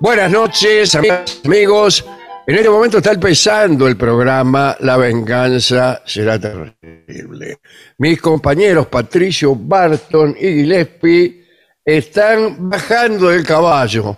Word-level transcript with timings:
Buenas 0.00 0.30
noches, 0.30 0.94
amigas, 0.94 1.42
amigos. 1.44 2.06
En 2.46 2.54
este 2.54 2.70
momento 2.70 2.96
está 2.96 3.12
empezando 3.12 3.86
el 3.86 3.98
programa 3.98 4.74
La 4.80 4.96
venganza 4.96 6.00
será 6.06 6.38
terrible. 6.38 7.58
Mis 7.98 8.18
compañeros 8.18 8.86
Patricio 8.86 9.54
Barton 9.54 10.34
y 10.40 10.54
Gillespie 10.54 11.44
están 11.84 12.70
bajando 12.70 13.28
del 13.28 13.44
caballo. 13.44 14.16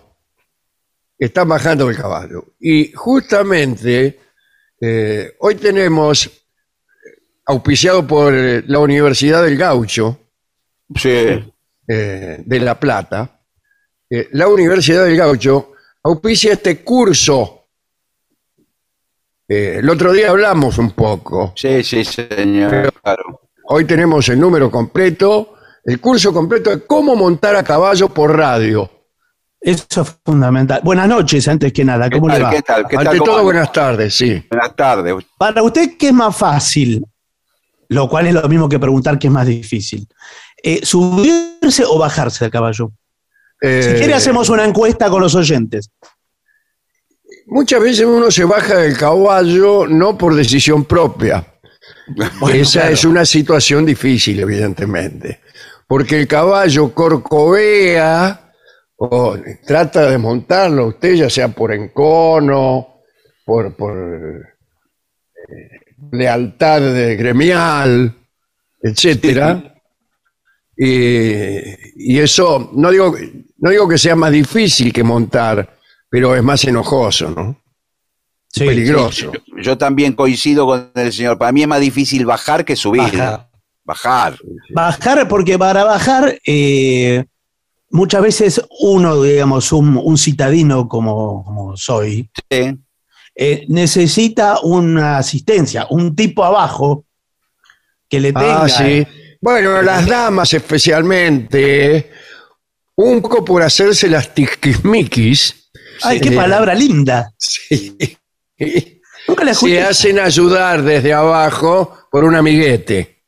Están 1.19 1.49
bajando 1.49 1.89
del 1.89 1.97
caballo. 1.97 2.55
Y 2.61 2.93
justamente 2.93 4.21
eh, 4.81 5.35
hoy 5.41 5.57
tenemos, 5.57 6.31
auspiciado 7.47 8.07
por 8.07 8.33
eh, 8.33 8.63
la 8.69 8.79
Universidad 8.79 9.43
del 9.43 9.57
Gaucho, 9.57 10.17
eh, 11.03 11.45
de 11.89 12.61
La 12.61 12.79
Plata, 12.79 13.41
eh, 14.15 14.29
la 14.33 14.47
Universidad 14.47 15.07
del 15.07 15.17
Gaucho 15.17 15.72
auspicia 16.05 16.53
este 16.53 16.83
curso. 16.83 17.67
Eh, 19.49 19.77
el 19.79 19.89
otro 19.91 20.13
día 20.13 20.31
hablamos 20.31 20.79
un 20.79 20.93
poco. 20.93 21.53
Sí, 21.57 21.83
sí, 21.83 22.05
señor. 22.05 22.93
Claro. 23.03 23.41
Hoy 23.65 23.85
tenemos 23.85 24.29
el 24.29 24.41
número 24.41 24.71
completo, 24.71 25.55
el 25.85 26.01
curso 26.01 26.33
completo 26.33 26.71
de 26.71 26.85
cómo 26.87 27.15
montar 27.17 27.57
a 27.57 27.63
caballo 27.63 28.09
por 28.09 28.37
radio. 28.37 28.91
Eso 29.61 30.03
es 30.03 30.17
fundamental. 30.25 30.81
Buenas 30.83 31.09
noches, 31.09 31.47
antes 31.47 31.73
que 31.73 31.85
nada. 31.85 32.11
¿Qué 32.11 32.19
¿Cómo 32.19 32.33
le 32.33 32.41
va? 32.43 32.51
¿Qué 32.51 32.63
tal? 32.63 32.87
¿Qué 32.89 32.97
Ante 32.97 33.11
tal? 33.11 33.19
¿Cómo 33.19 33.25
todo, 33.25 33.35
anda? 33.37 33.45
buenas 33.45 33.73
tardes, 33.73 34.15
sí. 34.15 34.45
Buenas 34.51 34.75
tardes. 34.75 35.15
Para 35.39 35.63
usted, 35.63 35.97
¿qué 35.97 36.09
es 36.09 36.13
más 36.13 36.37
fácil? 36.37 37.05
Lo 37.89 38.09
cual 38.09 38.27
es 38.27 38.35
lo 38.35 38.49
mismo 38.49 38.69
que 38.69 38.79
preguntar 38.81 39.19
qué 39.19 39.29
es 39.29 39.33
más 39.33 39.47
difícil. 39.47 40.09
Eh, 40.63 40.81
¿Subirse 40.85 41.85
o 41.87 41.99
bajarse 41.99 42.45
del 42.45 42.51
caballo? 42.51 42.91
Si 43.63 43.69
Eh, 43.69 43.95
quiere, 43.97 44.15
hacemos 44.15 44.49
una 44.49 44.65
encuesta 44.65 45.09
con 45.09 45.23
los 45.23 45.37
oyentes. 45.37 45.89
Muchas 47.47 47.81
veces 47.81 48.05
uno 48.05 48.29
se 48.31 48.45
baja 48.45 48.79
del 48.79 48.99
caballo 48.99 49.87
no 49.87 50.19
por 50.19 50.35
decisión 50.35 50.85
propia. 50.85 51.47
Esa 52.53 52.81
claro. 52.81 52.95
es 52.95 53.05
una 53.05 53.25
situación 53.25 53.87
difícil, 53.87 54.41
evidentemente. 54.41 55.41
Porque 55.87 56.19
el 56.19 56.27
caballo 56.27 56.93
corcovea 56.93 58.53
o 58.97 59.37
trata 59.65 60.11
de 60.11 60.19
montarlo 60.19 60.89
usted, 60.89 61.15
ya 61.15 61.31
sea 61.31 61.49
por 61.49 61.73
encono, 61.73 63.03
por, 63.45 63.77
por 63.77 63.97
eh, 65.37 65.69
lealtad 66.11 66.81
de 66.81 67.15
gremial, 67.17 68.13
etcétera. 68.81 69.72
Y, 70.85 72.15
y 72.15 72.19
eso, 72.19 72.71
no 72.75 72.91
digo, 72.91 73.15
no 73.59 73.71
digo 73.71 73.89
que 73.89 73.99
sea 73.99 74.17
más 74.17 74.33
difícil 74.33 74.93
que 74.93 75.05
montar, 75.05 75.77
pero 76.09 76.35
es 76.35 76.43
más 76.43 76.65
enojoso, 76.65 77.31
¿no? 77.31 77.57
Sí, 78.49 78.65
Peligroso. 78.67 79.33
Yo, 79.33 79.41
yo 79.63 79.79
también 79.79 80.13
coincido 80.15 80.67
con 80.67 80.91
el 80.95 81.13
señor. 81.13 81.39
Para 81.39 81.53
mí 81.53 81.63
es 81.63 81.69
más 81.69 81.81
difícil 81.81 82.27
bajar 82.27 82.65
que 82.65 82.77
subir. 82.77 83.01
Bajar. 83.03 83.49
Bajar. 83.85 84.39
Bajar, 84.75 85.29
porque 85.29 85.59
para 85.59 85.85
bajar, 85.85 86.39
eh, 86.47 87.25
muchas 87.91 88.21
veces 88.23 88.63
uno, 88.81 89.23
digamos, 89.23 89.73
un, 89.73 89.97
un 89.97 90.19
citadino 90.19 90.87
como, 90.89 91.45
como 91.45 91.77
soy, 91.77 92.29
Sí. 92.51 92.77
eh, 93.35 93.65
necesita 93.69 94.61
una 94.63 95.17
asistencia, 95.19 95.87
un 95.89 96.15
tipo 96.15 96.45
abajo 96.45 97.07
que 98.09 98.21
le 98.21 98.33
tenga. 98.35 98.65
Ah, 98.65 98.69
sí. 98.69 99.07
Bueno, 99.43 99.83
las 99.83 100.07
damas 100.07 100.55
especialmente, 100.55 102.11
un 102.95 103.21
poco 103.21 103.45
por 103.45 103.61
hacerse 103.63 104.09
las 104.09 104.33
tiquismiquis, 104.33 105.59
Ay, 106.05 106.21
qué 106.21 106.29
Sí. 106.31 106.35
palabra 106.37 106.75
linda. 106.75 107.33
sí, 107.37 107.97
Nunca 109.29 109.45
la 109.45 109.53
se 109.55 109.81
hacen 109.83 110.19
ayudar 110.21 110.83
desde 110.83 111.13
abajo 111.13 112.07
por 112.11 112.23
un 112.25 112.35
amiguete. 112.37 113.25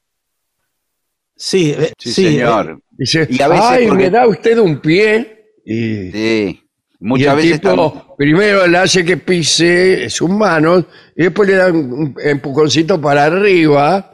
Sí, 1.37 1.75
eh, 1.76 1.93
Sí, 1.99 2.12
sí, 2.12 2.25
señor. 2.26 2.81
Dice, 2.90 3.26
Y 3.28 3.43
a 3.43 3.49
veces 3.49 3.64
ay, 3.69 3.87
porque- 3.88 4.05
me 4.05 4.11
da 4.11 4.26
usted 4.28 4.58
un 4.58 4.81
pie. 4.81 5.46
Y, 5.66 6.11
Sí. 6.12 6.61
y 6.61 6.64
Muchas 7.00 7.28
el 7.31 7.37
veces. 7.37 7.61
tipo 7.61 7.72
tam- 7.94 8.16
primero 8.16 8.66
le 8.69 8.78
hace 8.78 9.05
que 9.05 9.16
pise 9.16 10.08
sus 10.11 10.31
manos 10.31 10.84
y 11.16 11.25
después 11.25 11.49
le 11.49 11.56
da 11.56 11.69
un 11.72 12.14
empujoncito 12.22 13.00
para 13.00 13.25
arriba, 13.26 14.13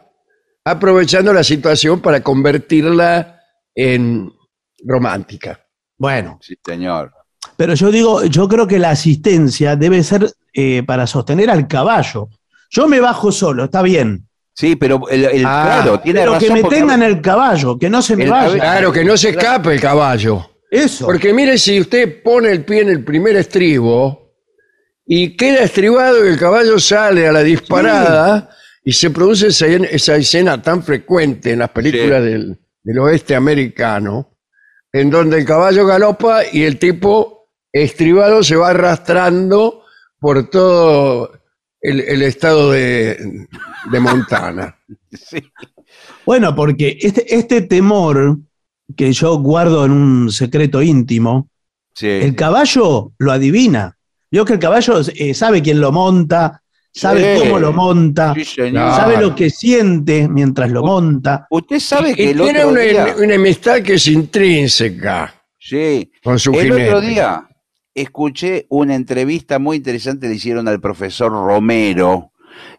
aprovechando 0.64 1.32
la 1.32 1.44
situación 1.44 2.00
para 2.00 2.20
convertirla 2.22 3.40
en 3.74 4.32
romántica. 4.84 5.60
Bueno, 5.98 6.38
Sí, 6.42 6.54
señor. 6.64 7.12
pero 7.56 7.74
yo 7.74 7.90
digo, 7.90 8.24
yo 8.24 8.48
creo 8.48 8.66
que 8.66 8.78
la 8.78 8.90
asistencia 8.90 9.76
debe 9.76 10.02
ser 10.02 10.30
eh, 10.52 10.82
para 10.84 11.06
sostener 11.06 11.50
al 11.50 11.68
caballo. 11.68 12.28
Yo 12.70 12.88
me 12.88 13.00
bajo 13.00 13.30
solo, 13.32 13.64
está 13.64 13.82
bien. 13.82 14.26
Sí, 14.54 14.76
pero 14.76 15.08
el, 15.08 15.24
el- 15.26 15.44
Ah, 15.46 15.80
claro, 15.82 16.00
tiene 16.00 16.20
Pero 16.20 16.32
razón. 16.34 16.48
que 16.48 16.54
me 16.54 16.60
porque- 16.62 16.76
tengan 16.76 17.02
el 17.02 17.20
caballo, 17.20 17.78
que 17.78 17.88
no 17.88 18.02
se 18.02 18.16
me 18.16 18.24
El- 18.24 18.30
vaya. 18.30 18.54
Claro, 18.54 18.92
que 18.92 19.04
no 19.04 19.16
se 19.16 19.30
escape 19.30 19.74
el 19.74 19.80
caballo. 19.80 20.46
Eso. 20.70 21.06
Porque 21.06 21.32
mire, 21.32 21.56
si 21.58 21.80
usted 21.80 22.22
pone 22.22 22.50
el 22.50 22.64
pie 22.64 22.82
en 22.82 22.88
el 22.90 23.04
primer 23.04 23.36
estribo 23.36 24.34
y 25.06 25.36
queda 25.36 25.60
estribado 25.64 26.24
y 26.24 26.28
el 26.28 26.38
caballo 26.38 26.78
sale 26.78 27.26
a 27.26 27.32
la 27.32 27.42
disparada 27.42 28.50
y 28.82 28.92
se 28.92 29.10
produce 29.10 29.48
esa, 29.48 29.66
esa 29.66 30.16
escena 30.16 30.60
tan 30.62 30.82
frecuente 30.82 31.52
en 31.52 31.58
las 31.60 31.70
películas 31.70 32.22
Sí. 32.22 32.30
del, 32.30 32.58
del 32.82 32.98
oeste 32.98 33.34
americano, 33.34 34.36
en 34.92 35.10
donde 35.10 35.38
el 35.38 35.44
caballo 35.44 35.86
galopa 35.86 36.40
y 36.52 36.62
el 36.64 36.78
tipo 36.78 37.48
estribado 37.72 38.42
se 38.42 38.56
va 38.56 38.70
arrastrando 38.70 39.82
por 40.18 40.50
todo 40.50 41.32
el, 41.80 42.00
el 42.00 42.22
estado 42.22 42.72
de, 42.72 43.46
de 43.90 44.00
Montana. 44.00 44.76
Sí. 45.12 45.42
Bueno, 46.24 46.54
porque 46.54 46.96
este, 47.00 47.34
este 47.34 47.62
temor 47.62 48.38
que 48.96 49.12
yo 49.12 49.38
guardo 49.38 49.84
en 49.84 49.90
un 49.92 50.30
secreto 50.32 50.82
íntimo, 50.82 51.48
Sí. 51.94 52.06
el 52.06 52.36
caballo 52.36 53.12
lo 53.18 53.32
adivina. 53.32 53.96
Yo 54.30 54.44
que 54.44 54.52
el 54.52 54.58
caballo 54.60 55.00
eh, 55.16 55.34
sabe 55.34 55.60
quién 55.62 55.80
lo 55.80 55.90
monta, 55.90 56.62
sabe 56.92 57.36
Sí. 57.36 57.40
cómo 57.44 57.58
lo 57.58 57.72
monta, 57.72 58.34
Sí, 58.34 58.44
sabe 58.44 59.20
lo 59.20 59.34
que 59.34 59.50
siente 59.50 60.28
mientras 60.28 60.70
lo 60.70 60.82
monta. 60.82 61.46
Usted 61.50 61.78
sabe 61.78 62.14
que 62.14 62.24
Y 62.24 62.28
el 62.28 62.40
tiene 62.40 62.58
otro 62.60 62.70
una, 62.70 62.80
día... 62.80 63.14
una 63.22 63.34
amistad 63.36 63.80
que 63.82 63.94
es 63.94 64.06
intrínseca 64.06 65.34
Sí. 65.58 66.10
con 66.22 66.38
su 66.38 66.52
El 66.54 66.64
jinete. 66.72 66.84
otro 66.88 67.00
día 67.00 67.46
escuché 67.94 68.66
una 68.70 68.94
entrevista 68.94 69.58
muy 69.58 69.76
interesante 69.78 70.28
le 70.28 70.34
hicieron 70.36 70.66
al 70.68 70.80
profesor 70.80 71.30
Romero, 71.32 72.32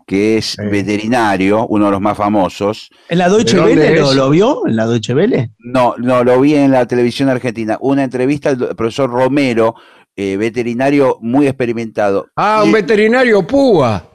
que 0.08 0.38
es 0.38 0.56
Sí. 0.60 0.66
veterinario, 0.70 1.68
uno 1.68 1.86
de 1.86 1.92
los 1.92 2.02
más 2.02 2.18
famosos. 2.18 2.90
¿En 3.10 3.18
la 3.20 3.30
Deutsche 3.30 3.56
¿De 3.56 3.62
dónde 3.62 3.76
Welle 3.88 4.00
lo, 4.00 4.14
lo 4.14 4.30
vio? 4.30 4.68
¿En 4.68 4.76
la 4.76 4.86
Deutsche 4.88 5.14
Welle? 5.14 5.52
No, 5.60 5.96
no, 5.98 6.24
lo 6.24 6.40
vi 6.42 6.56
en 6.56 6.72
la 6.72 6.86
televisión 6.88 7.30
argentina. 7.30 7.78
Una 7.82 8.04
entrevista 8.04 8.50
al 8.50 8.58
profesor 8.76 9.10
Romero, 9.10 9.76
eh, 10.16 10.38
veterinario 10.38 11.18
muy 11.22 11.48
experimentado. 11.48 12.28
Ah, 12.36 12.62
Y- 12.64 12.68
un 12.68 12.72
veterinario 12.74 13.46
púa 13.46 14.08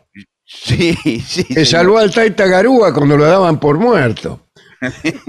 Sí, 0.44 0.94
sí. 1.26 1.44
que 1.44 1.54
señor. 1.54 1.66
salvó 1.66 1.98
al 1.98 2.12
Taita 2.14 2.46
Garúa 2.46 2.92
cuando 2.94 3.16
lo 3.16 3.24
daban 3.24 3.58
por 3.60 3.78
muerto. 3.78 4.40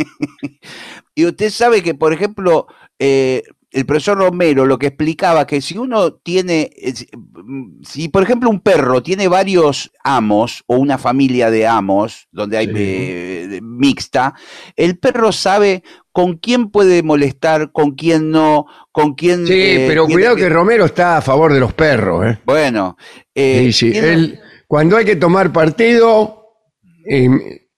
Y 1.16 1.26
usted 1.26 1.50
sabe 1.50 1.82
que, 1.82 1.96
por 1.96 2.14
ejemplo, 2.14 2.68
eh, 3.00 3.42
el 3.78 3.86
profesor 3.86 4.18
Romero 4.18 4.66
lo 4.66 4.78
que 4.80 4.88
explicaba 4.88 5.46
que 5.46 5.62
si 5.62 5.78
uno 5.78 6.14
tiene, 6.14 6.72
eh, 6.76 6.94
si- 6.96 7.08
mm, 7.14 7.84
si 7.84 8.10
por 8.10 8.24
ejemplo 8.24 8.50
un 8.50 8.60
perro 8.60 9.04
tiene 9.04 9.28
varios 9.28 9.92
amos 10.04 10.64
o 10.68 10.78
una 10.78 10.98
familia 10.98 11.52
de 11.52 11.68
amos, 11.68 12.28
donde 12.32 12.58
hay 12.58 12.66
Sí. 12.68 12.74
eh, 12.76 13.60
mixta, 13.62 14.34
el 14.76 14.98
perro 14.98 15.32
sabe 15.32 15.84
con 16.12 16.38
quién 16.38 16.72
puede 16.72 17.04
molestar, 17.04 17.72
con 17.72 17.92
quién 17.92 18.32
no, 18.32 18.66
con 18.92 19.14
quién... 19.14 19.46
Sí, 19.46 19.54
eh, 19.54 19.86
pero 19.88 20.06
cuidado 20.08 20.36
que 20.36 20.50
Romero 20.50 20.86
está 20.86 21.18
a 21.18 21.22
favor 21.22 21.54
de 21.54 21.60
los 21.60 21.74
perros. 21.74 22.26
¿eh? 22.26 22.40
Bueno, 22.46 22.98
eh, 23.36 23.66
Sí, 23.72 23.92
sí, 23.92 23.98
él, 23.98 24.40
cuando 24.68 24.98
hay 24.98 25.06
que 25.06 25.16
tomar 25.16 25.54
partido, 25.54 26.46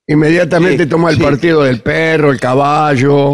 inmediatamente 0.07 0.85
toma 0.87 1.09
el 1.11 1.19
partido 1.19 1.63
del 1.63 1.81
perro, 1.81 2.31
el 2.31 2.39
caballo. 2.39 3.33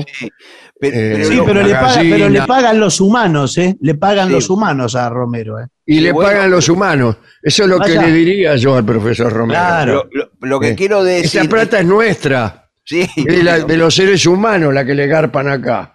Eh, 0.94 1.26
Sí, 1.26 1.40
pero 1.46 1.64
le, 1.64 1.74
paga- 1.74 2.02
pero 2.02 2.30
le 2.30 2.42
pagan 2.44 2.80
los 2.80 3.00
humanos, 3.02 3.58
¿eh? 3.58 3.76
Le 3.82 3.96
pagan 3.96 4.28
Sí. 4.28 4.34
los 4.34 4.50
humanos 4.50 4.96
a 4.96 5.10
Romero, 5.10 5.60
¿eh? 5.60 5.68
Y 5.86 5.96
Sí, 5.96 6.02
le 6.02 6.12
bueno, 6.12 6.30
pagan 6.32 6.52
los 6.52 6.68
humanos. 6.70 7.18
Eso 7.42 7.64
es 7.64 7.70
lo 7.70 7.80
que 7.80 7.92
le 7.98 8.12
diría 8.12 8.56
yo 8.56 8.76
al 8.76 8.86
profesor 8.86 9.32
Romero. 9.32 9.60
Claro. 9.60 10.10
lo, 10.12 10.24
lo- 10.24 10.30
lo 10.48 10.60
que 10.60 10.70
Eh, 10.70 10.76
quiero 10.76 11.04
decir... 11.04 11.42
Esa 11.42 11.50
plata 11.50 11.80
es 11.80 11.86
nuestra, 11.86 12.70
Sí, 12.84 13.02
es 13.16 13.26
de, 13.26 13.44
la- 13.44 13.60
de 13.60 13.78
los 13.78 13.94
seres 13.96 14.26
humanos 14.26 14.74
la 14.74 14.86
que 14.86 14.94
le 14.96 15.08
garpan 15.08 15.48
acá. 15.48 15.92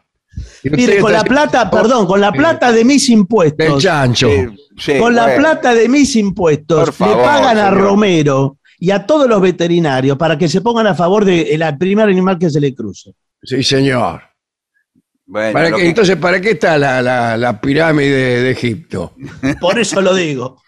Y 0.62 0.70
Mire, 0.70 1.00
con 1.00 1.12
la 1.12 1.25
plata, 1.25 1.69
perdón, 1.70 2.06
con 2.06 2.20
la 2.20 2.31
plata 2.32 2.70
de 2.70 2.84
mis 2.84 3.06
Del 3.08 3.19
impuestos, 3.19 3.82
chancho. 3.82 4.28
sí, 4.28 4.46
sí, 4.78 4.98
con 4.98 5.14
la 5.14 5.25
bueno. 5.25 5.38
plata 5.38 5.75
de 5.75 5.88
mis 5.88 6.14
impuestos, 6.16 6.94
favor, 6.94 7.16
le 7.16 7.22
pagan 7.25 7.58
a. 7.58 7.70
Romero 7.70 8.58
y 8.78 8.93
a 8.93 9.04
todos 9.04 9.28
los 9.28 9.40
veterinarios 9.43 10.16
para 10.16 10.38
que 10.38 10.48
se 10.48 10.60
pongan 10.60 10.86
a 10.86 10.94
favor 10.94 11.25
del 11.25 11.60
primer 11.78 12.08
animal 12.08 12.38
que 12.38 12.48
se 12.48 12.60
le 12.60 12.72
cruce. 12.75 13.12
Sí, 13.43 13.62
señor. 13.62 14.22
Bueno, 15.32 15.53
¿Para 15.53 15.71
que- 15.71 15.87
Entonces, 15.87 16.17
¿para 16.17 16.41
qué 16.41 16.50
está 16.50 16.77
la, 16.77 17.00
la- 17.00 17.37
la 17.37 17.61
pirámide 17.61 18.43
de 18.43 18.50
Egipto? 18.50 19.15
Por 19.61 19.79
eso 19.79 20.00
lo 20.00 20.12
digo. 20.15 20.61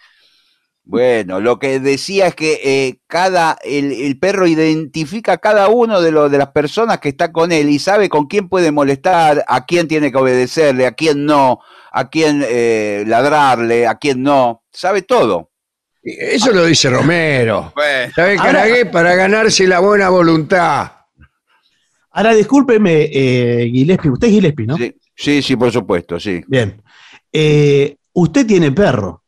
Bueno, 0.84 1.40
lo 1.40 1.58
que 1.58 1.80
decía 1.80 2.28
es 2.28 2.34
que 2.36 2.60
eh, 2.62 3.00
cada 3.08 3.56
el, 3.64 3.90
el 3.92 4.18
perro 4.18 4.46
identifica 4.46 5.32
a 5.32 5.38
cada 5.38 5.68
uno 5.68 6.00
de, 6.00 6.10
los 6.12 6.30
de 6.30 6.38
las 6.38 6.48
personas 6.50 6.98
que 6.98 7.08
está 7.08 7.32
con 7.32 7.50
él 7.50 7.70
y 7.70 7.78
sabe 7.80 8.08
con 8.08 8.26
quién 8.26 8.48
puede 8.48 8.70
molestar, 8.72 9.44
a 9.48 9.64
quién 9.64 9.88
tiene 9.88 10.10
que 10.12 10.18
obedecerle, 10.18 10.86
a 10.86 10.92
quién 10.92 11.24
no, 11.24 11.58
a 11.92 12.08
quién 12.08 12.44
eh, 12.46 13.04
ladrarle, 13.06 13.86
a 13.88 13.96
quién 13.96 14.22
no. 14.22 14.62
Sabe 14.72 15.02
todo. 15.02 15.50
Eso 16.04 16.52
lo 16.52 16.64
dice 16.66 16.88
Romero. 16.90 17.72
Bueno, 17.76 18.12
¿Sabe 18.14 18.36
Ahora-? 18.38 18.90
Para 18.92 19.14
ganarse 19.16 19.66
la 19.66 19.78
buena 19.80 20.08
voluntad. 20.08 20.90
Ahora, 22.12 22.34
discúlpeme, 22.34 23.08
eh, 23.12 23.70
Gillespie, 23.72 24.10
usted 24.10 24.28
es 24.28 24.34
Gillespie, 24.34 24.66
¿no? 24.66 24.76
sí, 24.76 24.94
sí, 25.14 25.42
sí, 25.42 25.56
por 25.56 25.72
supuesto, 25.72 26.20
sí. 26.20 26.42
Bien. 26.46 26.82
Eh, 27.32 27.96
usted 28.12 28.46
tiene 28.46 28.70
perro, 28.72 29.22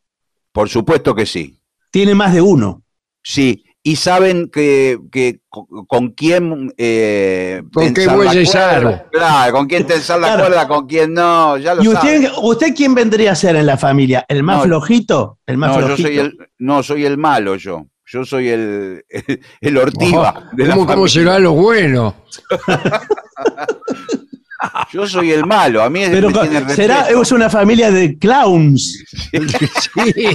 Por 0.52 0.68
supuesto 0.68 1.14
que 1.14 1.24
sí. 1.26 1.58
tiene 1.90 2.14
más 2.14 2.34
de 2.34 2.40
uno. 2.42 2.82
Sí. 3.22 3.64
Y 3.86 3.96
saben 3.96 4.48
que, 4.50 4.98
que 5.12 5.40
co- 5.50 5.66
con 5.86 6.12
quién 6.12 6.72
eh, 6.78 7.62
¿Con 7.72 7.92
qué 7.92 8.08
bueyes? 8.08 8.50
Claro, 8.50 9.52
con 9.52 9.66
quién 9.66 9.86
tensar 9.86 10.20
la 10.20 10.28
Claro. 10.28 10.42
cuerda, 10.44 10.68
con 10.68 10.86
quién 10.86 11.12
no, 11.12 11.58
ya 11.58 11.74
lo 11.74 11.82
¿Y 11.82 11.86
saben. 11.86 12.24
usted, 12.24 12.32
usted 12.42 12.74
quién 12.74 12.94
vendría 12.94 13.32
a 13.32 13.34
ser 13.34 13.56
en 13.56 13.66
la 13.66 13.76
familia? 13.76 14.24
¿El 14.26 14.42
más 14.42 14.58
No, 14.58 14.62
flojito? 14.64 15.38
¿El 15.46 15.58
más 15.58 15.70
no, 15.72 15.80
yo 15.80 15.86
flojito? 15.88 16.08
soy 16.08 16.18
el, 16.18 16.38
no, 16.58 16.82
soy 16.82 17.04
el 17.04 17.18
malo 17.18 17.56
yo. 17.56 17.86
Yo 18.14 18.24
soy 18.24 18.48
el, 18.48 19.04
el, 19.08 19.40
el 19.60 19.76
ortiva 19.76 20.48
de 20.52 20.66
la 20.68 20.74
¿Cómo, 20.76 20.86
cómo 20.86 21.08
será 21.08 21.36
lo 21.40 21.50
bueno? 21.52 22.14
Yo 24.92 25.06
soy 25.08 25.32
el 25.32 25.44
malo. 25.44 25.82
A 25.82 25.90
mí 25.90 26.04
es 26.04 26.10
Pero 26.10 26.28
me 26.28 26.34
co- 26.34 26.48
tiene 26.48 26.72
será 26.74 27.08
es 27.10 27.32
una 27.32 27.50
familia 27.50 27.90
de 27.90 28.16
clowns. 28.16 29.02
Sí. 29.32 30.28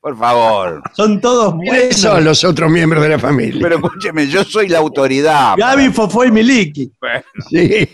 Por 0.00 0.16
favor. 0.16 0.80
Son 0.94 1.20
todos 1.20 1.54
¿Quiénes 1.60 1.96
son 1.96 2.12
buenos. 2.12 2.24
los 2.26 2.44
otros 2.44 2.70
miembros 2.70 3.02
de 3.02 3.08
la 3.08 3.18
familia? 3.18 3.58
Pero 3.60 3.74
escúcheme, 3.76 4.28
yo 4.28 4.44
soy 4.44 4.68
la 4.68 4.78
autoridad. 4.78 5.54
Gaby, 5.58 5.88
Fofó 5.90 6.24
y 6.24 6.30
Miliki. 6.30 6.92
Sí. 7.50 7.88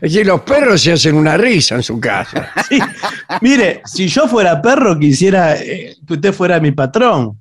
Es 0.00 0.12
decir, 0.12 0.26
los 0.26 0.40
perros 0.42 0.80
se 0.80 0.92
hacen 0.92 1.14
una 1.16 1.36
risa 1.36 1.74
en 1.76 1.82
su 1.82 1.98
casa. 2.00 2.52
Sí. 2.68 2.78
Mire, 3.40 3.82
si 3.84 4.06
yo 4.08 4.28
fuera 4.28 4.60
perro, 4.62 4.98
quisiera 4.98 5.56
eh, 5.56 5.96
que 6.06 6.14
usted 6.14 6.32
fuera 6.32 6.60
mi 6.60 6.70
patrón. 6.72 7.40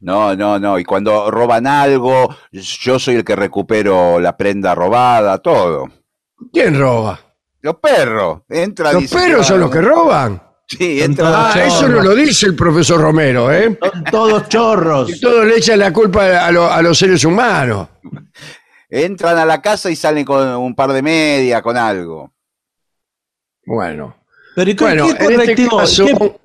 No, 0.00 0.36
no, 0.36 0.58
no. 0.60 0.78
Y 0.78 0.84
cuando 0.84 1.30
roban 1.30 1.66
algo, 1.66 2.34
yo 2.52 2.98
soy 2.98 3.16
el 3.16 3.24
que 3.24 3.34
recupero 3.34 4.20
la 4.20 4.36
prenda 4.36 4.74
robada, 4.74 5.38
todo. 5.38 5.88
¿Quién 6.52 6.78
roba? 6.78 7.18
Los 7.62 7.76
perros. 7.76 8.42
Entra, 8.48 8.92
Los 8.92 9.02
dice, 9.02 9.16
perros 9.16 9.46
son 9.46 9.56
"Ah, 9.56 9.60
los 9.60 9.70
que 9.72 9.80
roban. 9.80 10.42
Sí, 10.68 11.02
entra. 11.02 11.50
Ah, 11.52 11.64
eso 11.64 11.88
no 11.88 12.00
lo 12.00 12.14
dice 12.14 12.46
el 12.46 12.54
profesor 12.54 13.00
Romero, 13.00 13.50
¿eh? 13.52 13.76
Son 13.82 14.04
todos 14.04 14.48
chorros. 14.48 15.10
Y 15.10 15.18
todos 15.20 15.44
le 15.46 15.56
echan 15.56 15.78
la 15.80 15.92
culpa 15.92 16.46
a, 16.46 16.52
lo- 16.52 16.70
a 16.70 16.80
los 16.82 16.96
seres 16.96 17.24
humanos. 17.24 17.88
Entran 18.90 19.36
a 19.38 19.44
la 19.44 19.60
casa 19.60 19.90
y 19.90 19.96
salen 19.96 20.24
con 20.24 20.46
un 20.56 20.74
par 20.74 20.92
de 20.92 21.02
medias, 21.02 21.60
con 21.62 21.76
algo. 21.76 22.32
Bueno. 23.66 24.16
Pero 24.54 24.70
¿y 24.70 24.74
qué, 24.76 24.84
Bueno, 24.84 25.04
qué 25.06 25.10
en 25.10 25.16
este 25.16 25.36
correctivo? 25.36 25.76
caso... 25.78 26.06
qué- 26.06 26.36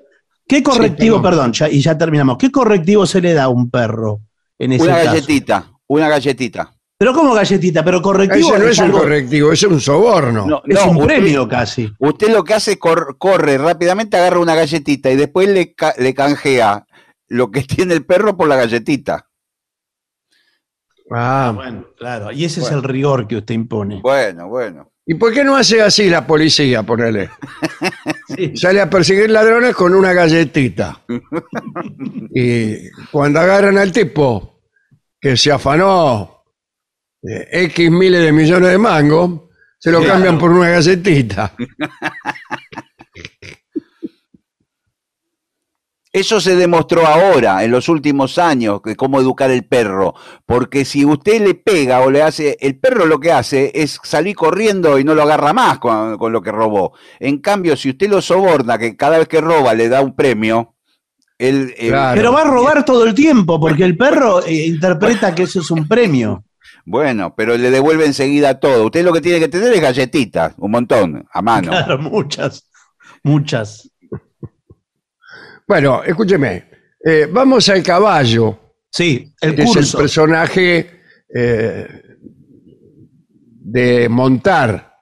qué 0.47 0.63
correctivo, 0.63 1.21
perdón. 1.21 1.31
perdón, 1.31 1.53
ya- 1.53 1.69
y 1.69 1.81
ya 1.81 1.97
terminamos. 1.97 2.37
¿Qué 2.37 2.51
correctivo 2.51 3.05
se 3.05 3.21
le 3.21 3.33
da 3.33 3.43
a 3.45 3.49
un 3.49 3.69
perro 3.71 4.19
en 4.59 4.73
ese 4.73 4.83
Una 4.83 4.95
caso? 4.95 5.05
galletita, 5.07 5.71
una 5.87 6.09
galletita. 6.09 6.73
Pero 6.97 7.13
como 7.13 7.33
galletita, 7.33 7.83
pero 7.83 8.01
correctivo 8.01 8.49
Ese 8.55 8.59
no 8.63 8.69
es 8.69 8.77
un 8.77 8.85
algo- 8.85 8.99
correctivo, 8.99 9.51
ese 9.51 9.65
es 9.65 9.71
un 9.71 9.81
soborno. 9.81 10.45
No, 10.45 10.61
es 10.67 10.75
no, 10.75 10.91
un 10.91 10.97
usted- 10.97 11.07
premio 11.07 11.47
casi. 11.47 11.91
Usted 11.97 12.29
lo 12.29 12.43
que 12.43 12.53
hace 12.53 12.73
es 12.73 12.77
cor- 12.77 13.17
corre 13.17 13.57
rápidamente, 13.57 14.15
agarra 14.17 14.39
una 14.39 14.53
galletita 14.55 15.09
y 15.09 15.15
después 15.15 15.49
le, 15.49 15.73
ca- 15.73 15.95
le 15.97 16.13
canjea 16.13 16.85
lo 17.29 17.49
que 17.51 17.61
tiene 17.63 17.93
el 17.93 18.05
perro 18.05 18.37
por 18.37 18.47
la 18.47 18.57
galletita. 18.57 19.27
Ah, 21.15 21.51
Bueno, 21.55 21.85
claro. 21.97 22.31
Y 22.31 22.45
ese 22.45 22.61
es 22.61 22.71
el 22.71 22.81
rigor 22.83 23.27
que 23.27 23.37
usted 23.37 23.53
impone. 23.55 23.99
Bueno, 24.01 24.47
bueno. 24.47 24.89
¿Y 25.05 25.15
por 25.15 25.33
qué 25.33 25.43
no 25.43 25.55
hace 25.57 25.81
así 25.81 26.09
la 26.09 26.25
policía, 26.25 26.83
ponele? 26.83 27.29
Sí. 28.35 28.55
Sale 28.57 28.81
a 28.81 28.89
perseguir 28.89 29.29
ladrones 29.29 29.75
con 29.75 29.93
una 29.93 30.11
galletita. 30.13 31.01
Y 32.35 32.89
cuando 33.11 33.39
agarran 33.39 33.77
al 33.77 33.91
tipo 33.91 34.61
que 35.21 35.37
se 35.37 35.51
afanó 35.51 36.43
eh, 37.21 37.47
X 37.65 37.91
miles 37.91 38.23
de 38.23 38.31
millones 38.31 38.71
de 38.71 38.77
mangos, 38.79 39.41
se 39.77 39.91
lo 39.91 39.99
Claro. 39.99 40.13
cambian 40.13 40.39
por 40.39 40.51
una 40.51 40.69
galletita. 40.69 41.53
Eso 46.15 46.39
se 46.39 46.55
demostró 46.55 47.07
ahora, 47.07 47.63
en 47.63 47.71
los 47.71 47.89
últimos 47.89 48.37
años, 48.37 48.83
que 48.83 48.95
cómo 48.95 49.19
educar 49.19 49.49
el 49.49 49.65
perro. 49.65 50.13
Porque 50.45 50.85
si 50.85 51.03
usted 51.03 51.41
le 51.41 51.55
pega 51.55 52.01
o 52.01 52.11
le 52.11 52.21
hace, 52.21 52.55
el 52.61 52.77
perro 52.77 53.07
lo 53.07 53.19
que 53.19 53.31
hace 53.31 53.71
es 53.73 53.99
salir 54.03 54.35
corriendo 54.35 54.99
y 54.99 55.03
no 55.03 55.15
lo 55.15 55.23
agarra 55.23 55.53
más 55.53 55.79
con, 55.79 56.19
con 56.19 56.31
lo 56.31 56.43
que 56.43 56.51
robó. 56.51 56.93
En 57.19 57.39
cambio, 57.39 57.75
si 57.75 57.89
usted 57.89 58.11
lo 58.11 58.21
soborna, 58.21 58.77
que 58.77 58.95
cada 58.95 59.17
vez 59.17 59.27
que 59.27 59.41
roba 59.41 59.73
le 59.73 59.89
da 59.89 60.01
un 60.01 60.15
premio, 60.15 60.75
él, 61.39 61.73
eh, 61.77 61.87
Claro. 61.87 62.15
Pero 62.15 62.31
va 62.31 62.41
a 62.41 62.51
robar 62.51 62.85
todo 62.85 63.05
el 63.05 63.15
tiempo, 63.15 63.59
porque 63.59 63.83
el 63.83 63.97
perro 63.97 64.45
eh, 64.45 64.67
interpreta 64.67 65.33
que 65.33 65.43
eso 65.43 65.61
es 65.61 65.71
un 65.71 65.87
premio. 65.87 66.43
bueno, 66.85 67.33
pero 67.35 67.57
le 67.57 67.71
devuelve 67.71 68.05
enseguida 68.05 68.59
todo. 68.59 68.85
Usted 68.85 69.03
lo 69.03 69.13
que 69.13 69.21
tiene 69.21 69.39
que 69.39 69.47
tener 69.47 69.73
es 69.73 69.81
galletitas, 69.81 70.53
un 70.57 70.69
montón, 70.69 71.25
a 71.33 71.41
mano. 71.41 71.71
Claro, 71.71 71.97
muchas, 71.97 72.69
muchas. 73.23 73.89
Bueno, 75.67 76.03
escúcheme. 76.03 76.69
eh, 77.05 77.27
vamos 77.31 77.67
al 77.69 77.83
caballo, 77.83 78.59
Sí, 78.89 79.33
el 79.41 79.55
que 79.55 79.63
es 79.63 79.69
el 79.69 79.75
curso. 79.75 79.97
personaje 79.97 81.01
eh, 81.35 81.87
de 83.65 84.07
montar. 84.09 84.93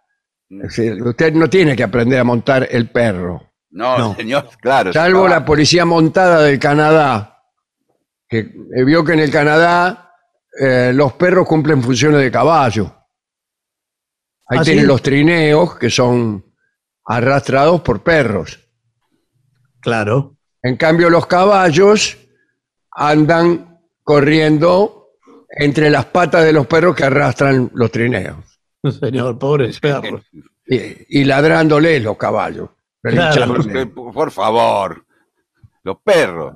Es 0.50 0.76
decir, 0.76 1.02
usted 1.04 1.34
no 1.34 1.50
tiene 1.50 1.76
que 1.76 1.84
aprender 1.84 2.20
a 2.20 2.24
montar 2.24 2.68
el 2.72 2.90
perro. 2.90 3.54
No, 3.72 3.98
No. 3.98 4.16
señor, 4.16 4.50
claro. 4.60 4.92
Salvo 4.94 5.28
la 5.28 5.46
policía 5.46 5.86
montada 5.86 6.42
del 6.42 6.60
Canadá, 6.60 7.44
que 8.28 8.40
eh, 8.40 8.84
vio 8.86 9.04
que 9.04 9.14
en 9.14 9.20
el 9.20 9.32
Canadá 9.32 10.12
eh, 10.60 10.92
los 10.94 11.14
perros 11.14 11.48
cumplen 11.48 11.82
funciones 11.82 12.20
de 12.22 12.32
caballo. 12.32 12.94
Ahí 14.48 14.60
¿Ah, 14.60 14.64
tienen 14.64 14.84
sí? 14.84 14.88
los 14.88 15.02
trineos 15.02 15.78
que 15.78 15.90
son 15.90 16.44
arrastrados 17.06 17.82
por 17.82 18.04
perros. 18.04 18.60
Claro. 19.80 20.38
En 20.64 20.78
cambio, 20.78 21.10
los 21.10 21.26
caballos 21.26 22.18
andan 22.92 23.80
corriendo 24.04 25.10
entre 25.50 25.90
las 25.90 26.06
patas 26.06 26.46
de 26.46 26.54
los 26.54 26.68
perros 26.68 26.96
que 26.96 27.04
arrastran 27.04 27.70
los 27.74 27.92
trineos 27.92 28.38
Señor, 29.00 29.38
pobre 29.38 29.72
perro. 29.80 30.22
y, 30.66 31.20
y 31.22 31.24
ladrándoles 31.24 32.02
los 32.04 32.18
caballos. 32.18 32.70
Claro. 33.02 33.56
Por, 34.14 34.32
favor. 34.32 35.06
Los 35.84 35.98
perros. 36.04 36.56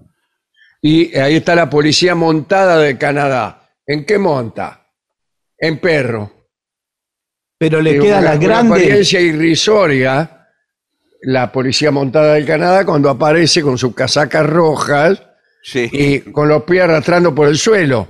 Y 0.81 1.15
ahí 1.17 1.35
está 1.35 1.55
la 1.55 1.69
policía 1.69 2.13
montada 2.13 2.77
de 2.77 2.97
Canadá. 2.97 3.69
¿En 3.85 4.05
qué 4.05 4.17
monta? 4.17 4.87
En 5.57 5.79
perro. 5.79 6.31
Pero 7.57 7.81
le 7.81 7.99
queda 7.99 8.21
la 8.21 8.31
con 8.31 8.39
grande. 8.41 8.73
apariencia 8.73 9.19
irrisoria, 9.19 10.34
la 11.21 11.51
policía 11.51 11.91
montada 11.91 12.33
del 12.35 12.45
Canadá 12.45 12.85
cuando 12.85 13.09
aparece 13.09 13.61
con 13.61 13.77
sus 13.77 13.93
casacas 13.95 14.45
rojas 14.45 15.21
Sí. 15.63 15.89
y 15.91 16.19
con 16.31 16.47
los 16.47 16.63
pies 16.63 16.83
arrastrando 16.83 17.33
por 17.33 17.47
el 17.47 17.57
suelo. 17.57 18.07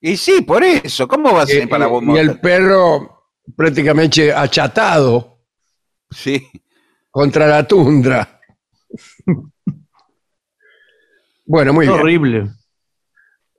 Y 0.00 0.16
sí, 0.16 0.42
por 0.42 0.62
eso. 0.62 1.08
¿Cómo 1.08 1.32
va 1.34 1.42
a 1.42 1.46
ser 1.46 1.62
Eh, 1.62 1.66
para 1.68 1.86
vos? 1.86 2.04
y 2.06 2.16
el 2.18 2.38
perro 2.38 3.24
prácticamente 3.56 4.32
achatado 4.32 5.38
Sí. 6.10 6.46
contra 7.10 7.46
la 7.46 7.66
tundra. 7.66 8.40
Bueno, 11.46 11.72
muy 11.72 11.86
bien. 11.86 11.98
horrible. 11.98 12.50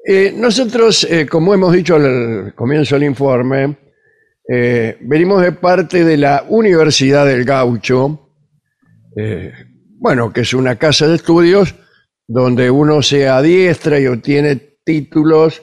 Eh, 0.05 0.33
nosotros, 0.35 1.03
eh, 1.09 1.25
como 1.27 1.53
hemos 1.53 1.73
dicho 1.73 1.95
al 1.95 2.53
comienzo 2.55 2.95
del 2.95 3.03
informe, 3.05 3.77
eh, 4.47 4.97
venimos 5.01 5.41
de 5.41 5.51
parte 5.51 6.03
de 6.05 6.17
la 6.17 6.45
Universidad 6.47 7.25
del 7.25 7.43
Gaucho, 7.45 8.28
eh, 9.19 9.53
bueno, 9.97 10.31
que 10.31 10.41
es 10.41 10.53
una 10.53 10.75
casa 10.77 11.07
de 11.07 11.15
estudios 11.15 11.75
donde 12.27 12.69
uno 12.71 13.01
se 13.01 13.27
adiestra 13.27 13.99
y 13.99 14.07
obtiene 14.07 14.55
títulos 14.85 15.61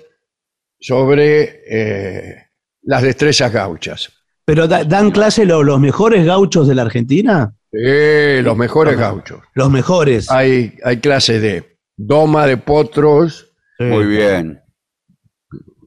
sobre 0.78 1.62
eh, 1.68 2.36
las 2.82 3.02
destrezas 3.02 3.52
gauchas. 3.52 4.12
Pero 4.44 4.68
da- 4.68 4.84
dan 4.84 5.10
clase 5.10 5.44
lo- 5.44 5.62
los 5.62 5.80
mejores 5.80 6.24
gauchos 6.26 6.68
de 6.68 6.74
la 6.74 6.82
Argentina. 6.82 7.54
Eh, 7.72 8.40
los 8.44 8.56
mejores 8.56 8.96
gauchos. 8.98 9.40
Los 9.54 9.70
mejores. 9.70 10.30
Hay, 10.30 10.76
hay 10.84 10.98
clases 10.98 11.40
de 11.42 11.78
doma 11.96 12.46
de 12.46 12.56
potros, 12.58 13.52
Muy 13.78 14.06
bien. 14.06 14.60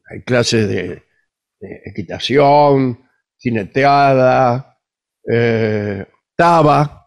hay 0.09 0.21
clases 0.23 0.67
de, 0.67 1.03
de 1.59 1.81
equitación, 1.85 2.99
jineteada, 3.37 4.77
eh, 5.31 6.05
taba, 6.35 6.98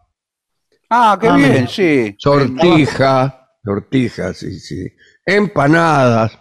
Ah, 0.95 1.17
qué 1.19 1.27
Ah, 1.27 1.35
bien, 1.35 1.51
mira. 1.53 1.67
sí. 1.67 2.15
sortija, 2.19 3.49
sortijas, 3.63 4.37
sí, 4.37 4.59
sí, 4.59 4.85
empanadas, 5.25 6.37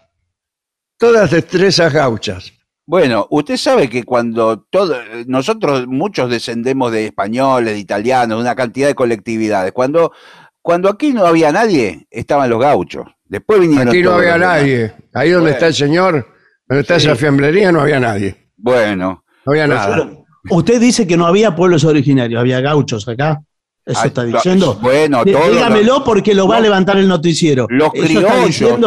todas 0.98 1.30
destrezas 1.30 1.92
gauchas. 1.92 2.52
Bueno, 2.84 3.26
usted 3.30 3.56
sabe 3.56 3.88
que 3.88 4.04
cuando 4.04 4.66
todo, 4.68 4.96
nosotros 5.26 5.86
muchos 5.86 6.28
descendemos 6.28 6.92
de 6.92 7.06
españoles, 7.06 7.72
de 7.74 7.78
italianos, 7.78 8.36
de 8.38 8.42
una 8.42 8.54
cantidad 8.54 8.88
de 8.88 8.94
colectividades. 8.94 9.72
Cuando, 9.72 10.12
cuando 10.60 10.90
aquí 10.90 11.12
no 11.14 11.24
había 11.24 11.50
nadie, 11.52 12.06
estaban 12.10 12.50
los 12.50 12.60
gauchos. 12.60 13.06
Después 13.24 13.60
vinieron. 13.60 13.88
Aquí 13.88 14.02
no 14.02 14.10
todos 14.10 14.18
había 14.20 14.32
demás. 14.34 14.48
nadie. 14.60 14.92
Ahí 15.14 15.30
donde 15.30 15.44
Bueno. 15.44 15.48
está 15.54 15.66
el 15.68 15.74
señor, 15.74 16.26
donde 16.68 16.82
está 16.82 16.98
Sí. 17.00 17.06
esa 17.06 17.16
fiambrería, 17.16 17.72
no 17.72 17.80
había 17.80 18.00
nadie. 18.00 18.50
Bueno, 18.56 19.24
No 19.46 19.52
había 19.52 19.66
nada. 19.66 20.10
Usted 20.50 20.80
dice 20.80 21.06
que 21.06 21.16
no 21.16 21.26
había 21.26 21.54
pueblos 21.56 21.84
originarios, 21.84 22.38
había 22.40 22.60
gauchos 22.60 23.08
acá. 23.08 23.40
¿Eso 23.84 24.00
Ay, 24.02 24.08
está 24.08 24.24
diciendo? 24.24 24.78
bueno, 24.80 25.24
Dígamelo 25.24 26.04
porque 26.04 26.34
lo 26.34 26.46
va 26.46 26.58
a 26.58 26.60
levantar 26.60 26.96
el 26.98 27.08
noticiero. 27.08 27.66
los 27.68 27.90
¿Eso 27.94 28.04
está 28.04 28.32
criollos. 28.44 28.78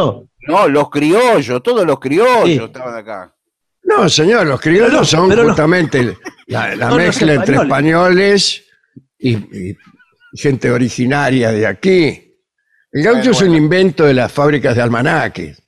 no, 0.47 0.67
los 0.69 0.89
criollos, 0.89 1.61
todos 1.63 1.85
los 1.85 1.99
criollos 1.99 2.45
Sí. 2.45 2.63
estaban 2.63 2.95
acá. 2.95 3.35
No, 3.83 4.07
señor, 4.09 4.47
los 4.47 4.59
criollos 4.61 4.91
no, 4.93 5.03
son 5.05 5.29
pero 5.29 5.43
no. 5.43 5.49
justamente 5.49 6.17
la, 6.47 6.91
mezcla 6.95 7.33
entre 7.33 7.57
españoles. 7.57 8.63
y, 9.19 9.33
y 9.69 9.77
gente 10.33 10.71
originaria 10.71 11.51
de 11.51 11.65
aquí. 11.67 12.21
El 12.91 13.03
gaucho 13.03 13.17
Bueno, 13.19 13.31
es 13.31 13.41
un 13.41 13.47
bueno. 13.49 13.63
invento 13.63 14.05
de 14.05 14.13
las 14.13 14.31
fábricas 14.31 14.75
de 14.75 14.81
almanaques. 14.81 15.61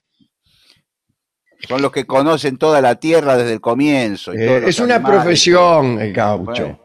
Son 1.67 1.81
los 1.81 1.91
que 1.91 2.05
conocen 2.05 2.57
toda 2.57 2.81
la 2.81 2.95
tierra 2.95 3.35
desde 3.35 3.53
el 3.53 3.61
comienzo. 3.61 4.33
y 4.33 4.37
Eh, 4.37 4.63
es 4.67 4.79
una 4.79 5.03
profesión 5.03 5.99
el 5.99 6.13
gaucho. 6.13 6.79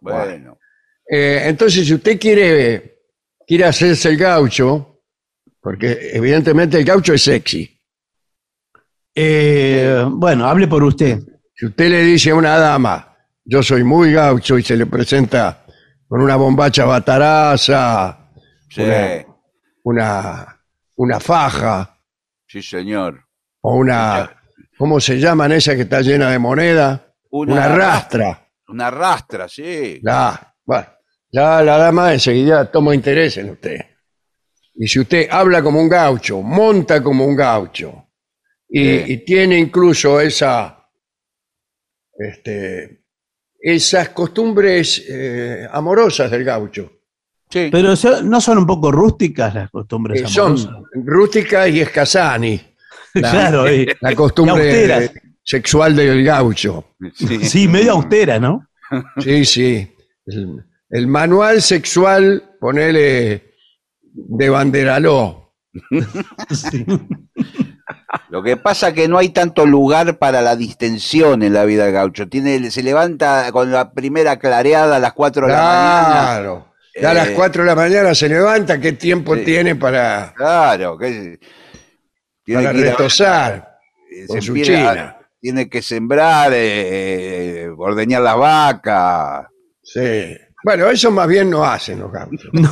Bueno, 0.00 0.18
bueno. 0.24 0.58
Eh, 1.16 1.42
entonces, 1.48 1.86
si 1.86 1.94
usted 1.94 2.18
quiere, 2.18 2.98
quiere 3.46 3.64
hacerse 3.66 4.08
el 4.08 4.16
gaucho, 4.16 5.00
porque 5.60 6.10
evidentemente 6.12 6.76
el 6.76 6.84
gaucho 6.84 7.14
es 7.14 7.22
sexy. 7.22 7.70
Eh, 9.14 10.04
bueno, 10.10 10.46
hable 10.46 10.66
por 10.66 10.82
usted. 10.82 11.20
Si 11.54 11.66
usted 11.66 11.88
le 11.88 12.02
dice 12.02 12.30
a 12.30 12.34
una 12.34 12.56
dama, 12.58 13.16
yo 13.44 13.62
soy 13.62 13.84
muy 13.84 14.12
gaucho 14.12 14.58
y 14.58 14.62
se 14.64 14.76
le 14.76 14.86
presenta 14.86 15.64
con 16.08 16.20
una 16.20 16.36
bombacha 16.36 16.84
bataraza, 16.84 18.20
Sí, 18.68 18.82
Una- 18.82 19.24
una, 19.84 20.60
una 20.96 21.20
faja 21.20 21.96
sí, 22.48 22.60
señor. 22.60 23.24
o 23.60 23.76
una, 23.76 24.34
¿cómo 24.76 24.98
se 24.98 25.20
llaman 25.20 25.52
esas 25.52 25.76
que 25.76 25.82
está 25.82 26.00
llena 26.00 26.30
de 26.30 26.40
moneda? 26.40 27.06
Una, 27.30 27.68
rastra. 27.68 28.48
Una 28.66 28.90
rastra, 28.90 29.46
sí. 29.48 30.00
Ya, 30.02 30.56
bueno, 30.64 30.86
ya 31.34 31.62
la 31.62 31.76
dama 31.78 32.12
enseguida 32.12 32.70
toma 32.70 32.94
interés 32.94 33.36
en 33.38 33.50
usted. 33.50 33.78
Y 34.76 34.86
si 34.88 35.00
usted 35.00 35.28
habla 35.30 35.62
como 35.62 35.80
un 35.80 35.88
gaucho, 35.88 36.42
monta 36.42 37.02
como 37.02 37.24
un 37.26 37.34
gaucho, 37.36 38.06
y, 38.68 38.82
Sí. 38.84 39.04
y 39.12 39.16
tiene 39.24 39.58
incluso 39.58 40.20
esa, 40.20 40.88
este, 42.18 43.02
esas 43.60 44.10
costumbres 44.10 45.04
eh, 45.08 45.66
amorosas 45.70 46.30
del 46.30 46.44
gaucho, 46.44 46.90
Sí. 47.50 47.68
Pero 47.70 47.94
so- 47.94 48.20
no 48.22 48.40
son 48.40 48.58
un 48.58 48.66
poco 48.66 48.90
rústicas 48.90 49.54
las 49.54 49.70
costumbres 49.70 50.20
que 50.22 50.26
son 50.28 50.52
amorosas? 50.56 50.74
rústicas 50.94 51.68
y 51.68 51.80
escasani, 51.82 52.60
la- 53.14 53.30
claro, 53.30 53.72
y- 53.72 53.86
la 54.00 54.14
costumbre 54.14 55.10
sexual 55.42 55.94
del 55.94 56.24
gaucho. 56.24 56.94
sí. 57.14 57.44
sí, 57.44 57.68
medio 57.68 57.92
austera, 57.92 58.40
¿no? 58.40 58.66
Sí, 59.22 59.44
sí. 59.44 59.94
El, 60.26 60.64
el 60.94 61.06
manual 61.08 61.60
sexual, 61.62 62.56
ponele 62.60 63.52
de 64.02 64.48
banderaló. 64.48 65.52
Sí. 66.50 66.86
Lo 68.30 68.42
que 68.42 68.56
pasa 68.56 68.88
es 68.88 68.94
que 68.94 69.08
no 69.08 69.18
hay 69.18 69.30
tanto 69.30 69.66
lugar 69.66 70.18
para 70.18 70.40
la 70.40 70.54
distensión 70.56 71.42
en 71.42 71.52
la 71.52 71.64
vida 71.64 71.84
del 71.84 71.92
gaucho. 71.94 72.28
Tiene, 72.28 72.70
se 72.70 72.82
levanta 72.82 73.50
con 73.52 73.70
la 73.72 73.92
primera 73.92 74.38
clareada 74.38 74.96
a 74.96 74.98
las 75.00 75.12
4 75.12 75.46
de 75.46 75.52
la 75.52 75.58
mañana. 75.58 76.12
Claro. 76.12 76.72
Ya 77.00 77.10
a 77.10 77.14
las 77.14 77.28
Eh, 77.28 77.32
4 77.34 77.62
de 77.62 77.66
la 77.68 77.74
mañana 77.74 78.14
se 78.14 78.28
levanta, 78.28 78.80
¿qué 78.80 78.92
tiempo 78.92 79.34
Sí. 79.36 79.44
tiene 79.44 79.74
para, 79.74 80.32
Claro, 80.36 80.96
que 80.96 81.38
tiene 82.44 82.62
para 82.62 82.72
que 82.74 82.80
a- 82.80 82.90
retosar 82.92 83.68
eh, 84.12 84.26
con 84.28 84.40
se 84.40 84.46
su 84.46 84.56
china? 84.58 85.16
tiene 85.40 85.68
que 85.68 85.82
sembrar, 85.82 86.52
eh, 86.54 87.68
ordeñar 87.76 88.22
las 88.22 88.36
vacas. 88.36 89.46
Sí. 89.82 90.36
Bueno, 90.64 90.88
eso 90.88 91.10
más 91.10 91.28
bien 91.28 91.50
no 91.50 91.62
hacen 91.62 92.00
los 92.00 92.10
gauchos. 92.10 92.50
No, 92.52 92.70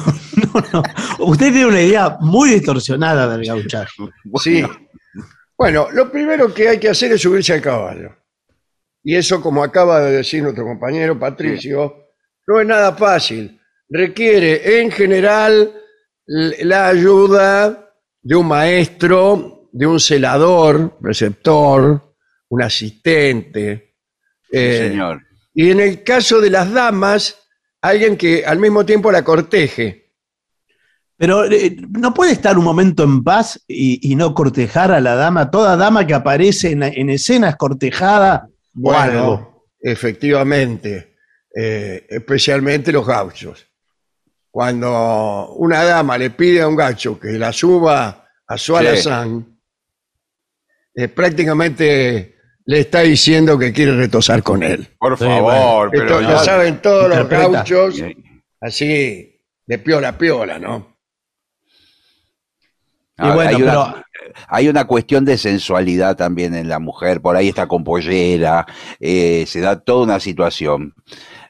no, 0.55 0.65
no. 0.73 0.83
Usted 1.27 1.53
tiene 1.53 1.67
una 1.67 1.81
idea 1.81 2.17
muy 2.21 2.51
distorsionada 2.51 3.29
del 3.29 3.47
gauchaje. 3.47 3.93
Sí. 4.43 4.65
Bueno, 5.57 5.89
lo 5.93 6.11
primero 6.11 6.53
que 6.53 6.69
hay 6.69 6.81
que 6.81 6.89
hacer 6.89 7.13
es 7.13 7.21
subirse 7.21 7.53
al 7.53 7.61
caballo. 7.61 8.17
Y 9.05 9.15
eso, 9.15 9.41
como 9.41 9.63
acaba 9.63 10.01
de 10.01 10.17
decir 10.17 10.43
nuestro 10.43 10.65
compañero 10.65 11.19
Patricio, 11.19 12.09
no 12.47 12.61
es 12.61 12.67
nada 12.67 12.95
fácil. 12.95 13.61
Requiere, 13.89 14.81
en 14.81 14.91
general, 14.91 15.73
la 16.27 16.89
ayuda 16.89 17.95
de 18.23 18.35
un 18.35 18.49
maestro, 18.49 19.69
de 19.71 19.87
un 19.87 20.01
celador, 20.01 20.99
preceptor, 20.99 22.15
un 22.49 22.63
asistente. 22.63 23.97
Sí, 24.45 24.59
eh, 24.59 24.89
señor. 24.91 25.21
y 25.55 25.71
en 25.71 25.81
el 25.81 26.03
caso 26.03 26.41
de 26.41 26.51
las 26.51 26.73
damas, 26.73 27.42
alguien 27.83 28.17
que 28.17 28.45
al 28.47 28.59
mismo 28.59 28.87
tiempo 28.87 29.12
la 29.12 29.23
corteje. 29.23 30.11
Pero 31.17 31.45
eh, 31.45 31.77
no 31.91 32.12
puede 32.15 32.33
estar 32.33 32.59
un 32.59 32.65
momento 32.65 33.05
en 33.05 33.23
paz 33.23 33.62
y, 33.69 34.11
y 34.11 34.17
no 34.17 34.35
cortejar 34.35 34.91
a 34.91 35.01
la 35.01 35.15
dama. 35.15 35.51
Toda 35.51 35.77
dama 35.77 36.07
que 36.07 36.15
aparece 36.15 36.71
en, 36.73 36.83
en 36.83 37.11
escena 37.11 37.51
es 37.51 37.57
cortejada 37.57 38.49
o 38.83 38.93
algo. 38.93 39.67
efectivamente, 39.81 41.17
eh, 41.55 42.07
especialmente 42.09 42.91
los 42.91 43.07
gauchos. 43.07 43.67
Cuando 44.51 45.53
una 45.57 45.83
dama 45.85 46.19
le 46.19 46.31
pide 46.31 46.62
a 46.62 46.69
un 46.69 46.77
gaucho 46.77 47.19
que 47.19 47.33
la 47.33 47.53
suba 47.53 48.27
a 48.47 48.59
su 48.59 48.73
Sí. 48.73 48.79
alazán, 48.79 49.59
eh, 50.95 51.09
prácticamente 51.09 52.32
le 52.64 52.81
está 52.81 53.00
diciendo 53.00 53.59
que 53.59 53.73
quiere 53.73 53.97
retosar 53.97 54.42
con 54.42 54.62
él. 54.62 54.88
Por 54.99 55.19
Sí, 55.19 55.25
favor, 55.25 55.90
Esto 55.92 56.07
pero 56.07 56.21
lo 56.21 56.28
ya- 56.31 56.38
saben 56.38 56.81
todos 56.83 57.09
los 57.09 57.19
interpreta. 57.19 57.49
gauchos, 57.50 57.95
así 58.61 59.40
de 59.66 59.78
piola 59.78 60.09
a 60.09 60.19
piola, 60.19 60.59
¿no? 60.59 60.97
Y 63.19 63.25
Ah, 63.25 63.35
bueno, 63.35 63.50
hay, 63.50 63.62
una, 63.62 63.73
pero 63.73 64.35
hay 64.49 64.69
una 64.69 64.85
cuestión 64.87 65.25
de 65.25 65.37
sensualidad 65.38 66.16
también 66.16 66.54
en 66.54 66.69
la 66.69 66.78
mujer, 66.78 67.21
por 67.21 67.37
ahí 67.37 67.49
está 67.49 67.66
con 67.69 67.85
pollera, 67.85 68.66
eh, 68.99 69.45
se 69.47 69.61
da 69.61 69.78
toda 69.81 70.04
una 70.04 70.19
situación. 70.21 70.95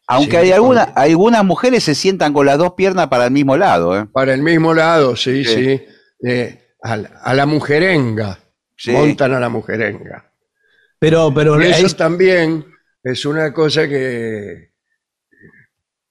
Aunque 0.09 0.33
Sí, 0.33 0.37
hay 0.39 0.53
alguna, 0.53 0.83
algunas 0.83 1.45
mujeres 1.45 1.85
se 1.85 1.95
sientan 1.95 2.33
con 2.35 2.45
las 2.47 2.59
dos 2.59 2.73
piernas 2.73 3.07
para 3.07 3.27
el 3.27 3.31
mismo 3.31 3.57
lado, 3.57 3.97
¿eh? 3.99 4.07
Para 4.13 4.35
el 4.35 4.43
mismo 4.43 4.75
lado, 4.75 5.15
sí, 5.17 5.45
Sí. 5.45 5.55
sí. 5.55 5.83
eh, 6.27 6.75
a, 6.83 6.97
la- 6.97 7.11
a 7.23 7.35
la 7.35 7.47
mujerenga. 7.47 8.39
Sí. 8.77 8.91
Montan 8.91 9.33
a 9.35 9.41
la 9.41 9.49
mujerenga. 9.49 10.32
Pero, 11.03 11.35
pero 11.35 11.61
Y 11.61 11.67
eso 11.67 11.87
es- 11.87 11.97
también 11.97 12.65
es 13.03 13.27
una 13.27 13.53
cosa 13.53 13.89
que 13.89 14.71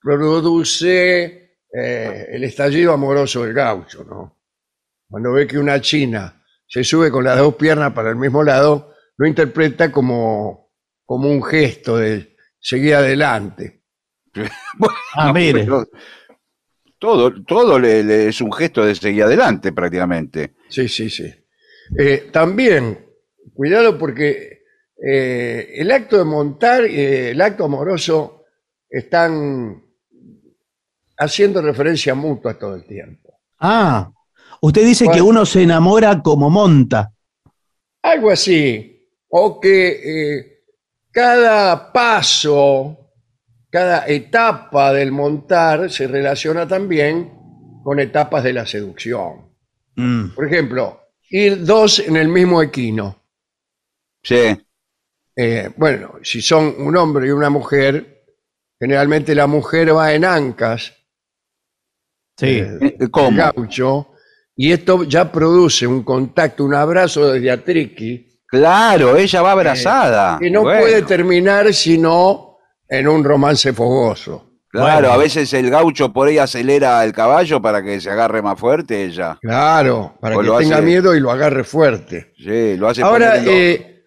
produce 0.02 1.56
eh, 1.74 2.26
el 2.32 2.44
estallido 2.44 2.92
amoroso 2.92 3.44
del 3.46 3.54
gaucho, 3.54 4.04
¿no? 4.04 4.38
Cuando 5.10 5.32
ve 5.32 5.48
que 5.48 5.58
una 5.58 5.80
china 5.80 6.44
se 6.68 6.84
sube 6.84 7.10
con 7.10 7.24
las 7.24 7.38
dos 7.38 7.56
piernas 7.56 7.94
para 7.94 8.10
el 8.10 8.18
mismo 8.18 8.44
lado, 8.44 8.94
lo 9.16 9.26
interpreta 9.28 9.90
como, 9.92 10.74
como 11.06 11.30
un 11.30 11.42
gesto 11.42 11.98
de 11.98 12.36
seguir 12.60 12.96
adelante. 12.96 13.84
ah, 15.16 15.32
mire. 15.34 15.66
Todo 17.00 17.34
todo 17.46 17.80
le- 17.80 18.04
le 18.04 18.28
es 18.28 18.42
un 18.42 18.52
gesto 18.52 18.86
de 18.86 18.94
seguir 18.94 19.24
adelante 19.24 19.72
prácticamente. 19.72 20.56
Sí, 20.70 20.88
sí, 20.90 21.10
sí. 21.10 21.34
Eh, 21.98 22.30
también, 22.32 23.06
cuidado 23.54 23.98
porque 23.98 24.61
eh, 25.04 25.74
el 25.78 25.92
acto 25.92 26.18
de 26.18 26.26
montar 26.26 26.88
y 26.88 27.00
el 27.00 27.42
acto 27.42 27.66
amoroso 27.66 28.46
están 28.88 29.84
haciendo 31.18 31.62
referencia 31.62 32.14
mutua 32.14 32.58
todo 32.58 32.76
el 32.76 32.86
tiempo. 32.86 33.40
Ah, 33.60 34.12
usted 34.62 34.86
dice 34.86 35.08
que 35.12 35.22
uno 35.22 35.46
se 35.46 35.64
enamora 35.64 36.22
como 36.22 36.50
monta. 36.50 37.12
Algo 38.04 38.32
así. 38.32 38.88
O 39.30 39.60
que 39.60 39.90
eh, 39.90 40.64
cada 41.12 41.92
paso, 41.92 42.98
cada 43.70 44.08
etapa 44.08 44.94
del 44.94 45.12
montar 45.12 45.90
se 45.90 46.08
relaciona 46.08 46.68
también 46.68 47.32
con 47.84 48.00
etapas 48.00 48.44
de 48.44 48.54
la 48.54 48.66
seducción. 48.66 49.52
Mm. 49.96 50.30
Por 50.36 50.46
ejemplo, 50.46 51.00
ir 51.30 51.64
dos 51.64 52.00
en 52.00 52.18
el 52.18 52.28
mismo 52.28 52.62
equino. 52.62 53.24
Sí, 54.24 54.58
Eh, 55.36 55.70
bueno, 55.78 56.16
si 56.24 56.42
son 56.42 56.76
un 56.80 56.96
hombre 56.98 57.28
y 57.28 57.32
una 57.32 57.50
mujer, 57.50 58.24
generalmente 58.80 59.34
la 59.36 59.48
mujer 59.48 59.96
va 59.96 60.14
en 60.14 60.26
ancas, 60.26 60.94
Sí. 62.38 62.60
eh, 62.60 62.78
Eh, 62.82 62.96
el 63.00 63.12
¿Cómo? 63.12 63.38
gaucho, 63.38 64.08
y 64.56 64.72
esto 64.72 65.04
ya 65.04 65.32
produce 65.32 65.88
un 65.88 66.04
contacto, 66.04 66.64
un 66.66 66.74
abrazo 66.74 67.32
desde 67.32 67.52
atriqui, 67.52 68.28
Claro, 68.48 69.16
ella 69.16 69.42
va 69.42 69.54
abrazada. 69.54 70.38
que 70.40 70.52
no 70.52 70.64
Bueno, 70.64 70.82
puede 70.82 71.02
terminar 71.04 71.74
sino 71.74 72.58
en 72.90 73.08
un 73.08 73.24
romance 73.24 73.72
fogoso. 73.72 74.50
Claro, 74.68 75.08
Bueno. 75.08 75.12
a 75.14 75.18
veces 75.18 75.54
el 75.54 75.70
gaucho 75.70 76.12
por 76.12 76.28
ahí 76.28 76.38
acelera 76.38 77.04
el 77.06 77.14
caballo 77.14 77.62
para 77.62 77.82
que 77.84 78.00
se 78.02 78.10
agarre 78.10 78.42
más 78.42 78.60
fuerte 78.60 79.06
ella. 79.06 79.38
Claro, 79.42 80.16
para 80.20 80.36
O 80.38 80.42
que 80.42 80.48
lo 80.48 80.58
tenga 80.58 80.78
hace- 80.78 80.86
miedo 80.86 81.16
y 81.16 81.20
lo 81.22 81.32
agarre 81.32 81.64
fuerte. 81.64 82.34
Sí, 82.38 82.76
lo 82.78 82.90
hace 82.90 83.02
Ahora, 83.04 83.38
eh, 83.38 83.44
eh, 83.48 84.01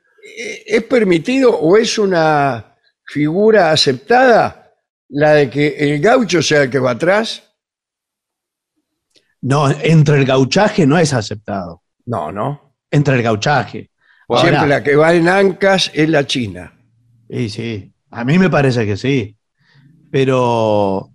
¿es 0.67 0.83
permitido 0.85 1.57
o 1.57 1.77
es 1.77 1.99
una 1.99 2.77
figura 3.05 3.71
aceptada 3.73 4.73
la 5.11 5.33
de 5.35 5.51
que 5.51 5.69
el 5.79 6.01
gaucho 6.01 6.43
sea 6.43 6.63
el 6.63 6.71
que 6.71 6.79
va 6.79 6.93
atrás? 6.93 7.43
No, 9.43 9.71
entre 9.71 10.17
el 10.19 10.25
gauchaje 10.25 10.87
no 10.87 10.99
es 10.99 11.13
aceptado. 11.13 11.83
No, 12.07 12.33
no. 12.33 12.77
Entre 12.91 13.17
el 13.17 13.23
gauchaje. 13.23 13.91
Siempre 14.41 14.67
la 14.69 14.83
que 14.83 14.97
va 14.97 15.15
en 15.15 15.29
ancas 15.29 15.91
es 15.95 16.09
la 16.09 16.27
china. 16.27 16.73
Sí, 17.29 17.49
sí. 17.49 17.95
A 18.11 18.25
mí 18.25 18.39
me 18.39 18.51
parece 18.51 18.87
que 18.87 18.97
sí. 18.97 19.37
Pero, 20.11 21.13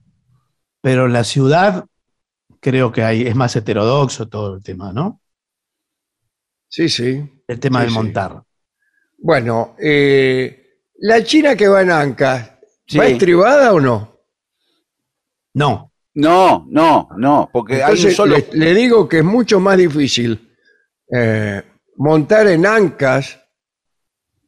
pero 0.82 1.08
en 1.08 1.14
la 1.14 1.26
ciudad 1.26 1.86
creo 2.62 2.92
que 2.92 3.04
hay, 3.04 3.24
es 3.28 3.36
más 3.36 3.56
heterodoxo 3.56 4.30
todo 4.30 4.56
el 4.56 4.64
tema, 4.64 4.94
¿no? 4.94 5.22
Sí, 6.68 6.90
sí. 6.90 7.30
El 7.48 7.60
tema 7.60 7.82
Sí, 7.82 7.86
del 7.86 7.92
montar. 7.92 8.44
Bueno, 9.22 9.76
eh, 9.80 10.78
la 11.00 11.24
china 11.24 11.56
que 11.56 11.68
va 11.68 11.82
en 11.82 11.92
ancas, 11.92 12.52
¿va 12.98 13.06
estribada 13.08 13.74
o 13.74 13.80
no? 13.80 14.18
No. 15.54 15.86
No, 16.16 16.66
no, 16.70 17.08
no, 17.18 17.50
porque 17.54 17.76
hay 17.76 17.82
un 17.82 17.98
Entonces, 17.98 18.16
solo. 18.16 18.36
le, 18.36 18.48
le 18.52 18.74
digo 18.74 19.08
que 19.08 19.20
es 19.20 19.24
mucho 19.24 19.60
más 19.60 19.78
difícil 19.78 20.52
eh, 21.14 21.62
montar 21.98 22.48
en 22.48 22.66
ancas 22.66 23.40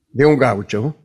de 0.10 0.26
un 0.26 0.38
gaucho 0.38 0.96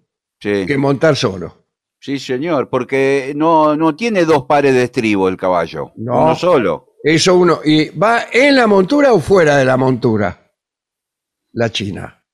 Sí, 0.41 0.65
que 0.67 0.77
montar 0.77 1.15
solo. 1.15 1.67
sí, 2.01 2.19
señor, 2.19 2.69
porque 2.69 3.33
no, 3.37 3.77
no 3.77 3.95
tiene 3.95 4.25
dos 4.25 4.45
pares 4.47 4.75
de 4.75 4.85
estribo 4.85 5.29
el 5.29 5.37
caballo, 5.37 5.93
No. 5.97 6.23
uno 6.25 6.35
solo. 6.35 6.95
Eso 7.05 7.37
uno. 7.37 7.61
¿Y 7.65 7.91
va 7.91 8.25
en 8.33 8.57
la 8.57 8.67
montura 8.67 9.13
o 9.13 9.21
fuera 9.21 9.57
de 9.59 9.65
la 9.65 9.77
montura? 9.77 10.51
La 11.53 11.71
china. 11.71 12.25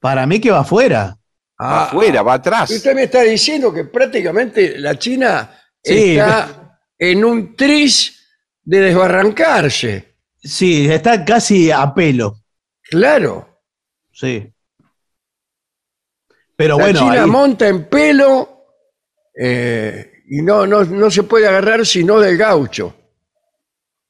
Para 0.00 0.26
mí 0.26 0.40
que 0.40 0.50
va 0.50 0.60
afuera. 0.60 1.16
Ah, 1.58 1.66
Va 1.72 1.84
afuera, 1.84 2.22
va 2.22 2.34
atrás. 2.34 2.70
Usted 2.70 2.94
me 2.94 3.02
está 3.04 3.20
diciendo 3.22 3.72
que 3.72 3.84
prácticamente 3.84 4.78
la 4.78 4.98
China 4.98 5.50
Sí, 5.82 6.16
está 6.18 6.78
en 6.98 7.24
un 7.24 7.54
tris 7.54 8.18
de 8.62 8.80
desbarrancarse. 8.80 10.16
Sí, 10.38 10.90
está 10.90 11.22
casi 11.24 11.70
a 11.70 11.92
pelo. 11.94 12.36
Claro. 12.82 13.60
Sí. 14.12 14.50
Pero 16.56 16.76
la 16.78 16.84
bueno, 16.84 16.98
China 17.00 17.22
ahí- 17.24 17.30
monta 17.30 17.68
en 17.68 17.84
pelo 17.88 18.64
eh, 19.38 20.12
y 20.28 20.42
no, 20.42 20.66
no, 20.66 20.84
no 20.84 21.10
se 21.10 21.22
puede 21.22 21.46
agarrar 21.48 21.84
sino 21.86 22.18
del 22.20 22.36
gaucho. 22.36 22.94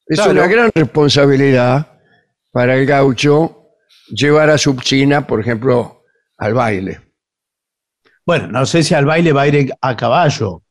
Es 0.05 0.17
Claro. 0.17 0.31
una 0.31 0.47
gran 0.47 0.71
responsabilidad 0.73 1.99
para 2.51 2.75
el 2.75 2.85
gaucho 2.85 3.60
llevar 4.11 4.49
a 4.49 4.57
su 4.57 4.75
China, 4.75 5.25
por 5.25 5.39
ejemplo, 5.39 6.03
al 6.37 6.53
baile. 6.53 7.01
bueno, 8.25 8.47
no 8.47 8.65
sé 8.65 8.83
si 8.83 8.93
al 8.93 9.05
baile 9.05 9.33
va 9.33 9.43
a 9.43 9.47
ir 9.47 9.73
a 9.81 9.95
caballo. 9.95 10.63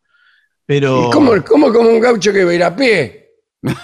Pero. 0.66 1.09
¿Y 1.09 1.11
cómo, 1.11 1.33
cómo 1.44 1.72
como 1.72 1.88
un 1.90 2.00
gaucho 2.00 2.33
que 2.33 2.44
va 2.44 2.53
a 2.53 2.55
ir 2.55 2.64
a 2.64 2.74
pie? 2.76 3.31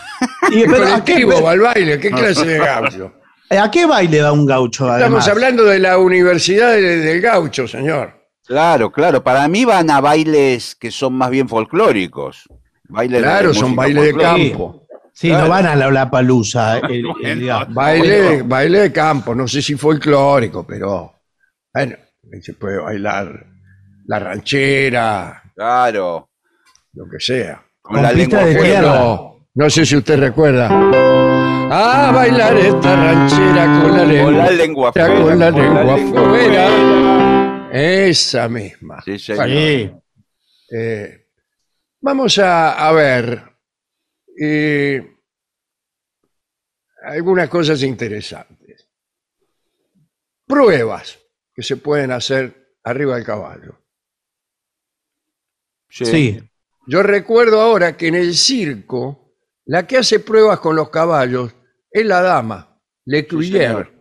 Y, 0.51 0.63
¿Qué 0.63 0.69
pero, 0.71 0.85
¿a, 0.87 1.05
qué, 1.05 1.13
colectivo 1.15 1.43
va 1.43 1.51
al 1.51 1.61
baile? 1.61 1.99
¿Qué 1.99 2.11
clase 2.11 2.47
de 2.47 2.59
gaucho? 2.65 3.13
a 3.51 3.71
qué 3.71 3.85
baile 3.85 4.23
va 4.23 4.33
un 4.33 4.47
gaucho? 4.47 4.91
Estamos 4.95 5.27
hablando 5.29 5.65
de 5.65 5.79
la 5.79 5.99
Universidad 5.99 6.73
de- 6.73 6.99
del 6.99 7.21
Gaucho, 7.21 7.67
señor. 7.69 8.15
Claro, 8.47 8.91
claro, 8.93 9.23
para 9.23 9.47
mí 9.49 9.65
van 9.65 9.91
a 9.91 10.01
bailes 10.01 10.77
que 10.77 10.91
son 10.91 11.15
más 11.15 11.31
bien 11.31 11.49
folclóricos. 11.49 12.45
Bailes 12.89 13.21
de 13.21 13.27
Claro, 13.27 13.53
son 13.53 13.75
bailes 13.75 14.05
de 14.05 14.17
campo. 14.17 14.86
Sí, 15.19 15.29
Claro. 15.29 15.45
no 15.45 15.51
van 15.51 15.65
a 15.67 15.75
la, 15.75 15.91
la 15.91 16.11
palusa. 16.11 16.79
Baile, 17.71 18.43
baile 18.43 18.81
de 18.81 18.93
campo, 18.93 19.35
no 19.35 19.49
sé 19.49 19.63
si 19.63 19.75
folclórico, 19.75 20.67
pero 20.67 21.11
bueno, 21.73 21.97
se 22.43 22.53
puede 22.53 22.79
bailar 22.79 23.47
la 24.07 24.19
ranchera, 24.19 25.43
Claro. 25.55 26.29
lo 26.93 27.09
que 27.09 27.19
sea. 27.19 27.63
Con 27.81 28.03
la 28.03 28.11
Con 28.11 28.19
lengua 28.19 28.45
de 28.45 28.55
tierra. 28.57 29.21
No, 29.55 29.71
sé 29.71 29.87
si 29.87 29.97
usted 29.97 30.19
recuerda. 30.19 30.69
A 30.69 32.13
bailar 32.13 32.55
esta 32.59 32.95
ranchera 32.97 33.81
con 33.83 33.97
la 33.97 34.05
lengua. 34.05 34.25
Con 34.27 34.37
la 34.39 34.51
lengua 34.51 34.93
la 34.95 35.07
con 35.09 35.39
la 35.39 35.51
lengua 35.51 35.97
lengua 35.97 36.21
afuera. 36.21 37.69
Esa 37.73 38.49
misma. 38.51 39.01
Sí, 39.03 39.19
señor. 39.19 39.49
Sí. 39.49 39.91
Eh, 40.73 41.27
vamos 42.03 42.39
a, 42.39 42.87
a 42.87 42.93
ver 42.93 43.43
eh, 44.39 45.17
algunas 47.05 47.49
cosas 47.49 47.83
interesantes. 47.83 48.89
Pruebas 50.47 51.19
que 51.55 51.63
se 51.63 51.77
pueden 51.77 52.13
hacer 52.13 52.77
arriba 52.85 53.17
del 53.17 53.25
caballo. 53.25 53.79
Sí. 55.89 56.05
Sí. 56.05 56.51
Yo 56.87 57.03
recuerdo 57.03 57.61
ahora 57.61 57.97
que 57.97 58.09
en 58.09 58.15
el 58.15 58.35
circo, 58.35 59.35
la 59.65 59.87
que 59.87 59.99
hace 59.99 60.21
pruebas 60.21 60.61
con 60.61 60.77
los 60.77 60.91
caballos 60.91 61.53
es 61.91 62.07
la 62.07 62.21
dama, 62.23 62.81
Le 63.07 63.27
Cruyere. 63.27 63.67
señor. 63.67 63.93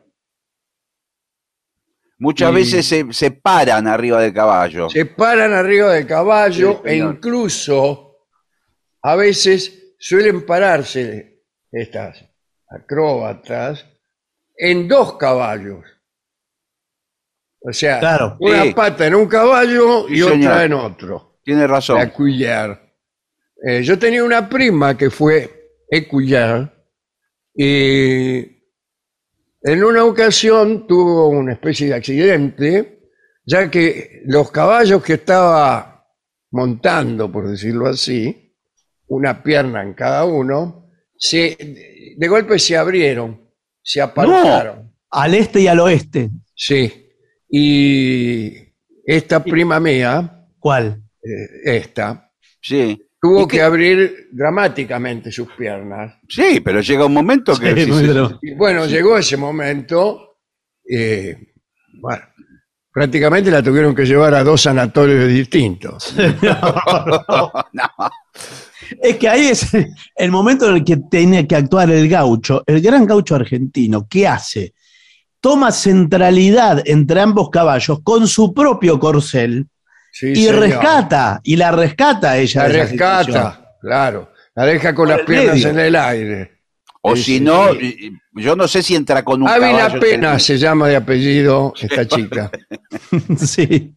Muchas 2.20 2.52
Y- 2.52 2.56
veces 2.56 2.86
se, 2.86 3.12
se 3.14 3.32
paran 3.32 3.88
arriba 3.88 4.22
del 4.22 4.34
caballo. 4.34 4.90
Se 4.90 5.06
paran 5.06 5.54
arriba 5.54 5.94
del 5.94 6.06
caballo 6.08 6.82
Sí, 6.84 6.90
e 6.92 6.96
incluso 6.98 8.28
a 9.02 9.16
veces 9.16 9.85
suelen 10.00 10.46
pararse 10.46 11.44
estas 11.72 12.24
acróbatas 12.70 13.86
en 14.58 14.88
dos 14.88 15.18
caballos. 15.18 15.84
O 17.62 17.74
sea, 17.74 18.00
Claro. 18.00 18.38
una 18.40 18.64
Sí. 18.64 18.74
pata 18.74 19.08
en 19.08 19.16
un 19.16 19.28
caballo 19.28 20.08
y 20.08 20.16
Sí, 20.18 20.22
otra 20.22 20.34
señor. 20.36 20.62
en 20.62 20.74
otro. 20.74 21.40
Tiene 21.44 21.68
razón. 21.68 21.98
La. 22.00 22.82
Eh, 23.68 23.84
yo 23.84 23.98
tenía 23.98 24.24
una 24.24 24.48
prima 24.48 24.98
que 24.98 25.10
fue 25.10 25.72
Ecuillar 25.90 26.74
y 27.54 28.38
en 29.62 29.84
una 29.84 30.04
ocasión 30.06 30.86
tuvo 30.88 31.30
una 31.30 31.54
especie 31.54 31.88
de 31.88 31.94
accidente, 31.96 33.10
ya 33.46 33.70
que 33.72 34.22
los 34.26 34.52
caballos 34.52 35.04
que 35.04 35.14
estaba 35.14 36.08
montando, 36.52 37.32
por 37.32 37.50
decirlo 37.50 37.88
así, 37.88 38.45
una 39.08 39.44
pierna 39.44 39.82
en 39.84 39.94
cada 39.94 40.26
uno, 40.26 40.90
se, 41.18 42.16
de 42.18 42.28
golpe 42.28 42.60
se 42.60 42.76
abrieron, 42.78 43.50
se 43.82 44.02
apartaron. 44.02 44.94
Al 45.12 45.34
este 45.36 45.62
y 45.62 45.68
al 45.68 45.80
oeste. 45.80 46.30
Sí. 46.56 46.92
Y 47.50 48.54
esta 49.06 49.44
prima 49.44 49.80
mía, 49.80 50.46
¿Cuál? 50.60 51.04
eh, 51.24 51.78
esta, 51.78 52.32
Sí. 52.62 53.00
tuvo 53.22 53.44
¿Y 53.44 53.48
que 53.48 53.62
abrir 53.62 54.28
dramáticamente 54.32 55.32
sus 55.32 55.48
piernas. 55.54 56.18
Sí, 56.28 56.60
pero 56.64 56.82
llega 56.82 57.06
un 57.06 57.14
momento 57.14 57.58
que. 57.58 57.74
Sí, 57.76 57.92
sí, 57.92 58.08
sí, 58.42 58.54
bueno, 58.56 58.86
llegó 58.88 59.18
ese 59.18 59.38
momento, 59.38 60.40
eh, 60.90 61.54
bueno, 62.02 62.24
prácticamente 62.96 63.52
la 63.52 63.62
tuvieron 63.62 63.94
que 63.94 64.06
llevar 64.06 64.34
a 64.36 64.42
dos 64.44 64.62
sanatorios 64.62 65.28
distintos. 65.28 66.16
No. 67.74 67.92
Es 69.02 69.18
que 69.18 69.28
ahí 69.28 69.48
es 69.48 69.68
el 70.16 70.32
momento 70.32 70.70
en 70.70 70.76
el 70.76 70.84
que 70.86 70.98
tiene 70.98 71.46
que 71.48 71.56
actuar 71.56 71.90
el 71.92 72.08
gaucho, 72.08 72.64
el 72.68 72.80
gran 72.82 73.06
gaucho 73.06 73.36
argentino. 73.36 74.08
¿Qué 74.10 74.28
hace? 74.28 74.74
Toma 75.42 75.72
centralidad 75.72 76.82
entre 76.86 77.20
ambos 77.22 77.50
caballos 77.50 78.00
con 78.04 78.28
su 78.28 78.54
propio 78.54 79.00
corcel 79.00 79.68
Sí, 80.12 80.28
y 80.32 80.36
señor. 80.46 80.60
rescata, 80.62 81.42
y 81.44 81.56
la 81.58 81.72
rescata 81.72 82.32
a 82.32 82.38
ella. 82.38 82.68
La 82.70 82.88
situación. 82.88 83.00
rescata, 83.34 83.76
claro. 83.82 84.32
La 84.56 84.66
deja 84.66 84.96
con 84.96 85.10
Por 85.10 85.18
las 85.18 85.26
piernas 85.28 85.56
medio. 85.56 85.70
en 85.70 85.80
el 85.80 85.96
aire. 85.98 86.55
O 87.08 87.16
Sí, 87.16 87.22
si 87.24 87.38
sí, 87.38 87.40
no, 87.42 87.72
sí. 87.74 88.12
yo 88.34 88.56
no 88.56 88.68
sé 88.68 88.82
si 88.82 88.96
entra 88.96 89.24
con 89.24 89.44
un 89.44 89.48
Ávila 89.48 89.78
caballo. 89.78 90.00
Pena 90.00 90.40
se 90.40 90.58
llama 90.58 90.88
de 90.88 90.96
apellido 90.96 91.72
esta 91.80 92.08
chica. 92.08 92.50
sí. 93.38 93.94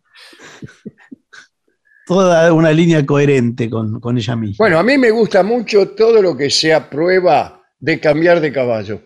Toda 2.06 2.52
una 2.52 2.70
línea 2.72 3.04
coherente 3.04 3.68
con, 3.68 4.00
con 4.00 4.16
ella 4.16 4.34
misma. 4.36 4.56
Bueno, 4.58 4.78
a 4.78 4.82
mí 4.82 4.96
me 4.96 5.10
gusta 5.10 5.42
mucho 5.42 5.88
todo 5.90 6.22
lo 6.22 6.36
que 6.36 6.48
sea 6.50 6.88
prueba 6.88 7.62
de 7.78 8.00
cambiar 8.00 8.40
de 8.40 8.52
caballo. 8.52 9.00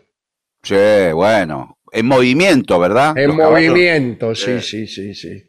Sí, 0.62 0.76
bueno. 1.14 1.78
En 1.92 2.06
movimiento, 2.06 2.78
¿verdad? 2.78 3.16
En 3.18 3.28
Los 3.28 3.36
caballos- 3.36 3.70
movimiento, 3.70 4.34
sí, 4.34 4.60
Sí. 4.60 4.86
sí, 4.86 4.86
sí, 4.86 5.14
sí. 5.14 5.42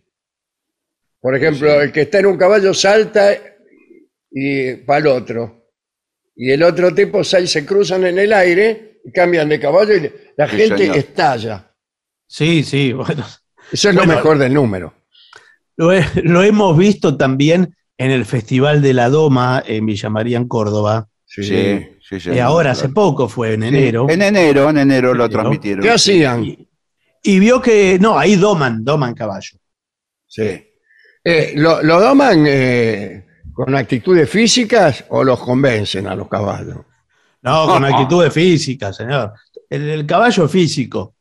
Por 1.21 1.35
ejemplo, 1.35 1.81
el 1.81 1.91
que 1.91 2.01
está 2.01 2.19
en 2.19 2.25
un 2.25 2.37
caballo 2.37 2.73
salta 2.73 3.29
y 4.31 4.73
para 4.77 4.99
el 4.99 5.07
otro. 5.07 5.62
Y 6.36 6.52
el 6.52 6.63
otro 6.63 6.93
tipo 6.93 7.24
se 7.24 7.65
cruzan 7.65 8.06
en 8.06 8.17
el 8.19 8.34
aire 8.34 9.00
y 9.06 9.12
cambian 9.12 9.50
de 9.50 9.60
caballo 9.60 9.96
y 9.96 10.12
la 10.36 10.50
Sí, 10.50 10.58
gente 10.58 10.78
señor. 10.78 10.98
estalla. 10.98 11.72
Sí, 12.28 12.63
sí, 12.63 12.91
bueno. 12.93 13.26
Eso 13.72 13.89
es 13.89 13.96
Bueno, 13.96 14.12
lo 14.12 14.15
mejor 14.17 14.38
del 14.38 14.54
número. 14.54 14.93
Lo, 15.76 15.91
he- 15.93 16.06
lo 16.24 16.43
hemos 16.43 16.78
visto 16.78 17.17
también 17.17 17.76
en 17.98 18.12
el 18.12 18.26
Festival 18.26 18.82
de 18.82 18.93
la 18.93 19.10
Doma 19.10 19.63
en 19.65 19.86
Villa 19.86 20.10
María, 20.10 20.38
en 20.38 20.48
Córdoba. 20.48 21.08
Sí. 21.26 21.43
Sí, 21.43 21.88
sí, 22.08 22.19
sí. 22.19 22.30
Y 22.32 22.39
ahora, 22.39 22.72
hace 22.72 22.89
poco 22.89 23.28
fue, 23.28 23.54
en 23.54 23.62
Sí, 23.62 23.67
enero. 23.69 24.08
En 24.10 24.22
enero, 24.22 24.69
en 24.69 24.78
enero 24.78 25.13
lo 25.13 25.26
Enero. 25.26 25.39
transmitieron. 25.41 25.84
¿Qué 25.84 25.89
hacían? 25.89 26.43
Y, 26.43 26.67
y 27.24 27.39
vio 27.39 27.62
que, 27.62 27.98
no, 28.00 28.17
ahí 28.19 28.36
doman, 28.36 28.84
doman 28.84 29.13
caballo. 29.15 29.58
Sí. 30.28 30.63
Eh, 31.24 31.54
¿lo, 31.56 31.82
lo 31.82 32.00
doman 32.02 32.43
eh, 32.48 33.26
con 33.53 33.75
actitudes 33.75 34.29
físicas 34.29 35.05
o 35.09 35.23
los 35.23 35.39
convencen 35.39 36.07
a 36.07 36.15
los 36.15 36.27
caballos? 36.27 36.77
No, 37.41 37.67
con 37.67 37.83
actitudes 37.85 38.33
físicas, 38.33 38.95
señor. 38.95 39.33
El, 39.69 39.89
el 39.89 40.05
caballo 40.05 40.47
físico. 40.47 41.15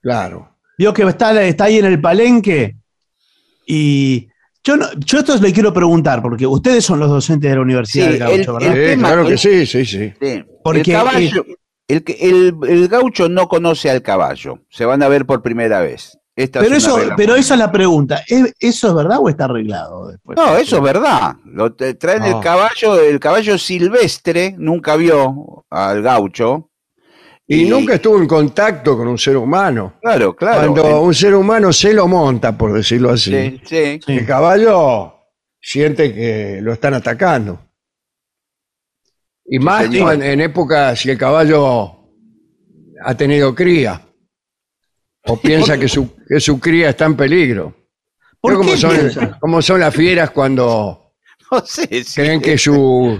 Claro. 0.00 0.56
Vio 0.78 0.92
que 0.92 1.02
está, 1.02 1.42
está 1.44 1.64
ahí 1.64 1.78
en 1.78 1.84
el 1.84 2.00
palenque 2.00 2.76
y 3.66 4.28
yo, 4.64 4.76
no, 4.76 4.86
yo 4.98 5.18
esto 5.18 5.36
le 5.36 5.52
quiero 5.52 5.72
preguntar, 5.72 6.22
porque 6.22 6.46
ustedes 6.46 6.84
son 6.84 6.98
los 7.00 7.08
docentes 7.10 7.50
de 7.50 7.56
la 7.56 7.62
Universidad 7.62 8.06
Sí, 8.06 8.10
del 8.12 8.18
Gaucho, 8.20 8.58
el- 8.58 8.64
¿verdad? 8.64 8.76
el- 8.78 8.84
Sí, 8.84 8.90
tema- 8.90 9.08
claro 9.08 9.26
que 9.26 9.32
el- 9.32 9.38
sí, 9.38 9.66
sí, 9.66 9.84
sí. 9.84 10.12
Sí. 10.20 10.44
Porque, 10.64 10.80
el 10.80 10.86
caballo, 10.96 11.44
el, 11.88 12.04
el, 12.20 12.54
el 12.68 12.88
gaucho 12.88 13.28
no 13.28 13.48
conoce 13.48 13.90
al 13.90 14.02
caballo. 14.02 14.60
Se 14.70 14.84
van 14.84 15.02
a 15.02 15.08
ver 15.08 15.26
por 15.26 15.42
primera 15.42 15.80
vez. 15.80 16.16
Esta 16.34 16.60
pero 16.60 16.76
es 16.76 16.84
eso, 16.84 16.98
pero 17.16 17.34
esa 17.36 17.54
es 17.54 17.60
la 17.60 17.70
pregunta. 17.70 18.22
¿Es- 18.26 18.54
¿Eso 18.58 18.88
es 18.88 18.94
verdad 18.94 19.18
o 19.20 19.28
está 19.28 19.44
arreglado 19.44 20.08
después? 20.08 20.36
No, 20.36 20.56
eso 20.56 20.76
es 20.78 20.82
verdad. 20.82 21.36
Lo 21.44 21.74
traen 21.74 22.22
Ah. 22.22 22.28
el 22.28 22.40
caballo, 22.40 22.98
el 23.00 23.20
caballo 23.20 23.58
silvestre, 23.58 24.54
nunca 24.56 24.96
vio 24.96 25.64
al 25.68 26.00
gaucho. 26.02 26.70
Y, 27.46 27.64
nunca 27.64 27.94
estuvo 27.96 28.16
en 28.16 28.26
contacto 28.26 28.96
con 28.96 29.08
un 29.08 29.18
ser 29.18 29.36
humano. 29.36 29.94
Claro, 30.00 30.34
claro. 30.34 30.72
Cuando 30.72 31.02
un 31.02 31.12
ser 31.12 31.34
humano 31.34 31.70
se 31.70 31.92
lo 31.92 32.08
monta, 32.08 32.56
por 32.56 32.72
decirlo 32.72 33.10
así, 33.10 33.30
Sí, 33.30 33.60
sí. 33.64 34.00
Sí. 34.06 34.12
el 34.16 34.26
caballo 34.26 35.12
siente 35.60 36.14
que 36.14 36.60
lo 36.62 36.72
están 36.72 36.94
atacando. 36.94 37.60
Y 39.44 39.58
más 39.58 39.84
en, 39.92 40.22
en 40.22 40.40
épocas 40.40 40.98
si 41.00 41.10
el 41.10 41.18
caballo 41.18 41.92
ha 43.04 43.14
tenido 43.16 43.54
cría 43.54 44.00
o 45.26 45.36
piensa 45.40 45.78
que 45.78 45.88
su, 45.88 46.14
que 46.28 46.40
su 46.40 46.58
cría 46.58 46.90
está 46.90 47.04
en 47.06 47.16
peligro. 47.16 47.74
¿Por 48.40 48.52
qué 48.52 48.56
cómo 48.58 48.76
son, 48.76 49.36
cómo 49.40 49.62
son 49.62 49.80
las 49.80 49.94
fieras 49.94 50.30
cuando 50.30 51.12
No 51.50 51.64
sé 51.64 52.02
si- 52.04 52.20
creen 52.20 52.40
que 52.40 52.56
sus 52.58 53.18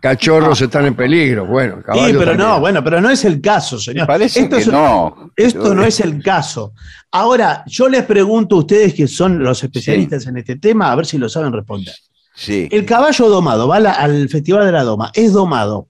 cachorros 0.00 0.60
están 0.60 0.86
en 0.86 0.94
peligro. 0.94 1.46
Bueno, 1.46 1.76
Sí, 1.94 2.14
pero 2.18 2.34
no, 2.34 2.60
bueno, 2.60 2.82
pero 2.84 3.00
no 3.00 3.10
es 3.10 3.24
el 3.24 3.40
caso, 3.40 3.78
señor. 3.78 4.06
Parece 4.06 4.40
esto 4.40 4.56
que 4.56 4.62
es- 4.62 4.68
no. 4.68 5.30
Esto 5.36 5.74
no 5.74 5.82
es 5.84 6.00
el 6.00 6.22
caso. 6.22 6.72
Ahora, 7.10 7.62
yo 7.66 7.88
les 7.88 8.04
pregunto 8.04 8.56
a 8.56 8.58
ustedes 8.60 8.94
que 8.94 9.06
son 9.08 9.42
los 9.42 9.62
especialistas 9.64 10.26
en 10.26 10.36
este 10.38 10.56
tema, 10.56 10.92
a 10.92 10.96
ver 10.96 11.06
si 11.06 11.18
lo 11.18 11.28
saben 11.28 11.52
responder. 11.52 11.94
Sí, 12.36 12.68
El 12.70 12.84
caballo 12.84 13.28
domado 13.28 13.68
va 13.68 13.78
la- 13.80 13.92
al 13.92 14.28
Festival 14.28 14.66
de 14.66 14.72
la 14.72 14.82
Doma, 14.82 15.10
es 15.14 15.32
domado. 15.32 15.88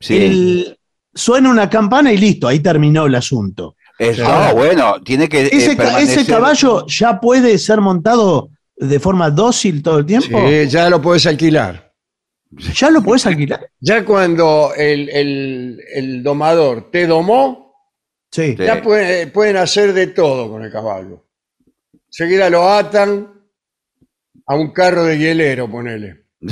sí. 0.00 0.16
El- 0.16 0.74
suena 1.14 1.50
una 1.50 1.68
campana 1.68 2.12
y 2.12 2.16
listo, 2.18 2.46
ahí 2.46 2.60
terminó 2.60 3.06
el 3.06 3.14
asunto. 3.16 3.74
Es- 3.98 4.18
Ahora, 4.20 4.48
no, 4.50 4.54
bueno, 4.54 5.02
tiene 5.02 5.28
que. 5.28 5.42
eh, 5.42 5.48
Ese, 5.52 5.76
ca- 5.76 5.84
permanecer- 5.84 6.18
ese 6.20 6.26
caballo 6.32 6.86
ya 6.86 7.18
puede 7.20 7.58
ser 7.58 7.80
montado 7.80 8.50
de 8.76 9.00
forma 9.00 9.28
dócil 9.30 9.82
todo 9.82 9.98
el 9.98 10.06
tiempo. 10.06 10.38
Sí, 10.48 10.68
ya 10.68 10.88
lo 10.88 11.02
puedes 11.02 11.26
alquilar. 11.26 11.92
¿Ya 12.50 12.90
lo 12.90 13.02
puedes 13.02 13.26
alquilar? 13.26 13.68
Ya 13.80 14.04
cuando 14.04 14.72
el, 14.76 15.08
el- 15.10 15.80
el 15.94 16.22
domador 16.22 16.90
te 16.90 17.06
domó, 17.06 17.74
Sí. 18.30 18.54
Sí. 18.56 18.64
ya 18.64 18.80
puede- 18.82 19.26
pueden 19.26 19.56
hacer 19.56 19.92
de 19.92 20.06
todo 20.08 20.48
con 20.50 20.62
el 20.64 20.70
caballo. 20.70 21.24
Seguida 22.08 22.48
lo 22.48 22.70
atan 22.70 23.26
a 24.46 24.54
un 24.54 24.70
carro 24.72 25.04
de 25.04 25.18
hielero, 25.18 25.68
ponele. 25.70 26.24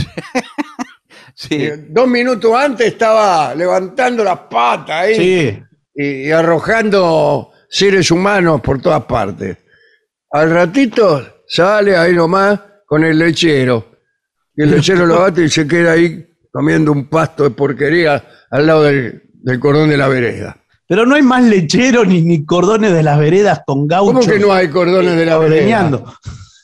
Sí. 1.39 1.55
Y 1.55 1.69
dos 1.91 2.09
minutos 2.09 2.55
antes 2.57 2.87
estaba 2.87 3.55
levantando 3.55 4.25
las 4.25 4.39
patas 4.51 4.91
ahí 5.03 5.15
Sí. 5.15 5.63
Y, 5.97 6.31
arrojando 6.31 7.53
seres 7.69 8.11
humanos 8.11 8.61
por 8.61 8.81
todas 8.81 9.05
partes. 9.05 9.57
Al 10.31 10.51
ratito 10.51 11.43
sale 11.49 11.97
ahí 11.97 12.15
nomás 12.15 12.61
con 12.87 13.05
el 13.05 13.19
lechero. 13.19 13.97
Y 14.55 14.63
el 14.63 14.71
lechero 14.71 15.07
lo 15.07 15.21
bate 15.21 15.45
y 15.45 15.49
se 15.49 15.67
queda 15.67 15.93
ahí 15.93 16.27
comiendo 16.53 16.93
un 16.93 17.09
pasto 17.09 17.45
de 17.45 17.51
porquería 17.51 18.25
al 18.51 18.67
lado 18.67 18.85
del, 18.85 19.23
del 19.33 19.61
cordón 19.61 19.91
de 19.91 19.97
la 19.97 20.09
vereda. 20.09 20.57
Pero 20.89 21.05
no 21.05 21.17
hay 21.17 21.23
más 21.23 21.43
lechero 21.43 22.05
ni, 22.05 22.23
ni 22.23 22.45
cordones 22.45 22.93
de 22.93 23.03
las 23.03 23.19
veredas 23.19 23.63
con 23.67 23.89
gauchos. 23.89 24.25
¿Cómo 24.25 24.33
que 24.33 24.39
no 24.39 24.53
hay 24.53 24.69
cordones 24.69 25.17
de 25.17 25.27
la 25.27 25.39
vereda? 25.39 25.91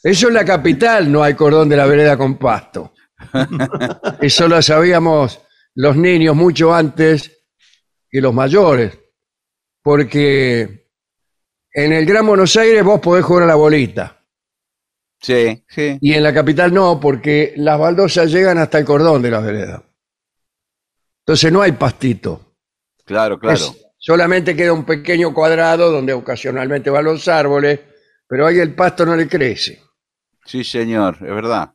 Eso 0.03 0.29
en 0.29 0.35
la 0.35 0.45
capital 0.45 1.11
no 1.11 1.23
hay 1.23 1.35
cordón 1.35 1.69
de 1.69 1.77
la 1.77 1.87
vereda 1.87 2.17
con 2.17 2.37
pasto. 2.37 2.93
Eso 4.21 4.49
lo 4.49 4.61
sabíamos 4.63 5.41
los 5.75 5.97
niños 5.97 6.37
mucho 6.37 6.75
antes 6.75 7.45
que 8.11 8.21
los 8.21 8.35
mayores. 8.35 8.99
Porque 9.83 10.87
en 11.73 11.93
el 11.93 12.07
Gran 12.07 12.27
Buenos 12.27 12.57
Aires 12.57 12.85
vos 12.85 13.01
podés 13.01 13.25
jugar 13.25 13.45
a 13.45 13.47
la 13.47 13.55
bolita. 13.55 14.19
Sí, 15.21 15.65
sí. 15.69 15.99
Y 16.01 16.15
en 16.15 16.23
la 16.23 16.35
capital 16.35 16.73
no, 16.75 16.99
porque 16.99 17.55
las 17.57 17.79
baldosas 17.79 18.31
llegan 18.31 18.59
hasta 18.59 18.79
el 18.79 18.85
cordón 18.85 19.23
de 19.23 19.31
la 19.31 19.41
vereda. 19.41 19.83
Entonces 21.21 21.53
no 21.53 21.63
hay 21.63 21.73
pastito. 21.73 22.57
Claro, 23.05 23.39
claro. 23.39 23.55
Es- 23.57 23.87
solamente 23.99 24.57
queda 24.57 24.73
un 24.73 24.85
pequeño 24.85 25.33
cuadrado 25.33 25.91
donde 25.93 26.13
ocasionalmente 26.13 26.91
van 26.91 27.05
los 27.05 27.29
árboles, 27.29 27.79
pero 28.27 28.47
ahí 28.47 28.59
el 28.59 28.75
pasto 28.75 29.07
no 29.07 29.15
le 29.15 29.29
crece. 29.29 29.81
Sí, 30.45 30.65
señor, 30.65 31.15
es 31.17 31.35
verdad. 31.35 31.73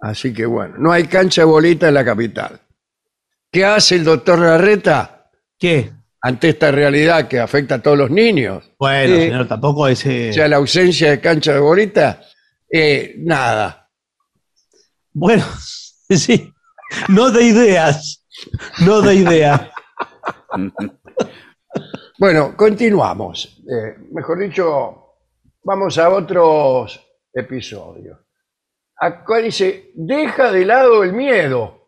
Así 0.00 0.32
que 0.32 0.46
bueno, 0.46 0.76
no 0.78 0.92
hay 0.92 1.04
cancha 1.04 1.42
de 1.42 1.46
bolita 1.46 1.88
en 1.88 1.94
la 1.94 2.04
capital. 2.04 2.58
¿Qué 3.52 3.64
hace 3.64 3.96
el 3.96 4.04
doctor 4.04 4.38
Larreta 4.38 5.30
¿Qué? 5.58 5.92
Ante 6.22 6.50
esta 6.50 6.70
realidad 6.70 7.28
que 7.28 7.38
afecta 7.40 7.76
a 7.76 7.82
todos 7.82 7.96
los 7.98 8.10
niños? 8.10 8.70
Bueno, 8.78 9.14
Sí. 9.16 9.22
señor, 9.22 9.48
tampoco 9.48 9.88
ese. 9.88 10.30
O 10.30 10.32
sea, 10.32 10.48
la 10.48 10.56
ausencia 10.56 11.10
de 11.10 11.20
cancha 11.20 11.52
de 11.54 11.60
bolita, 11.60 12.20
eh, 12.70 13.14
nada. 13.18 13.88
Bueno, 15.12 15.44
sí. 16.10 16.52
No 17.08 17.30
de 17.30 17.44
ideas. 17.44 18.26
No 18.84 19.00
de 19.00 19.14
ideas. 19.14 19.60
Bueno, 22.18 22.54
continuamos. 22.54 23.62
Eh, 23.66 23.96
mejor 24.12 24.40
dicho, 24.40 25.14
vamos 25.64 25.96
a 25.96 26.10
otros 26.10 27.00
episodios. 27.32 28.18
Acá 28.96 29.38
dice, 29.38 29.90
deja 29.94 30.52
de 30.52 30.66
lado 30.66 31.02
el 31.02 31.14
miedo. 31.14 31.79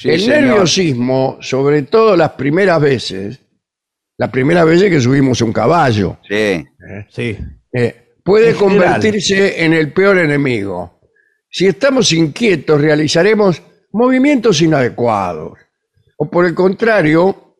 Sí, 0.00 0.10
el 0.10 0.20
señor. 0.20 0.40
nerviosismo, 0.42 1.38
sobre 1.40 1.82
todo 1.82 2.16
las 2.16 2.30
primeras 2.32 2.80
veces, 2.80 3.40
las 4.16 4.30
primeras 4.30 4.64
veces 4.64 4.90
que 4.90 5.00
subimos 5.00 5.40
un 5.42 5.52
caballo, 5.52 6.18
Sí. 6.28 6.64
Sí. 7.10 7.36
eh, 7.72 8.14
puede 8.22 8.50
En 8.50 8.56
general. 8.56 8.84
convertirse 8.94 9.64
en 9.64 9.72
el 9.72 9.92
peor 9.92 10.18
enemigo. 10.18 11.00
Si 11.50 11.66
estamos 11.66 12.12
inquietos, 12.12 12.80
realizaremos 12.80 13.60
movimientos 13.92 14.60
inadecuados. 14.62 15.58
O 16.16 16.30
por 16.30 16.44
el 16.46 16.54
contrario, 16.54 17.56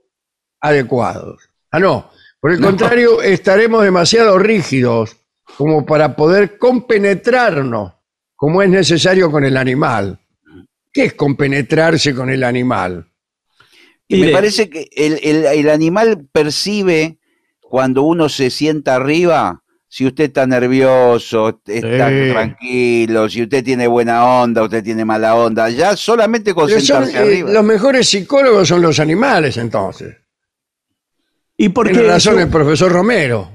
adecuados. 0.60 1.42
Ah, 1.72 1.80
no. 1.80 2.10
Por 2.40 2.52
el 2.52 2.60
contrario, 2.60 3.20
estaremos 3.20 3.82
demasiado 3.82 4.38
rígidos 4.38 5.16
como 5.56 5.84
para 5.84 6.14
poder 6.14 6.56
compenetrarnos 6.58 7.94
como 8.36 8.62
es 8.62 8.68
necesario 8.68 9.28
con 9.32 9.44
el 9.44 9.56
animal. 9.56 10.20
¿Qué 10.98 11.04
es 11.04 11.14
compenetrarse 11.14 12.12
con 12.12 12.28
el 12.28 12.42
animal? 12.42 13.06
Y 14.08 14.20
me 14.20 14.30
parece 14.32 14.68
que 14.68 14.88
el, 14.96 15.20
el- 15.22 15.44
el 15.46 15.70
animal 15.70 16.26
percibe 16.32 17.20
cuando 17.60 18.02
uno 18.02 18.28
se 18.28 18.50
sienta 18.50 18.96
arriba, 18.96 19.62
si 19.86 20.06
usted 20.06 20.24
está 20.24 20.44
nervioso, 20.48 21.60
está 21.64 22.08
Sí. 22.08 22.30
tranquilo, 22.32 23.28
si 23.28 23.42
usted 23.42 23.62
tiene 23.62 23.86
buena 23.86 24.24
onda, 24.26 24.64
usted 24.64 24.82
tiene 24.82 25.04
mala 25.04 25.36
onda, 25.36 25.70
ya 25.70 25.96
solamente 25.96 26.52
con 26.52 26.68
son, 26.68 26.80
sentarse 26.80 27.16
eh, 27.16 27.20
arriba. 27.20 27.50
los 27.52 27.64
mejores 27.64 28.08
psicólogos 28.08 28.66
son 28.66 28.82
los 28.82 28.98
animales, 28.98 29.56
entonces. 29.56 30.16
Y 31.56 31.68
porque. 31.68 31.92
Tiene 31.92 32.08
razón 32.08 32.34
eso- 32.34 32.42
el 32.42 32.48
profesor 32.50 32.90
Romero. 32.90 33.52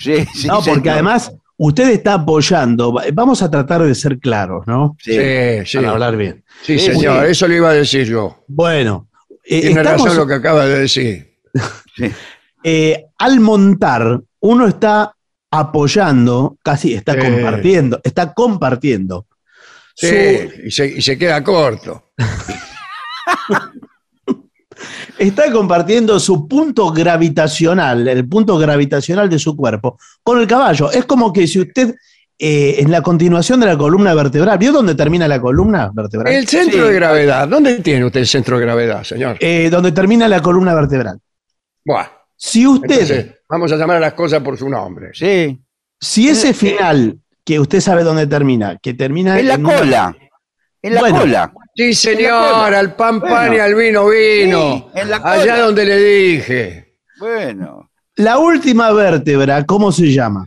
Sí, 0.00 0.26
sí, 0.34 0.48
no, 0.48 0.56
porque 0.56 0.72
señor. 0.80 0.88
además 0.88 1.32
usted 1.64 1.90
está 1.90 2.14
apoyando. 2.14 2.92
Vamos 3.12 3.40
a 3.42 3.50
tratar 3.50 3.82
de 3.82 3.94
ser 3.94 4.18
claros, 4.18 4.66
¿no? 4.66 4.96
Sí. 4.98 5.12
Sí, 5.12 5.66
sí. 5.66 5.76
Para 5.78 5.90
hablar 5.90 6.16
bien. 6.16 6.44
Sí, 6.62 6.78
señor, 6.78 7.26
eso 7.26 7.46
le 7.46 7.56
iba 7.56 7.70
a 7.70 7.74
decir 7.74 8.06
yo. 8.06 8.44
Bueno, 8.48 9.08
eh, 9.44 9.60
Tiene 9.60 9.80
estamos, 9.80 10.02
razón 10.06 10.16
lo 10.16 10.26
que 10.26 10.34
acaba 10.34 10.66
de 10.66 10.78
decir. 10.80 11.36
eh, 12.64 13.04
al 13.18 13.40
montar, 13.40 14.20
uno 14.40 14.66
está 14.66 15.14
apoyando, 15.50 16.56
casi 16.62 16.94
está 16.94 17.12
Sí. 17.14 17.20
compartiendo, 17.20 18.00
está 18.02 18.32
compartiendo. 18.34 19.26
Sí, 19.94 20.08
su- 20.08 20.66
y, 20.66 20.70
se, 20.70 20.86
y 20.88 21.02
se 21.02 21.16
queda 21.18 21.44
corto. 21.44 22.12
está 25.18 25.50
compartiendo 25.52 26.18
su 26.20 26.46
punto 26.48 26.90
gravitacional, 26.92 28.06
el 28.08 28.28
punto 28.28 28.58
gravitacional 28.58 29.28
de 29.30 29.38
su 29.38 29.56
cuerpo, 29.56 29.98
con 30.22 30.40
el 30.40 30.46
caballo. 30.46 30.90
Es 30.90 31.04
como 31.04 31.32
que 31.32 31.46
si 31.46 31.60
usted, 31.60 31.94
eh, 32.38 32.76
en 32.78 32.90
la 32.90 33.02
continuación 33.02 33.60
de 33.60 33.66
la 33.66 33.76
columna 33.78 34.14
vertebral, 34.14 34.58
¿vio 34.58 34.72
dónde 34.72 34.94
termina 34.94 35.28
la 35.28 35.40
columna 35.40 35.90
vertebral? 35.94 36.32
El 36.34 36.46
centro 36.48 36.80
Sí. 36.86 36.88
de 36.88 36.94
gravedad. 36.94 37.46
¿Dónde 37.48 37.76
tiene 37.76 38.04
usted 38.04 38.20
el 38.20 38.26
centro 38.26 38.58
de 38.58 38.64
gravedad, 38.64 39.04
señor? 39.04 39.36
Eh, 39.40 39.68
donde 39.70 39.92
termina 39.92 40.26
la 40.28 40.40
columna 40.40 40.74
vertebral. 40.74 41.18
Buah, 41.84 42.06
Si 42.36 42.66
usted, 42.66 42.90
entonces, 42.90 43.34
vamos 43.48 43.70
a 43.72 43.76
llamar 43.76 43.96
a 43.98 44.00
las 44.00 44.14
cosas 44.14 44.42
por 44.42 44.56
su 44.58 44.68
nombre. 44.68 45.10
Sí. 45.14 45.58
si 46.00 46.28
ese 46.28 46.52
final, 46.52 47.18
que 47.44 47.60
usted 47.60 47.80
sabe 47.80 48.02
dónde 48.02 48.26
termina, 48.26 48.76
que 48.82 48.92
termina 48.94 49.38
En 49.38 49.46
la 49.46 49.54
en 49.54 49.64
una- 49.66 49.78
cola. 49.78 50.16
En 50.82 50.94
la 50.94 51.00
Bueno. 51.00 51.20
cola. 51.20 51.52
Sí, 51.74 51.94
señor, 51.94 52.74
al 52.74 52.94
pan 52.94 53.20
pan 53.20 53.30
Bueno. 53.30 53.54
y 53.54 53.58
al 53.58 53.74
vino 53.74 54.08
vino. 54.08 54.90
Sí, 54.94 55.00
en 55.00 55.10
la 55.10 55.16
Allá 55.16 55.58
donde 55.60 55.84
le 55.86 55.98
dije. 55.98 56.94
Bueno. 57.18 57.90
La 58.16 58.38
última 58.38 58.92
vértebra, 58.92 59.64
¿cómo 59.64 59.90
se 59.90 60.12
llama? 60.12 60.46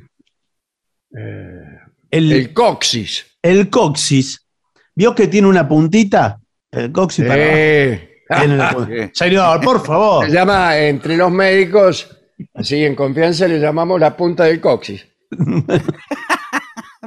El, 2.12 2.32
El 2.32 2.54
coxis. 2.54 3.26
el 3.42 3.70
coxis. 3.70 4.46
¿Vio 4.94 5.16
que 5.16 5.28
tiene 5.28 5.48
una 5.48 5.68
puntita? 5.68 6.40
El 6.72 6.92
coxis 6.92 7.26
para 7.26 7.44
abajo. 7.44 8.88
Eh. 8.90 9.10
Señor, 9.14 9.62
por 9.62 9.84
favor. 9.86 10.26
Se 10.28 10.32
llama 10.32 10.78
entre 10.78 11.18
los 11.18 11.32
médicos, 11.32 12.08
así 12.54 12.84
en 12.84 12.96
confianza 12.96 13.48
le 13.48 13.60
llamamos 13.60 14.00
la 14.00 14.16
punta 14.16 14.44
del 14.46 14.62
coxis. 14.62 15.06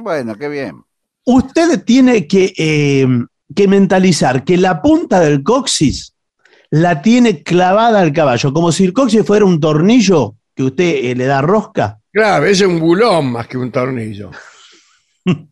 Bueno, 0.01 0.33
qué 0.37 0.47
bien. 0.47 0.81
Usted 1.25 1.83
tiene 1.83 2.25
que, 2.25 2.53
eh, 2.57 3.05
que 3.55 3.67
mentalizar 3.67 4.43
que 4.43 4.57
la 4.57 4.81
punta 4.81 5.19
del 5.19 5.43
coxis 5.43 6.13
la 6.71 7.01
tiene 7.01 7.41
clavada 7.43 7.99
al 7.99 8.13
caballo, 8.13 8.53
como 8.53 8.71
si 8.71 8.85
el 8.85 8.93
coxis 8.93 9.25
fuera 9.25 9.45
un 9.45 9.59
tornillo 9.59 10.35
que 10.55 10.63
usted 10.63 11.05
eh, 11.05 11.15
le 11.15 11.25
da 11.25 11.41
rosca. 11.41 11.99
Claro, 12.11 12.45
ese 12.45 12.63
es 12.65 12.69
un 12.69 12.79
bulón 12.79 13.31
más 13.31 13.47
que 13.47 13.57
un 13.57 13.71
tornillo. 13.71 14.31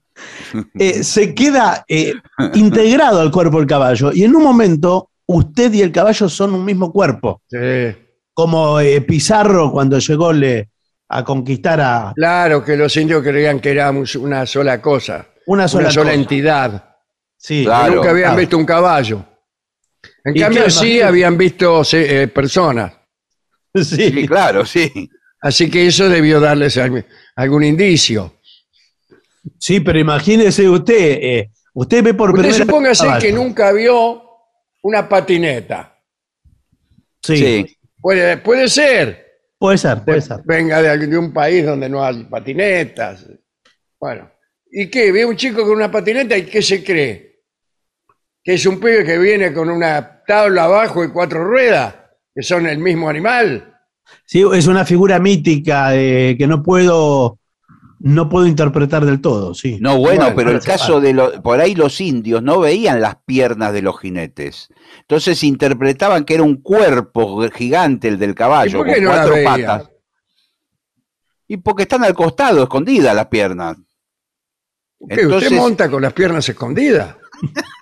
Eh, 0.79 1.03
se 1.03 1.35
queda 1.35 1.85
eh, 1.87 2.13
integrado 2.55 3.19
al 3.21 3.29
cuerpo 3.31 3.59
del 3.59 3.67
caballo 3.67 4.11
y 4.11 4.23
en 4.23 4.35
un 4.35 4.41
momento 4.41 5.11
usted 5.27 5.71
y 5.73 5.81
el 5.83 5.91
caballo 5.91 6.27
son 6.27 6.55
un 6.55 6.65
mismo 6.65 6.91
cuerpo, 6.91 7.41
Sí. 7.47 7.95
como 8.33 8.77
Pizarro 9.07 9.71
cuando 9.71 9.99
llegó 9.99 10.33
le- 10.33 10.69
a 11.09 11.23
conquistar 11.23 11.79
a 11.81 12.13
Claro 12.15 12.63
que 12.63 12.75
los 12.75 12.97
indios 12.97 13.21
creían 13.21 13.59
que 13.59 13.69
éramos 13.71 14.15
una 14.15 14.45
sola 14.47 14.81
cosa, 14.81 15.27
una 15.45 15.67
sola, 15.67 15.83
una 15.85 15.91
sola 15.93 16.05
cosa. 16.11 16.19
entidad. 16.19 16.95
Sí, 17.47 17.63
Claro. 17.63 17.95
Nunca 17.95 18.09
habían 18.09 18.25
claro. 18.25 18.39
visto 18.39 18.57
un 18.57 18.65
caballo. 18.65 19.25
En 20.25 20.35
Y 20.35 20.39
cambio, 20.41 20.69
sí 20.69 20.99
habían 20.99 21.37
visto 21.37 21.81
eh, 21.93 22.27
personas. 22.27 22.93
Sí. 23.73 24.11
Sí, 24.11 24.27
claro, 24.27 24.65
sí. 24.65 25.09
Así 25.39 25.69
que 25.69 25.85
eso 25.85 26.09
debió 26.09 26.39
darles 26.39 26.77
algún, 26.77 27.05
algún 27.35 27.63
indicio. 27.63 28.33
Sí, 29.59 29.79
pero 29.81 29.99
imagínese 29.99 30.67
usted, 30.67 31.19
eh, 31.21 31.51
usted 31.73 32.03
ve 32.03 32.13
por 32.15 32.31
Usted 32.31 32.41
primera 32.41 32.57
vez 32.57 32.65
supóngase 32.65 33.07
que 33.21 33.31
nunca 33.31 33.71
vio 33.71 34.23
una 34.83 35.07
patineta. 35.07 35.95
Sí, 37.21 37.37
Sí. 37.37 37.77
Puede, 38.01 38.37
puede 38.37 38.67
ser. 38.67 39.25
puede 39.59 39.77
ser, 39.77 40.03
puede 40.03 40.21
ser. 40.21 40.37
Venga 40.43 40.81
de, 40.81 40.97
de 41.07 41.17
un 41.17 41.31
país 41.31 41.65
donde 41.65 41.87
no 41.87 42.03
hay 42.03 42.23
patinetas. 42.23 43.25
Bueno. 43.99 44.31
¿Y 44.71 44.89
qué? 44.89 45.11
Ve 45.11 45.23
un 45.25 45.35
chico 45.37 45.61
con 45.61 45.71
una 45.75 45.91
patineta 45.91 46.35
y 46.37 46.45
¿qué 46.45 46.61
se 46.61 46.83
cree? 46.83 47.26
Que 48.47 48.53
es 48.53 48.65
un 48.65 48.79
pibe 48.79 49.03
que 49.03 49.17
viene 49.17 49.51
con 49.51 49.69
una 49.69 50.23
tabla 50.25 50.63
abajo 50.63 51.03
y 51.03 51.09
cuatro 51.09 51.43
ruedas, 51.43 51.95
que 52.33 52.41
son 52.41 52.65
el 52.65 52.77
mismo 52.77 53.09
animal. 53.09 53.77
Sí, 54.23 54.41
es 54.53 54.67
una 54.67 54.85
figura 54.85 55.19
mítica 55.19 55.91
que 55.91 56.45
no 56.47 56.63
puedo, 56.63 57.39
no 57.99 58.29
puedo 58.29 58.47
interpretar 58.47 59.03
del 59.03 59.19
todo, 59.19 59.53
sí. 59.53 59.79
No, 59.81 59.97
bueno, 59.97 60.21
Bueno, 60.21 60.35
pero 60.37 60.51
el 60.51 60.61
caso 60.61 61.01
de 61.01 61.11
los, 61.11 61.41
por 61.41 61.59
ahí 61.59 61.75
los 61.75 61.99
indios 61.99 62.41
no 62.41 62.61
veían 62.61 63.01
las 63.01 63.17
piernas 63.25 63.73
de 63.73 63.81
los 63.81 63.99
jinetes. 63.99 64.69
Entonces 65.01 65.43
interpretaban 65.43 66.23
que 66.23 66.35
era 66.35 66.43
un 66.43 66.61
cuerpo 66.61 67.45
gigante 67.49 68.07
el 68.07 68.17
del 68.17 68.31
¿Y 68.31 68.35
caballo, 68.35 68.77
por 68.77 68.87
qué 68.87 68.93
con 68.93 69.03
no 69.03 69.09
cuatro 69.09 69.35
patas. 69.43 69.89
Y 71.49 71.57
porque 71.57 71.83
están 71.83 72.05
al 72.05 72.13
costado, 72.13 72.63
escondidas 72.63 73.13
las 73.13 73.27
piernas. 73.27 73.75
¿Qué, 75.09 75.19
Entonces, 75.19 75.51
¿Usted 75.51 75.61
monta 75.61 75.91
con 75.91 76.01
las 76.01 76.13
piernas 76.13 76.47
escondidas? 76.47 77.13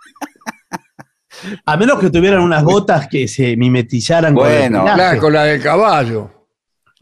A 1.65 1.77
menos 1.77 1.99
que 1.99 2.09
tuvieran 2.09 2.41
unas 2.41 2.63
botas 2.63 3.07
que 3.07 3.27
se 3.27 3.55
mimetizaran 3.55 4.33
con 4.33 4.47
el 4.47 4.71
Bueno. 4.71 4.83
Claro, 4.83 5.19
con 5.21 5.33
la 5.33 5.43
del 5.43 5.61
caballo. 5.61 6.31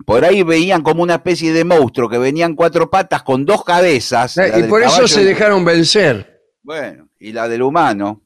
por 0.06 0.26
ahí 0.26 0.44
veían 0.44 0.82
como 0.82 1.04
una 1.04 1.16
especie 1.16 1.54
de 1.54 1.64
monstruo 1.64 2.10
que 2.10 2.18
venían 2.18 2.56
cuatro 2.56 2.90
patas 2.90 3.24
con 3.24 3.46
dos 3.46 3.64
cabezas. 3.64 4.38
Eh, 4.38 4.52
y 4.60 4.64
por 4.64 4.82
eso 4.82 5.08
se 5.08 5.24
dejaron 5.24 5.64
vencer. 5.64 6.42
Bueno, 6.62 7.10
y 7.20 7.32
la 7.32 7.48
del 7.48 7.62
humano. 7.62 8.22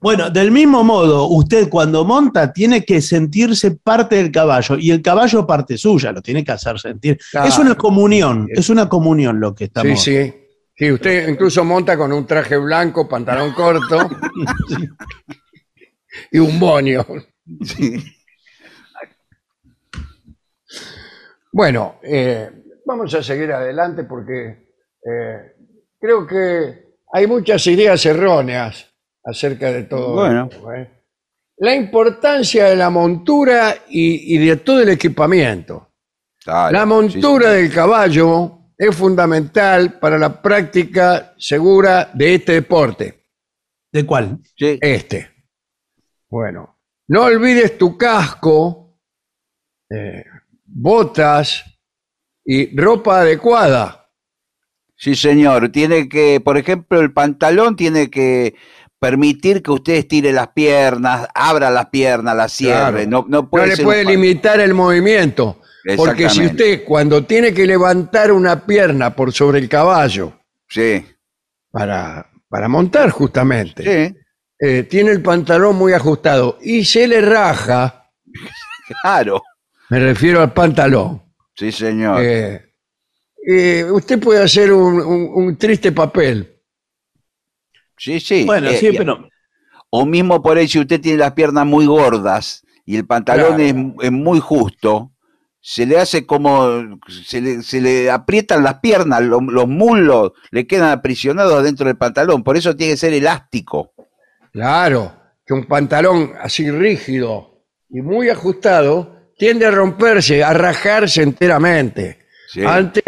Bueno, 0.00 0.30
del 0.30 0.52
mismo 0.52 0.84
modo, 0.84 1.26
usted 1.26 1.68
cuando 1.68 2.04
monta 2.04 2.52
tiene 2.52 2.84
que 2.84 3.00
sentirse 3.02 3.72
parte 3.72 4.14
del 4.16 4.30
caballo 4.30 4.76
y 4.78 4.92
el 4.92 5.02
caballo 5.02 5.44
parte 5.44 5.76
suya, 5.76 6.12
lo 6.12 6.22
tiene 6.22 6.44
que 6.44 6.52
hacer 6.52 6.78
sentir. 6.78 7.18
Claro. 7.32 7.48
Es 7.48 7.58
una 7.58 7.74
comunión, 7.74 8.46
es 8.50 8.70
una 8.70 8.88
comunión 8.88 9.40
lo 9.40 9.54
que 9.54 9.64
estamos. 9.64 10.00
sí. 10.00 10.14
Sí, 10.16 10.47
usted 10.92 11.28
incluso 11.28 11.64
monta 11.64 11.96
con 11.96 12.12
un 12.12 12.26
traje 12.26 12.56
blanco, 12.56 13.08
pantalón 13.08 13.52
corto 13.52 14.08
y 16.30 16.38
un 16.38 16.58
moño. 16.58 17.04
Sí. 17.64 17.96
Bueno, 21.52 21.98
eh, 22.02 22.50
vamos 22.84 23.12
a 23.14 23.22
seguir 23.22 23.52
adelante 23.52 24.04
porque 24.04 24.68
eh, 25.04 25.52
creo 25.98 26.26
que 26.26 26.96
hay 27.12 27.26
muchas 27.26 27.66
ideas 27.66 28.04
erróneas 28.06 28.86
acerca 29.24 29.72
de 29.72 29.84
todo 29.84 30.14
Bueno. 30.14 30.48
esto, 30.50 30.72
¿eh? 30.72 30.90
La 31.60 31.74
importancia 31.74 32.66
de 32.66 32.76
la 32.76 32.88
montura 32.88 33.74
y, 33.88 34.36
y 34.36 34.46
de 34.46 34.56
todo 34.58 34.80
el 34.80 34.90
equipamiento. 34.90 35.88
Claro, 36.44 36.70
La 36.72 36.82
sí, 36.82 36.86
montura 36.86 37.50
sí. 37.50 37.56
del 37.56 37.74
caballo 37.74 38.57
es 38.78 38.94
fundamental 38.94 39.98
para 39.98 40.16
la 40.18 40.40
práctica 40.40 41.34
segura 41.36 42.10
de 42.14 42.36
este 42.36 42.52
deporte. 42.52 43.24
¿De 43.92 44.06
cuál? 44.06 44.38
Sí, 44.56 44.78
Este. 44.80 45.30
Bueno, 46.30 46.78
no 47.08 47.22
olvides 47.24 47.76
tu 47.78 47.96
casco, 47.96 48.98
eh, 49.90 50.24
botas 50.64 51.64
y 52.44 52.78
ropa 52.78 53.22
adecuada. 53.22 54.10
sí, 54.94 55.14
señor. 55.14 55.70
Tiene 55.70 56.08
que, 56.08 56.40
por 56.40 56.58
ejemplo, 56.58 57.00
el 57.00 57.12
pantalón 57.12 57.76
tiene 57.76 58.10
que 58.10 58.54
permitir 59.00 59.62
que 59.62 59.70
usted 59.70 59.94
estire 59.94 60.32
las 60.32 60.48
piernas, 60.48 61.28
abra 61.34 61.70
las 61.70 61.86
piernas, 61.86 62.36
las 62.36 62.52
cierre. 62.52 63.06
Claro. 63.06 63.26
No, 63.28 63.48
no 63.50 63.64
le 63.64 63.76
ser 63.76 63.84
puede 63.84 64.04
limitar 64.04 64.60
el 64.60 64.74
movimiento. 64.74 65.57
Porque 65.96 66.28
si 66.28 66.46
usted 66.46 66.84
cuando 66.84 67.24
tiene 67.24 67.54
que 67.54 67.66
levantar 67.66 68.32
una 68.32 68.66
pierna 68.66 69.14
por 69.14 69.32
sobre 69.32 69.58
el 69.60 69.68
caballo 69.68 70.32
Sí, 70.68 71.04
para, 71.70 72.30
para 72.48 72.68
montar 72.68 73.10
justamente, 73.10 73.82
sí, 73.82 74.16
eh, 74.60 74.82
tiene 74.84 75.12
el 75.12 75.22
pantalón 75.22 75.76
muy 75.76 75.92
ajustado 75.92 76.58
y 76.60 76.84
se 76.84 77.06
le 77.08 77.20
raja, 77.20 78.10
claro. 79.02 79.42
me 79.88 79.98
refiero 79.98 80.42
al 80.42 80.52
pantalón, 80.52 81.22
Sí, 81.54 81.72
señor. 81.72 82.22
eh, 82.22 82.72
eh, 83.46 83.84
usted 83.90 84.18
puede 84.20 84.42
hacer 84.42 84.72
un, 84.72 85.00
un- 85.00 85.30
un 85.34 85.56
triste 85.56 85.92
papel. 85.92 86.54
sí, 87.96 88.20
sí. 88.20 88.44
Bueno, 88.44 88.70
Eh, 88.70 88.76
sí, 88.78 88.88
y- 88.92 88.96
pero 88.98 89.28
O 89.90 90.04
mismo 90.04 90.42
por 90.42 90.58
ahí, 90.58 90.68
si 90.68 90.78
usted 90.78 91.00
tiene 91.00 91.18
las 91.18 91.32
piernas 91.32 91.64
muy 91.64 91.86
gordas 91.86 92.62
y 92.84 92.96
el 92.96 93.06
pantalón 93.06 93.56
Claro. 93.56 93.62
es, 93.62 94.06
es 94.06 94.12
muy 94.12 94.38
justo, 94.38 95.12
se 95.70 95.84
le 95.84 95.98
hace 95.98 96.24
como, 96.24 96.98
se 97.10 97.42
le, 97.42 97.62
se 97.62 97.82
le 97.82 98.10
aprietan 98.10 98.62
las 98.62 98.76
piernas, 98.80 99.20
lo- 99.20 99.42
los 99.42 99.68
muslos 99.68 100.32
le 100.50 100.66
quedan 100.66 100.90
aprisionados 100.90 101.62
dentro 101.62 101.86
del 101.86 101.98
pantalón, 101.98 102.42
por 102.42 102.56
eso 102.56 102.74
tiene 102.74 102.94
que 102.94 102.96
ser 102.96 103.12
elástico. 103.12 103.92
Claro, 104.50 105.12
que 105.44 105.52
un 105.52 105.66
pantalón 105.66 106.32
así 106.40 106.70
rígido 106.70 107.64
y 107.90 108.00
muy 108.00 108.30
ajustado 108.30 109.28
tiende 109.36 109.66
a 109.66 109.70
romperse, 109.70 110.42
a 110.42 110.54
rajarse 110.54 111.22
enteramente 111.22 112.18
Sí. 112.50 112.64
ante 112.64 113.02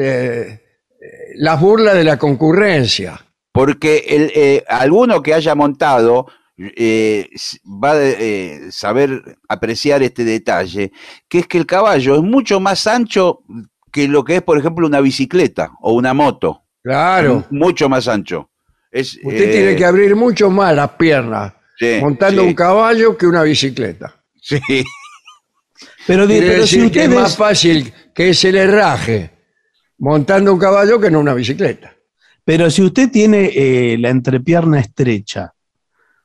eh, 0.00 0.60
las 1.36 1.60
burlas 1.60 1.94
de 1.96 2.04
la 2.04 2.16
concurrencia. 2.18 3.20
Porque 3.52 4.04
el, 4.08 4.32
eh, 4.34 4.64
alguno 4.66 5.22
que 5.22 5.34
haya 5.34 5.54
montado 5.54 6.26
eh, 6.56 7.28
va 7.64 7.92
a 7.92 8.02
eh, 8.02 8.68
saber 8.70 9.38
apreciar 9.48 10.02
este 10.02 10.24
detalle, 10.24 10.92
que 11.28 11.40
es 11.40 11.46
que 11.46 11.58
el 11.58 11.66
caballo 11.66 12.16
es 12.16 12.22
mucho 12.22 12.60
más 12.60 12.86
ancho 12.86 13.40
que 13.92 14.08
lo 14.08 14.24
que 14.24 14.36
es, 14.36 14.42
por 14.42 14.58
ejemplo, 14.58 14.86
una 14.86 15.00
bicicleta 15.00 15.72
o 15.80 15.92
una 15.92 16.14
moto. 16.14 16.64
Claro, 16.82 17.44
Mucho 17.50 17.88
más 17.88 18.08
ancho. 18.08 18.50
Es, 18.90 19.16
usted 19.22 19.48
eh, 19.48 19.52
tiene 19.52 19.76
que 19.76 19.84
abrir 19.84 20.14
mucho 20.14 20.50
más 20.50 20.74
las 20.74 20.90
piernas 20.90 21.54
sí, 21.78 21.98
montando 22.00 22.42
sí, 22.42 22.48
un 22.48 22.54
caballo 22.54 23.16
que 23.16 23.26
una 23.26 23.42
bicicleta. 23.42 24.22
sí. 24.40 24.60
pero, 26.06 26.26
pero 26.28 26.66
si 26.66 26.78
decir 26.78 26.92
que 26.92 27.04
es 27.04 27.08
más 27.08 27.30
ustedes, 27.32 27.36
fácil 27.36 27.92
que 28.14 28.34
se 28.34 28.52
le 28.52 28.66
raje 28.66 29.30
montando 29.98 30.52
un 30.52 30.58
caballo 30.58 31.00
que 31.00 31.08
en 31.08 31.16
una 31.16 31.34
bicicleta. 31.34 31.96
pero 32.44 32.70
si 32.70 32.82
usted 32.82 33.10
tiene 33.10 33.50
eh, 33.54 33.96
la 33.98 34.10
entrepierna 34.10 34.78
estrecha 34.78 35.54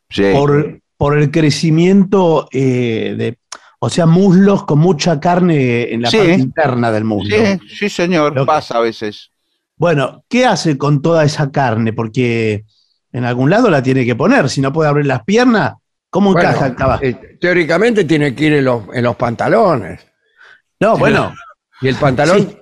sí. 0.10 0.24
por, 0.34 0.80
por 0.98 1.18
el 1.18 1.32
crecimiento 1.32 2.48
eh, 2.52 3.16
de, 3.18 3.38
o 3.80 3.90
sea, 3.90 4.06
muslos 4.06 4.66
con 4.66 4.80
mucha 4.80 5.20
carne 5.20 5.94
en 5.94 6.02
la 6.02 6.10
Sí. 6.12 6.18
parte 6.18 6.34
interna 6.34 6.92
del 6.92 7.04
muslo. 7.06 7.36
Sí, 7.36 7.60
sí, 7.76 7.90
señor, 7.90 8.34
que- 8.34 8.46
pasa 8.46 8.78
a 8.78 8.82
veces. 8.82 9.32
Bueno, 9.78 10.26
¿qué 10.28 10.46
hace 10.46 10.78
con 10.78 11.02
toda 11.02 11.24
esa 11.24 11.52
carne? 11.52 11.94
Porque 11.94 12.66
en 13.14 13.24
algún 13.24 13.50
lado 13.50 13.70
la 13.70 13.82
tiene 13.82 14.06
que 14.06 14.16
poner. 14.16 14.50
Si 14.50 14.60
no 14.60 14.74
puede 14.74 14.90
abrir 14.90 15.06
las 15.06 15.24
piernas, 15.24 15.76
¿cómo 16.10 16.34
Bueno, 16.34 16.50
encaja 16.50 16.68
el 16.68 16.76
caballo? 16.76 17.02
eh, 17.08 17.38
teóricamente 17.40 18.04
tiene 18.04 18.36
que 18.36 18.46
ir 18.48 18.54
en 18.56 18.66
los, 18.66 18.84
en 18.94 19.04
los 19.04 19.16
pantalones. 19.16 20.06
no, 20.82 20.98
bueno, 20.98 21.34
Y 21.82 21.88
el 21.88 21.96
pantalón, 21.96 22.58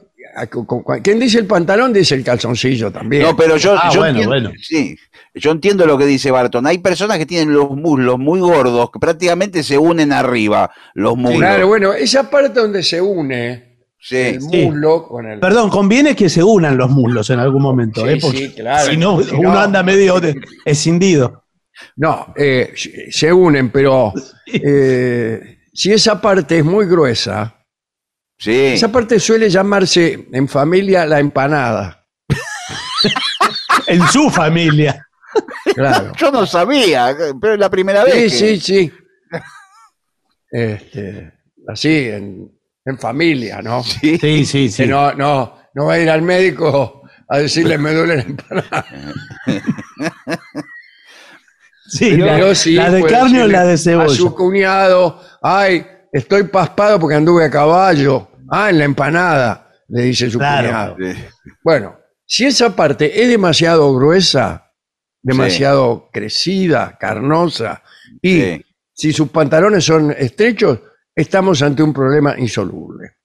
¿quién 1.04 1.20
dice 1.20 1.40
el 1.40 1.46
pantalón? 1.48 1.92
Dice 1.94 2.16
el 2.16 2.24
calzoncillo 2.24 2.92
también. 2.92 3.24
No, 3.24 3.36
pero 3.36 3.58
yo, 3.58 3.76
Ah, 3.78 3.90
yo 3.92 4.02
bueno, 4.02 4.20
entiendo, 4.22 4.50
bueno. 4.50 4.52
sí, 4.62 4.96
yo 5.34 5.52
entiendo 5.52 5.86
lo 5.86 5.98
que 5.98 6.06
dice 6.06 6.30
Barton. 6.32 6.68
Hay 6.68 6.78
personas 6.78 7.18
que 7.18 7.26
tienen 7.26 7.54
los 7.54 7.72
muslos 7.72 8.20
muy 8.20 8.40
gordos, 8.40 8.92
que 8.92 9.00
prácticamente 9.00 9.64
se 9.64 9.78
unen 9.78 10.12
arriba, 10.14 10.72
los 10.94 11.18
muslos. 11.18 11.40
Claro, 11.40 11.68
bueno, 11.68 11.94
esa 11.94 12.30
parte 12.30 12.60
donde 12.60 12.84
se 12.84 13.02
une 13.02 13.66
Sí, 14.00 14.16
el 14.16 14.42
sí. 14.42 14.66
muslo 14.66 15.08
con 15.08 15.26
el... 15.26 15.40
perdón, 15.40 15.70
conviene 15.72 16.16
que 16.16 16.30
se 16.30 16.44
unan 16.44 16.78
los 16.78 16.90
muslos 16.92 17.30
en 17.32 17.40
algún 17.40 17.64
momento, 17.64 18.06
Sí, 18.06 18.14
¿eh? 18.14 18.18
Porque 18.22 18.38
sí, 18.38 18.54
claro. 18.54 18.90
si 18.92 18.96
no, 18.96 19.22
Si 19.24 19.34
uno 19.36 19.54
no- 19.54 19.60
anda 19.60 19.82
medio 19.82 20.20
de- 20.20 20.36
escindido. 20.66 21.44
No, 21.96 22.34
eh, 22.38 22.72
se 22.76 23.12
se 23.12 23.34
unen, 23.34 23.70
pero 23.72 24.14
eh, 24.46 25.58
si 25.74 25.92
esa 25.92 26.20
parte 26.22 26.60
es 26.60 26.66
muy 26.66 26.86
gruesa, 26.86 27.56
sí. 28.38 28.74
esa 28.74 28.92
parte 28.92 29.20
suele 29.20 29.50
llamarse 29.50 30.28
en 30.32 30.48
familia 30.48 31.06
la 31.06 31.20
empanada. 31.20 32.06
En 33.88 34.06
su 34.10 34.30
familia. 34.30 35.08
Claro. 35.76 36.12
Yo 36.18 36.30
no 36.30 36.46
sabía, 36.46 37.16
pero 37.40 37.54
es 37.54 37.60
la 37.60 37.70
primera 37.70 38.04
vez. 38.04 38.34
Sí, 38.34 38.46
que- 38.46 38.58
sí, 38.58 38.60
sí. 38.60 38.94
Este, 40.52 41.32
así, 41.70 42.10
en, 42.10 42.52
en 42.84 42.98
familia, 43.00 43.62
¿no? 43.62 43.84
sí. 43.84 44.18
Sí, 44.18 44.46
sí, 44.46 44.70
sí. 44.70 44.86
No, 44.88 45.14
no, 45.14 45.58
no 45.74 45.86
va 45.86 45.94
a 45.94 46.00
ir 46.00 46.10
al 46.10 46.22
médico 46.22 47.02
a 47.30 47.38
decirle 47.40 47.78
me 47.78 47.94
duele 47.94 48.16
la 48.18 48.22
empanada. 48.24 48.86
Sí, 51.90 52.12
Pero 52.18 52.48
la, 52.50 52.56
sí 52.56 52.74
la 52.74 52.90
de 52.90 53.04
carne 53.06 53.44
o 53.44 53.48
la 53.48 53.64
de 53.64 53.74
A 53.74 53.78
su 53.78 53.84
cebolla. 53.84 54.36
cuñado, 54.36 55.22
ay, 55.42 55.86
estoy 56.12 56.44
paspado 56.44 57.00
porque 57.00 57.16
anduve 57.16 57.46
a 57.46 57.50
caballo. 57.50 58.30
Ah, 58.50 58.70
en 58.70 58.80
la 58.80 58.86
empanada, 58.86 59.70
le 59.90 60.04
dice 60.04 60.30
su 60.30 60.38
Claro. 60.40 60.96
cuñado. 60.96 61.22
Bueno, 61.64 61.98
si 62.26 62.46
esa 62.46 62.76
parte 62.76 63.22
es 63.22 63.28
demasiado 63.30 63.94
gruesa, 63.94 64.72
demasiado 65.22 66.10
crecida, 66.14 66.98
carnosa, 66.98 67.84
y 68.22 68.42
Sí. 68.42 68.66
si 68.94 69.14
sus 69.14 69.30
pantalones 69.30 69.84
son 69.84 70.12
estrechos, 70.18 70.80
estamos 71.16 71.62
ante 71.62 71.84
un 71.84 71.94
problema 71.94 72.36
insoluble. 72.38 73.16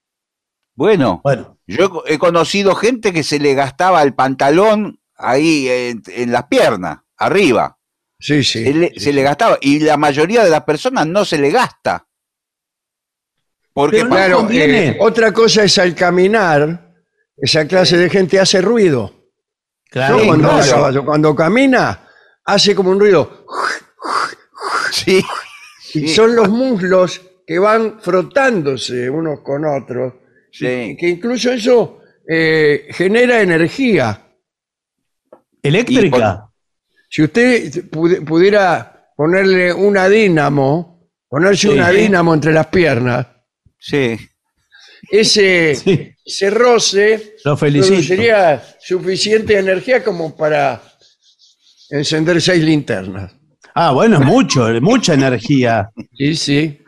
Bueno, 0.75 1.21
Bueno, 1.23 1.59
yo 1.67 2.03
he 2.07 2.19
conocido 2.19 2.75
gente 2.75 3.13
que 3.13 3.23
se 3.23 3.39
le 3.39 3.55
gastaba 3.55 4.03
el 4.03 4.15
pantalón 4.15 5.01
ahí 5.17 5.69
en, 5.69 6.03
en 6.09 6.33
las 6.33 6.45
piernas, 6.49 6.99
arriba. 7.17 7.79
Sí, 8.19 8.43
sí. 8.43 8.65
se, 8.65 8.73
le, 8.75 8.89
sí, 8.89 8.95
se 8.95 9.01
sí. 9.07 9.13
le 9.13 9.23
gastaba. 9.23 9.59
Y 9.61 9.81
la 9.81 9.97
mayoría 9.97 10.43
de 10.45 10.51
las 10.51 10.63
personas 10.65 11.07
no 11.07 11.25
se 11.25 11.39
le 11.39 11.51
gasta. 11.51 12.07
Porque 13.75 13.97
Pero 13.99 14.09
no 14.09 14.15
Claro, 14.17 14.37
conviene. 14.39 14.89
eh, 14.91 14.97
otra 15.01 15.33
cosa 15.33 15.65
es 15.65 15.79
al 15.79 15.95
caminar, 15.95 16.95
esa 17.37 17.67
clase 17.67 17.97
de 17.97 18.11
gente 18.11 18.39
hace 18.39 18.61
ruido. 18.61 19.13
claro. 19.91 20.19
Cuando, 20.25 20.49
claro. 20.49 20.59
anda 20.61 20.65
a 20.67 20.75
caballo, 20.75 21.05
cuando 21.05 21.35
camina, 21.35 22.09
hace 22.45 22.75
como 22.75 22.91
un 22.91 23.01
ruido. 23.01 23.47
sí, 24.91 25.23
Y 25.95 26.01
sí, 26.01 26.09
son 26.09 26.35
los 26.37 26.49
muslos 26.49 27.21
que 27.47 27.59
van 27.59 28.01
frotándose 28.01 29.09
unos 29.11 29.41
con 29.41 29.65
otros. 29.65 30.15
sí. 30.51 30.97
Que 30.99 31.09
incluso 31.09 31.53
eso 31.53 31.99
eh, 32.29 32.87
genera 32.91 33.41
energía. 33.43 34.21
¿Eléctrica? 35.63 36.49
Si 37.09 37.23
usted 37.23 37.91
pudi- 37.91 38.25
pudiera 38.25 39.11
ponerle 39.17 39.73
una 39.73 40.09
dínamo, 40.09 41.11
ponerse 41.29 41.69
Sí. 41.69 41.75
una 41.75 41.91
dínamo 41.91 42.33
entre 42.35 42.53
las 42.53 42.67
piernas, 42.69 43.27
Sí. 43.85 44.17
ese, 45.11 45.75
Sí. 45.85 46.15
ese 46.25 46.51
roce 46.51 47.35
Lo 47.45 47.57
felicito. 47.57 47.95
produciría 47.95 48.63
suficiente 48.81 49.59
energía 49.59 50.03
como 50.05 50.37
para 50.37 50.81
encender 51.91 52.41
seis 52.41 52.63
linternas. 52.63 53.33
Ah, 53.75 53.91
bueno, 53.93 54.19
es 54.21 54.25
mucho, 54.27 54.69
es 54.69 54.81
mucha 54.83 55.15
energía. 55.15 55.91
Sí, 56.17 56.37
sí. 56.37 56.79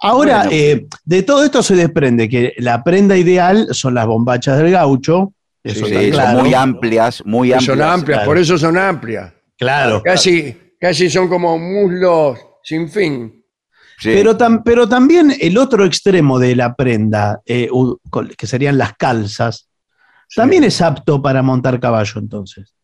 Ahora, 0.00 0.44
Bueno. 0.44 0.50
eh, 0.52 0.86
de 1.04 1.22
todo 1.22 1.44
esto 1.44 1.62
se 1.62 1.74
desprende 1.76 2.28
que 2.28 2.54
la 2.58 2.82
prenda 2.84 3.16
ideal 3.16 3.68
son 3.72 3.94
las 3.94 4.06
bombachas 4.06 4.58
del 4.58 4.70
gaucho. 4.70 5.32
Eso 5.62 5.86
Sí, 5.86 5.92
está 5.94 6.00
son 6.02 6.10
claro. 6.12 6.38
muy 6.40 6.54
amplias, 6.54 7.22
muy 7.26 7.52
amplias. 7.52 7.64
Son 7.78 7.82
amplias, 7.82 8.18
claro. 8.18 8.30
por 8.30 8.38
eso 8.38 8.56
son 8.58 8.78
amplias. 8.78 9.32
Claro. 9.58 10.02
Casi, 10.04 10.56
casi 10.80 11.10
son 11.10 11.28
como 11.28 11.58
muslos 11.58 12.38
sin 12.62 12.88
fin. 12.88 13.37
Sí. 13.98 14.10
Pero, 14.14 14.36
tam- 14.38 14.62
pero 14.64 14.88
también 14.88 15.34
el 15.40 15.58
otro 15.58 15.84
extremo 15.84 16.38
de 16.38 16.54
la 16.54 16.74
prenda, 16.76 17.40
eh, 17.44 17.68
que 18.36 18.46
serían 18.46 18.78
las 18.78 18.94
calzas, 18.96 19.68
también 20.34 20.62
es 20.64 20.80
apto 20.80 21.20
para 21.20 21.42
montar 21.42 21.80
caballo 21.80 22.12
entonces. 22.20 22.74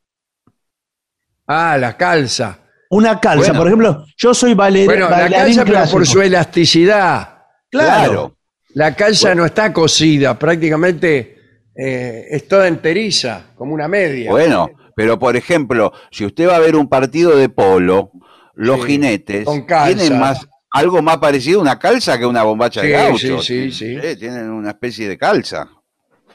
Ah, 1.47 1.77
la 1.79 1.97
calza. 1.97 2.59
Una 2.91 3.19
calza, 3.21 3.49
Bueno. 3.53 3.59
por 3.59 3.67
ejemplo, 3.67 4.07
yo 4.17 4.35
soy 4.35 4.55
valer, 4.55 4.87
Bueno, 4.87 5.09
la 5.11 5.19
bailarín 5.21 5.57
calza, 5.57 5.65
pero 5.65 5.91
por 5.91 6.07
su 6.07 6.21
elasticidad. 6.23 7.39
Claro. 7.71 8.37
La 8.75 8.95
calza 8.95 9.35
no 9.35 9.45
está 9.45 9.73
cosida, 9.73 10.39
prácticamente 10.39 11.39
eh, 11.77 12.27
es 12.31 12.47
toda 12.49 12.67
enteriza, 12.69 13.47
como 13.57 13.75
una 13.75 13.89
media. 13.89 14.31
Bueno, 14.31 14.71
pero 14.97 15.19
por 15.19 15.37
ejemplo, 15.37 15.93
si 16.11 16.25
usted 16.25 16.49
va 16.49 16.57
a 16.57 16.61
ver 16.61 16.77
un 16.77 16.89
partido 16.89 17.37
de 17.37 17.49
polo, 17.49 18.11
los 18.55 18.81
Sí, 18.83 18.87
jinetes 18.93 19.47
tienen 19.87 20.19
más 20.19 20.47
algo 20.75 21.01
más 21.03 21.19
parecido 21.19 21.59
a 21.61 21.63
una 21.63 21.79
calza 21.79 22.19
que 22.19 22.27
una 22.27 22.43
bombacha 22.43 22.81
Sí, 22.83 22.87
de 22.89 22.93
gaucho. 22.93 23.41
sí, 23.43 23.71
sí, 23.73 23.99
sí. 24.01 24.17
tienen 24.19 24.51
una 24.51 24.71
especie 24.71 25.09
de 25.09 25.17
calza. 25.17 25.69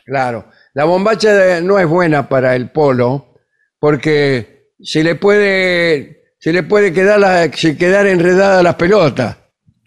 Claro. 0.06 0.50
La 0.74 0.86
bombacha 0.86 1.34
de- 1.34 1.62
no 1.62 1.78
es 1.78 1.88
buena 1.88 2.28
para 2.30 2.56
el 2.56 2.72
polo 2.72 3.36
porque 3.80 4.72
se 4.82 5.04
le 5.04 5.16
puede, 5.16 6.34
se 6.40 6.54
le 6.54 6.64
puede 6.64 6.94
quedar, 6.94 7.20
la, 7.20 7.52
se 7.52 7.78
quedar 7.78 8.08
enredada 8.08 8.64
las 8.64 8.76
pelotas. 8.76 9.38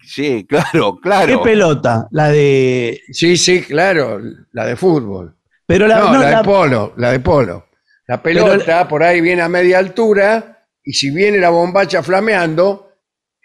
Sí, 0.05 0.45
claro, 0.47 0.95
¿Qué 0.95 1.01
claro. 1.01 1.41
pelota? 1.41 2.07
La 2.11 2.29
de. 2.29 3.01
Sí, 3.11 3.37
sí, 3.37 3.61
claro, 3.63 4.19
la 4.51 4.65
de 4.65 4.75
fútbol. 4.75 5.35
Pero 5.65 5.87
la, 5.87 5.99
no, 5.99 6.13
no, 6.13 6.19
la, 6.19 6.29
la- 6.31 6.37
de 6.39 6.43
polo, 6.43 6.93
la 6.97 7.11
de 7.11 7.19
polo. 7.21 7.67
La 8.07 8.21
Pero 8.21 8.45
pelota 8.45 8.87
por 8.87 9.01
ahí 9.01 9.21
viene 9.21 9.41
a 9.41 9.47
media 9.49 9.79
altura 9.79 10.65
y 10.83 10.91
si 10.93 11.09
viene 11.09 11.37
la 11.39 11.49
bombacha 11.49 12.03
flameando, 12.03 12.91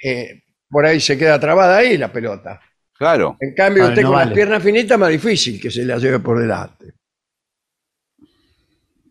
eh, 0.03 0.43
por 0.71 0.87
ahí 0.87 1.01
se 1.01 1.19
queda 1.19 1.39
trabada 1.41 1.79
ahí 1.79 1.97
la 1.99 2.13
pelota. 2.13 2.61
Claro. 2.95 3.37
En 3.41 3.55
cambio, 3.55 3.87
usted 3.87 4.03
no 4.03 4.09
con 4.09 4.19
las 4.19 4.31
vale. 4.31 4.35
piernas 4.35 4.63
finitas 4.63 4.99
más 4.99 5.11
difícil 5.11 5.61
que 5.61 5.71
se 5.71 5.85
la 5.85 5.99
lleve 5.99 6.21
por 6.21 6.41
delante. 6.41 6.95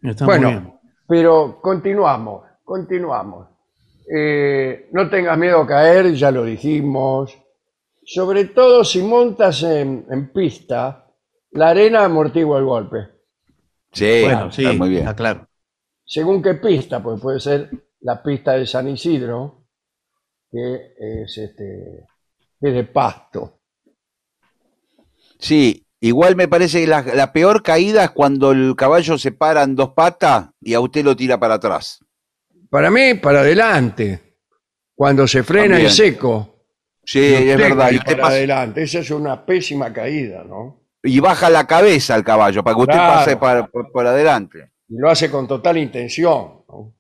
Está 0.01 0.27
muy 0.27 0.39
bueno, 0.39 0.49
bien. 0.49 0.73
pero 1.07 1.59
continuamos, 1.61 2.43
continuamos. 2.63 3.47
Eh, 4.13 4.87
no 4.93 5.09
tengas 5.09 5.37
miedo 5.37 5.61
a 5.61 5.67
caer, 5.67 6.13
ya 6.13 6.31
lo 6.31 6.43
dijimos. 6.45 7.37
Sobre 8.03 8.45
todo 8.45 8.83
si 8.85 9.01
montas 9.01 9.63
en, 9.63 10.05
en 10.09 10.31
pista, 10.31 11.05
la 11.51 11.69
arena 11.69 12.05
amortigua 12.05 12.59
el 12.59 12.65
golpe. 12.65 12.97
Sí, 13.91 14.21
Bueno, 14.21 14.51
sí, 14.51 14.63
está 14.63 14.73
muy 14.73 14.89
bien. 14.89 15.01
está 15.01 15.15
claro. 15.15 15.47
Según 16.05 16.41
qué 16.41 16.55
pista, 16.55 17.01
pues 17.03 17.19
puede 17.21 17.39
ser 17.39 17.69
la 18.01 18.21
pista 18.23 18.53
de 18.53 18.65
San 18.65 18.87
Isidro, 18.87 19.66
que 20.51 20.93
es, 21.23 21.37
este, 21.37 22.05
es 22.61 22.73
de 22.73 22.83
pasto. 22.85 23.59
Sí, 25.39 25.85
igual 25.99 26.35
me 26.35 26.47
parece 26.47 26.81
que 26.81 26.87
la, 26.87 27.01
la 27.01 27.31
peor 27.33 27.61
caída 27.63 28.03
es 28.05 28.11
cuando 28.11 28.51
el 28.51 28.75
caballo 28.75 29.17
se 29.17 29.31
para 29.31 29.63
en 29.63 29.75
dos 29.75 29.89
patas 29.93 30.49
y 30.61 30.73
a 30.73 30.79
usted 30.79 31.03
lo 31.03 31.15
tira 31.15 31.39
para 31.39 31.55
atrás. 31.55 32.03
Para 32.69 32.89
mí, 32.89 33.13
para 33.15 33.41
adelante. 33.41 34.37
Cuando 34.95 35.27
se 35.27 35.43
frena 35.43 35.75
También. 35.75 35.87
en 35.87 35.93
seco. 35.93 36.65
Sí, 37.05 37.19
es 37.23 37.57
verdad. 37.57 37.91
Y, 37.91 37.97
usted 37.97 38.11
para 38.13 38.23
pasa- 38.23 38.35
adelante. 38.35 38.83
Esa 38.83 38.99
es 38.99 39.11
una 39.11 39.45
pésima 39.45 39.93
caída, 39.93 40.43
¿no? 40.43 40.83
y 41.03 41.21
baja 41.21 41.49
la 41.49 41.65
cabeza 41.65 42.15
al 42.15 42.23
caballo 42.25 42.61
para 42.65 42.75
que 42.75 42.81
usted 42.81 42.93
Claro. 42.95 43.13
pase 43.13 43.37
para- 43.37 43.67
por, 43.67 43.91
por 43.93 44.05
adelante. 44.05 44.71
y 44.89 44.97
lo 44.97 45.09
hace 45.09 45.29
con 45.31 45.47
total 45.47 45.77
intención. 45.77 46.63
¿no? 46.67 46.93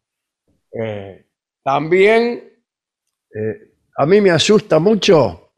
Eh, 0.81 1.25
también 1.63 2.46
eh, 3.37 3.71
a 3.97 4.05
mí 4.05 4.21
me 4.21 4.31
asusta 4.31 4.79
mucho 4.79 5.51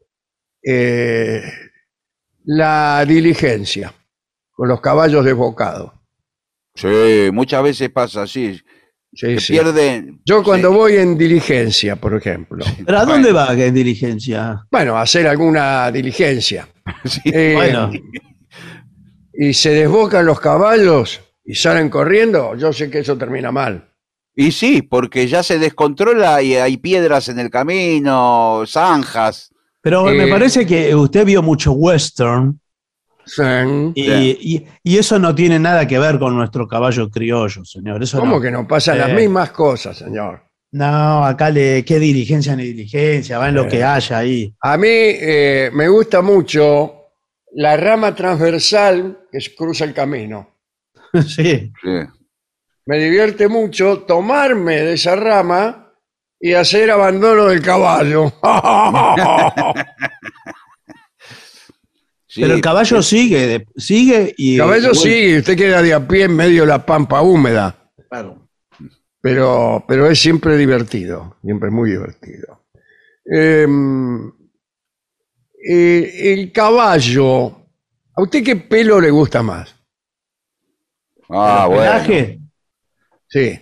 eh, 0.62 1.42
la 2.44 3.04
diligencia 3.06 3.92
con 4.52 4.68
los 4.68 4.80
caballos 4.80 5.24
desbocados. 5.24 5.92
Sí, 6.74 7.30
muchas 7.32 7.62
veces 7.62 7.90
pasa 7.90 8.22
así. 8.22 8.60
Sí, 9.12 9.40
sí. 9.40 9.52
pierden. 9.54 10.20
Yo 10.24 10.42
cuando 10.44 10.70
sí. 10.70 10.74
voy 10.76 10.96
en 10.96 11.18
diligencia, 11.18 11.96
por 11.96 12.14
ejemplo, 12.14 12.64
¿Pero 12.86 12.98
a 12.98 13.04
dónde 13.04 13.32
va 13.32 13.54
que 13.56 13.66
en 13.66 13.74
diligencia? 13.74 14.64
bueno, 14.70 14.96
a 14.96 15.02
hacer 15.02 15.26
alguna 15.26 15.90
diligencia, 15.90 16.68
Sí. 17.04 17.20
eh, 17.24 17.54
Bueno. 17.56 17.90
y 19.34 19.52
se 19.52 19.70
desbocan 19.70 20.24
los 20.26 20.38
caballos 20.38 21.20
y 21.44 21.54
salen 21.56 21.88
corriendo, 21.90 22.54
yo 22.54 22.72
sé 22.72 22.88
que 22.88 23.00
eso 23.00 23.18
termina 23.18 23.50
mal. 23.50 23.89
Y 24.36 24.52
sí, 24.52 24.82
porque 24.82 25.26
ya 25.26 25.42
se 25.42 25.58
descontrola 25.58 26.40
y 26.42 26.54
hay 26.54 26.76
piedras 26.76 27.28
en 27.28 27.38
el 27.38 27.50
camino, 27.50 28.62
zanjas. 28.66 29.52
Pero 29.82 30.04
me 30.04 30.24
Eh, 30.24 30.28
parece 30.30 30.66
que 30.66 30.94
usted 30.94 31.24
vio 31.24 31.42
mucho 31.42 31.72
western 31.72 32.60
Sí. 33.24 33.42
y, 33.94 34.04
Sí. 34.04 34.38
y- 34.40 34.66
y 34.92 34.98
eso 34.98 35.18
no 35.18 35.34
tiene 35.34 35.58
nada 35.58 35.86
que 35.86 35.98
ver 35.98 36.18
con 36.18 36.34
nuestro 36.36 36.66
caballo 36.66 37.08
criollo, 37.10 37.64
señor. 37.64 38.02
Eso 38.02 38.18
¿Cómo 38.20 38.36
no. 38.36 38.40
que 38.40 38.50
no 38.50 38.66
pasan 38.66 38.98
las 38.98 39.10
Eh. 39.10 39.14
mismas 39.14 39.50
cosas, 39.50 39.96
señor? 39.98 40.42
No, 40.72 41.24
acá 41.24 41.50
le, 41.50 41.84
qué 41.84 41.98
diligencia 41.98 42.54
ni 42.54 42.64
diligencia, 42.64 43.38
va 43.38 43.48
en 43.48 43.56
lo 43.56 43.66
que 43.68 43.82
haya 43.82 44.18
ahí. 44.18 44.54
A 44.62 44.76
mí 44.76 44.86
eh, 44.88 45.70
me 45.72 45.88
gusta 45.88 46.22
mucho 46.22 46.94
la 47.54 47.76
rama 47.76 48.14
transversal 48.14 49.18
que 49.30 49.38
cruza 49.56 49.84
el 49.84 49.92
camino. 49.94 50.48
sí. 51.26 51.72
Sí. 51.82 52.19
Me 52.90 52.98
divierte 52.98 53.46
mucho 53.46 54.00
tomarme 54.00 54.80
de 54.80 54.94
esa 54.94 55.14
rama 55.14 55.92
y 56.40 56.54
hacer 56.54 56.90
abandono 56.90 57.44
del 57.46 57.62
caballo. 57.62 58.32
Sí, 62.26 62.42
Pero 62.42 62.54
el 62.54 62.60
caballo 62.60 63.02
sigue, 63.02 63.66
sigue 63.76 64.32
y. 64.36 64.54
El 64.54 64.60
caballo 64.60 64.92
y 65.04 65.38
usted 65.38 65.56
queda 65.56 65.82
de 65.82 65.92
a 65.94 66.06
pie 66.06 66.24
en 66.24 66.36
medio 66.36 66.62
de 66.62 66.68
la 66.68 66.86
pampa 66.86 67.22
húmeda, 67.22 67.90
Claro. 68.08 68.48
pero, 69.20 69.84
pero 69.88 70.06
es 70.08 70.20
siempre 70.20 70.56
divertido, 70.56 71.38
siempre 71.42 71.70
muy 71.70 71.90
divertido. 71.90 72.66
Em, 73.24 74.28
eh, 75.68 76.32
el 76.32 76.52
caballo, 76.52 77.46
¿a 78.14 78.22
usted 78.22 78.44
qué 78.44 78.54
pelo 78.54 79.00
le 79.00 79.10
gusta 79.10 79.42
más? 79.42 79.74
Ah, 81.28 81.62
¿El 81.68 81.74
bueno. 81.74 81.82
pelaje? 81.92 82.40
Sí. 83.30 83.58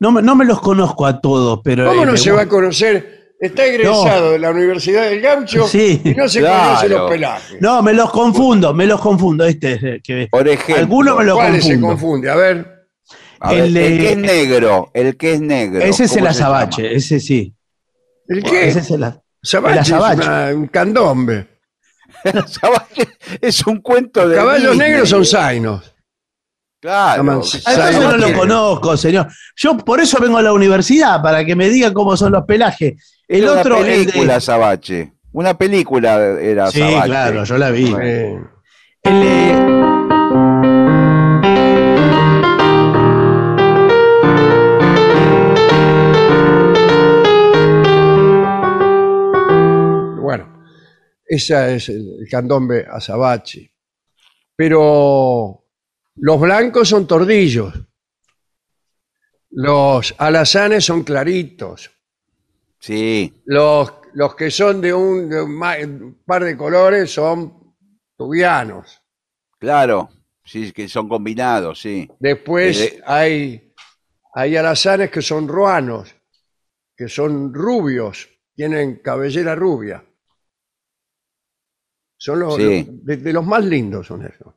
No, 0.00 0.12
me- 0.12 0.22
no 0.22 0.34
me 0.36 0.44
los 0.44 0.60
conozco 0.60 1.04
a 1.06 1.20
todos, 1.20 1.60
pero. 1.62 1.86
¿Cómo 1.86 2.02
eh, 2.02 2.06
no 2.06 2.12
me 2.12 2.18
se 2.18 2.30
va 2.30 2.42
a 2.42 2.48
conocer? 2.48 3.18
Está 3.40 3.66
egresado 3.66 4.32
de 4.32 4.38
la 4.40 4.50
Universidad 4.50 5.04
del 5.08 5.20
Gaucho 5.20 5.66
Sí. 5.68 6.00
y 6.04 6.12
no 6.14 6.28
se 6.28 6.40
Claro. 6.40 6.64
conoce 6.70 6.88
los 6.88 7.10
pelajes. 7.10 7.60
No, 7.60 7.82
me 7.82 7.92
los 7.92 8.10
confundo, 8.10 8.74
me 8.74 8.84
los 8.86 9.00
confundo. 9.00 9.44
Este 9.44 9.74
es 9.74 9.82
el 9.82 10.02
que. 10.02 10.26
Por 10.30 10.48
ejemplo, 10.48 10.76
Alguno 10.76 11.16
me 11.16 11.24
lo 11.24 11.34
¿Cuáles 11.36 11.64
se 11.64 11.80
confunde? 11.80 12.30
A 12.30 12.34
ver, 12.36 12.86
a 13.40 13.52
ver, 13.52 13.60
el 13.64 13.74
que 13.74 14.10
es 14.12 14.16
negro, 14.18 14.90
el 14.94 15.16
que 15.16 15.32
es 15.34 15.40
negro. 15.40 15.80
Ese 15.82 16.04
es 16.04 16.16
el 16.16 16.26
azabache, 16.26 16.94
ese 16.94 17.20
sí. 17.20 17.54
¿el 18.28 18.42
qué? 18.42 18.68
Ese 18.68 18.80
es 18.80 18.90
el 18.90 19.04
a- 19.04 19.22
Sabache 19.40 19.74
el 19.76 19.80
es 19.82 19.92
azabache. 19.92 20.22
una- 20.28 20.54
un 20.54 20.66
candombe. 20.66 21.46
El 22.24 22.38
azabache 22.38 23.06
es 23.40 23.64
un 23.68 23.80
cuento 23.80 24.28
de. 24.28 24.34
Caballos 24.36 24.76
negros 24.76 25.08
son 25.08 25.24
zainos. 25.24 25.94
Claro. 26.80 27.22
Ah, 27.22 27.72
entonces 27.72 28.00
no 28.00 28.16
lo 28.16 28.32
conozco, 28.38 28.96
señor. 28.96 29.28
Yo 29.56 29.76
por 29.78 30.00
eso 30.00 30.18
vengo 30.20 30.38
a 30.38 30.42
la 30.42 30.52
universidad, 30.52 31.20
para 31.22 31.44
que 31.44 31.56
me 31.56 31.68
diga 31.68 31.92
cómo 31.92 32.16
son 32.16 32.32
los 32.32 32.44
pelajes. 32.44 32.94
El 33.26 33.42
Era 33.44 33.52
otro, 33.60 33.78
una 33.80 33.88
el 33.88 34.06
película, 34.06 34.32
de. 34.32 34.36
Azabache. 34.38 35.12
Una 35.32 35.58
película 35.58 36.16
era 36.40 36.70
Sí, 36.70 36.80
claro, 37.04 37.44
yo 37.44 37.58
la 37.58 37.70
vi. 37.70 37.94
Eh, 38.00 38.40
El 39.02 39.20
de- 39.20 40.68
bueno, 50.20 50.62
ese 51.26 51.76
es 51.76 51.88
el, 51.88 52.16
el 52.20 52.28
candombe 52.28 52.86
azabache. 52.90 53.72
Pero 54.56 55.64
los 56.20 56.40
blancos 56.40 56.88
son 56.88 57.06
tordillos. 57.06 57.72
Los 59.50 60.14
alazanes 60.18 60.84
son 60.84 61.02
claritos. 61.04 61.90
Sí, 62.80 63.42
Los, 63.46 63.92
los 64.14 64.34
que 64.36 64.50
son 64.50 64.80
de 64.80 64.92
un, 64.94 65.28
de 65.28 65.42
un 65.42 65.54
ma- 65.54 65.76
un 65.78 66.22
par 66.24 66.44
de 66.44 66.56
colores 66.56 67.10
son 67.12 67.74
tubianos. 68.16 69.00
claro. 69.58 70.08
Sí, 70.44 70.72
que 70.72 70.88
son 70.88 71.10
combinados, 71.10 71.78
sí. 71.82 72.08
Después 72.18 72.80
Eh, 72.80 73.02
hay, 73.04 73.74
hay 74.32 74.56
alazanes 74.56 75.10
que 75.10 75.20
son 75.20 75.46
ruanos, 75.46 76.14
que 76.96 77.06
son 77.06 77.52
rubios, 77.52 78.26
tienen 78.54 78.96
cabellera 79.02 79.54
rubia. 79.54 80.02
Son 82.16 82.40
los, 82.40 82.56
Sí. 82.56 82.62
los- 82.86 83.04
de, 83.04 83.16
de 83.18 83.32
los 83.34 83.44
más 83.44 83.62
lindos 83.62 84.06
son 84.06 84.24
esos. 84.24 84.54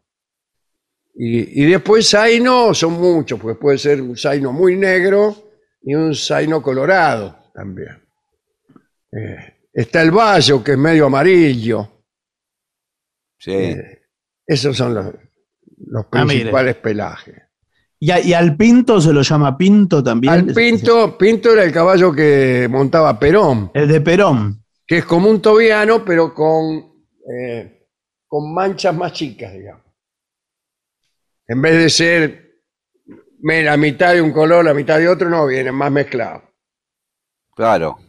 Y, 1.23 1.61
y 1.63 1.65
después 1.69 2.09
zaino 2.09 2.73
son 2.73 2.93
muchos, 2.93 3.39
pues 3.39 3.55
puede 3.57 3.77
ser 3.77 4.01
un 4.01 4.17
zaino 4.17 4.51
muy 4.51 4.75
negro 4.75 5.35
y 5.83 5.93
un 5.93 6.15
zaino 6.15 6.63
colorado 6.63 7.37
también. 7.53 8.01
Eh, 9.11 9.37
está 9.71 10.01
el 10.01 10.09
bayo, 10.09 10.63
que 10.63 10.71
es 10.71 10.77
medio 10.79 11.05
amarillo. 11.05 11.87
Sí. 13.37 13.51
Eh, 13.51 14.01
esos 14.47 14.75
son 14.75 14.95
los, 14.95 15.05
los 15.87 16.05
Ah, 16.11 16.25
principales 16.25 16.75
pelajes. 16.77 17.35
Y, 17.99 18.09
a- 18.09 18.19
y 18.19 18.33
al 18.33 18.57
pinto 18.57 18.99
se 18.99 19.13
lo 19.13 19.21
llama 19.21 19.55
pinto 19.55 20.01
también. 20.03 20.33
Al 20.33 20.45
Pinto, 20.55 21.15
Pinto 21.19 21.53
era 21.53 21.63
el 21.63 21.71
caballo 21.71 22.11
que 22.11 22.67
montaba 22.67 23.19
Perón, 23.19 23.69
El 23.75 23.87
de 23.87 24.01
Perón. 24.01 24.63
que 24.87 24.97
es 24.99 25.05
como 25.05 25.29
un 25.29 25.39
tobiano, 25.39 26.03
pero 26.03 26.33
con, 26.33 26.95
eh, 27.31 27.85
con 28.25 28.51
manchas 28.55 28.95
más 28.95 29.13
chicas, 29.13 29.53
digamos. 29.53 29.83
En 31.51 31.61
vez 31.61 31.75
de 31.77 31.89
ser 31.89 32.61
la 33.43 33.75
mitad 33.75 34.13
de 34.13 34.21
un 34.21 34.31
color, 34.31 34.63
la 34.63 34.73
mitad 34.73 34.97
de 34.99 35.09
otro, 35.09 35.29
no, 35.29 35.45
vienen 35.47 35.75
más 35.75 35.91
mezclados. 35.91 36.43
Claro. 37.53 37.99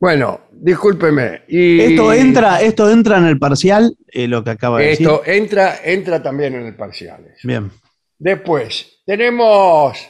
Bueno, 0.00 0.46
discúlpeme. 0.50 1.42
Y 1.46 1.78
Esto 1.78 2.10
entra, 2.14 2.62
esto 2.62 2.90
entra 2.90 3.18
en 3.18 3.26
el 3.26 3.38
parcial, 3.38 3.98
eh, 4.06 4.26
lo 4.26 4.42
que 4.42 4.48
acaba 4.48 4.78
de 4.78 4.92
Esto 4.92 5.18
decir. 5.18 5.34
entra, 5.34 5.76
entra 5.84 6.22
también 6.22 6.54
en 6.54 6.64
el 6.68 6.74
parcial. 6.74 7.26
eso. 7.26 7.46
Bien. 7.46 7.70
Después, 8.18 9.02
tenemos 9.04 10.08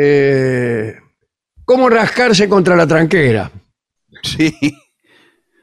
eh, 0.00 0.94
cómo 1.62 1.90
rascarse 1.90 2.48
contra 2.48 2.74
la 2.74 2.86
tranquera. 2.86 3.50
Sí. 4.22 4.50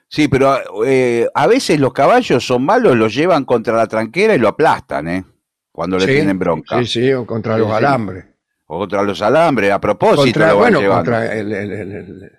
Sí, 0.10 0.28
pero 0.28 0.58
eh, 0.86 1.28
a 1.34 1.48
veces 1.48 1.80
los 1.80 1.92
caballos 1.94 2.46
son 2.46 2.64
malos, 2.66 2.96
los 2.96 3.14
llevan 3.14 3.44
contra 3.46 3.76
la 3.76 3.88
tranquera 3.88 4.36
y 4.36 4.40
lo 4.40 4.48
aplastan, 4.48 5.08
¿eh? 5.10 5.26
Cuando 5.72 5.98
le 5.98 6.06
Sí, 6.06 6.12
tienen 6.14 6.40
bronca. 6.40 6.80
Sí, 6.80 6.86
sí, 6.86 7.14
o 7.14 7.26
contra 7.26 7.56
Sí, 7.56 7.60
los 7.60 7.70
sí. 7.70 7.76
alambres. 7.76 8.26
O 8.68 8.80
contra 8.80 9.04
los 9.04 9.22
alambres, 9.22 9.72
a 9.72 9.80
propósito. 9.80 10.22
Contra, 10.24 10.48
lo 10.50 10.54
van 10.56 10.58
bueno, 10.60 10.80
llevando. 10.82 11.12
contra 11.12 11.34
el- 11.36 11.52
el- 11.54 11.72
el- 11.72 11.92
el- 11.92 12.32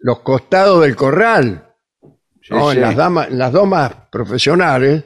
los 0.00 0.20
costados 0.20 0.82
del 0.82 0.96
corral. 0.96 1.70
¿no? 2.50 2.72
En, 2.72 2.80
las 2.82 2.94
damas, 2.96 3.28
en 3.28 3.38
las 3.38 3.52
domas 3.52 3.94
profesionales, 4.12 5.02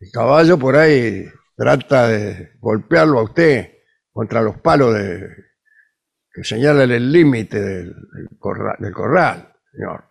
el 0.00 0.10
caballo 0.12 0.58
por 0.58 0.74
ahí 0.76 1.24
trata 1.56 2.08
de 2.08 2.50
golpearlo 2.58 3.20
a 3.20 3.22
usted 3.24 3.70
contra 4.12 4.42
los 4.42 4.58
palos 4.58 4.92
de, 4.94 5.24
que 6.32 6.42
señalan 6.42 6.90
el 6.90 7.12
límite 7.12 7.60
del, 7.60 7.94
del 7.94 8.28
corral, 8.40 8.76
del 8.80 8.92
corral, 8.92 9.52
señor. 9.72 10.04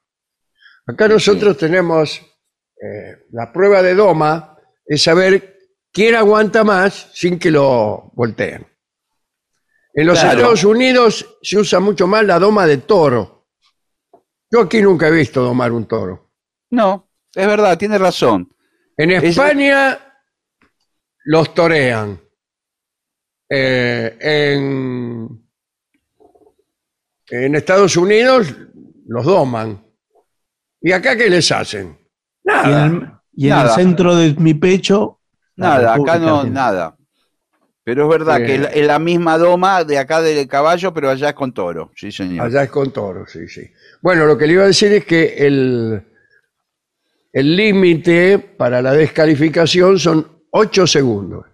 Acá 0.86 1.08
nosotros 1.08 1.58
tenemos 1.58 2.20
eh, 2.20 3.26
la 3.32 3.52
prueba 3.54 3.82
de 3.82 3.96
doma, 3.96 4.58
es 4.86 5.02
saber 5.04 5.58
quién 5.92 6.16
aguanta 6.16 6.64
más 6.64 7.10
sin 7.14 7.40
que 7.40 7.52
lo 7.52 8.12
volteen. 8.14 8.68
En 9.94 10.08
los 10.08 10.20
Claro. 10.20 10.38
Estados 10.40 10.64
Unidos 10.66 11.38
se 11.42 11.58
usa 11.60 11.80
mucho 11.80 12.08
más 12.08 12.26
la 12.26 12.40
doma 12.40 12.66
de 12.68 12.78
toro. 12.80 13.48
Yo 14.52 14.62
aquí 14.62 14.82
nunca 14.82 15.08
he 15.08 15.12
visto 15.12 15.42
domar 15.42 15.72
un 15.72 15.88
toro. 15.88 16.32
No, 16.72 17.10
es 17.34 17.48
verdad, 17.48 17.78
tiene 17.78 17.98
razón. 17.98 18.50
En 18.98 19.12
Es- 19.12 19.24
España 19.24 20.00
los 21.26 21.54
torean. 21.54 22.20
Eh, 23.50 24.18
en, 24.20 25.48
en 27.30 27.56
Estados 27.56 27.96
Unidos 27.98 28.54
los 29.06 29.26
doman. 29.26 29.83
¿Y 30.84 30.92
acá 30.92 31.16
qué 31.18 31.30
les 31.30 31.52
hacen? 31.52 31.98
Y 32.46 32.50
en, 32.52 32.62
Nada. 32.64 32.86
el, 32.86 33.10
y 33.36 33.50
en 33.50 33.58
el 33.58 33.70
centro 33.70 34.16
de 34.16 34.36
mi 34.36 34.54
pecho. 34.54 35.20
Nada, 35.56 35.94
acá 35.96 36.20
no, 36.20 36.36
Argentina. 36.40 36.62
nada. 36.66 36.98
Pero 37.86 38.04
es 38.04 38.10
verdad 38.10 38.38
que 38.38 38.56
es 38.56 38.62
la- 38.62 38.68
es 38.70 38.88
la 38.88 39.00
misma 39.00 39.38
doma 39.38 39.84
de 39.84 39.98
acá 39.98 40.22
del 40.22 40.48
caballo, 40.48 40.94
pero 40.94 41.10
allá 41.10 41.30
es 41.30 41.36
con 41.36 41.54
toro. 41.54 41.92
Sí, 41.96 42.12
señor. 42.12 42.46
Allá 42.46 42.64
es 42.64 42.70
con 42.70 42.92
toros, 42.92 43.32
sí, 43.32 43.48
sí. 43.48 43.62
Bueno, 44.02 44.26
lo 44.26 44.38
que 44.38 44.46
le 44.48 44.54
iba 44.54 44.64
a 44.64 44.68
decir 44.68 44.92
es 44.94 45.06
que 45.06 45.36
el 45.46 46.04
el 47.34 47.56
límite 47.56 48.38
para 48.40 48.80
la 48.82 48.94
descalificación 48.94 49.98
son 49.98 50.28
8 50.52 50.86
segundos. 50.86 51.46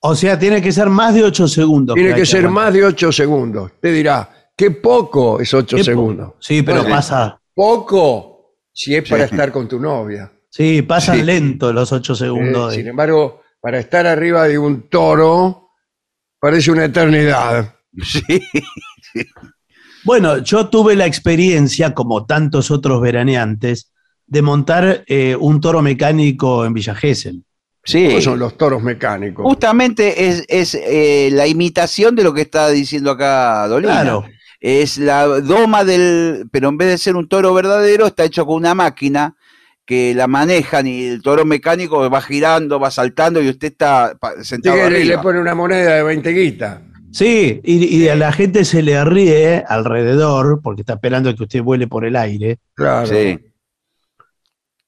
O 0.00 0.14
sea, 0.14 0.38
tiene 0.38 0.60
que 0.60 0.70
ser 0.72 0.90
más 0.90 1.14
de 1.14 1.24
8 1.24 1.48
segundos. 1.48 1.94
Tiene 1.94 2.14
que 2.14 2.26
ser 2.26 2.40
aguantar. 2.40 2.64
más 2.64 2.74
de 2.74 2.84
8 2.84 3.10
segundos. 3.12 3.72
Usted 3.72 3.94
dirá, 3.94 4.28
qué 4.54 4.70
poco 4.72 5.40
es 5.40 5.52
8 5.54 5.76
Qué 5.76 5.80
po- 5.82 5.84
segundos. 5.84 6.32
Sí, 6.40 6.62
pero 6.62 6.80
Bueno, 6.82 6.94
pasa. 6.94 7.40
Poco 7.54 8.56
si 8.72 8.94
es 8.96 9.08
para 9.08 9.28
Sí. 9.28 9.34
estar 9.34 9.52
con 9.52 9.68
tu 9.68 9.78
novia. 9.78 10.30
Sí, 10.50 10.82
pasan 10.82 11.18
Sí. 11.18 11.22
lento 11.22 11.72
los 11.72 11.92
8 11.92 12.12
Eh, 12.12 12.16
segundos. 12.16 12.74
sin 12.74 12.86
embargo, 12.88 13.42
para 13.60 13.78
estar 13.78 14.06
arriba 14.06 14.46
de 14.48 14.58
un 14.58 14.88
toro 14.88 15.70
parece 16.40 16.70
una 16.70 16.84
eternidad. 16.86 17.74
Sí. 18.02 19.22
Bueno, 20.04 20.38
yo 20.38 20.68
tuve 20.68 20.96
la 20.96 21.06
experiencia, 21.06 21.94
como 21.94 22.26
tantos 22.26 22.70
otros 22.72 23.00
veraneantes, 23.00 23.92
de 24.26 24.42
montar 24.42 25.04
eh, 25.06 25.36
un 25.38 25.60
toro 25.60 25.80
mecánico 25.80 26.64
en 26.64 26.74
Villa 26.74 26.94
Gesell. 26.94 27.44
Sí. 27.84 28.06
¿Cómo 28.08 28.20
son 28.20 28.38
los 28.40 28.56
toros 28.56 28.82
mecánicos? 28.82 29.44
Justamente 29.44 30.26
es, 30.28 30.44
es 30.48 30.74
eh, 30.74 31.28
la 31.32 31.46
imitación 31.46 32.16
de 32.16 32.24
lo 32.24 32.34
que 32.34 32.40
está 32.42 32.68
diciendo 32.70 33.12
acá 33.12 33.68
Dolina. 33.68 33.92
Claro. 34.02 34.24
Es 34.66 34.96
la 34.96 35.26
doma 35.26 35.84
del. 35.84 36.46
Pero 36.50 36.70
en 36.70 36.78
vez 36.78 36.88
de 36.88 36.96
ser 36.96 37.16
un 37.16 37.28
toro 37.28 37.52
verdadero, 37.52 38.06
está 38.06 38.24
hecho 38.24 38.46
con 38.46 38.56
una 38.56 38.74
máquina 38.74 39.36
que 39.84 40.14
la 40.14 40.26
manejan 40.26 40.86
y 40.86 41.04
el 41.04 41.20
toro 41.20 41.44
mecánico 41.44 42.08
va 42.08 42.22
girando, 42.22 42.80
va 42.80 42.90
saltando 42.90 43.42
y 43.42 43.50
usted 43.50 43.68
está 43.72 44.16
sentado 44.40 44.90
y 44.96 45.04
le 45.04 45.18
pone 45.18 45.38
una 45.38 45.54
moneda 45.54 45.96
de 45.96 46.02
20 46.02 46.30
guitas. 46.30 46.80
Sí, 47.12 47.60
y, 47.62 47.84
y 47.98 48.08
a 48.08 48.16
la 48.16 48.32
gente 48.32 48.64
se 48.64 48.82
le 48.82 49.04
ríe 49.04 49.62
alrededor 49.68 50.62
porque 50.62 50.80
está 50.80 50.94
esperando 50.94 51.34
que 51.36 51.42
usted 51.42 51.62
vuele 51.62 51.86
por 51.86 52.06
el 52.06 52.16
aire. 52.16 52.58
Claro. 52.72 53.06
Sí. 53.06 53.38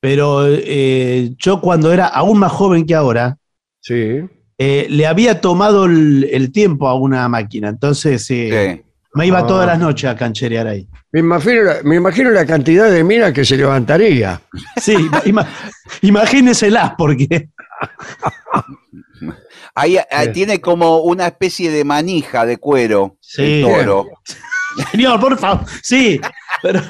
Pero 0.00 0.46
eh, 0.48 1.34
yo 1.36 1.60
cuando 1.60 1.92
era 1.92 2.06
aún 2.06 2.38
más 2.38 2.52
joven 2.52 2.86
que 2.86 2.94
ahora, 2.94 3.36
Sí. 3.80 4.20
eh, 4.58 4.86
le 4.88 5.06
había 5.06 5.40
tomado 5.42 5.84
el, 5.84 6.26
el 6.32 6.50
tiempo 6.50 6.88
a 6.88 6.94
una 6.94 7.28
máquina. 7.28 7.68
Entonces 7.68 8.28
eh, 8.30 8.78
sí. 8.78 8.82
Me 9.16 9.26
iba 9.26 9.40
Ah. 9.40 9.46
todas 9.46 9.66
las 9.66 9.78
noches 9.78 10.08
a 10.08 10.14
cancherear 10.16 10.66
ahí. 10.68 10.88
Me 11.12 11.20
imagino, 11.20 11.62
la- 11.62 11.76
me 11.82 11.96
imagino 11.96 12.30
la 12.30 12.46
cantidad 12.46 12.90
de 12.90 13.02
minas 13.02 13.32
que 13.32 13.44
se 13.44 13.56
levantaría. 13.56 14.40
Sí, 14.80 14.94
ima- 15.24 15.46
imagíneselas 16.02 16.92
porque 16.96 17.48
Ahí, 19.74 19.98
ahí 20.10 20.26
Sí. 20.28 20.32
tiene 20.32 20.60
como 20.60 20.98
una 21.00 21.26
especie 21.26 21.70
de 21.70 21.84
manija 21.84 22.46
de 22.46 22.56
cuero. 22.58 23.16
Sí. 23.20 23.62
toro. 23.62 24.06
Señor, 24.92 25.20
por 25.20 25.38
favor. 25.38 25.66
Sí, 25.82 26.20
pero 26.62 26.80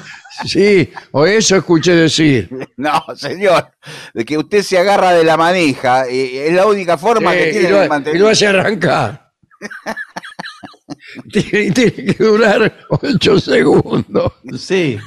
Sí, 0.45 0.93
o 1.11 1.25
eso 1.25 1.55
escuché 1.57 1.95
decir. 1.95 2.47
No, 2.77 3.03
señor. 3.15 3.71
De 4.13 4.23
que 4.23 4.37
usted 4.37 4.61
se 4.61 4.77
agarra 4.77 5.11
de 5.13 5.23
la 5.23 5.35
manija. 5.35 6.05
eh, 6.07 6.47
es 6.47 6.53
la 6.53 6.67
única 6.67 6.95
forma 6.97 7.31
que 7.33 7.49
y, 7.49 7.51
tiene 7.53 7.69
lo, 7.71 7.79
de 7.79 7.85
y 7.85 7.89
mantener. 7.89 8.21
lo 8.21 8.27
hace 8.29 8.45
arrancar. 8.47 9.31
tiene, 11.31 11.71
tiene 11.73 11.91
que 11.91 12.23
durar 12.23 12.77
8 12.89 13.39
segundos. 13.39 14.33
sí. 14.57 14.97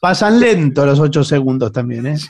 Pasan 0.00 0.40
lento 0.40 0.84
los 0.84 0.98
ocho 0.98 1.22
segundos 1.22 1.72
también, 1.72 2.06
¿eh? 2.06 2.16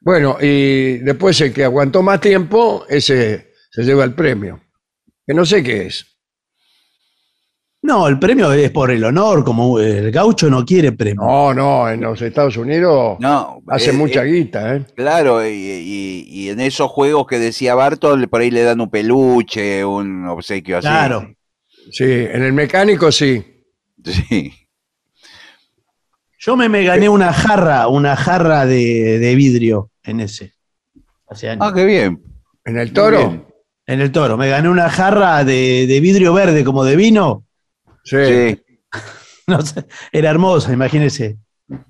Bueno, 0.00 0.38
y 0.40 0.98
después 0.98 1.40
el 1.42 1.52
que 1.52 1.64
aguantó 1.64 2.02
más 2.02 2.20
tiempo, 2.20 2.86
ese 2.88 3.52
se 3.70 3.82
lleva 3.82 4.04
el 4.04 4.14
premio. 4.14 4.60
Que 5.26 5.34
no 5.34 5.44
sé 5.44 5.62
qué 5.62 5.86
es. 5.86 6.06
No, 7.82 8.06
el 8.08 8.18
premio 8.18 8.52
es 8.52 8.70
por 8.70 8.90
el 8.90 9.02
honor, 9.04 9.42
como 9.42 9.78
el 9.78 10.10
gaucho 10.12 10.50
no 10.50 10.64
quiere 10.66 10.92
premio. 10.92 11.22
No, 11.22 11.54
no, 11.54 11.88
en 11.88 12.02
los 12.02 12.20
Estados 12.20 12.58
Unidos 12.58 13.16
No, 13.20 13.62
hace 13.68 13.90
eh, 13.90 13.92
mucha 13.94 14.22
eh, 14.22 14.30
guita, 14.32 14.76
¿eh? 14.76 14.84
Claro, 14.94 15.46
y, 15.46 15.48
y- 15.50 16.24
y 16.28 16.48
en 16.50 16.60
esos 16.60 16.90
juegos 16.90 17.26
que 17.26 17.38
decía 17.38 17.74
Bartol, 17.74 18.28
por 18.28 18.42
ahí 18.42 18.50
le 18.50 18.64
dan 18.64 18.82
un 18.82 18.90
peluche, 18.90 19.82
un 19.84 20.26
obsequio 20.26 20.76
así. 20.78 20.88
Claro. 20.88 21.34
Sí, 21.90 22.04
en 22.04 22.42
el 22.42 22.52
mecánico 22.52 23.10
sí. 23.10 23.44
Sí. 24.04 24.52
Yo 26.38 26.56
me, 26.56 26.68
me 26.70 26.84
gané 26.84 27.08
una 27.08 27.32
jarra, 27.32 27.88
una 27.88 28.16
jarra 28.16 28.64
de, 28.64 29.18
de 29.18 29.34
vidrio 29.34 29.90
en 30.02 30.20
ese. 30.20 30.52
Hace 31.28 31.50
años. 31.50 31.66
Ah, 31.68 31.72
qué 31.74 31.84
bien. 31.84 32.22
¿En 32.64 32.78
el 32.78 32.92
toro? 32.94 33.46
En 33.86 34.00
el 34.00 34.10
toro. 34.10 34.36
Me 34.38 34.48
gané 34.48 34.68
una 34.70 34.88
jarra 34.88 35.44
de, 35.44 35.86
de 35.86 36.00
vidrio 36.00 36.32
verde 36.32 36.64
como 36.64 36.84
de 36.84 36.96
vino. 36.96 37.44
Sí. 38.10 38.16
Sí. 38.26 38.62
No 39.46 39.60
sé, 39.62 39.84
era 40.12 40.30
hermosa, 40.30 40.72
imagínese. 40.72 41.36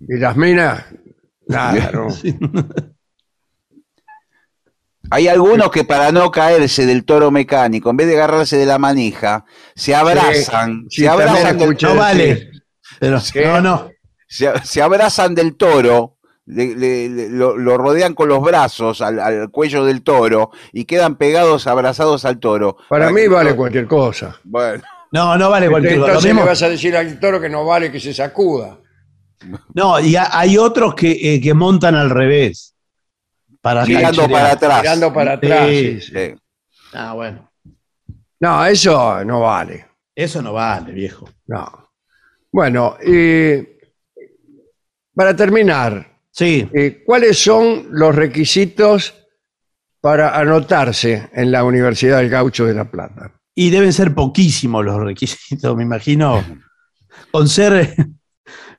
¿Y 0.09 0.17
las 0.19 0.35
minas? 0.37 0.85
Claro. 1.47 2.09
Hay 5.11 5.27
algunos 5.29 5.71
que 5.71 5.85
para 5.85 6.13
no 6.13 6.31
caerse 6.31 6.87
del 6.87 7.05
toro 7.05 7.31
mecánico, 7.31 7.91
en 7.91 7.97
vez 7.97 8.07
de 8.07 8.15
agarrarse 8.15 8.57
de 8.57 8.67
la 8.67 8.79
manija, 8.79 9.45
se 9.75 9.95
abrazan, 9.95 10.87
Sí, 10.89 11.03
se 11.03 11.09
abrazan 11.09 11.59
del, 11.59 11.77
No 11.83 11.95
vale. 11.97 12.51
Pero, 13.01 13.19
Sí. 13.21 13.41
no, 13.45 13.61
no. 13.61 13.91
se, 14.29 14.53
se 14.63 14.83
abrazan 14.83 15.35
del 15.35 15.57
toro, 15.57 16.19
le- 16.47 16.77
le- 16.77 17.09
le- 17.09 17.29
lo, 17.29 17.57
lo 17.57 17.77
rodean 17.77 18.15
con 18.15 18.29
los 18.29 18.41
brazos 18.43 19.01
al, 19.01 19.19
al 19.19 19.51
cuello 19.51 19.85
del 19.85 20.03
toro 20.03 20.51
y 20.73 20.85
quedan 20.85 21.17
pegados, 21.17 21.67
abrazados 21.67 22.25
al 22.25 22.39
toro. 22.39 22.77
Para 22.89 23.11
mí 23.11 23.27
vale 23.27 23.57
cualquier 23.57 23.87
cosa. 23.87 24.39
Bueno, 24.45 24.83
No, 25.13 25.37
no 25.37 25.51
vale 25.51 25.69
cualquier 25.69 25.95
cosa. 25.95 26.01
Lo 26.01 26.07
Entonces 26.09 26.31
mismo- 26.31 26.43
le 26.45 26.49
vas 26.51 26.63
a 26.63 26.69
decir 26.69 26.97
al 26.97 27.19
toro 27.21 27.41
que 27.41 27.49
no 27.49 27.65
vale 27.65 27.91
que 27.91 27.99
se 28.01 28.15
sacuda. 28.15 28.79
No, 29.75 29.99
y 29.99 30.15
ha- 30.17 30.39
hay 30.39 30.57
otros 30.59 30.95
que, 30.95 31.35
eh, 31.35 31.41
que 31.41 31.55
montan 31.55 31.95
al 31.95 32.11
revés. 32.11 32.75
Para 33.61 33.81
cancherear. 33.87 34.31
para 34.31 34.53
atrás. 34.53 34.81
Mirando 34.83 35.13
para 35.13 35.33
atrás. 35.35 35.69
Sí. 35.69 36.01
sí, 36.01 36.01
sí. 36.01 36.13
Sí. 36.15 36.35
Ah, 36.95 37.13
bueno. 37.15 37.51
No, 38.41 38.65
eso 38.67 39.25
no 39.25 39.41
vale. 39.41 39.87
Eso 40.15 40.41
no 40.43 40.53
vale, 40.53 40.93
viejo. 40.93 41.29
No. 41.47 41.91
Bueno, 42.53 42.97
y 43.05 43.67
para 45.15 45.35
terminar, 45.37 46.07
Sí. 46.31 46.69
eh, 46.73 47.03
¿cuáles 47.05 47.39
son 47.43 47.89
los 47.91 48.15
requisitos 48.15 49.15
para 50.01 50.39
anotarse 50.39 51.29
en 51.35 51.51
la 51.53 51.65
Universidad 51.65 52.19
del 52.19 52.31
Gaucho 52.31 52.65
de 52.67 52.75
La 52.75 52.91
Plata? 52.91 53.33
Y 53.61 53.69
deben 53.69 53.93
ser 53.93 54.15
poquísimos 54.15 54.83
los 54.85 54.97
requisitos, 54.99 55.77
me 55.77 55.83
imagino. 55.83 56.43
Con 57.31 57.47
ser, 57.47 57.95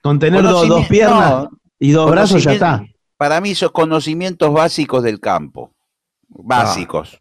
con 0.02 0.18
tener 0.18 0.42
do- 0.42 0.66
dos 0.66 0.88
piernas 0.88 1.30
no, 1.30 1.50
y 1.78 1.92
dos 1.92 2.10
brazos 2.10 2.44
ya 2.44 2.54
está. 2.54 2.84
Para 3.16 3.40
mí 3.42 3.54
son 3.54 3.70
conocimientos 3.70 4.52
básicos 4.52 5.04
del 5.04 5.20
campo. 5.20 5.72
Básicos. 6.28 7.20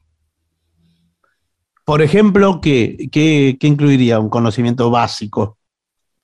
Por 1.84 2.00
ejemplo, 2.00 2.60
¿qué, 2.62 3.08
qué, 3.12 3.58
qué 3.60 3.66
incluiría 3.66 4.20
un 4.20 4.30
conocimiento 4.30 4.90
básico? 4.90 5.58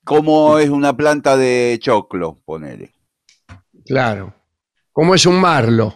Como 0.05 0.59
es 0.59 0.71
una 0.71 0.97
planta 0.97 1.37
de 1.37 1.79
choclo, 1.83 2.39
ponele. 2.47 2.95
Claro. 3.85 4.33
¿Cómo 4.93 5.15
es 5.15 5.27
un 5.27 5.39
marlo? 5.39 5.95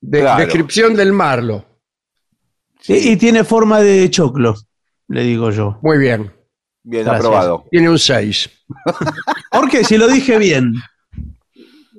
De- 0.00 0.20
Claro. 0.22 0.42
Descripción 0.42 0.96
del 0.96 1.12
marlo. 1.12 1.64
Y, 2.88 3.10
y 3.10 3.16
tiene 3.16 3.44
forma 3.44 3.80
de 3.80 4.10
choclo, 4.10 4.54
le 5.10 5.22
digo 5.24 5.50
yo. 5.50 5.78
Muy 5.82 5.98
bien. 5.98 6.32
Bien 6.82 7.04
Gracias. 7.04 7.26
aprobado. 7.26 7.66
Tiene 7.70 7.90
un 7.90 7.98
6. 7.98 8.50
¿Por 9.52 9.68
qué? 9.68 9.84
Si 9.84 9.98
lo 9.98 10.08
dije 10.08 10.38
bien. 10.38 10.72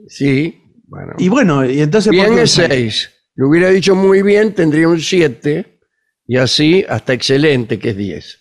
Sí. 0.08 0.64
Bueno. 0.88 1.14
Y 1.18 1.30
bueno, 1.30 1.66
y 1.66 1.82
entonces. 1.82 2.08
¿por 2.08 2.16
bien 2.16 2.40
es 2.40 2.52
seis? 2.52 2.70
6. 2.70 3.10
Lo 3.36 3.50
hubiera 3.50 3.70
dicho 3.70 3.96
muy 3.96 4.22
bien, 4.24 4.54
tendría 4.54 4.88
un 4.88 5.00
7. 5.00 5.80
Y 6.28 6.38
así 6.38 6.86
hasta 6.88 7.14
excelente, 7.14 7.78
que 7.80 7.90
es 7.90 7.98
10. 7.98 8.38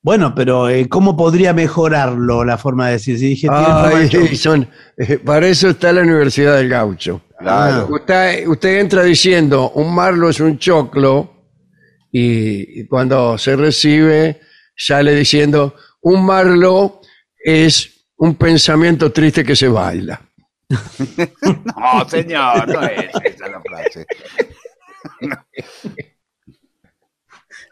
Bueno, 0.00 0.34
pero 0.34 0.68
eh, 0.68 0.88
¿cómo 0.88 1.16
podría 1.16 1.52
mejorarlo 1.52 2.44
la 2.44 2.56
forma 2.56 2.86
de 2.86 2.92
decir? 2.92 3.18
Si 3.18 3.26
dije 3.30 3.48
Ay, 3.50 4.08
son- 4.36 4.68
eh, 4.96 5.18
para 5.18 5.48
eso 5.48 5.68
está 5.70 5.92
la 5.92 6.02
Universidad 6.02 6.56
del 6.56 6.68
Gaucho. 6.68 7.20
Claro. 7.38 7.88
Usted, 7.90 8.46
usted 8.46 8.78
entra 8.80 9.02
diciendo, 9.02 9.70
un 9.70 9.94
marlo 9.94 10.28
es 10.30 10.40
un 10.40 10.58
choclo, 10.58 11.37
y, 12.12 12.80
y 12.80 12.86
cuando 12.86 13.36
se 13.38 13.56
recibe, 13.56 14.40
sale 14.76 15.14
diciendo, 15.14 15.74
un 16.02 16.24
marlo 16.24 17.00
es 17.38 18.06
un 18.16 18.34
pensamiento 18.34 19.12
triste 19.12 19.44
que 19.44 19.56
se 19.56 19.68
baila. 19.68 20.20
No, 21.40 22.06
señor, 22.08 22.68
no 22.68 22.82
es 22.82 23.10
esa 23.24 23.48
la 23.48 23.62
frase. 23.62 24.06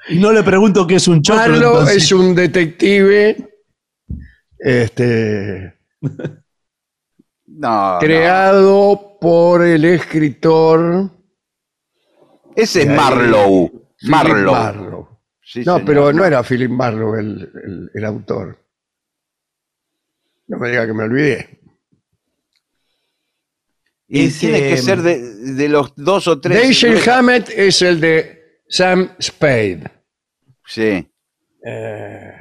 Y 0.08 0.18
no 0.18 0.32
le 0.32 0.42
pregunto 0.42 0.86
qué 0.86 0.94
es 0.94 1.08
un 1.08 1.20
choclo. 1.20 1.42
Marlo 1.42 1.70
entonces. 1.72 1.96
es 2.04 2.12
un 2.12 2.34
detective 2.34 3.36
este, 4.58 5.74
No, 7.46 7.94
no. 7.94 7.98
creado 7.98 9.18
por 9.20 9.64
el 9.64 9.84
escritor 9.84 11.10
Ese 12.54 12.82
es 12.82 12.88
Marlowe. 12.88 13.85
Marlowe. 14.10 14.52
Marlowe. 14.52 15.08
Sí, 15.42 15.60
No, 15.60 15.74
señor. 15.76 15.84
pero 15.86 16.12
no 16.12 16.24
era 16.24 16.42
Philip 16.42 16.70
Marlowe 16.70 17.18
el, 17.20 17.50
el- 17.64 17.90
el 17.94 18.04
autor. 18.04 18.58
No 20.48 20.58
me 20.58 20.70
diga 20.70 20.86
que 20.86 20.92
me 20.92 21.04
olvidé. 21.04 21.60
Y 24.08 24.26
Ese- 24.26 24.40
tiene 24.40 24.60
que 24.60 24.76
ser 24.76 25.02
de, 25.02 25.20
de 25.54 25.68
los 25.68 25.92
dos 25.96 26.28
o 26.28 26.40
tres. 26.40 26.62
Dashiell 26.62 27.08
Hammett 27.08 27.48
es 27.50 27.82
el 27.82 28.00
de 28.00 28.60
Sam 28.68 29.10
Spade. 29.20 29.82
Sí. 30.64 31.10
Eh, 31.64 32.32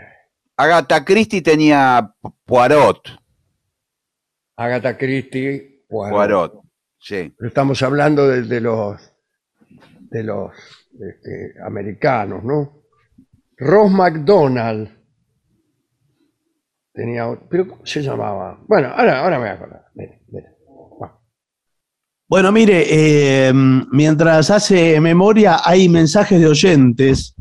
Agatha 0.58 1.04
Christie 1.04 1.42
tenía 1.42 2.14
Poirot. 2.46 3.10
Agatha 4.58 4.98
Christie. 4.98 5.84
Poirot. 5.90 6.16
Poirot. 6.16 6.62
Sí. 7.00 7.34
Pero 7.38 7.48
estamos 7.48 7.82
hablando 7.84 8.28
de, 8.28 8.44
de 8.44 8.62
los 8.62 9.12
de 10.12 10.24
los 10.24 10.52
este, 11.00 11.54
americanos, 11.66 12.44
¿no? 12.44 12.84
Ross 13.58 13.92
McDonald 13.92 14.90
tenía, 16.94 17.26
pero 17.50 17.68
¿cómo 17.68 17.86
se 17.86 18.02
llamaba? 18.02 18.60
Bueno, 18.68 18.90
ahora, 18.96 19.20
ahora 19.22 19.38
me 19.38 19.44
voy 19.44 19.50
a 19.50 19.54
acordar. 19.54 19.86
Mire, 19.96 20.22
mire. 20.30 20.48
Bueno, 20.98 21.22
Bueno, 22.28 22.52
mire, 22.52 22.86
eh, 22.90 23.54
mientras 23.54 24.50
hace 24.50 25.00
memoria, 25.00 25.58
hay 25.64 25.88
mensajes 25.90 26.40
de 26.40 26.48
oyentes. 26.48 27.36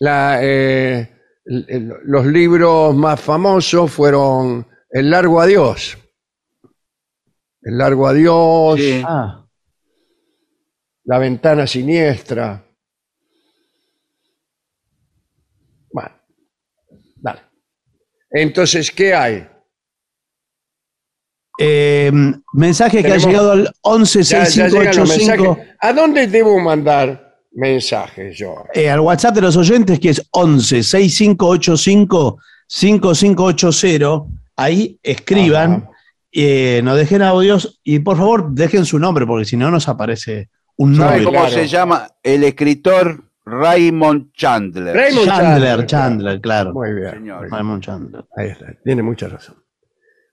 La, 0.00 0.38
eh, 0.42 1.10
los 1.44 2.26
libros 2.26 2.94
más 2.94 3.20
famosos 3.20 3.90
fueron 3.92 4.66
El 4.90 5.10
largo 5.10 5.40
adiós. 5.40 5.96
El 7.62 7.78
largo 7.78 8.06
adiós, 8.06 8.78
Sí. 8.80 9.02
Ah, 9.04 9.44
La 11.04 11.18
ventana 11.18 11.66
siniestra. 11.66 12.64
Bueno, 15.92 16.10
dale. 17.16 17.40
Entonces, 18.40 18.90
¿qué 18.90 19.14
hay? 19.14 19.46
eh, 21.58 22.12
mensaje 22.52 23.02
que 23.02 23.12
ha 23.12 23.16
llegado 23.16 23.50
al 23.52 23.64
Ya- 23.64 24.44
ya 24.44 24.68
llegan 24.68 24.94
los 24.96 25.08
116585. 25.08 25.54
mensajes. 25.56 25.74
¿A 25.80 25.92
dónde 25.94 26.26
debo 26.26 26.60
mandar 26.60 27.38
mensajes 27.52 28.36
yo? 28.36 28.56
eh, 28.74 28.90
al 28.90 29.00
WhatsApp 29.00 29.34
de 29.36 29.40
los 29.40 29.56
oyentes, 29.56 29.98
que 29.98 30.10
es 30.10 30.20
11 30.32 30.82
6585 30.82 32.38
5580. 32.68 34.26
Ahí 34.54 34.98
escriban, 35.02 35.72
Ajá. 35.72 35.90
eh, 36.32 36.82
nos 36.84 36.98
dejen 36.98 37.22
audios 37.22 37.80
y 37.82 38.00
por 38.00 38.18
favor 38.18 38.50
dejen 38.50 38.84
su 38.84 38.98
nombre, 38.98 39.24
porque 39.26 39.46
si 39.46 39.56
no 39.56 39.70
nos 39.70 39.88
aparece 39.88 40.50
un 40.76 40.94
¿Sabe 40.94 41.06
nombre. 41.22 41.24
cómo 41.24 41.38
claro. 41.38 41.54
se 41.54 41.68
llama? 41.68 42.06
El 42.22 42.44
escritor 42.44 43.24
Raymond 43.46 44.32
Chandler. 44.32 44.94
Raymond 44.96 45.26
Chandler, 45.28 45.86
Chandler, 45.86 46.40
claro. 46.40 46.72
Muy 46.72 46.92
bien. 46.94 47.10
Señor. 47.12 47.48
Raymond 47.50 47.82
Chandler. 47.82 48.24
Ahí 48.36 48.48
está, 48.48 48.74
tiene 48.84 49.02
mucha 49.02 49.28
razón. 49.28 49.62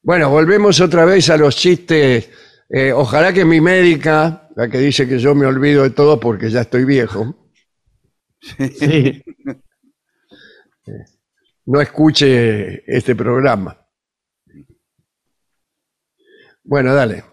Bueno, 0.02 0.30
volvemos 0.30 0.82
otra 0.82 1.06
vez 1.06 1.30
a 1.30 1.38
los 1.38 1.56
chistes. 1.56 2.30
Eh, 2.70 2.92
ojalá 2.92 3.32
que 3.32 3.46
mi 3.46 3.62
médica, 3.62 4.50
la 4.56 4.68
que 4.68 4.80
dice 4.80 5.08
que 5.08 5.20
yo 5.20 5.36
me 5.36 5.46
olvido 5.46 5.84
de 5.84 5.92
todo 5.92 6.20
porque 6.20 6.50
ya 6.50 6.62
estoy 6.62 6.86
viejo, 6.86 7.36
Sí. 8.42 9.24
no 11.66 11.80
escuche 11.80 12.84
este 12.94 13.16
programa. 13.16 13.78
Bueno, 16.64 16.94
dale. 16.94 17.24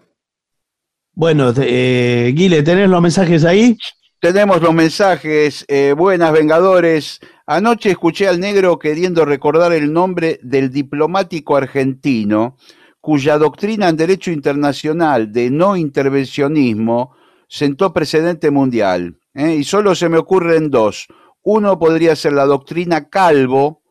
Bueno, 1.13 1.51
eh, 1.57 2.31
Guile, 2.35 2.63
¿tenés 2.63 2.89
los 2.89 3.01
mensajes 3.01 3.43
ahí? 3.43 3.77
Tenemos 4.21 4.61
los 4.61 4.73
mensajes. 4.73 5.65
eh, 5.67 5.93
buenas, 5.97 6.31
Vengadores. 6.31 7.19
Anoche 7.47 7.89
escuché 7.89 8.27
al 8.27 8.39
negro 8.39 8.77
queriendo 8.77 9.25
recordar 9.25 9.73
el 9.73 9.91
nombre 9.91 10.39
del 10.43 10.69
diplomático 10.71 11.57
argentino 11.57 12.55
cuya 13.01 13.39
doctrina 13.39 13.89
en 13.89 13.97
derecho 13.97 14.29
internacional 14.29 15.31
de 15.31 15.49
no 15.49 15.75
intervencionismo 15.75 17.15
sentó 17.47 17.91
precedente 17.93 18.51
mundial. 18.51 19.17
¿eh? 19.33 19.55
Y 19.55 19.63
solo 19.63 19.95
se 19.95 20.07
me 20.07 20.19
ocurren 20.19 20.69
dos. 20.69 21.07
Uno 21.41 21.79
podría 21.79 22.15
ser 22.15 22.33
la 22.33 22.45
doctrina 22.45 23.09
Calvo 23.09 23.81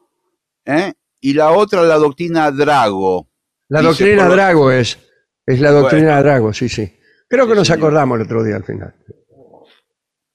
¿eh? 0.64 0.92
y 1.20 1.32
la 1.34 1.50
otra 1.50 1.82
la 1.82 1.96
doctrina 1.96 2.52
Drago. 2.52 3.26
La 3.68 3.82
doctrina 3.82 4.28
Drago 4.28 4.70
es, 4.70 4.96
es 5.44 5.60
la 5.60 5.72
doctrina 5.72 6.22
Drago, 6.22 6.52
sí, 6.52 6.68
sí. 6.68 6.92
Creo 7.28 7.46
que 7.46 7.52
Sí, 7.54 7.58
nos 7.58 7.66
señor. 7.66 7.78
acordamos 7.80 8.20
el 8.20 8.26
otro 8.26 8.44
día 8.44 8.54
al 8.56 8.64
final. 8.64 8.94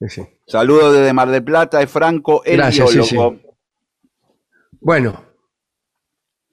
Sí, 0.08 0.22
sí. 0.22 0.28
Saludos 0.47 0.93
desde 0.93 1.14
Mar 1.14 1.30
del 1.30 1.43
Plata, 1.43 1.82
es 1.82 1.89
Franco, 1.89 2.43
el 2.45 2.58
Gracias, 2.58 2.93
biólogo. 2.93 3.39
Bueno, 4.80 5.26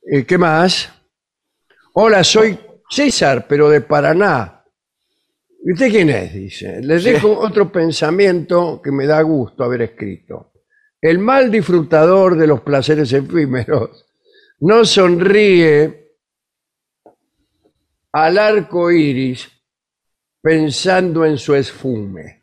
eh, 0.02 0.24
¿qué 0.24 0.38
más? 0.38 0.90
Hola, 1.94 2.24
soy 2.24 2.58
César, 2.88 3.46
pero 3.46 3.68
de 3.68 3.82
Paraná. 3.82 4.64
¿Y 5.64 5.72
usted 5.72 5.90
quién 5.90 6.10
es? 6.10 6.32
Dice. 6.32 6.80
Les 6.82 7.04
dejo 7.04 7.38
otro 7.38 7.70
pensamiento 7.70 8.80
que 8.82 8.90
me 8.90 9.06
da 9.06 9.20
gusto 9.22 9.64
haber 9.64 9.82
escrito. 9.82 10.52
El 11.00 11.18
mal 11.18 11.50
disfrutador 11.50 12.36
de 12.36 12.46
los 12.46 12.62
placeres 12.62 13.12
efímeros 13.12 14.06
no 14.60 14.84
sonríe 14.84 16.16
al 18.12 18.38
arco 18.38 18.90
iris 18.90 19.50
pensando 20.40 21.24
en 21.24 21.38
su 21.38 21.54
esfume. 21.54 22.41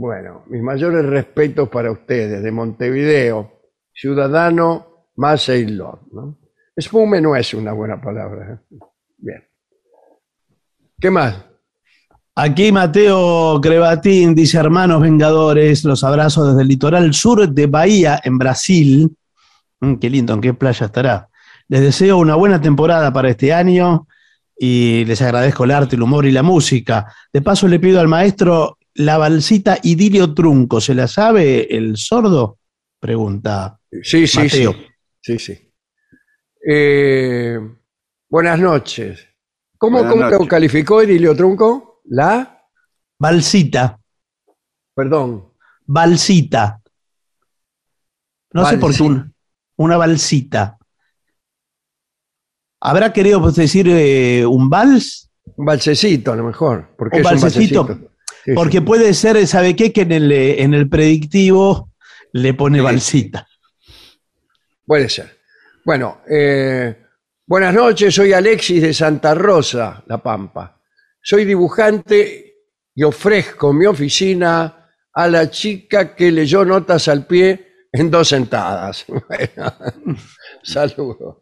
Bueno, 0.00 0.44
mis 0.46 0.62
mayores 0.62 1.04
respetos 1.04 1.68
para 1.68 1.92
ustedes 1.92 2.42
de 2.42 2.50
Montevideo, 2.50 3.60
ciudadano 3.92 5.10
más 5.16 5.44
Ceylon, 5.44 5.98
¿no? 6.12 6.38
Esfume 6.74 7.20
no 7.20 7.36
es 7.36 7.52
una 7.52 7.74
buena 7.74 8.00
palabra. 8.00 8.54
¿eh? 8.54 8.78
Bien. 9.18 9.44
¿Qué 10.98 11.10
más? 11.10 11.44
Aquí 12.34 12.72
Mateo 12.72 13.60
Crevatín 13.60 14.34
dice, 14.34 14.56
hermanos 14.56 15.02
vengadores, 15.02 15.84
los 15.84 16.02
abrazo 16.02 16.46
desde 16.46 16.62
el 16.62 16.68
litoral 16.68 17.12
sur 17.12 17.46
de 17.46 17.66
Bahía, 17.66 18.22
en 18.24 18.38
Brasil. 18.38 19.14
Mm, 19.80 19.96
qué 19.96 20.08
lindo, 20.08 20.32
¿en 20.32 20.40
qué 20.40 20.54
playa 20.54 20.86
estará? 20.86 21.28
Les 21.68 21.82
deseo 21.82 22.16
una 22.16 22.36
buena 22.36 22.58
temporada 22.58 23.12
para 23.12 23.28
este 23.28 23.52
año 23.52 24.06
y 24.56 25.04
les 25.04 25.20
agradezco 25.20 25.64
el 25.64 25.72
arte, 25.72 25.96
el 25.96 26.02
humor 26.02 26.24
y 26.24 26.32
la 26.32 26.42
música. 26.42 27.12
De 27.30 27.42
paso 27.42 27.68
le 27.68 27.78
pido 27.78 28.00
al 28.00 28.08
maestro 28.08 28.78
la 29.00 29.18
balsita 29.18 29.78
Idilio 29.82 30.34
Trunco. 30.34 30.80
¿Se 30.80 30.94
la 30.94 31.06
sabe 31.08 31.74
el 31.76 31.96
sordo? 31.96 32.58
Pregunta. 32.98 33.78
Sí, 34.02 34.26
sí, 34.26 34.38
Mateo. 34.38 34.72
sí. 34.72 34.86
Sí, 35.22 35.38
sí. 35.38 35.72
Eh, 36.66 37.58
buenas 38.28 38.58
noches. 38.58 39.26
¿Cómo, 39.78 39.98
Buenas 40.04 40.12
cómo 40.32 40.44
lo 40.44 40.48
calificó 40.48 41.00
Edilio 41.02 41.34
Trunco? 41.34 42.02
La, 42.04 42.66
Balsita, 43.18 43.98
perdón, 44.94 45.52
balsita. 45.86 46.80
No 48.52 48.64
sé 48.66 48.78
por 48.78 48.90
qué 48.94 49.02
Balsita. 49.02 49.04
un- 49.04 49.34
una 49.76 49.96
balsita. 49.96 50.78
¿Habrá 52.80 53.12
querido 53.12 53.40
pues, 53.42 53.54
decir 53.56 53.86
eh, 53.88 54.44
un 54.46 54.68
vals? 54.70 55.30
un 55.56 55.66
balsecito 55.66 56.32
a 56.32 56.36
lo 56.36 56.44
mejor. 56.44 56.94
Porque 56.96 57.16
Un 57.18 57.20
es 57.20 57.30
balsecito. 57.30 57.84
balsecito. 57.84 58.09
Sí, 58.44 58.52
Porque 58.54 58.78
sí. 58.78 58.84
puede 58.84 59.14
ser, 59.14 59.46
¿sabe 59.46 59.76
qué? 59.76 59.92
Que 59.92 60.02
en 60.02 60.12
el, 60.12 60.32
eh, 60.32 60.62
en 60.62 60.74
el 60.74 60.88
predictivo 60.88 61.92
le 62.32 62.54
pone 62.54 62.78
Sí. 62.78 62.84
balsita. 62.84 63.46
Puede 64.86 65.08
ser. 65.08 65.38
Bueno, 65.84 66.20
eh, 66.30 66.96
buenas 67.46 67.74
noches, 67.74 68.14
soy 68.14 68.32
Alexis 68.32 68.82
de 68.82 68.94
Santa 68.94 69.34
Rosa, 69.34 70.02
La 70.06 70.18
Pampa. 70.22 70.80
Soy 71.22 71.44
dibujante 71.44 72.54
y 72.94 73.02
ofrezco 73.02 73.72
mi 73.72 73.86
oficina 73.86 74.88
a 75.12 75.28
la 75.28 75.50
chica 75.50 76.14
que 76.14 76.30
leyó 76.30 76.64
notas 76.64 77.08
al 77.08 77.26
pie 77.26 77.66
en 77.92 78.10
dos 78.10 78.28
sentadas. 78.28 79.04
Bueno, 79.28 79.74
Saludos. 80.62 81.36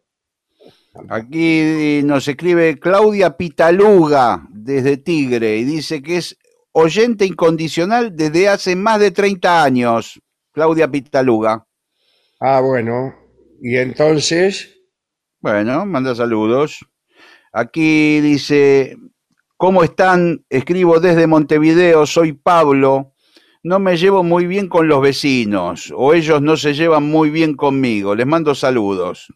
Aquí 1.11 2.01
nos 2.05 2.27
escribe 2.27 2.79
Claudia 2.79 3.37
Pitaluga 3.37 4.47
desde 4.51 4.97
Tigre 4.97 5.59
y 5.59 5.65
dice 5.65 6.03
que 6.03 6.17
es 6.17 6.37
oyente 6.79 7.25
incondicional 7.27 8.15
desde 8.17 8.49
hace 8.49 8.77
más 8.77 9.01
de 9.01 9.11
30 9.11 9.63
años. 9.65 10.21
Claudia 10.53 10.89
Pitaluga. 10.91 11.65
Ah, 12.41 12.61
bueno. 12.61 13.15
Y 13.61 13.77
entonces, 13.77 14.75
Bueno, 15.41 15.87
manda 15.87 16.15
saludos. 16.15 16.81
Aquí 17.53 18.21
dice, 18.21 18.97
¿cómo 19.57 19.83
están? 19.85 20.45
Escribo 20.49 21.01
desde 21.01 21.27
Montevideo, 21.27 22.07
soy 22.07 22.33
Pablo. 22.33 23.15
No 23.63 23.79
me 23.81 23.97
llevo 23.97 24.23
muy 24.23 24.47
bien 24.47 24.69
con 24.69 24.87
los 24.89 25.03
vecinos, 25.03 25.93
o 25.97 26.15
ellos 26.15 26.41
no 26.43 26.57
se 26.57 26.75
llevan 26.75 27.05
muy 27.05 27.31
bien 27.31 27.55
conmigo. 27.55 28.15
Les 28.15 28.27
mando 28.27 28.55
saludos. 28.55 29.29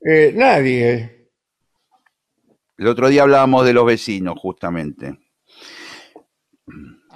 eh, 0.00 0.32
nadie. 0.34 1.17
El 2.78 2.86
otro 2.86 3.08
día 3.08 3.22
hablábamos 3.22 3.64
de 3.66 3.72
los 3.72 3.84
vecinos, 3.84 4.34
justamente. 4.38 5.18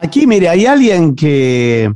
Aquí, 0.00 0.26
mire, 0.26 0.48
hay 0.48 0.66
alguien 0.66 1.14
que, 1.14 1.92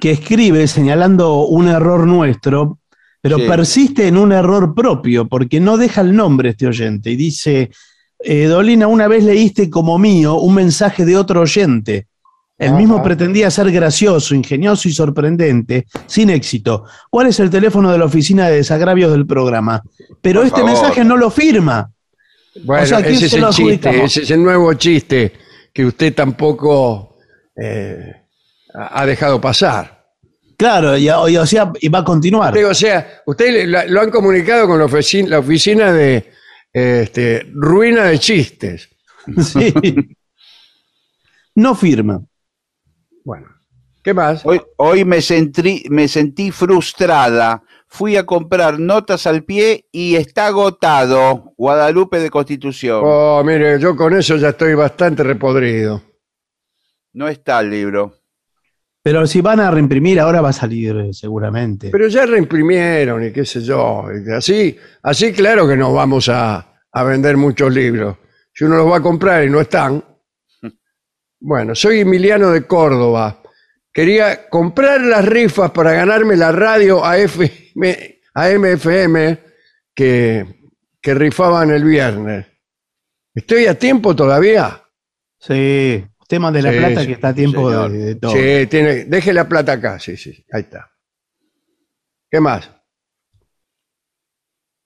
que 0.00 0.10
escribe 0.10 0.66
señalando 0.66 1.44
un 1.46 1.68
error 1.68 2.06
nuestro, 2.06 2.80
pero 3.20 3.38
Sí. 3.38 3.44
persiste 3.46 4.08
en 4.08 4.16
un 4.16 4.32
error 4.32 4.74
propio, 4.74 5.28
porque 5.28 5.60
no 5.60 5.76
deja 5.76 6.00
el 6.00 6.14
nombre 6.16 6.50
este 6.50 6.66
oyente. 6.66 7.10
Y 7.10 7.16
dice, 7.16 7.70
eh, 8.18 8.46
Dolina, 8.46 8.88
una 8.88 9.06
vez 9.06 9.22
leíste 9.22 9.70
como 9.70 9.98
mío 9.98 10.34
un 10.36 10.54
mensaje 10.54 11.04
de 11.04 11.16
otro 11.16 11.42
oyente. 11.42 12.08
El 12.58 12.68
Ajá. 12.70 12.78
mismo 12.78 13.02
pretendía 13.02 13.50
ser 13.50 13.70
gracioso, 13.70 14.34
ingenioso 14.34 14.88
y 14.88 14.92
sorprendente, 14.92 15.86
sin 16.06 16.30
éxito. 16.30 16.84
¿Cuál 17.10 17.26
es 17.28 17.38
el 17.38 17.50
teléfono 17.50 17.92
de 17.92 17.98
la 17.98 18.06
oficina 18.06 18.48
de 18.48 18.56
desagravios 18.56 19.12
del 19.12 19.26
programa? 19.26 19.82
Pero 20.22 20.40
Por 20.40 20.46
este 20.46 20.60
favor. 20.60 20.72
mensaje 20.72 21.04
no 21.04 21.16
lo 21.18 21.30
firma. 21.30 21.92
Bueno, 22.64 22.82
O 22.82 22.86
sea, 22.86 22.98
¿a 22.98 23.02
quién 23.02 23.14
ese 23.14 23.26
es 23.26 23.32
el 23.34 23.48
chiste, 23.50 24.04
ese 24.04 24.22
es 24.22 24.30
el 24.30 24.42
nuevo 24.42 24.72
chiste 24.74 25.32
que 25.72 25.84
usted 25.84 26.14
tampoco 26.14 27.18
eh, 27.56 28.12
ha 28.74 29.04
dejado 29.06 29.40
pasar. 29.40 30.04
Claro, 30.56 30.96
y, 30.96 31.04
y, 31.08 31.36
o 31.36 31.46
sea, 31.46 31.70
y 31.80 31.88
va 31.88 31.98
a 31.98 32.04
continuar. 32.04 32.56
O 32.56 32.74
sea, 32.74 33.22
usted 33.26 33.52
le- 33.52 33.66
la- 33.66 33.84
lo 33.86 34.00
han 34.00 34.10
comunicado 34.10 34.66
con 34.66 34.78
la 34.78 34.86
oficina, 34.86 35.28
la 35.28 35.38
oficina 35.40 35.92
de 35.92 36.30
este, 36.72 37.46
ruina 37.52 38.04
de 38.04 38.18
chistes. 38.18 38.88
Sí. 39.44 39.74
No 41.54 41.74
firma. 41.74 42.22
Bueno, 43.24 43.48
¿qué 44.02 44.14
más? 44.14 44.44
Hoy, 44.44 44.60
hoy 44.76 45.04
me, 45.04 45.20
sentí, 45.20 45.84
me 45.90 46.06
sentí 46.08 46.50
frustrada. 46.50 47.62
Fui 47.88 48.16
a 48.16 48.26
comprar 48.26 48.78
notas 48.78 49.26
al 49.26 49.44
pie 49.44 49.86
y 49.92 50.16
está 50.16 50.48
agotado. 50.48 51.54
Guadalupe 51.56 52.18
de 52.18 52.30
Constitución. 52.30 53.00
Oh, 53.04 53.42
mire, 53.44 53.78
yo 53.80 53.96
con 53.96 54.14
eso 54.14 54.36
ya 54.36 54.50
estoy 54.50 54.74
bastante 54.74 55.22
repodrido. 55.22 56.02
No 57.12 57.28
está 57.28 57.60
el 57.60 57.70
libro. 57.70 58.14
Pero 59.02 59.24
si 59.26 59.40
van 59.40 59.60
a 59.60 59.70
reimprimir, 59.70 60.18
ahora 60.18 60.40
va 60.40 60.48
a 60.48 60.52
salir 60.52 60.96
eh, 60.96 61.14
seguramente. 61.14 61.90
Pero 61.90 62.08
ya 62.08 62.26
reimprimieron 62.26 63.24
y 63.24 63.32
qué 63.32 63.44
sé 63.46 63.62
yo. 63.62 64.04
y 64.12 64.30
Así, 64.32 64.76
así 65.02 65.32
claro 65.32 65.66
que 65.68 65.76
nos 65.76 65.94
vamos 65.94 66.28
a, 66.28 66.80
a 66.90 67.04
vender 67.04 67.36
muchos 67.36 67.72
libros. 67.72 68.16
Si 68.52 68.64
uno 68.64 68.78
los 68.78 68.90
va 68.90 68.96
a 68.96 69.02
comprar 69.02 69.44
y 69.44 69.50
no 69.50 69.60
están. 69.60 70.02
Bueno, 71.38 71.74
soy 71.74 72.00
Emiliano 72.00 72.50
de 72.50 72.66
Córdoba. 72.66 73.42
Quería 73.92 74.48
comprar 74.48 75.00
las 75.02 75.24
rifas 75.24 75.70
para 75.70 75.92
ganarme 75.92 76.34
la 76.34 76.50
radio 76.50 77.04
AFM, 77.04 77.65
AMFM 78.34 79.38
que, 79.94 80.46
que 81.00 81.14
rifaban 81.14 81.70
el 81.70 81.84
viernes. 81.84 82.46
¿Estoy 83.34 83.66
a 83.66 83.78
tiempo 83.78 84.14
todavía? 84.16 84.82
Sí, 85.38 86.04
usted 86.18 86.38
mande 86.38 86.62
la 86.62 86.72
Sí, 86.72 86.78
plata 86.78 87.06
que 87.06 87.12
está 87.12 87.28
a 87.28 87.34
tiempo 87.34 87.68
señor. 87.70 87.90
de, 87.92 87.98
de 87.98 88.14
todo. 88.16 88.32
Sí, 88.32 88.66
tiene, 88.68 89.04
deje 89.04 89.32
la 89.32 89.48
plata 89.48 89.72
acá, 89.72 89.98
sí, 89.98 90.16
sí, 90.16 90.44
ahí 90.52 90.62
está. 90.62 90.90
¿Qué 92.30 92.40
más? 92.40 92.70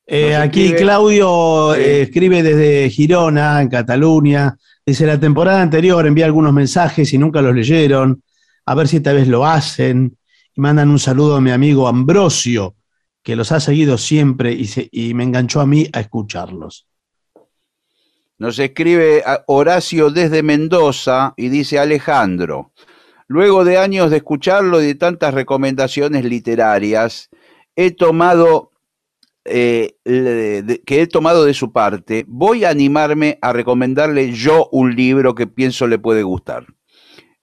Eh, 0.06 0.34
aquí 0.34 0.66
escribe- 0.66 0.78
Claudio 0.80 1.74
Sí. 1.74 1.80
eh, 1.80 2.02
escribe 2.02 2.42
desde 2.42 2.90
Girona, 2.90 3.62
en 3.62 3.68
Cataluña. 3.68 4.56
Dice, 4.84 5.06
la 5.06 5.20
temporada 5.20 5.62
anterior 5.62 6.04
envié 6.06 6.24
algunos 6.24 6.52
mensajes 6.52 7.12
y 7.12 7.18
nunca 7.18 7.40
los 7.40 7.54
leyeron. 7.54 8.22
A 8.66 8.74
ver 8.74 8.88
si 8.88 8.96
esta 8.96 9.12
vez 9.12 9.28
lo 9.28 9.46
hacen. 9.46 10.16
Y 10.54 10.60
mandan 10.60 10.90
un 10.90 10.98
saludo 10.98 11.36
a 11.36 11.40
mi 11.40 11.52
amigo 11.52 11.86
Ambrosio, 11.86 12.74
que 13.22 13.36
los 13.36 13.52
ha 13.52 13.60
seguido 13.60 13.98
siempre 13.98 14.52
y, 14.52 15.14
me 15.14 15.24
enganchó 15.24 15.60
a 15.60 15.66
mí 15.66 15.86
a 15.92 16.00
escucharlos. 16.00 16.86
Nos 18.38 18.58
escribe 18.58 19.22
Horacio 19.46 20.10
desde 20.10 20.42
Mendoza 20.42 21.34
y 21.36 21.50
dice 21.50 21.78
Alejandro. 21.78 22.72
Luego 23.26 23.64
de 23.64 23.76
años 23.76 24.10
de 24.10 24.18
escucharlo 24.18 24.82
y 24.82 24.86
de 24.86 24.94
tantas 24.94 25.34
recomendaciones 25.34 26.24
literarias, 26.24 27.28
he 27.76 27.90
tomado 27.90 28.70
eh, 29.44 29.96
que 30.04 31.02
he 31.02 31.06
tomado 31.06 31.44
de 31.44 31.54
su 31.54 31.72
parte, 31.72 32.24
voy 32.28 32.64
a 32.64 32.70
animarme 32.70 33.38
a 33.40 33.52
recomendarle 33.52 34.32
yo 34.32 34.68
un 34.70 34.94
libro 34.94 35.34
que 35.34 35.46
pienso 35.46 35.86
le 35.86 35.98
puede 35.98 36.22
gustar. 36.22 36.66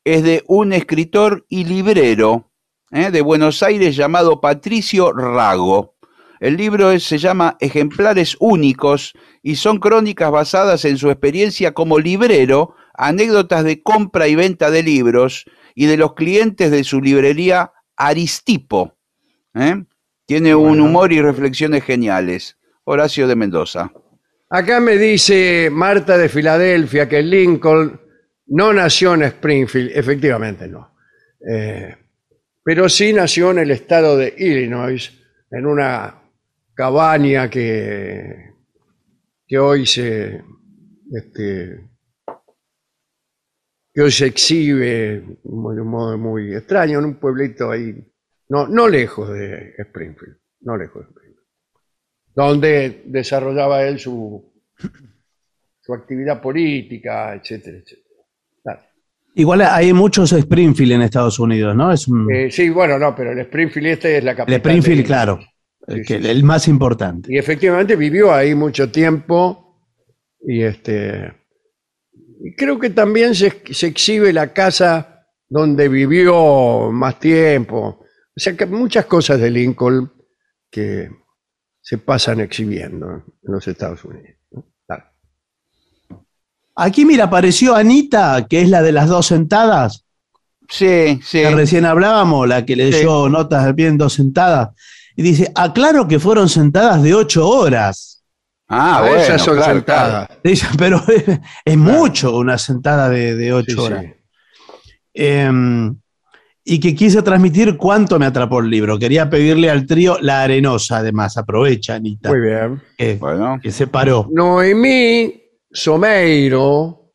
Es 0.03 0.23
de 0.23 0.43
un 0.47 0.73
escritor 0.73 1.45
y 1.49 1.65
librero 1.65 2.46
¿eh? 2.91 3.11
de 3.11 3.21
Buenos 3.21 3.63
Aires 3.63 3.95
llamado 3.95 4.41
Patricio 4.41 5.11
Rago. 5.13 5.95
El 6.39 6.55
libro 6.57 6.91
es- 6.91 7.03
se 7.03 7.17
llama 7.17 7.57
Ejemplares 7.59 8.37
Únicos 8.39 9.13
y 9.41 9.55
son 9.55 9.79
crónicas 9.79 10.31
basadas 10.31 10.85
en 10.85 10.97
su 10.97 11.09
experiencia 11.09 11.73
como 11.73 11.99
librero, 11.99 12.75
anécdotas 12.93 13.63
de 13.63 13.81
compra 13.81 14.27
y 14.27 14.35
venta 14.35 14.69
de 14.71 14.83
libros 14.83 15.45
y 15.75 15.85
de 15.87 15.97
los 15.97 16.13
clientes 16.13 16.71
de 16.71 16.83
su 16.83 17.01
librería 17.01 17.71
Aristipo. 17.95 18.97
¿eh? 19.55 19.83
Tiene 20.25 20.53
un 20.55 20.81
humor 20.81 21.11
y 21.13 21.21
reflexiones 21.21 21.83
geniales. 21.83 22.57
Horacio 22.83 23.27
de 23.27 23.35
Mendoza. 23.35 23.91
Acá 24.49 24.79
me 24.79 24.95
dice 24.97 25.69
Marta 25.71 26.17
de 26.17 26.29
Filadelfia 26.29 27.09
que 27.09 27.21
Lincoln 27.21 27.99
no 28.45 28.71
nació 28.73 29.13
en 29.15 29.23
Springfield. 29.23 29.91
Efectivamente 29.93 30.67
no. 30.69 30.95
Eh, 31.51 31.95
pero 32.67 32.89
sí 32.89 33.13
nació 33.13 33.51
en 33.51 33.59
el 33.59 33.71
estado 33.71 34.17
de 34.17 34.35
Illinois, 34.37 35.09
en 35.51 35.65
una 35.65 36.21
cabaña 36.73 37.49
que, 37.49 38.55
hoy 39.57 39.85
se 39.85 40.43
este, 41.13 41.89
que 43.93 44.01
hoy 44.01 44.11
se 44.11 44.25
exhibe 44.25 45.21
de 45.21 45.39
un 45.43 45.87
modo 45.87 46.17
muy 46.17 46.55
extraño 46.55 46.99
en 46.99 47.05
un 47.05 47.15
pueblito 47.15 47.71
ahí, 47.71 48.05
no, 48.49 48.67
no 48.67 48.89
lejos 48.89 49.29
de 49.29 49.73
Springfield, 49.77 50.37
no 50.59 50.75
lejos 50.75 51.05
de 51.05 51.09
Springfield, 51.09 51.47
donde 52.35 53.03
desarrollaba 53.05 53.83
él 53.83 53.97
su, 53.97 54.61
su 55.79 55.93
actividad 55.93 56.41
política, 56.41 57.33
etcétera, 57.33 57.77
etcétera. 57.77 58.06
Igual 59.37 59.61
hay 59.61 59.93
muchos 59.93 60.31
Springfield 60.33 60.93
en 60.93 61.01
Estados 61.03 61.39
Unidos, 61.39 61.75
¿no? 61.75 61.91
Es 61.91 62.07
un, 62.07 62.27
Eh, 62.33 62.49
sí, 62.51 62.69
bueno, 62.69 62.97
no, 62.97 63.15
pero 63.15 63.31
el 63.31 63.39
Springfield 63.39 63.87
este 63.87 64.17
es 64.17 64.23
la 64.23 64.31
el 64.31 64.37
capital. 64.37 64.57
Springfield, 64.59 64.97
de- 65.01 65.03
claro, 65.05 65.39
Sí, 65.41 65.47
el, 65.93 66.05
que- 66.05 66.19
sí, 66.21 66.27
el 66.27 66.43
más 66.43 66.67
importante. 66.67 67.33
Y 67.33 67.37
efectivamente 67.37 67.95
vivió 67.95 68.33
ahí 68.33 68.55
mucho 68.55 68.89
tiempo 68.91 69.79
y 70.41 70.61
este 70.63 71.33
creo 72.57 72.79
que 72.79 72.89
también 72.89 73.33
se, 73.35 73.61
se 73.71 73.87
exhibe 73.87 74.33
la 74.33 74.53
casa 74.53 75.25
donde 75.49 75.87
vivió 75.87 76.91
más 76.91 77.19
tiempo. 77.19 77.99
O 78.35 78.39
sea 78.39 78.55
que 78.55 78.65
muchas 78.65 79.05
cosas 79.05 79.39
de 79.39 79.49
Lincoln 79.49 80.11
que 80.69 81.09
se 81.81 81.97
pasan 81.99 82.39
exhibiendo 82.41 83.07
en 83.11 83.23
los 83.43 83.67
Estados 83.67 84.03
Unidos. 84.03 84.36
Aquí, 86.79 87.05
mira, 87.05 87.23
apareció 87.25 87.75
Anita, 87.75 88.45
que 88.47 88.61
es 88.61 88.69
la 88.69 88.81
de 88.83 88.91
las 88.91 89.07
dos 89.09 89.25
sentadas, 89.25 90.05
Sí, 90.69 91.19
sí. 91.23 91.39
que 91.41 91.49
recién 91.55 91.85
hablábamos, 91.85 92.47
la 92.47 92.65
que 92.65 92.75
leyó 92.75 93.29
notas 93.29 93.65
al 93.65 93.73
pie 93.73 93.87
en 93.87 93.97
dos 93.97 94.13
sentadas, 94.13 94.69
y 95.15 95.23
dice, 95.23 95.51
aclaro 95.55 96.07
que 96.07 96.19
fueron 96.19 96.47
sentadas 96.49 97.01
de 97.01 97.15
ocho 97.15 97.49
horas. 97.49 98.23
Ah, 98.69 99.01
Esas 99.09 99.27
bueno, 99.27 99.43
son 99.45 99.55
claro, 99.57 99.73
sentadas. 99.73 100.29
Dice, 100.43 100.67
pero 100.77 101.01
es, 101.07 101.39
es 101.65 101.77
mucho 101.77 102.37
una 102.37 102.57
sentada 102.59 103.09
de, 103.09 103.33
de 103.35 103.53
ocho 103.53 103.71
Sí, 103.71 103.75
sí. 103.77 103.81
horas. 103.81 104.05
Eh, 105.13 105.51
y 106.69 106.79
que 106.81 106.93
quise 106.93 107.21
transmitir 107.21 107.77
cuánto 107.77 108.19
me 108.19 108.25
atrapó 108.25 108.59
el 108.59 108.69
libro. 108.69 108.99
Quería 108.99 109.29
pedirle 109.29 109.69
al 109.71 109.85
trío 109.87 110.17
La 110.21 110.43
Arenosa, 110.43 110.97
además. 110.97 111.37
Aprovecha, 111.37 111.95
Anita, 111.95 112.27
Muy 112.29 112.41
bien. 112.41 112.81
que, 112.97 113.15
Bueno, 113.15 113.57
que 113.63 113.71
se 113.71 113.87
paró. 113.87 114.27
Noemí 114.31 115.43
Someiro, 115.77 117.13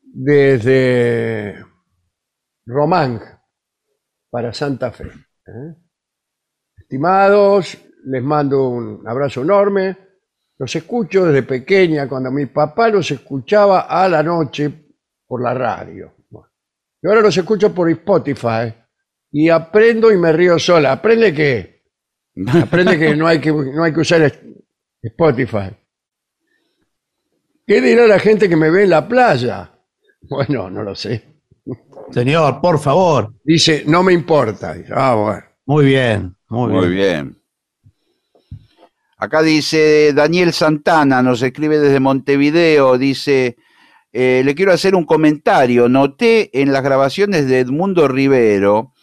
desde 0.00 1.62
Román, 2.64 3.20
para 4.30 4.54
Santa 4.54 4.90
Fe. 4.90 5.04
¿eh? 5.04 5.74
Estimados, 6.78 7.76
les 8.06 8.22
mando 8.22 8.70
un 8.70 9.06
abrazo 9.06 9.42
enorme. 9.42 9.98
Los 10.56 10.74
escucho 10.76 11.26
desde 11.26 11.42
pequeña, 11.42 12.08
cuando 12.08 12.30
mi 12.30 12.46
papá 12.46 12.88
los 12.88 13.10
escuchaba 13.10 13.80
a 13.82 14.08
la 14.08 14.22
noche 14.22 14.72
por 15.26 15.42
la 15.42 15.52
radio. 15.52 16.14
Bueno, 16.30 16.48
y 17.02 17.06
ahora 17.06 17.20
los 17.20 17.36
escucho 17.36 17.74
por 17.74 17.90
Spotify 17.90 18.74
y 19.30 19.50
aprendo 19.50 20.10
y 20.10 20.16
me 20.16 20.32
río 20.32 20.58
sola. 20.58 20.92
¿Aprende 20.92 21.34
qué? 21.34 21.84
Aprende 22.62 22.98
que 22.98 23.14
no 23.14 23.26
hay 23.26 23.38
que, 23.42 23.52
no 23.52 23.84
hay 23.84 23.92
que 23.92 24.00
usar 24.00 24.32
Spotify. 25.02 25.76
¿Qué 27.68 27.82
dirá 27.82 28.06
la 28.06 28.18
gente 28.18 28.48
que 28.48 28.56
me 28.56 28.70
ve 28.70 28.84
en 28.84 28.90
la 28.90 29.06
playa? 29.06 29.70
Bueno, 30.22 30.70
no 30.70 30.82
lo 30.82 30.94
sé. 30.94 31.42
Señor, 32.10 32.62
por 32.62 32.78
favor. 32.78 33.34
Dice, 33.44 33.84
no 33.86 34.02
me 34.02 34.14
importa. 34.14 34.72
Dice, 34.72 34.92
ah, 34.96 35.14
bueno. 35.14 35.44
Muy 35.66 35.84
bien, 35.84 36.34
muy, 36.48 36.72
Muy 36.72 36.88
bien. 36.88 37.26
bien. 37.26 37.42
Acá 39.18 39.42
dice 39.42 40.12
Daniel 40.14 40.54
Santana, 40.54 41.22
nos 41.22 41.42
escribe 41.42 41.78
desde 41.78 42.00
Montevideo, 42.00 42.96
dice, 42.96 43.56
eh, 44.12 44.42
le 44.44 44.54
quiero 44.54 44.72
hacer 44.72 44.94
un 44.94 45.04
comentario. 45.04 45.90
Noté 45.90 46.50
en 46.62 46.72
las 46.72 46.82
grabaciones 46.82 47.48
de 47.48 47.58
Edmundo 47.58 48.08
Rivero 48.08 48.94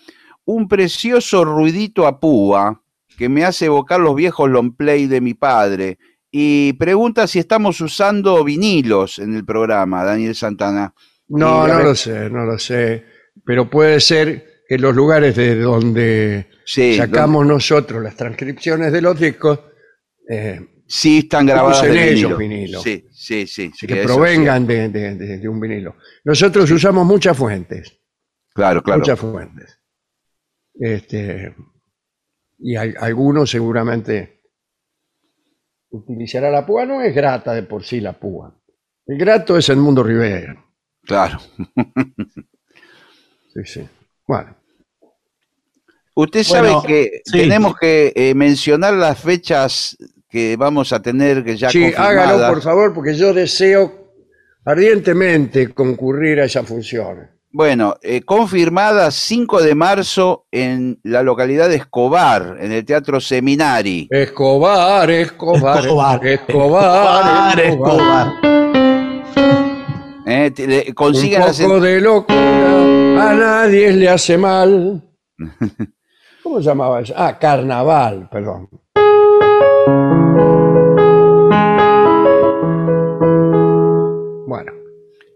un 0.45 0.67
precioso 0.67 1.45
ruidito 1.45 2.07
a 2.07 2.19
púa 2.19 2.81
que 3.17 3.29
me 3.29 3.45
hace 3.45 3.65
evocar 3.65 3.99
los 3.99 4.15
viejos 4.15 4.49
long 4.49 4.75
play 4.75 5.05
de 5.05 5.21
mi 5.21 5.33
padre. 5.35 5.99
Y 6.37 6.73
pregunta 6.73 7.27
si 7.27 7.39
estamos 7.39 7.79
usando 7.79 8.43
vinilos 8.43 9.19
en 9.19 9.35
el 9.35 9.45
programa, 9.45 10.03
Daniel 10.03 10.35
Santana. 10.35 10.93
No, 11.29 11.65
no 11.65 11.79
lo 11.81 11.95
sé, 11.95 12.29
no 12.29 12.43
lo 12.43 12.59
sé. 12.59 13.05
Pero 13.45 13.69
puede 13.69 14.01
ser 14.01 14.63
que 14.67 14.77
los 14.77 14.93
lugares 14.93 15.33
de 15.37 15.55
donde 15.57 16.47
Sí, 16.65 16.97
sacamos 16.97 17.45
nosotros 17.45 18.03
las 18.03 18.17
transcripciones 18.17 18.91
de 18.91 19.01
los 19.01 19.17
discos, 19.17 19.61
eh, 20.29 20.59
Sí, 20.87 21.19
están 21.19 21.45
grabadas 21.45 21.79
Usen 21.83 21.93
de 21.93 22.09
ellos 22.11 22.37
vinilo. 22.37 22.37
vinilo. 22.37 22.81
Sí, 22.81 23.07
sí, 23.13 23.47
sí. 23.47 23.71
sí, 23.73 23.87
que 23.87 24.03
provengan 24.03 24.67
de, 24.67 24.89
de- 24.89 25.15
de- 25.15 25.37
de 25.37 25.47
un 25.49 25.59
vinilo. 25.61 25.95
Nosotros 26.25 26.69
usamos 26.69 27.05
muchas 27.07 27.37
fuentes. 27.37 27.97
Claro, 28.53 28.83
claro. 28.83 28.99
muchas 28.99 29.17
fuentes. 29.19 29.79
Este, 30.73 31.55
y 32.59 32.75
al- 32.75 32.95
algunos 32.99 33.49
seguramente 33.49 34.34
utilizará 35.95 36.49
la 36.49 36.65
púa. 36.65 36.85
No 36.85 37.01
es 37.01 37.13
grata 37.15 37.53
de 37.53 37.63
por 37.63 37.83
sí 37.83 37.99
la 37.99 38.13
púa. 38.13 38.53
El 39.07 39.17
grato 39.17 39.57
es 39.57 39.69
el 39.69 39.77
mundo 39.77 40.03
Rivera. 40.03 40.55
Claro. 41.03 41.39
Sí, 43.53 43.61
sí. 43.65 43.87
Bueno, 44.27 44.55
Usted 46.17 46.43
sabe 46.43 46.69
Bueno, 46.69 46.83
que 46.83 47.21
sí. 47.25 47.39
tenemos 47.39 47.75
que 47.77 48.13
eh, 48.15 48.33
mencionar 48.33 48.93
las 48.93 49.19
fechas 49.19 49.97
que 50.29 50.55
vamos 50.55 50.93
a 50.93 51.01
tener 51.01 51.43
que 51.43 51.57
ya 51.57 51.69
sí, 51.69 51.81
confirmadas. 51.81 52.09
hágalo 52.09 52.53
por 52.53 52.61
favor, 52.63 52.93
porque 52.93 53.15
yo 53.15 53.33
deseo 53.33 54.13
ardientemente 54.63 55.73
concurrir 55.73 56.39
a 56.39 56.45
esa 56.45 56.63
función. 56.63 57.29
Bueno, 57.59 57.95
eh, 58.01 58.21
confirmadas 58.23 59.15
5 59.15 59.61
de 59.61 59.75
marzo 59.75 60.45
en 60.51 60.99
la 61.03 61.23
localidad 61.23 61.69
de 61.69 61.77
Escobar, 61.77 62.57
en 62.59 62.73
el 62.73 62.83
Teatro 62.83 63.21
Seminari. 63.21 64.09
Escobar, 64.11 65.09
Escobar, 65.09 65.77
Escobar, 65.77 66.27
Escobar, 66.27 67.59
Escobar. 67.61 68.33
Eh, 70.27 70.51
te- 70.53 70.67
le- 70.67 70.83
Un 70.89 70.93
consigan 70.95 71.43
las 71.45 71.61
poco 71.61 71.79
de 71.79 72.01
locura 72.01 73.29
a 73.29 73.33
nadie 73.33 73.93
le 73.93 74.09
hace 74.09 74.37
mal. 74.37 75.01
¿Cómo 76.43 76.57
se 76.57 76.65
llamaba 76.65 76.99
eso? 76.99 77.13
Ah, 77.15 77.39
carnaval, 77.39 78.27
perdón. 78.29 78.67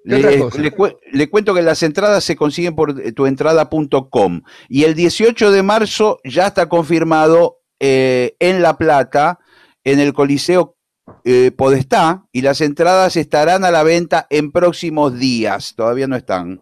Le, 0.10 1.30
cuento 1.30 1.53
que 1.53 1.62
las 1.62 1.84
entradas 1.84 2.24
se 2.24 2.36
consiguen 2.36 2.76
por 2.76 2.99
eh, 2.99 3.12
tuentrada.com 3.12 4.41
y 4.68 4.84
el 4.84 4.95
18 4.95 5.51
de 5.51 5.64
marzo 5.64 6.20
ya 6.24 6.47
está 6.47 6.68
confirmado 6.68 7.60
eh, 7.80 8.36
en 8.39 8.62
La 8.62 8.78
Plata, 8.78 9.39
en 9.84 9.99
el 9.99 10.14
Coliseo 10.14 10.76
eh, 11.24 11.51
Podestá, 11.55 12.26
y 12.32 12.41
las 12.41 12.62
entradas 12.62 13.16
estarán 13.16 13.66
a 13.66 13.72
la 13.72 13.84
venta 13.84 14.28
en 14.30 14.51
próximos 14.51 15.18
días. 15.18 15.74
Todavía 15.76 16.07
no 16.07 16.16
están. 16.16 16.62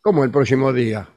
¿Cómo 0.00 0.24
el 0.24 0.30
próximo 0.30 0.72
día? 0.72 1.08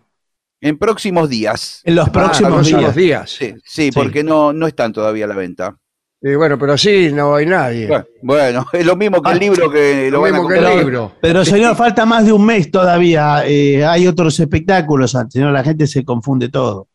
En 0.62 0.78
próximos 0.78 1.30
días. 1.30 1.82
En 1.86 1.96
los 1.96 2.08
Ah, 2.10 2.12
próximos 2.12 2.68
días. 2.68 2.96
días. 2.96 3.30
Sí, 3.30 3.54
sí, 3.64 3.92
porque 3.94 4.24
no, 4.24 4.52
no 4.52 4.68
están 4.68 4.92
todavía 4.94 5.26
a 5.26 5.28
la 5.30 5.36
venta. 5.36 5.78
Y 6.22 6.36
bueno, 6.36 6.58
pero 6.60 6.74
así 6.74 7.12
no 7.14 7.34
hay 7.36 7.46
nadie. 7.46 7.88
Bueno, 7.88 8.06
Bueno, 8.22 8.66
es 8.74 8.86
lo 8.86 8.96
mismo 8.98 9.22
que 9.22 9.30
el 9.32 9.36
Ah, 9.38 9.40
libro 9.40 9.72
que 9.72 10.06
lo 10.12 10.18
Lo 10.18 10.22
van 10.22 10.34
a 10.36 10.38
mismo 10.38 10.50
que 10.50 10.58
el 10.58 10.78
libro. 10.80 11.12
Pero 11.22 11.46
señor, 11.46 11.76
falta 11.78 12.06
más 12.06 12.26
de 12.26 12.34
un 12.34 12.46
mes 12.46 12.70
todavía. 12.70 13.44
eh, 13.46 13.86
hay 13.86 14.06
otros 14.08 14.38
espectáculos 14.40 15.16
antes, 15.16 15.34
señor, 15.34 15.54
la 15.54 15.64
gente 15.64 15.88
se 15.88 16.04
confunde 16.04 16.50
todo. 16.50 16.88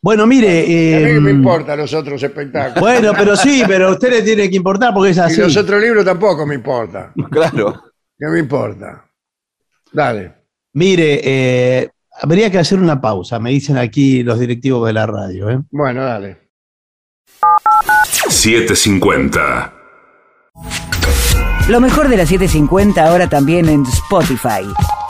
Bueno, 0.00 0.26
mire. 0.26 0.96
A 0.96 1.08
mí 1.08 1.14
no 1.14 1.20
me 1.22 1.30
importan 1.32 1.78
los 1.78 1.92
otros 1.94 2.22
espectáculos. 2.22 2.78
Bueno, 2.80 3.12
pero 3.16 3.34
sí, 3.34 3.62
pero 3.68 3.88
a 3.88 3.90
usted 3.92 4.10
le 4.10 4.22
tiene 4.22 4.48
que 4.50 4.56
importar 4.56 4.92
porque 4.94 5.10
es 5.10 5.16
y 5.16 5.20
así. 5.20 5.40
los 5.40 5.56
otros 5.56 5.80
libros 5.82 6.04
tampoco 6.04 6.46
me 6.46 6.54
importan. 6.54 7.12
Claro. 7.30 7.82
¿Qué 8.18 8.26
me 8.26 8.38
importa? 8.40 9.04
Dale. 9.92 10.34
Mire, 10.74 11.20
eh, 11.24 11.88
habría 12.20 12.50
que 12.50 12.58
hacer 12.58 12.78
una 12.78 13.00
pausa, 13.00 13.38
me 13.40 13.50
dicen 13.50 13.78
aquí 13.78 14.22
los 14.22 14.38
directivos 14.38 14.86
de 14.86 14.92
la 14.92 15.06
radio. 15.06 15.48
¿eh? 15.50 15.58
Bueno, 15.70 16.04
dale. 16.04 16.36
750. 18.38 19.72
Lo 21.66 21.80
mejor 21.80 22.08
de 22.08 22.16
la 22.16 22.24
750 22.24 23.04
ahora 23.04 23.28
también 23.28 23.68
en 23.68 23.82
Spotify. 23.82 24.62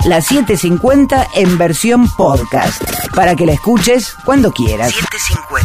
La 0.06 0.22
750 0.22 1.28
en 1.34 1.58
versión 1.58 2.08
podcast. 2.16 2.82
Para 3.14 3.36
que 3.36 3.44
la 3.44 3.52
escuches 3.52 4.14
cuando 4.24 4.50
quieras. 4.50 4.94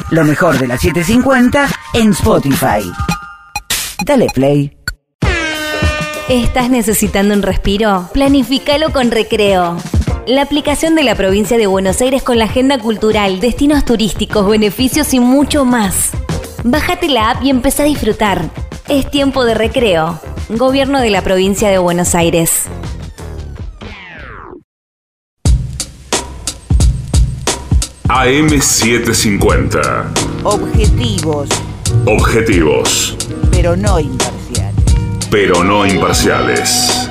Lo 0.10 0.26
mejor 0.26 0.60
de 0.60 0.68
la 0.68 0.78
750 0.78 1.70
en 1.94 2.12
Spotify. 2.12 2.92
Dale 4.06 4.28
play. 4.36 4.78
¿Estás 6.28 6.70
necesitando 6.70 7.34
un 7.34 7.44
respiro? 7.44 8.10
Planifícalo 8.12 8.92
con 8.92 9.10
Recreo. 9.10 9.78
La 10.28 10.42
aplicación 10.42 10.96
de 10.96 11.04
la 11.04 11.16
provincia 11.16 11.58
de 11.58 11.68
Buenos 11.68 12.02
Aires 12.02 12.24
con 12.24 12.40
la 12.40 12.46
agenda 12.46 12.78
cultural, 12.78 13.40
destinos 13.40 13.86
turísticos, 13.86 14.50
beneficios 14.50 15.14
y 15.14 15.22
mucho 15.22 15.64
más. 15.64 16.12
Bájate 16.64 17.10
la 17.10 17.32
app 17.32 17.44
y 17.44 17.50
empezá 17.50 17.84
a 17.84 17.86
disfrutar. 17.88 18.50
Es 18.88 19.10
tiempo 19.10 19.44
de 19.46 19.54
recreo. 19.54 20.20
Gobierno 20.50 21.00
de 21.00 21.10
la 21.10 21.22
provincia 21.22 21.70
de 21.70 21.78
Buenos 21.78 22.16
Aires. 22.16 22.68
AM750. 28.74 30.06
Objetivos, 30.44 31.50
Objetivos, 32.06 33.16
pero 33.52 33.76
no 33.76 34.00
imparciales. 34.00 34.74
pero 35.32 35.64
no 35.64 35.86
imparciales. 35.86 37.10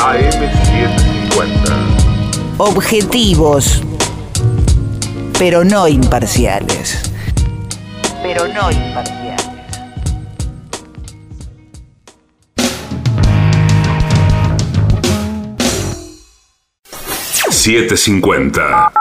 AM750. 0.00 1.74
Objetivos, 2.58 3.82
pero 5.38 5.64
no 5.64 5.86
imparciales. 5.88 7.05
Pero 8.26 8.48
no 8.48 8.72
imparciales. 8.72 9.46
Siete 17.50 17.96
cincuenta. 17.96 18.92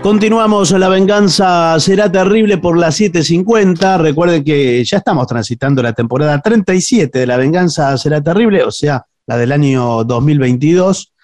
Continuamos, 0.00 0.70
la 0.70 0.88
venganza 0.88 1.80
será 1.80 2.10
terrible 2.10 2.58
por 2.58 2.78
las 2.78 3.00
7.50. 3.00 3.98
Recuerden 3.98 4.44
que 4.44 4.84
ya 4.84 4.98
estamos 4.98 5.26
transitando 5.26 5.82
la 5.82 5.92
temporada 5.92 6.40
37 6.40 7.18
de 7.18 7.26
la 7.26 7.36
venganza 7.36 7.98
será 7.98 8.22
terrible, 8.22 8.62
o 8.62 8.70
sea, 8.70 9.04
la 9.26 9.36
del 9.36 9.50
año 9.50 10.04
2022. 10.04 11.14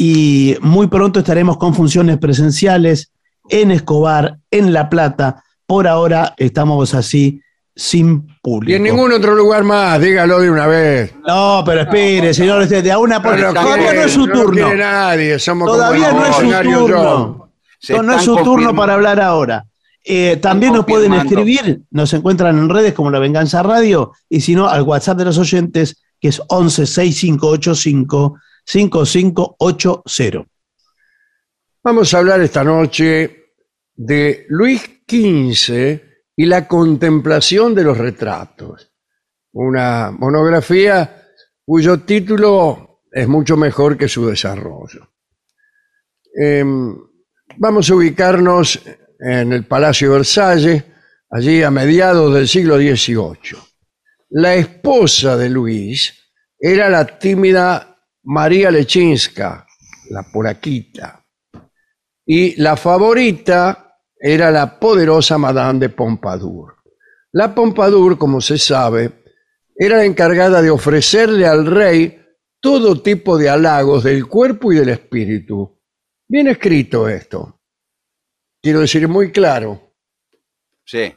Y 0.00 0.56
muy 0.60 0.86
pronto 0.86 1.18
estaremos 1.18 1.56
con 1.56 1.74
funciones 1.74 2.18
presenciales 2.18 3.10
en 3.48 3.72
Escobar, 3.72 4.38
en 4.48 4.72
La 4.72 4.88
Plata. 4.88 5.42
Por 5.66 5.88
ahora 5.88 6.34
estamos 6.36 6.94
así 6.94 7.42
sin 7.74 8.24
público. 8.40 8.70
Y 8.70 8.76
en 8.76 8.84
ningún 8.84 9.10
otro 9.12 9.34
lugar 9.34 9.64
más, 9.64 10.00
dígalo 10.00 10.38
de 10.38 10.52
una 10.52 10.68
vez. 10.68 11.12
No, 11.26 11.64
pero 11.66 11.80
espere, 11.80 12.32
señor, 12.32 12.62
este, 12.62 12.80
de 12.80 12.92
a 12.92 12.98
una 12.98 13.20
por 13.20 13.36
No 13.40 13.52
Todavía 13.52 13.92
no 13.92 14.02
es 14.02 14.12
su 14.12 14.24
no 14.28 14.32
turno. 14.32 14.72
nadie, 14.76 15.36
somos 15.40 15.66
Todavía 15.66 16.10
como 16.10 16.20
no 16.20 16.26
es 16.26 16.36
su 16.36 16.62
turno. 16.62 17.50
No, 17.88 18.02
no 18.04 18.12
es 18.14 18.22
su 18.22 18.36
turno 18.36 18.76
para 18.76 18.94
hablar 18.94 19.20
ahora. 19.20 19.66
Eh, 20.04 20.36
también 20.36 20.74
nos 20.74 20.84
pueden 20.84 21.12
escribir, 21.12 21.82
nos 21.90 22.14
encuentran 22.14 22.56
en 22.56 22.68
redes 22.68 22.94
como 22.94 23.10
La 23.10 23.18
Venganza 23.18 23.64
Radio 23.64 24.12
y 24.28 24.42
si 24.42 24.54
no, 24.54 24.68
al 24.68 24.82
WhatsApp 24.82 25.18
de 25.18 25.24
los 25.24 25.38
oyentes 25.38 26.04
que 26.20 26.28
es 26.28 26.40
11 26.46 26.86
6585 26.86 28.38
5580. 28.68 30.44
Vamos 31.82 32.12
a 32.12 32.18
hablar 32.18 32.42
esta 32.42 32.62
noche 32.62 33.52
de 33.94 34.44
Luis 34.50 34.82
XV 35.08 36.02
y 36.36 36.44
la 36.44 36.68
contemplación 36.68 37.74
de 37.74 37.84
los 37.84 37.96
retratos. 37.96 38.92
Una 39.52 40.10
monografía 40.10 41.30
cuyo 41.64 42.00
título 42.00 43.04
es 43.10 43.26
mucho 43.26 43.56
mejor 43.56 43.96
que 43.96 44.06
su 44.06 44.26
desarrollo. 44.26 45.08
Em, 46.34 46.94
vamos 47.56 47.88
a 47.90 47.94
ubicarnos 47.94 48.82
en 49.18 49.54
el 49.54 49.64
Palacio 49.64 50.12
Versalles, 50.12 50.84
allí 51.30 51.62
a 51.62 51.70
mediados 51.70 52.34
del 52.34 52.46
siglo 52.46 52.76
XVIII. 52.76 53.58
La 54.28 54.54
esposa 54.56 55.38
de 55.38 55.48
Luis 55.48 56.12
era 56.60 56.90
la 56.90 57.18
tímida 57.18 57.87
María 58.30 58.70
Lechinska, 58.70 59.66
la 60.10 60.22
poraquita 60.22 61.24
y 62.26 62.60
la 62.60 62.76
favorita 62.76 64.02
era 64.18 64.50
la 64.50 64.78
poderosa 64.78 65.38
Madame 65.38 65.78
de 65.78 65.88
Pompadour. 65.88 66.76
La 67.32 67.54
Pompadour, 67.54 68.18
como 68.18 68.42
se 68.42 68.58
sabe, 68.58 69.22
era 69.74 69.96
la 69.96 70.04
encargada 70.04 70.60
de 70.60 70.68
ofrecerle 70.68 71.46
al 71.46 71.64
rey 71.64 72.20
todo 72.60 73.00
tipo 73.00 73.38
de 73.38 73.48
halagos 73.48 74.04
del 74.04 74.26
cuerpo 74.26 74.74
y 74.74 74.76
del 74.76 74.90
espíritu. 74.90 75.80
Bien 76.28 76.48
escrito 76.48 77.08
esto. 77.08 77.62
Quiero 78.60 78.80
decir 78.80 79.08
muy 79.08 79.32
claro. 79.32 79.94
Sí. 80.84 81.14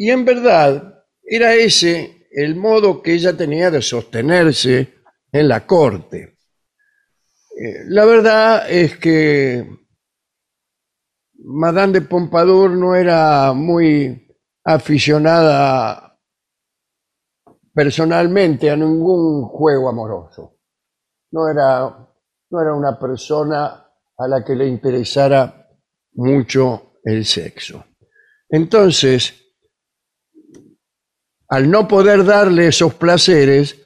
Y 0.00 0.10
en 0.10 0.24
verdad 0.24 1.04
era 1.22 1.54
ese 1.54 2.26
el 2.32 2.56
modo 2.56 3.00
que 3.00 3.14
ella 3.14 3.36
tenía 3.36 3.70
de 3.70 3.80
sostenerse 3.80 4.94
en 5.34 5.48
la 5.48 5.66
corte. 5.66 6.38
Eh, 7.58 7.84
La 7.88 8.04
verdad 8.04 8.70
es 8.70 8.96
que 8.98 9.68
Madame 11.38 11.94
de 11.94 12.02
Pompadour 12.02 12.70
no 12.70 12.94
era 12.94 13.52
muy 13.52 14.28
aficionada 14.64 16.16
personalmente 17.74 18.70
a 18.70 18.76
ningún 18.76 19.46
juego 19.48 19.88
amoroso. 19.88 20.60
No 21.32 21.48
era, 21.48 21.88
no 22.50 22.60
era 22.60 22.72
una 22.72 22.96
persona 22.96 23.90
a 24.16 24.28
la 24.28 24.44
que 24.44 24.54
le 24.54 24.68
interesara 24.68 25.68
mucho 26.12 27.00
el 27.02 27.26
sexo. 27.26 27.84
Entonces, 28.48 29.34
al 31.48 31.68
no 31.68 31.88
poder 31.88 32.24
darle 32.24 32.68
esos 32.68 32.94
placeres, 32.94 33.83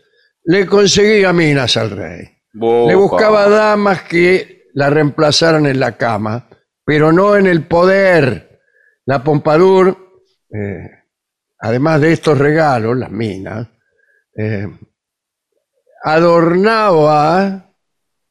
le 0.49 0.65
conseguía 0.67 1.31
minas 1.35 1.77
al 1.77 1.91
rey. 1.91 2.27
Le 2.55 2.95
buscaba 2.95 3.51
damas 3.51 4.03
que 4.05 4.65
la 4.73 4.89
reemplazaran 4.89 5.67
en 5.67 5.79
la 5.79 5.99
cama, 5.99 6.49
pero 6.85 7.13
no 7.13 7.37
en 7.37 7.47
el 7.47 7.67
poder. 7.67 8.59
La 9.05 9.23
Pompadour, 9.23 10.23
eh, 10.51 10.89
además 11.59 12.01
de 12.01 12.13
estos 12.15 12.39
regalos, 12.39 12.97
las 12.97 13.11
minas, 13.11 13.69
eh, 14.35 14.67
adornaba 16.03 17.75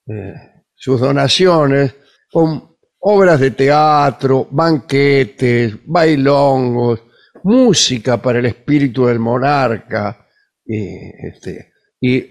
eh, 0.07 0.33
sus 0.73 0.99
donaciones 0.99 1.93
con 2.31 2.77
obras 2.97 3.39
de 3.39 3.51
teatro, 3.51 4.47
banquetes, 4.49 5.75
bailongos, 5.85 7.03
música 7.43 8.19
para 8.19 8.39
el 8.39 8.47
espíritu 8.47 9.05
del 9.05 9.19
monarca 9.19 10.25
y, 10.65 10.97
este, 11.27 11.66
y 11.99 12.17
eh, 12.17 12.29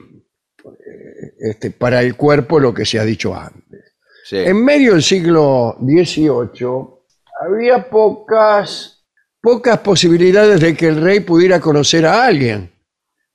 este, 1.38 1.70
para 1.70 2.00
el 2.00 2.16
cuerpo 2.16 2.58
lo 2.58 2.72
que 2.72 2.84
se 2.84 2.98
ha 2.98 3.04
dicho 3.04 3.34
antes. 3.34 3.94
Sí. 4.24 4.36
En 4.38 4.64
medio 4.64 4.92
del 4.92 5.02
siglo 5.02 5.76
XVIII 5.80 6.96
había 7.40 7.88
pocas, 7.88 9.04
pocas 9.40 9.78
posibilidades 9.78 10.60
de 10.60 10.76
que 10.76 10.88
el 10.88 11.00
rey 11.00 11.20
pudiera 11.20 11.60
conocer 11.60 12.06
a 12.06 12.26
alguien, 12.26 12.72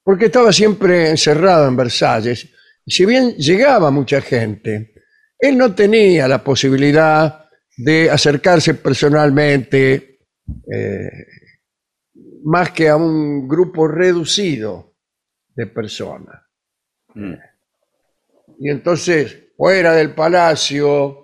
porque 0.04 0.26
estaba 0.26 0.52
siempre 0.52 1.10
encerrado 1.10 1.68
en 1.68 1.78
Versalles. 1.78 2.50
Si 2.86 3.06
bien 3.06 3.36
llegaba 3.36 3.92
mucha 3.92 4.20
gente, 4.22 4.94
él 5.40 5.58
no 5.58 5.74
tenía 5.74 6.28
la 6.28 6.44
posibilidad 6.44 7.46
de 7.78 8.10
acercarse 8.10 8.76
personalmente 8.76 10.20
eh, 10.72 11.10
más 12.44 12.72
que 12.72 12.90
a 12.90 12.96
un 12.96 13.48
grupo 13.48 13.88
reducido 13.88 14.91
de 15.62 15.68
personas. 15.68 16.42
Mm. 17.14 17.34
Y 18.60 18.70
entonces, 18.70 19.54
fuera 19.56 19.94
del 19.94 20.14
palacio, 20.16 21.22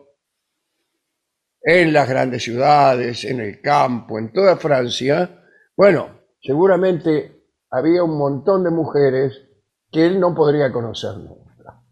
en 1.61 1.91
las 1.91 2.07
grandes 2.07 2.43
ciudades, 2.43 3.25
en 3.25 3.39
el 3.39 3.59
campo, 3.61 4.19
en 4.19 4.31
toda 4.31 4.57
Francia, 4.57 5.43
bueno, 5.75 6.21
seguramente 6.41 7.45
había 7.71 8.03
un 8.03 8.17
montón 8.17 8.63
de 8.63 8.69
mujeres 8.69 9.41
que 9.91 10.05
él 10.05 10.19
no 10.19 10.33
podría 10.35 10.71
conocer 10.71 11.17
nunca. 11.17 11.83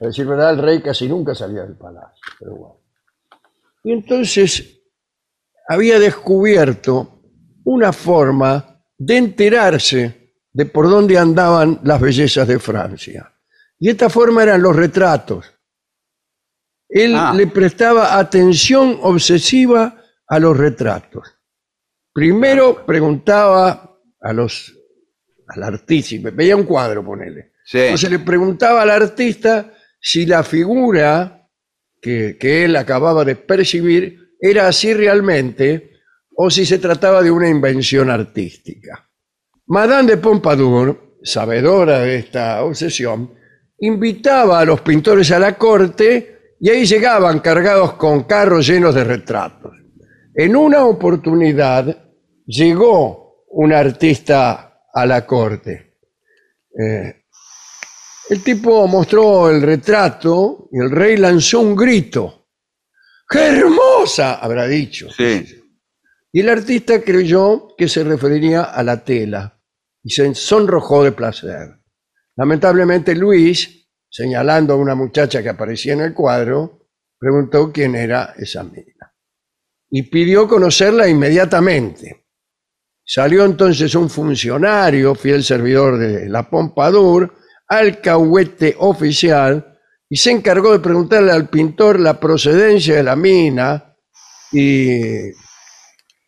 A 0.00 0.06
decir 0.06 0.26
verdad, 0.26 0.52
el 0.52 0.62
rey 0.62 0.80
casi 0.80 1.08
nunca 1.08 1.34
salía 1.34 1.62
del 1.62 1.76
palacio, 1.76 2.24
pero 2.38 2.56
bueno. 2.56 2.80
Y 3.82 3.92
entonces 3.92 4.80
había 5.68 5.98
descubierto 5.98 7.20
una 7.64 7.92
forma 7.92 8.82
de 8.96 9.16
enterarse 9.16 10.23
de 10.54 10.66
por 10.66 10.88
dónde 10.88 11.18
andaban 11.18 11.80
las 11.82 12.00
bellezas 12.00 12.46
de 12.46 12.58
Francia. 12.58 13.30
Y 13.78 13.90
esta 13.90 14.08
forma 14.08 14.44
eran 14.44 14.62
los 14.62 14.74
retratos. 14.74 15.44
Él 16.88 17.14
Ah. 17.16 17.34
le 17.36 17.48
prestaba 17.48 18.16
atención 18.18 18.98
obsesiva 19.02 20.00
a 20.28 20.38
los 20.38 20.56
retratos. 20.56 21.28
Primero 22.12 22.86
preguntaba 22.86 23.98
a 24.20 24.32
los 24.32 24.72
al 25.48 25.84
veía 26.32 26.56
un 26.56 26.64
cuadro, 26.64 27.04
ponele. 27.04 27.52
Sí. 27.64 27.78
Entonces 27.78 28.10
le 28.10 28.20
preguntaba 28.20 28.82
al 28.82 28.90
artista 28.90 29.74
si 30.00 30.24
la 30.24 30.42
figura 30.42 31.48
que, 32.00 32.36
que 32.38 32.64
él 32.64 32.76
acababa 32.76 33.24
de 33.24 33.36
percibir 33.36 34.36
era 34.40 34.68
así 34.68 34.94
realmente 34.94 36.00
o 36.36 36.50
si 36.50 36.64
se 36.64 36.78
trataba 36.78 37.22
de 37.22 37.30
una 37.30 37.48
invención 37.48 38.08
artística. 38.08 39.10
Madame 39.66 40.10
de 40.10 40.16
Pompadour, 40.18 41.18
sabedora 41.22 42.00
de 42.00 42.16
esta 42.16 42.62
obsesión, 42.62 43.32
invitaba 43.78 44.60
a 44.60 44.64
los 44.64 44.82
pintores 44.82 45.30
a 45.30 45.38
la 45.38 45.56
corte 45.56 46.56
y 46.60 46.68
ahí 46.68 46.84
llegaban 46.84 47.40
cargados 47.40 47.94
con 47.94 48.24
carros 48.24 48.66
llenos 48.66 48.94
de 48.94 49.04
retratos. 49.04 49.72
En 50.34 50.54
una 50.54 50.84
oportunidad 50.84 52.12
llegó 52.44 53.44
un 53.48 53.72
artista 53.72 54.82
a 54.92 55.06
la 55.06 55.24
corte. 55.24 55.96
Eh, 56.78 57.24
el 58.28 58.42
tipo 58.42 58.86
mostró 58.86 59.48
el 59.48 59.62
retrato 59.62 60.68
y 60.72 60.78
el 60.78 60.90
rey 60.90 61.16
lanzó 61.16 61.60
un 61.60 61.74
grito. 61.74 62.48
¡Qué 63.28 63.38
hermosa! 63.38 64.34
habrá 64.34 64.66
dicho. 64.66 65.08
Sí. 65.10 65.63
Y 66.34 66.40
el 66.40 66.48
artista 66.48 67.00
creyó 67.00 67.68
que 67.78 67.88
se 67.88 68.02
referiría 68.02 68.64
a 68.64 68.82
la 68.82 69.04
tela 69.04 69.62
y 70.02 70.10
se 70.10 70.34
sonrojó 70.34 71.04
de 71.04 71.12
placer. 71.12 71.76
Lamentablemente 72.34 73.14
Luis, 73.14 73.88
señalando 74.10 74.74
a 74.74 74.76
una 74.76 74.96
muchacha 74.96 75.44
que 75.44 75.50
aparecía 75.50 75.92
en 75.92 76.00
el 76.00 76.12
cuadro, 76.12 76.88
preguntó 77.20 77.70
quién 77.72 77.94
era 77.94 78.34
esa 78.36 78.64
mina 78.64 79.14
y 79.88 80.02
pidió 80.02 80.48
conocerla 80.48 81.06
inmediatamente. 81.06 82.26
Salió 83.04 83.44
entonces 83.44 83.94
un 83.94 84.10
funcionario, 84.10 85.14
fiel 85.14 85.44
servidor 85.44 85.98
de 85.98 86.28
la 86.28 86.50
Pompadour, 86.50 87.32
alcahuete 87.68 88.74
oficial, 88.80 89.78
y 90.08 90.16
se 90.16 90.32
encargó 90.32 90.72
de 90.72 90.80
preguntarle 90.80 91.30
al 91.30 91.48
pintor 91.48 92.00
la 92.00 92.18
procedencia 92.18 92.96
de 92.96 93.04
la 93.04 93.14
mina 93.14 93.94
y 94.50 95.30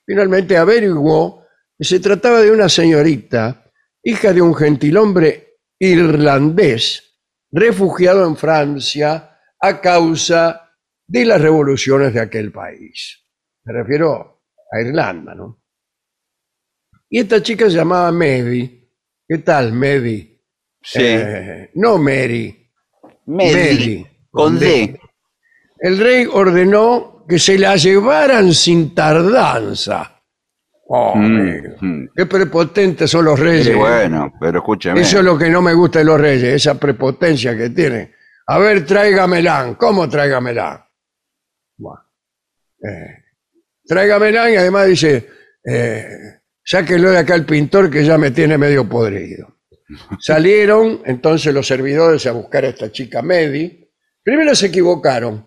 finalmente 0.06 0.56
averiguó 0.56 1.44
que 1.76 1.84
se 1.84 2.00
trataba 2.00 2.40
de 2.40 2.50
una 2.50 2.68
señorita, 2.68 3.70
hija 4.02 4.32
de 4.32 4.40
un 4.40 4.54
gentilhombre 4.54 5.58
irlandés, 5.78 7.18
refugiado 7.50 8.26
en 8.26 8.36
Francia 8.36 9.38
a 9.60 9.80
causa 9.80 10.72
de 11.06 11.24
las 11.24 11.40
revoluciones 11.40 12.14
de 12.14 12.20
aquel 12.20 12.52
país. 12.52 13.24
Me 13.64 13.72
refiero 13.72 14.44
a 14.70 14.80
Irlanda, 14.80 15.34
¿no? 15.34 15.62
Y 17.08 17.20
esta 17.20 17.42
chica 17.42 17.66
se 17.66 17.76
llamaba 17.76 18.10
Mary. 18.12 18.88
¿Qué 19.28 19.38
tal, 19.38 19.72
Mary? 19.72 20.40
Sí. 20.82 20.98
Eh, 21.02 21.70
no 21.74 21.98
Mary. 21.98 22.70
Mary, 23.26 24.06
Con 24.30 24.52
con 24.52 24.58
D. 24.58 25.00
El 25.78 25.98
rey 25.98 26.26
ordenó 26.26 27.15
que 27.28 27.38
se 27.38 27.58
la 27.58 27.76
llevaran 27.76 28.52
sin 28.52 28.94
tardanza. 28.94 30.12
Oh, 30.88 31.14
Mm, 31.16 31.24
amigo. 31.24 31.74
mm. 31.80 32.04
Qué 32.14 32.26
prepotentes 32.26 33.10
son 33.10 33.24
los 33.24 33.38
reyes. 33.40 33.66
Sí, 33.66 33.72
bueno, 33.74 34.32
pero 34.40 34.58
escúcheme. 34.58 35.00
Eso 35.00 35.18
es 35.18 35.24
lo 35.24 35.36
que 35.36 35.50
no 35.50 35.60
me 35.60 35.74
gusta 35.74 35.98
de 35.98 36.04
los 36.04 36.20
reyes, 36.20 36.54
esa 36.54 36.78
prepotencia 36.78 37.56
que 37.56 37.70
tienen. 37.70 38.12
A 38.46 38.58
ver, 38.58 38.86
tráigamela. 38.86 39.74
¿Cómo 39.76 40.08
tráigamela? 40.08 40.88
Bueno, 41.76 42.00
eh, 42.88 43.24
tráigamela 43.84 44.48
y 44.50 44.56
además 44.56 44.86
dice, 44.86 45.28
eh, 45.64 46.06
sáquenlo 46.64 47.10
de 47.10 47.18
acá 47.18 47.34
el 47.34 47.44
pintor 47.44 47.90
que 47.90 48.04
ya 48.04 48.16
me 48.16 48.30
tiene 48.30 48.56
medio 48.56 48.88
podrido. 48.88 49.56
Salieron 50.20 51.02
entonces 51.04 51.52
los 51.52 51.66
servidores 51.66 52.26
a 52.26 52.32
buscar 52.32 52.64
a 52.64 52.68
esta 52.68 52.90
chica 52.92 53.22
Medi. 53.22 53.88
Primero 54.22 54.54
se 54.54 54.66
equivocaron. 54.66 55.46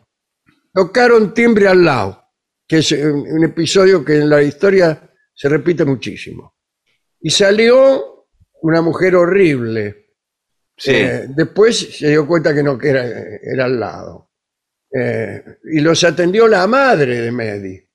Tocaron 0.74 1.34
timbre 1.34 1.68
al 1.68 1.84
lado, 1.84 2.24
que 2.68 2.78
es 2.78 2.92
eh, 2.92 3.10
un 3.10 3.28
un 3.28 3.44
episodio 3.44 4.04
que 4.04 4.18
en 4.18 4.30
la 4.30 4.42
historia 4.42 5.10
se 5.34 5.50
repite 5.50 5.86
muchísimo. 5.86 6.56
Y 7.22 7.30
salió 7.30 8.28
una 8.62 8.82
mujer 8.82 9.16
horrible. 9.16 10.16
Sí. 10.78 10.92
Eh, 10.92 11.26
después 11.30 11.98
se 11.98 12.10
dio 12.10 12.28
cuenta 12.28 12.54
que 12.54 12.64
no, 12.64 12.78
que 12.78 12.90
era, 12.90 13.06
era 13.06 13.66
al 13.66 13.80
lado. 13.80 14.30
Eh, 14.92 15.44
y 15.74 15.82
los 15.82 16.04
atendió 16.04 16.48
la 16.48 16.66
madre 16.68 17.22
de 17.22 17.32
Medi. 17.32 17.90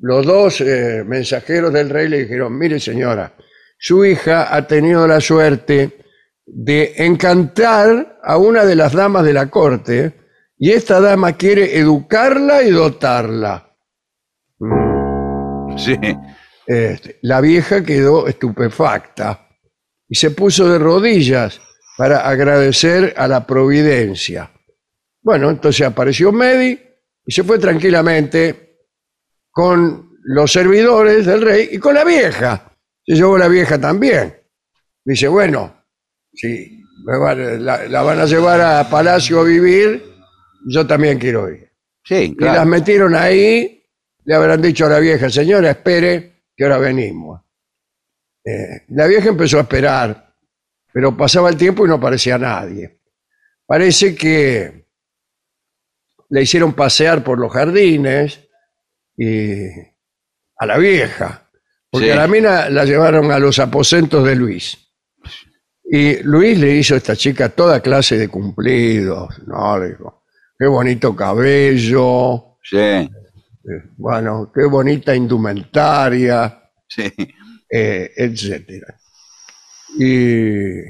Los 0.00 0.26
dos 0.26 0.60
eh, 0.60 1.04
mensajeros 1.06 1.72
del 1.72 1.90
rey 1.90 2.08
le 2.08 2.20
dijeron, 2.20 2.56
mire 2.58 2.80
señora, 2.80 3.34
su 3.78 4.04
hija 4.04 4.54
ha 4.54 4.66
tenido 4.66 5.06
la 5.06 5.20
suerte 5.20 5.98
de 6.46 6.94
encantar 6.96 8.18
a 8.22 8.36
una 8.38 8.64
de 8.64 8.74
las 8.74 8.92
damas 8.92 9.24
de 9.24 9.32
la 9.32 9.50
corte 9.50 10.23
y 10.58 10.72
esta 10.72 11.00
dama 11.00 11.32
quiere 11.32 11.78
educarla 11.78 12.62
y 12.62 12.70
dotarla. 12.70 13.76
Sí. 15.76 15.98
Este, 16.66 17.18
la 17.22 17.40
vieja 17.40 17.82
quedó 17.82 18.26
estupefacta 18.26 19.48
y 20.08 20.14
se 20.14 20.30
puso 20.30 20.68
de 20.68 20.78
rodillas 20.78 21.60
para 21.96 22.26
agradecer 22.28 23.14
a 23.16 23.28
la 23.28 23.46
providencia. 23.46 24.50
Bueno, 25.22 25.50
entonces 25.50 25.86
apareció 25.86 26.32
Medi 26.32 26.80
y 27.26 27.32
se 27.32 27.44
fue 27.44 27.58
tranquilamente 27.58 28.86
con 29.50 30.10
los 30.22 30.52
servidores 30.52 31.26
del 31.26 31.42
rey 31.42 31.68
y 31.72 31.78
con 31.78 31.94
la 31.94 32.04
vieja. 32.04 32.72
Se 33.04 33.14
llevó 33.14 33.36
la 33.36 33.48
vieja 33.48 33.78
también. 33.78 34.34
Dice, 35.04 35.28
bueno, 35.28 35.84
si 36.32 36.82
la 37.04 38.02
van 38.02 38.20
a 38.20 38.24
llevar 38.24 38.60
a 38.60 38.88
Palacio 38.88 39.40
a 39.40 39.44
vivir, 39.44 40.13
yo 40.66 40.86
también 40.86 41.18
quiero 41.18 41.48
ir. 41.50 41.70
Sí, 42.02 42.14
Y 42.14 42.28
las 42.42 42.52
claro. 42.54 42.66
metieron 42.66 43.14
ahí, 43.14 43.82
le 44.24 44.34
habrán 44.34 44.60
dicho 44.62 44.86
a 44.86 44.90
la 44.90 44.98
vieja, 44.98 45.30
señora, 45.30 45.70
espere, 45.70 46.44
que 46.56 46.64
ahora 46.64 46.78
venimos. 46.78 47.40
Eh, 48.44 48.84
la 48.88 49.06
vieja 49.06 49.28
empezó 49.30 49.58
a 49.58 49.62
esperar, 49.62 50.34
pero 50.92 51.16
pasaba 51.16 51.48
el 51.48 51.56
tiempo 51.56 51.84
y 51.84 51.88
no 51.88 51.94
aparecía 51.94 52.36
nadie. 52.38 53.00
Parece 53.66 54.14
que 54.14 54.86
le 56.28 56.42
hicieron 56.42 56.74
pasear 56.74 57.24
por 57.24 57.38
los 57.38 57.52
jardines 57.52 58.40
y 59.16 59.66
a 60.58 60.66
la 60.66 60.76
vieja, 60.78 61.48
porque 61.90 62.06
Sí. 62.08 62.12
a 62.12 62.16
la 62.16 62.26
mina 62.28 62.68
la 62.68 62.84
llevaron 62.84 63.30
a 63.32 63.38
los 63.38 63.58
aposentos 63.58 64.24
de 64.26 64.34
Luis. 64.36 64.78
Y 65.84 66.22
Luis 66.22 66.58
le 66.58 66.74
hizo 66.76 66.94
a 66.94 66.96
esta 66.98 67.14
chica 67.16 67.48
toda 67.50 67.80
clase 67.80 68.18
de 68.18 68.28
cumplidos, 68.28 69.42
¿no? 69.46 69.78
Le 69.78 69.88
dijo, 69.90 70.23
qué 70.58 70.66
bonito 70.66 71.14
cabello, 71.14 72.58
Sí, 72.62 72.76
eh, 72.78 73.10
bueno, 73.96 74.50
qué 74.54 74.64
bonita 74.64 75.14
indumentaria, 75.14 76.62
sí. 76.88 77.12
eh, 77.70 78.10
etcétera. 78.16 78.98
Y 79.98 80.80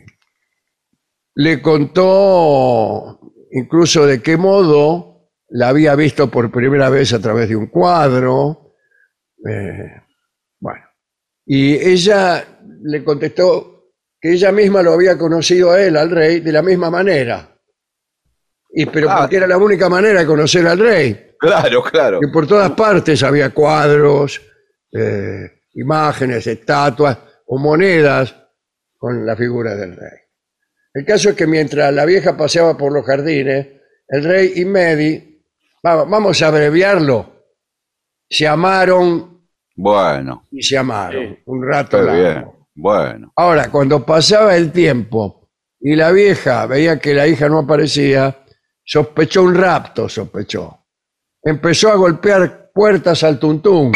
le 1.37 1.61
contó 1.61 3.21
incluso 3.53 4.07
de 4.07 4.23
qué 4.23 4.37
modo 4.37 5.31
la 5.49 5.69
había 5.69 5.95
visto 5.95 6.31
por 6.31 6.51
primera 6.51 6.89
vez 6.91 7.13
a 7.13 7.21
través 7.21 7.49
de 7.49 7.57
un 7.57 7.67
cuadro. 7.67 8.75
eh, 9.49 10.01
bueno, 10.61 10.85
y 11.47 11.75
ella 11.75 12.45
le 12.83 13.05
contestó 13.05 13.91
que 14.21 14.33
ella 14.33 14.53
misma 14.53 14.83
lo 14.83 14.93
había 14.95 15.19
conocido 15.19 15.73
a 15.73 15.83
él, 15.83 15.97
al 15.97 16.11
rey, 16.11 16.41
de 16.41 16.53
la 16.53 16.63
misma 16.63 16.91
manera. 16.91 17.54
Y 18.77 18.87
pero 18.87 19.09
Ah. 19.11 19.19
porque 19.21 19.37
era 19.37 19.47
la 19.47 19.57
única 19.57 19.89
manera 19.89 20.21
de 20.21 20.27
conocer 20.27 20.67
al 20.67 20.79
rey 20.79 21.33
Claro, 21.39 21.83
claro. 21.83 22.21
que 22.21 22.29
por 22.29 22.47
todas 22.47 22.71
partes 22.73 23.23
había 23.23 23.51
cuadros, 23.51 24.41
eh, 24.93 25.61
imágenes, 25.75 26.47
estatuas 26.47 27.19
o 27.47 27.59
monedas 27.59 28.35
con 28.97 29.25
la 29.27 29.37
figura 29.37 29.75
del 29.77 29.95
rey. 29.97 30.19
El 30.93 31.05
caso 31.05 31.31
es 31.31 31.35
que 31.37 31.47
mientras 31.47 31.93
la 31.93 32.05
vieja 32.05 32.37
paseaba 32.37 32.77
por 32.77 32.93
los 32.93 33.05
jardines, 33.05 33.67
el 34.09 34.25
rey 34.25 34.53
y 34.57 34.65
Medi, 34.65 35.43
va- 35.85 36.05
vamos 36.05 36.41
a 36.43 36.47
abreviarlo, 36.49 37.47
se 38.29 38.47
amaron 38.47 39.43
Bueno, 39.77 40.47
y 40.51 40.63
se 40.63 40.77
amaron 40.79 41.39
un 41.47 41.67
rato 41.67 41.99
está 42.01 42.13
bien. 42.13 42.25
largo. 42.35 42.69
Bueno. 42.77 43.33
Ahora, 43.37 43.71
cuando 43.71 44.05
pasaba 44.07 44.57
el 44.57 44.73
tiempo 44.73 45.51
y 45.81 45.95
la 45.97 46.11
vieja 46.13 46.67
veía 46.67 46.99
que 46.99 47.13
la 47.15 47.27
hija 47.27 47.49
no 47.49 47.61
aparecía, 47.61 48.37
sospechó 48.85 49.43
un 49.43 49.55
rapto, 49.55 50.09
sospechó. 50.09 50.87
Empezó 51.43 51.91
a 51.91 51.97
golpear 51.97 52.71
puertas 52.73 53.23
al 53.23 53.39
tuntún 53.39 53.93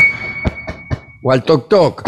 o 1.23 1.32
al 1.32 1.43
toc 1.43 1.69
toc, 1.69 2.02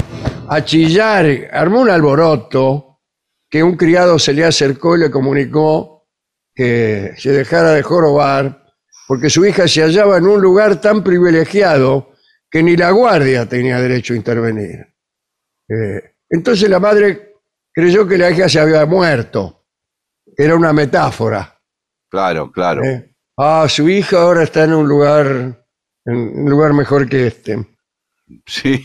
a 0.49 0.65
chillar, 0.65 1.49
armó 1.53 1.81
un 1.81 1.91
alboroto 1.91 3.01
que 3.49 3.63
un 3.63 3.77
criado 3.77 4.19
se 4.19 4.33
le 4.33 4.45
acercó 4.45 4.97
y 4.97 5.01
le 5.01 5.11
comunicó 5.11 6.09
que 6.55 7.13
se 7.17 7.33
dejara 7.33 7.73
de 7.73 7.83
jorobar 7.83 8.65
porque 9.09 9.29
su 9.29 9.45
hija 9.45 9.67
se 9.67 9.83
hallaba 9.83 10.19
en 10.19 10.27
un 10.27 10.41
lugar 10.41 10.81
tan 10.81 11.03
privilegiado 11.03 12.13
que 12.49 12.63
ni 12.63 12.77
la 12.77 12.91
guardia 12.93 13.49
tenía 13.49 13.81
derecho 13.81 14.15
a 14.15 14.17
intervenir. 14.17 14.87
Eh, 15.69 16.15
entonces 16.29 16.69
la 16.69 16.79
madre 16.79 17.35
creyó 17.73 18.07
que 18.07 18.19
la 18.19 18.31
hija 18.31 18.49
se 18.49 18.61
había 18.61 18.87
muerto, 18.87 19.67
era 20.37 20.55
una 20.55 20.73
metáfora. 20.73 21.60
Claro, 22.11 22.51
claro. 22.51 22.85
¿eh? 22.85 23.15
Ah, 23.37 23.67
su 23.69 23.89
hija 23.89 24.21
ahora 24.21 24.43
está 24.43 24.65
en 24.65 24.75
un 24.75 24.89
lugar, 24.89 25.27
en 26.05 26.17
un 26.17 26.51
lugar 26.51 26.73
mejor 26.73 27.09
que 27.09 27.29
este. 27.29 27.67
Sí. 28.47 28.85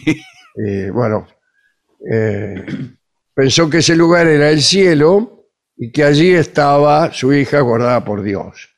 Y 0.55 0.89
bueno, 0.89 1.27
eh, 2.09 2.65
pensó 3.33 3.69
que 3.69 3.79
ese 3.79 3.95
lugar 3.95 4.27
era 4.27 4.49
el 4.49 4.61
cielo 4.61 5.49
y 5.75 5.91
que 5.91 6.03
allí 6.03 6.33
estaba 6.33 7.11
su 7.11 7.33
hija 7.33 7.59
guardada 7.59 8.05
por 8.05 8.21
Dios. 8.21 8.69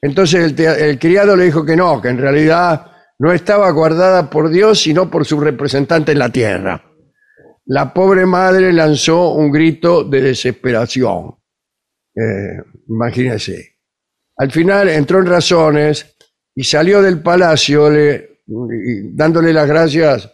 Entonces 0.00 0.52
el, 0.52 0.60
el 0.60 0.98
criado 0.98 1.36
le 1.36 1.44
dijo 1.44 1.64
que 1.64 1.74
no, 1.76 2.00
que 2.00 2.08
en 2.08 2.18
realidad 2.18 2.92
no 3.18 3.32
estaba 3.32 3.70
guardada 3.70 4.30
por 4.30 4.48
Dios, 4.48 4.80
sino 4.80 5.10
por 5.10 5.26
su 5.26 5.40
representante 5.40 6.12
en 6.12 6.18
la 6.18 6.30
tierra. 6.30 6.82
La 7.66 7.92
pobre 7.92 8.24
madre 8.24 8.72
lanzó 8.72 9.34
un 9.34 9.50
grito 9.50 10.04
de 10.04 10.22
desesperación. 10.22 11.36
Eh, 12.16 12.62
imagínense. 12.88 13.69
Al 14.40 14.50
final 14.50 14.88
entró 14.88 15.18
en 15.18 15.26
razones 15.26 16.16
y 16.54 16.64
salió 16.64 17.02
del 17.02 17.20
palacio 17.20 17.90
le- 17.90 18.40
dándole 19.12 19.52
las 19.52 19.68
gracias 19.68 20.30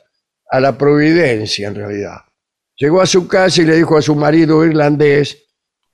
a 0.49 0.61
la 0.61 0.79
providencia 0.79 1.67
en 1.67 1.75
realidad. 1.75 2.19
Llegó 2.77 3.01
a 3.01 3.07
su 3.07 3.27
casa 3.27 3.63
y 3.63 3.65
le 3.65 3.75
dijo 3.75 3.97
a 3.99 4.03
su 4.03 4.15
marido 4.15 4.65
irlandés 4.65 5.45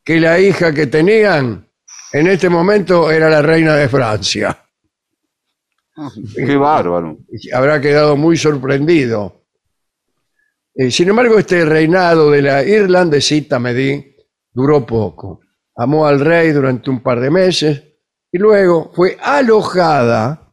que 0.04 0.20
la 0.20 0.38
hija 0.38 0.74
que 0.74 0.86
tenían 0.88 1.66
en 2.12 2.26
este 2.26 2.50
momento 2.50 3.10
era 3.10 3.30
la 3.30 3.40
reina 3.40 3.74
de 3.76 3.88
Francia. 3.88 4.58
Qué 6.36 6.54
bárbaro. 6.56 7.16
Y 7.32 7.50
Habrá 7.50 7.80
quedado 7.80 8.14
muy 8.16 8.36
sorprendido. 8.36 9.46
Eh, 10.74 10.90
sin 10.90 11.08
embargo, 11.08 11.38
este 11.38 11.64
reinado 11.64 12.30
de 12.30 12.42
la 12.42 12.62
irlandesita 12.62 13.58
Medí 13.58 14.16
duró 14.52 14.84
poco. 14.84 15.40
Amó 15.76 16.06
al 16.06 16.20
rey 16.20 16.50
durante 16.52 16.90
un 16.90 17.02
par 17.02 17.18
de 17.20 17.30
meses 17.30 17.82
y 18.32 18.38
luego 18.38 18.90
fue 18.94 19.16
alojada. 19.20 20.52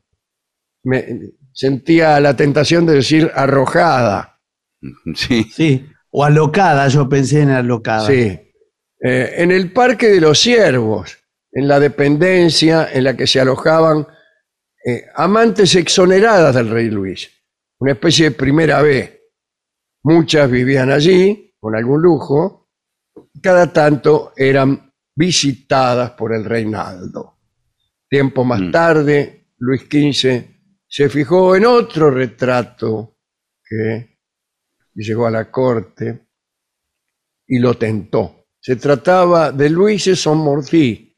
Me, 0.84 1.34
sentía 1.54 2.20
la 2.20 2.36
tentación 2.36 2.86
de 2.86 2.96
decir 2.96 3.32
arrojada. 3.34 4.40
Sí. 5.16 5.44
Sí. 5.52 5.86
O 6.12 6.24
alocada, 6.24 6.88
yo 6.88 7.08
pensé 7.10 7.42
en 7.42 7.50
alocada. 7.50 8.08
Sí. 8.08 8.40
Eh, 9.02 9.34
en 9.38 9.52
el 9.52 9.72
Parque 9.72 10.08
de 10.08 10.22
los 10.22 10.40
Ciervos, 10.40 11.18
en 11.52 11.68
la 11.68 11.80
dependencia 11.80 12.90
en 12.92 13.04
la 13.04 13.16
que 13.16 13.28
se 13.28 13.40
alojaban 13.40 14.08
eh, 14.86 15.06
amantes 15.16 15.76
exoneradas 15.76 16.56
del 16.56 16.70
rey 16.70 16.90
Luis, 16.90 17.30
una 17.80 17.92
especie 17.92 18.30
de 18.30 18.36
primera 18.36 18.82
B. 18.82 19.22
Muchas 20.04 20.50
vivían 20.50 20.92
allí 20.92 21.54
con 21.60 21.76
algún 21.76 22.02
lujo, 22.02 22.70
cada 23.42 23.72
tanto 23.72 24.32
eran 24.36 24.94
visitadas 25.16 26.12
por 26.12 26.34
el 26.34 26.46
reinaldo. 26.46 27.39
Tiempo 28.10 28.44
más 28.44 28.62
Mm. 28.62 28.72
tarde, 28.72 29.46
Luis 29.60 29.82
XV 29.84 30.44
se 30.88 31.10
fijó 31.10 31.56
en 31.56 31.66
otro 31.66 32.10
retrato 32.10 33.18
que 33.64 34.18
llegó 34.96 35.28
a 35.28 35.32
la 35.32 35.52
corte 35.52 36.28
y 37.48 37.60
lo 37.60 37.76
tentó. 37.76 38.48
Se 38.60 38.76
trataba 38.76 39.52
de 39.52 39.70
Luis 39.70 40.06
de 40.06 40.18
Montmorty, 40.26 41.16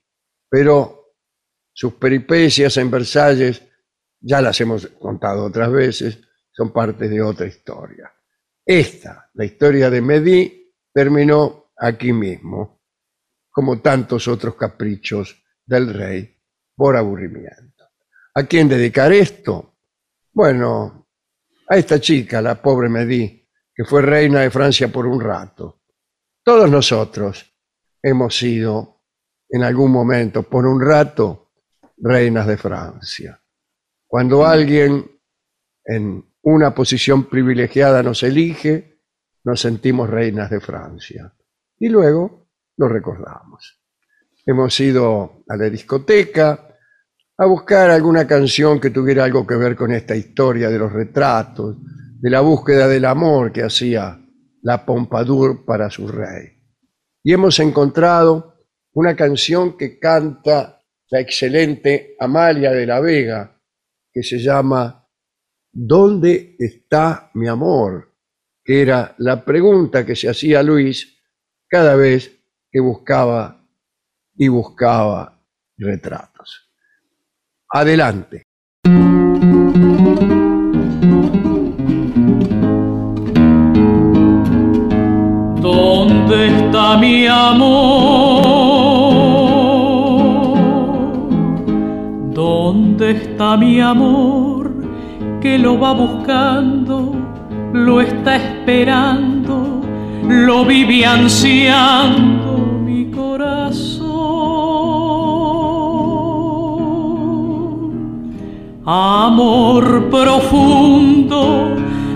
pero 0.49 1.15
sus 1.71 1.93
peripecias 1.93 2.75
en 2.77 2.91
Versalles 2.91 3.61
ya 4.19 4.41
las 4.41 4.59
hemos 4.61 4.85
contado 4.87 5.45
otras 5.45 5.71
veces, 5.71 6.19
son 6.51 6.71
parte 6.71 7.07
de 7.07 7.21
otra 7.21 7.47
historia. 7.47 8.11
Esta, 8.65 9.29
la 9.33 9.45
historia 9.45 9.89
de 9.89 10.01
Medí, 10.01 10.73
terminó 10.93 11.71
aquí 11.77 12.11
mismo, 12.13 12.81
como 13.49 13.81
tantos 13.81 14.27
otros 14.27 14.55
caprichos 14.55 15.41
del 15.65 15.93
rey 15.93 16.40
por 16.81 16.97
aburrimiento. 16.97 17.85
¿A 18.33 18.43
quién 18.45 18.67
dedicar 18.67 19.13
esto? 19.13 19.75
Bueno, 20.33 21.09
a 21.69 21.77
esta 21.77 21.99
chica, 21.99 22.41
la 22.41 22.59
pobre 22.59 22.89
Medí, 22.89 23.47
que 23.71 23.85
fue 23.85 24.01
reina 24.01 24.39
de 24.39 24.49
Francia 24.49 24.87
por 24.87 25.05
un 25.05 25.21
rato. 25.21 25.83
Todos 26.43 26.71
nosotros 26.71 27.53
hemos 28.01 28.35
sido, 28.35 29.03
en 29.47 29.61
algún 29.61 29.91
momento, 29.91 30.41
por 30.41 30.65
un 30.65 30.81
rato, 30.81 31.51
reinas 31.97 32.47
de 32.47 32.57
Francia. 32.57 33.39
Cuando 34.07 34.43
alguien 34.43 35.05
en 35.85 36.33
una 36.41 36.73
posición 36.73 37.29
privilegiada 37.29 38.01
nos 38.01 38.23
elige, 38.23 39.03
nos 39.43 39.61
sentimos 39.61 40.09
reinas 40.09 40.49
de 40.49 40.59
Francia. 40.59 41.31
Y 41.77 41.89
luego 41.89 42.47
lo 42.75 42.87
recordamos. 42.87 43.83
Hemos 44.47 44.79
ido 44.79 45.43
a 45.47 45.55
la 45.55 45.69
discoteca 45.69 46.69
a 47.37 47.45
buscar 47.45 47.89
alguna 47.89 48.27
canción 48.27 48.79
que 48.79 48.89
tuviera 48.89 49.23
algo 49.23 49.45
que 49.45 49.55
ver 49.55 49.75
con 49.75 49.91
esta 49.93 50.15
historia 50.15 50.69
de 50.69 50.77
los 50.77 50.91
retratos, 50.91 51.77
de 52.19 52.29
la 52.29 52.41
búsqueda 52.41 52.87
del 52.87 53.05
amor 53.05 53.51
que 53.51 53.63
hacía 53.63 54.19
la 54.61 54.85
Pompadour 54.85 55.65
para 55.65 55.89
su 55.89 56.07
rey. 56.07 56.49
Y 57.23 57.33
hemos 57.33 57.59
encontrado 57.59 58.55
una 58.93 59.15
canción 59.15 59.77
que 59.77 59.97
canta 59.97 60.81
la 61.09 61.19
excelente 61.19 62.15
Amalia 62.19 62.71
de 62.71 62.85
la 62.85 62.99
Vega, 62.99 63.59
que 64.11 64.23
se 64.23 64.37
llama 64.39 65.07
¿Dónde 65.71 66.55
está 66.59 67.31
mi 67.33 67.47
amor? 67.47 68.11
que 68.63 68.81
era 68.81 69.15
la 69.17 69.43
pregunta 69.43 70.05
que 70.05 70.15
se 70.15 70.29
hacía 70.29 70.63
Luis 70.63 71.19
cada 71.67 71.95
vez 71.95 72.31
que 72.71 72.79
buscaba 72.79 73.67
y 74.35 74.47
buscaba 74.47 75.43
retratos. 75.77 76.30
Adelante. 77.73 78.43
¿Dónde 85.61 86.47
está 86.47 86.97
mi 86.97 87.27
amor? 87.27 88.41
¿Dónde 92.33 93.11
está 93.11 93.55
mi 93.55 93.79
amor? 93.79 94.73
Que 95.39 95.57
lo 95.57 95.79
va 95.79 95.93
buscando, 95.93 97.15
lo 97.71 98.01
está 98.01 98.35
esperando, 98.35 99.79
lo 100.27 100.65
vive 100.65 101.05
ansiando 101.05 102.57
mi 102.83 103.09
corazón. 103.11 103.80
Amor 108.93 110.09
profundo, 110.09 111.69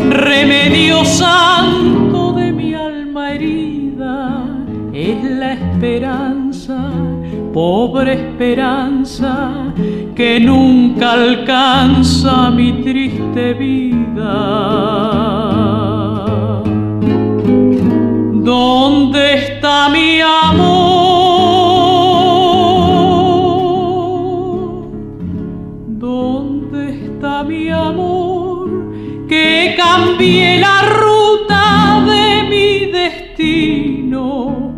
remedio 0.09 1.05
santo 1.05 2.33
de 2.33 2.51
mi 2.51 2.73
alma 2.73 3.31
herida, 3.31 4.45
es 4.91 5.23
la 5.23 5.53
esperanza, 5.53 6.91
pobre 7.53 8.15
esperanza, 8.15 9.71
que 10.13 10.37
nunca 10.41 11.13
alcanza 11.13 12.51
mi 12.51 12.73
triste 12.83 13.53
vida. 13.53 14.33
¿Dónde 18.43 19.33
está 19.35 19.87
mi 19.87 20.19
amor? 20.19 20.94
Que 30.17 30.21
cambie 30.21 30.59
la 30.59 30.81
ruta 30.81 32.05
de 32.05 32.43
mi 32.49 32.85
destino. 32.89 34.73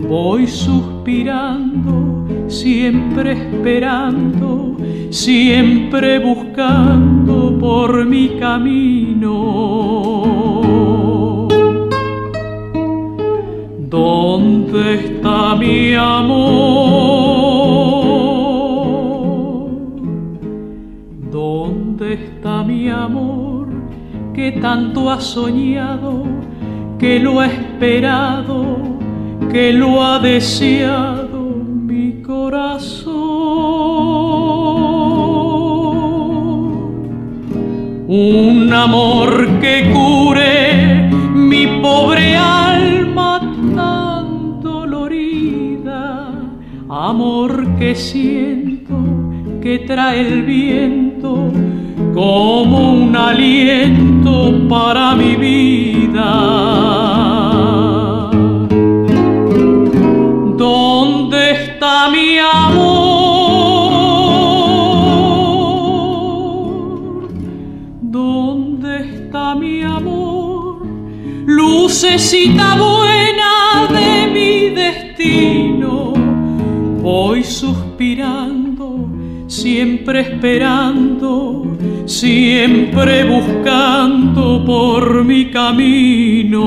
Voy 0.00 0.46
suspirando, 0.46 2.26
siempre 2.46 3.32
esperando, 3.32 4.76
siempre 5.10 6.18
buscando 6.18 7.56
por 7.58 8.04
mi 8.04 8.36
camino. 8.38 9.28
¿Dónde 13.88 14.94
está 14.94 15.54
mi 15.56 15.94
amor? 15.94 16.42
¿Dónde 21.30 22.12
está 22.14 22.62
mi 22.62 22.90
amor 22.90 23.31
que 24.34 24.52
tanto 24.52 25.10
ha 25.10 25.20
soñado, 25.20 26.24
que 26.98 27.18
lo 27.18 27.40
ha 27.40 27.46
esperado, 27.46 28.76
que 29.50 29.72
lo 29.72 30.02
ha 30.02 30.18
deseado 30.18 31.40
mi 31.40 32.22
corazón. 32.22 33.12
Un 38.08 38.72
amor 38.72 39.60
que 39.60 39.90
cure 39.92 41.10
mi 41.34 41.66
pobre 41.82 42.36
alma 42.36 43.40
tan 43.74 44.60
dolorida. 44.62 46.30
Amor 46.88 47.76
que 47.78 47.94
siento 47.94 48.96
que 49.60 49.80
trae 49.80 50.20
el 50.20 50.42
viento 50.42 51.50
como 52.12 52.92
un 52.92 53.16
aliento 53.16 54.68
para 54.68 55.14
mi 55.14 55.36
vida. 55.36 56.32
¿Dónde 60.56 61.52
está 61.52 62.10
mi 62.10 62.38
amor? 62.38 63.22
¿Dónde 68.00 68.96
está 69.00 69.54
mi 69.54 69.82
amor? 69.82 70.86
Lucecita 71.46 72.76
buena 72.76 73.88
de 73.90 74.30
mi 74.32 74.70
destino, 74.70 76.12
voy 77.02 77.42
suspirando, 77.42 79.08
siempre 79.48 80.20
esperando, 80.20 81.71
siempre 82.12 83.24
buscando 83.24 84.62
por 84.64 85.24
mi 85.24 85.46
camino. 85.46 86.60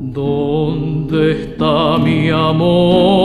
¿Dónde 0.00 1.32
está 1.32 1.96
mi 1.98 2.28
amor? 2.28 3.19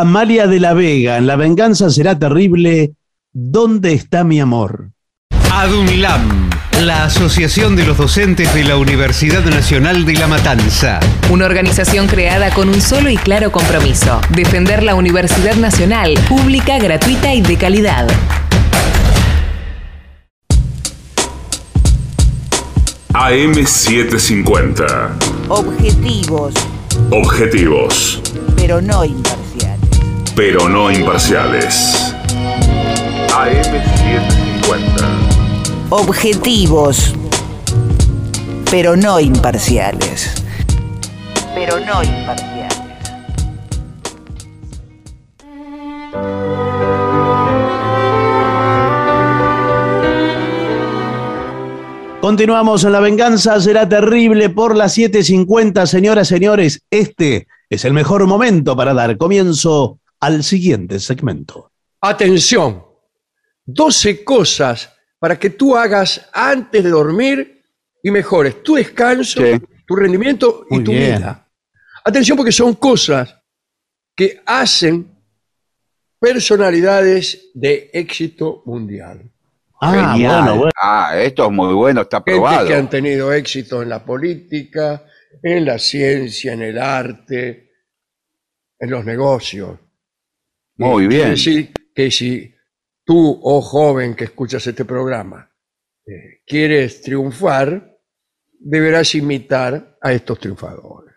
Amalia 0.00 0.46
de 0.46 0.60
la 0.60 0.74
Vega. 0.74 1.16
En 1.16 1.26
La 1.26 1.34
venganza 1.34 1.90
será 1.90 2.16
terrible. 2.16 2.92
¿Dónde 3.32 3.94
está 3.94 4.22
mi 4.22 4.38
amor? 4.38 4.92
ADUNLAM, 5.50 6.50
la 6.82 7.04
Asociación 7.04 7.74
de 7.74 7.84
los 7.84 7.98
Docentes 7.98 8.54
de 8.54 8.62
la 8.62 8.76
Universidad 8.76 9.44
Nacional 9.44 10.04
de 10.04 10.14
La 10.14 10.28
Matanza. 10.28 11.00
Una 11.30 11.46
organización 11.46 12.06
creada 12.06 12.54
con 12.54 12.68
un 12.68 12.80
solo 12.80 13.10
y 13.10 13.16
claro 13.16 13.50
compromiso, 13.50 14.20
defender 14.30 14.84
la 14.84 14.94
Universidad 14.94 15.56
Nacional, 15.56 16.14
pública, 16.28 16.78
gratuita 16.78 17.34
y 17.34 17.42
de 17.42 17.56
calidad. 17.56 18.06
AM750. 23.14 25.48
Objetivos, 25.48 26.54
Objetivos, 27.10 28.22
pero 28.54 28.80
no 28.80 29.04
imparciales. 29.04 29.47
Pero 30.38 30.66
no 30.68 30.88
imparciales. 30.88 32.14
AM750. 33.26 35.90
Objetivos, 35.90 37.12
pero 38.70 38.96
no 38.96 39.18
imparciales. 39.18 40.44
Pero 41.56 41.80
no 41.80 42.04
imparciales. 42.04 42.78
Continuamos 52.20 52.84
en 52.84 52.92
La 52.92 53.00
venganza 53.00 53.60
será 53.60 53.88
terrible 53.88 54.50
por 54.50 54.76
las 54.76 54.96
7.50. 54.96 55.84
Señoras, 55.86 56.28
señores, 56.28 56.84
este 56.92 57.48
es 57.68 57.84
el 57.84 57.92
mejor 57.92 58.28
momento 58.28 58.76
para 58.76 58.94
dar 58.94 59.16
comienzo 59.16 59.98
al 60.20 60.42
siguiente 60.42 60.98
segmento. 61.00 61.72
Atención, 62.00 62.84
12 63.64 64.24
cosas 64.24 64.92
para 65.18 65.38
que 65.38 65.50
tú 65.50 65.76
hagas 65.76 66.28
antes 66.32 66.82
de 66.84 66.90
dormir 66.90 67.62
y 68.02 68.10
mejores 68.10 68.62
tu 68.62 68.74
descanso, 68.76 69.40
Sí. 69.44 69.60
tu 69.86 69.96
rendimiento 69.96 70.64
y 70.70 70.74
Muy 70.76 70.84
tu 70.84 70.90
bien. 70.92 71.16
vida. 71.18 71.48
Atención 72.04 72.36
porque 72.36 72.52
son 72.52 72.74
cosas 72.74 73.34
que 74.14 74.40
hacen 74.46 75.10
personalidades 76.20 77.50
de 77.54 77.90
éxito 77.92 78.62
mundial. 78.66 79.30
Ah, 79.80 80.12
Genial. 80.12 80.42
bueno, 80.42 80.56
bueno. 80.56 80.70
Ah, 80.80 81.12
esto 81.18 81.44
es 81.46 81.50
muy 81.52 81.72
bueno, 81.74 82.00
está 82.02 82.18
Gente 82.18 82.32
probado. 82.32 82.66
que 82.66 82.74
han 82.74 82.90
tenido 82.90 83.32
éxito 83.32 83.80
en 83.82 83.88
la 83.88 84.04
política, 84.04 85.04
en 85.42 85.64
la 85.64 85.78
ciencia, 85.78 86.52
en 86.52 86.62
el 86.62 86.78
arte, 86.78 87.70
en 88.78 88.90
los 88.90 89.04
negocios. 89.04 89.78
Muy 90.78 91.04
Y 91.04 91.08
bien. 91.08 91.20
quiere 91.20 91.30
decir 91.30 91.72
que 91.94 92.10
si 92.10 92.54
tú, 93.04 93.40
oh 93.42 93.60
joven 93.60 94.14
que 94.14 94.24
escuchas 94.24 94.66
este 94.66 94.84
programa, 94.84 95.50
eh, 96.06 96.40
quieres 96.46 97.02
triunfar, 97.02 97.98
deberás 98.58 99.14
imitar 99.14 99.98
a 100.00 100.12
estos 100.12 100.38
triunfadores. 100.38 101.14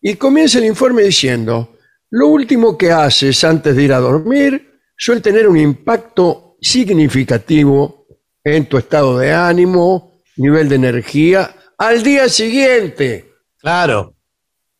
Y 0.00 0.16
comienza 0.16 0.58
el 0.58 0.66
informe 0.66 1.02
diciendo, 1.02 1.76
lo 2.10 2.28
último 2.28 2.76
que 2.78 2.92
haces 2.92 3.42
antes 3.44 3.74
de 3.74 3.82
ir 3.82 3.92
a 3.92 3.98
dormir 3.98 4.80
suele 4.96 5.20
tener 5.20 5.48
un 5.48 5.58
impacto 5.58 6.56
significativo 6.60 8.06
en 8.44 8.66
tu 8.66 8.78
estado 8.78 9.18
de 9.18 9.32
ánimo, 9.32 10.22
nivel 10.36 10.68
de 10.68 10.76
energía, 10.76 11.54
al 11.78 12.02
día 12.02 12.28
siguiente. 12.28 13.32
Claro. 13.58 14.14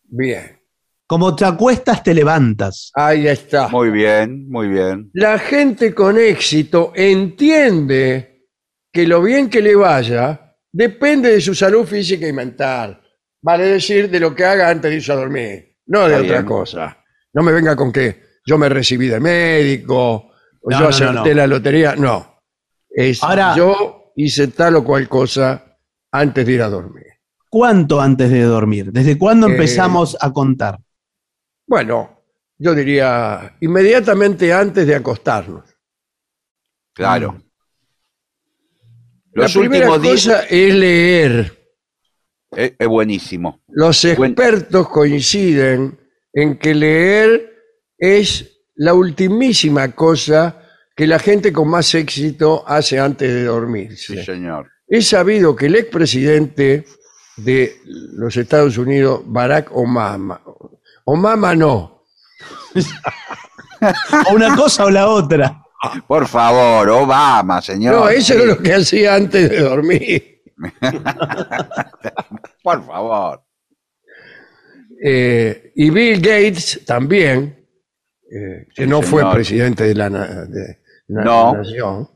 Bien, 0.03 0.54
Como 1.07 1.37
te 1.37 1.45
acuestas, 1.45 2.03
te 2.03 2.15
levantas. 2.15 2.91
ahí 2.95 3.29
está. 3.29 3.69
Muy 3.69 3.91
bien, 3.91 4.49
muy 4.49 4.69
bien. 4.69 5.11
La 5.13 5.39
gente 5.39 5.95
con 5.95 6.19
éxito 6.19 6.93
entiende 6.95 8.49
que 8.93 9.07
lo 9.07 9.23
bien 9.23 9.51
que 9.51 9.61
le 9.61 9.75
vaya 9.75 10.57
depende 10.73 11.31
de 11.31 11.41
su 11.41 11.55
salud 11.55 11.85
física 11.87 12.27
y 12.27 12.33
mental. 12.33 13.01
Vale 13.43 13.65
decir, 13.65 14.09
de 14.11 14.21
lo 14.21 14.35
que 14.35 14.45
haga 14.45 14.71
antes 14.71 14.91
de 14.91 14.97
irse 14.97 15.13
a 15.13 15.17
dormir, 15.17 15.77
no 15.87 16.01
de 16.09 16.13
Está 16.15 16.23
otra 16.25 16.37
bien. 16.39 16.47
cosa. 16.47 16.99
No 17.35 17.43
me 17.43 17.53
venga 17.53 17.77
con 17.77 17.93
que 17.93 18.23
yo 18.47 18.57
me 18.57 18.69
recibí 18.69 19.09
de 19.09 19.21
médico, 19.21 20.15
o 20.63 20.71
No, 20.71 20.79
yo 20.79 20.85
no, 20.85 20.89
acerté 20.89 21.13
no, 21.15 21.25
no. 21.25 21.35
la 21.35 21.47
lotería. 21.47 21.95
No. 21.97 22.41
Es 22.89 23.23
Ahora- 23.23 23.55
yo 23.57 24.13
hice 24.17 24.49
tal 24.49 24.77
o 24.77 24.85
cual 24.85 25.09
cosa 25.09 25.77
antes 26.13 26.47
de 26.47 26.53
ir 26.53 26.63
a 26.63 26.69
dormir. 26.71 27.05
¿Cuánto 27.51 28.01
antes 28.01 28.31
de 28.31 28.43
dormir? 28.43 28.91
¿Desde 28.93 29.19
cuándo 29.19 29.49
Eh, 29.49 29.53
empezamos 29.53 30.17
a 30.21 30.33
contar? 30.33 30.79
Bueno, 31.67 32.23
yo 32.59 32.75
diría 32.75 33.57
inmediatamente 33.61 34.53
antes 34.53 34.87
de 34.87 34.95
acostarnos. 34.95 35.65
Claro. 36.93 37.41
La 39.33 39.45
Los 39.45 39.53
primera 39.57 39.91
últimos 39.91 40.03
días 40.03 40.25
cosa 40.37 40.47
es 40.49 40.75
leer. 40.75 41.59
es, 42.53 42.73
es 42.79 42.87
buenísimo. 42.89 43.63
Los 43.69 44.05
Buen- 44.17 44.33
expertos 44.33 44.89
coinciden 44.89 45.99
en 46.33 46.59
que 46.59 46.75
leer 46.75 47.53
es 47.99 48.61
la 48.77 48.95
ultimísima 48.95 49.93
cosa 49.93 50.61
que 50.97 51.07
la 51.09 51.19
gente 51.19 51.53
con 51.53 51.69
más 51.69 51.93
éxito 51.95 52.63
hace 52.67 53.01
antes 53.01 53.33
de 53.33 53.45
dormirse. 53.45 54.17
Sí, 54.19 54.23
señor. 54.25 54.71
Es 54.87 55.09
sabido 55.09 55.57
que 55.57 55.67
el 55.67 55.75
expresidente 55.77 56.85
de 57.37 57.75
los 57.85 58.37
Estados 58.37 58.79
Unidos, 58.79 59.23
Barack 59.27 59.71
Obama, 59.75 60.41
Obama 61.05 61.55
no, 61.55 62.05
O 64.29 64.33
una 64.35 64.57
cosa 64.57 64.87
o 64.87 64.91
la 64.91 65.09
otra. 65.09 65.61
Por 66.07 66.27
favor, 66.27 66.89
Obama, 66.89 67.61
señor. 67.61 67.95
no, 67.95 68.09
eso 68.09 68.33
Sí, 68.35 68.41
era 68.41 68.45
lo 68.47 68.59
que 68.59 68.73
hacía 68.75 69.15
antes 69.15 69.51
de 69.51 69.61
dormir. 69.61 70.43
Por 72.63 72.87
favor. 72.87 73.43
Eh, 75.05 75.73
y 75.77 75.91
Bill 75.91 76.17
Gates 76.21 76.81
también, 76.87 77.67
eh, 78.31 78.67
que 78.75 78.85
Sí, 78.85 78.89
no 78.89 79.03
fue 79.03 79.31
presidente 79.31 79.85
de 79.85 79.95
la, 79.95 80.09
de 80.09 80.79
la 81.09 81.25
No. 81.25 81.53
nación, 81.55 82.09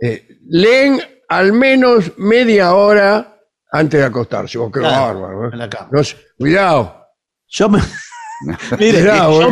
eh, 0.00 0.26
leen 0.48 1.00
al 1.28 1.52
menos 1.52 2.12
media 2.18 2.74
hora 2.74 3.38
antes 3.70 4.00
de 4.00 4.06
acostarse. 4.06 4.58
Oh, 4.58 4.70
qué 4.72 4.80
Claro, 4.80 5.20
bárbaro. 5.20 5.44
¿eh? 5.46 5.50
en 5.52 5.58
la 5.58 5.70
cama. 5.70 5.88
No 5.92 6.02
sé, 6.02 6.16
cuidado, 6.36 7.04
Yo 7.48 7.68
me. 7.68 7.78
Mire, 8.78 9.02
yo 9.04 9.42
eh, 9.48 9.50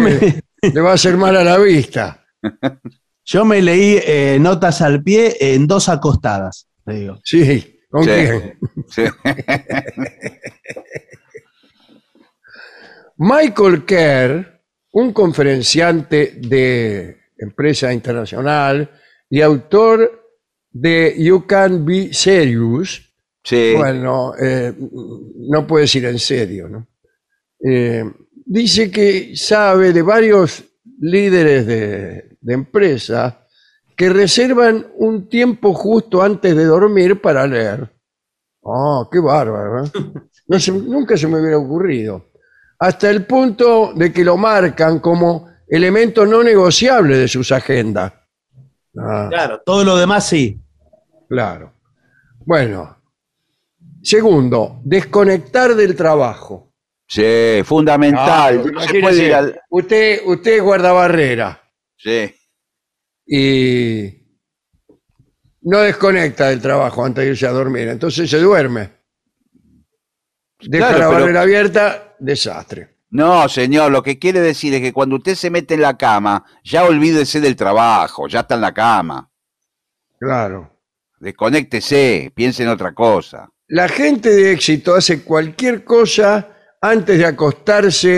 me- 0.62 0.70
le 0.72 0.80
va 0.80 0.90
a 0.92 0.94
hacer 0.94 1.16
mal 1.16 1.36
a 1.36 1.44
la 1.44 1.58
vista. 1.58 2.24
Yo 3.26 3.46
me 3.46 3.62
leí 3.62 3.98
eh, 4.04 4.36
notas 4.38 4.82
al 4.82 5.02
pie 5.02 5.34
en 5.40 5.66
dos 5.66 5.88
acostadas, 5.88 6.68
digo. 6.84 7.18
Sí, 7.24 7.80
¿con 7.88 8.04
Sí. 8.04 8.10
quién? 8.10 8.58
Sí. 8.86 9.02
Michael 13.16 13.84
Kerr, 13.84 14.60
un 14.92 15.12
conferenciante 15.12 16.34
de 16.40 17.16
empresa 17.38 17.92
internacional 17.92 18.90
y 19.30 19.40
autor 19.40 20.22
de 20.70 21.14
You 21.18 21.46
Can 21.46 21.84
Be 21.84 22.12
Serious, 22.12 23.00
Sí. 23.42 23.74
bueno, 23.76 24.32
eh, 24.42 24.72
no 24.78 25.66
puedes 25.66 25.94
ir 25.96 26.06
en 26.06 26.18
serio, 26.18 26.68
¿no? 26.68 26.88
Eh, 27.62 28.04
dice 28.44 28.90
que 28.90 29.36
sabe 29.36 29.92
de 29.92 30.02
varios 30.02 30.64
líderes 31.00 31.66
de, 31.66 32.36
de 32.40 32.54
empresa 32.54 33.40
que 33.96 34.08
reservan 34.08 34.86
un 34.96 35.28
tiempo 35.28 35.72
justo 35.74 36.22
antes 36.22 36.54
de 36.56 36.64
dormir 36.64 37.20
para 37.20 37.46
leer. 37.46 37.90
Oh, 38.62 39.08
qué 39.10 39.18
bárbaro. 39.20 39.84
¿eh? 39.84 39.90
No 40.46 40.60
se- 40.60 40.72
nunca 40.72 41.16
se 41.16 41.26
me 41.26 41.40
hubiera 41.40 41.56
ocurrido. 41.56 42.26
Hasta 42.78 43.08
el 43.08 43.24
punto 43.24 43.94
de 43.94 44.12
que 44.12 44.22
lo 44.24 44.36
marcan 44.36 44.98
como 44.98 45.48
elemento 45.66 46.26
no 46.26 46.42
negociable 46.42 47.16
de 47.16 47.28
sus 47.28 47.50
agendas. 47.50 48.12
Ah. 48.98 49.28
Claro, 49.30 49.62
todo 49.64 49.82
lo 49.84 49.96
demás 49.96 50.28
sí. 50.28 50.60
Claro. 51.30 51.72
Bueno. 52.44 52.98
Segundo, 54.02 54.80
desconectar 54.84 55.74
del 55.74 55.96
trabajo. 55.96 56.73
Sí, 57.14 57.62
fundamental. 57.64 58.26
Ah, 58.28 58.52
No 58.56 58.62
se 58.64 58.68
imagínese, 58.70 59.00
puede 59.02 59.26
ir 59.26 59.34
al- 59.34 59.60
usted, 59.70 60.20
usted 60.26 60.52
es 60.56 60.62
guardabarrera 60.62 61.62
Sí. 61.96 62.34
y 63.26 64.10
no 65.62 65.78
desconecta 65.80 66.48
del 66.48 66.60
trabajo 66.60 67.04
antes 67.04 67.24
de 67.24 67.30
irse 67.30 67.46
a 67.46 67.50
dormir, 67.52 67.88
entonces 67.88 68.28
se 68.28 68.38
duerme. 68.38 68.90
Deja 70.60 70.88
Claro, 70.88 70.98
la 70.98 71.08
pero- 71.08 71.20
barrera 71.20 71.40
abierta, 71.42 72.16
desastre. 72.18 72.96
No, 73.10 73.48
señor, 73.48 73.92
lo 73.92 74.02
que 74.02 74.18
quiere 74.18 74.40
decir 74.40 74.74
es 74.74 74.80
que 74.80 74.92
cuando 74.92 75.16
usted 75.16 75.36
se 75.36 75.50
mete 75.50 75.74
en 75.74 75.82
la 75.82 75.96
cama, 75.96 76.44
ya 76.64 76.84
olvídese 76.84 77.40
del 77.40 77.54
trabajo, 77.54 78.26
ya 78.26 78.40
está 78.40 78.56
en 78.56 78.60
la 78.62 78.74
cama. 78.74 79.30
Claro. 80.18 80.80
Desconéctese, 81.20 82.32
piense 82.34 82.64
en 82.64 82.70
otra 82.70 82.92
cosa. 82.92 83.48
La 83.68 83.88
gente 83.88 84.30
de 84.30 84.52
éxito 84.52 84.94
hace 84.96 85.22
cualquier 85.22 85.84
cosa 85.84 86.53
antes 86.84 87.16
de 87.18 87.24
acostarse 87.24 88.14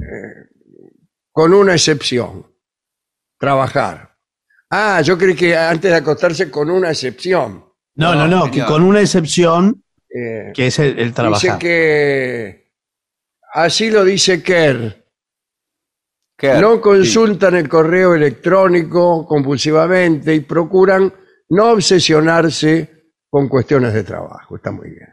eh, 0.00 0.34
con 1.30 1.54
una 1.54 1.74
excepción. 1.74 2.46
Trabajar. 3.38 4.16
Ah, 4.70 5.00
yo 5.02 5.16
creí 5.16 5.34
que 5.34 5.56
antes 5.56 5.90
de 5.90 5.96
acostarse 5.96 6.50
con 6.50 6.70
una 6.70 6.90
excepción. 6.90 7.64
No, 7.94 8.14
no, 8.14 8.26
no, 8.28 8.50
que 8.50 8.64
con 8.64 8.82
una 8.82 9.00
excepción, 9.00 9.82
Eh, 10.12 10.50
que 10.54 10.66
es 10.66 10.78
el, 10.80 10.98
el 10.98 11.04
dice 11.06 11.12
trabajar. 11.14 11.58
que 11.58 12.72
así 13.52 13.90
lo 13.90 14.04
dice 14.04 14.42
Kerr. 14.42 14.96
No 16.60 16.80
consultan 16.80 17.54
el 17.54 17.68
correo 17.68 18.14
electrónico 18.14 19.26
compulsivamente 19.26 20.34
y 20.34 20.40
procuran 20.40 21.12
no 21.50 21.70
obsesionarse 21.72 23.12
con 23.28 23.46
cuestiones 23.48 23.92
de 23.92 24.02
trabajo. 24.04 24.56
Está 24.56 24.70
muy 24.72 24.88
bien. 24.88 25.08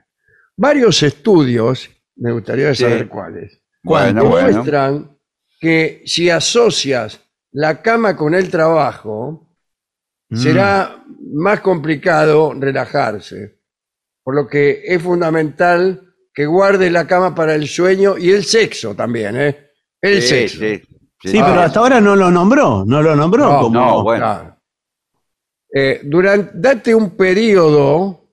Varios 0.55 1.03
estudios, 1.03 1.89
me 2.17 2.31
gustaría 2.31 2.73
Sí. 2.73 2.83
saber 2.83 3.07
cuáles, 3.07 3.61
Bueno, 3.83 4.25
bueno. 4.25 4.47
demuestran 4.47 5.17
que 5.59 6.03
si 6.05 6.29
asocias 6.29 7.19
la 7.51 7.81
cama 7.81 8.15
con 8.15 8.33
el 8.35 8.49
trabajo, 8.49 9.43
Mm. 10.29 10.35
será 10.35 11.03
más 11.33 11.61
complicado 11.61 12.53
relajarse. 12.53 13.59
Por 14.23 14.35
lo 14.35 14.45
que 14.47 14.81
es 14.85 15.01
fundamental 15.01 16.03
que 16.33 16.45
guardes 16.45 16.91
la 16.91 17.07
cama 17.07 17.33
para 17.33 17.55
el 17.55 17.65
sueño 17.67 18.17
y 18.17 18.31
el 18.31 18.43
sexo 18.43 18.93
también, 18.93 19.37
¿eh? 19.39 19.69
El 20.01 20.21
Sí, 20.21 20.27
sexo. 20.27 20.59
sí, 20.59 20.75
sí. 20.77 21.31
Sí, 21.31 21.39
Ah. 21.39 21.45
pero 21.47 21.61
hasta 21.61 21.79
ahora 21.79 21.99
no 22.01 22.15
lo 22.15 22.29
nombró, 22.29 22.83
no 22.85 23.01
lo 23.01 23.15
nombró 23.15 23.51
No, 23.53 23.59
como. 23.61 23.79
no, 23.79 24.03
bueno. 24.03 24.23
Claro. 24.25 24.57
Eh, 25.73 26.01
durante, 26.03 26.51
date 26.55 26.93
un 26.93 27.11
periodo 27.17 28.29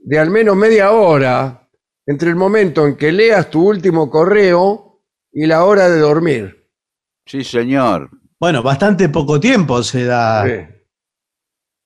de 0.00 0.18
al 0.18 0.30
menos 0.30 0.56
media 0.56 0.90
hora 0.92 1.61
entre 2.06 2.28
el 2.30 2.36
momento 2.36 2.86
en 2.86 2.96
que 2.96 3.12
leas 3.12 3.50
tu 3.50 3.66
último 3.68 4.10
correo 4.10 5.00
y 5.32 5.46
la 5.46 5.64
hora 5.64 5.88
de 5.88 5.98
dormir. 5.98 6.68
Sí, 7.26 7.44
señor. 7.44 8.10
Bueno, 8.40 8.62
bastante 8.62 9.08
poco 9.08 9.38
tiempo 9.38 9.82
se 9.82 10.04
da. 10.04 10.44
Sí. 10.46 10.52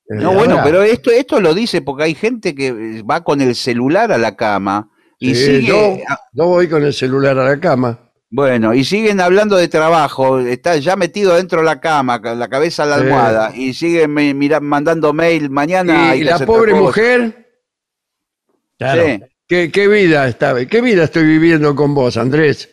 No, 0.09 0.33
bueno, 0.33 0.61
pero 0.63 0.81
esto, 0.83 1.11
esto 1.11 1.39
lo 1.41 1.53
dice 1.53 1.81
porque 1.81 2.03
hay 2.05 2.15
gente 2.15 2.55
que 2.55 3.03
va 3.03 3.23
con 3.23 3.41
el 3.41 3.55
celular 3.55 4.11
a 4.11 4.17
la 4.17 4.35
cama 4.37 4.89
y 5.19 5.35
Sí, 5.35 5.45
sigue. 5.45 5.67
yo, 5.67 5.97
yo 6.31 6.45
voy 6.47 6.69
con 6.69 6.83
el 6.83 6.93
celular 6.93 7.37
a 7.37 7.43
la 7.43 7.59
cama. 7.59 7.99
Bueno, 8.29 8.73
y 8.73 8.83
siguen 8.83 9.19
hablando 9.21 9.55
de 9.57 9.67
trabajo, 9.67 10.39
está 10.39 10.75
ya 10.77 10.95
metido 10.95 11.35
dentro 11.35 11.59
de 11.59 11.65
la 11.65 11.79
cama, 11.79 12.21
con 12.21 12.39
la 12.39 12.47
cabeza 12.47 12.83
a 12.83 12.85
la 12.85 12.95
Sí. 12.97 13.03
almohada, 13.03 13.51
y 13.55 13.73
siguen 13.73 14.11
me- 14.13 14.33
mira- 14.33 14.59
mandando 14.59 15.13
mail 15.13 15.49
mañana. 15.49 16.15
Y 16.15 16.19
que 16.19 16.25
la 16.25 16.39
pobre 16.39 16.73
mujer, 16.73 17.45
Claro. 18.77 19.03
Sí. 19.05 19.19
¿Qué, 19.47 19.71
qué 19.71 19.87
vida 19.87 20.27
está, 20.27 20.65
qué 20.65 20.81
vida 20.81 21.05
estoy 21.05 21.23
viviendo 21.25 21.75
con 21.75 21.93
vos, 21.93 22.17
Andrés? 22.17 22.69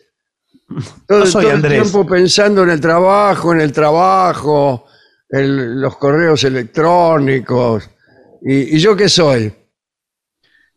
Todo, 1.07 1.19
No 1.19 1.25
soy 1.25 1.45
todo 1.45 1.53
Andrés. 1.53 1.73
el 1.73 1.81
tiempo 1.81 2.05
pensando 2.07 2.63
en 2.63 2.71
el 2.71 2.81
trabajo, 2.81 3.53
en 3.53 3.61
el 3.61 3.71
trabajo, 3.71 4.85
en 5.29 5.79
los 5.81 5.97
correos 5.97 6.43
electrónicos. 6.43 7.89
¿Y, 8.41 8.75
y 8.75 8.79
yo 8.79 8.95
qué 8.95 9.07
soy? 9.09 9.53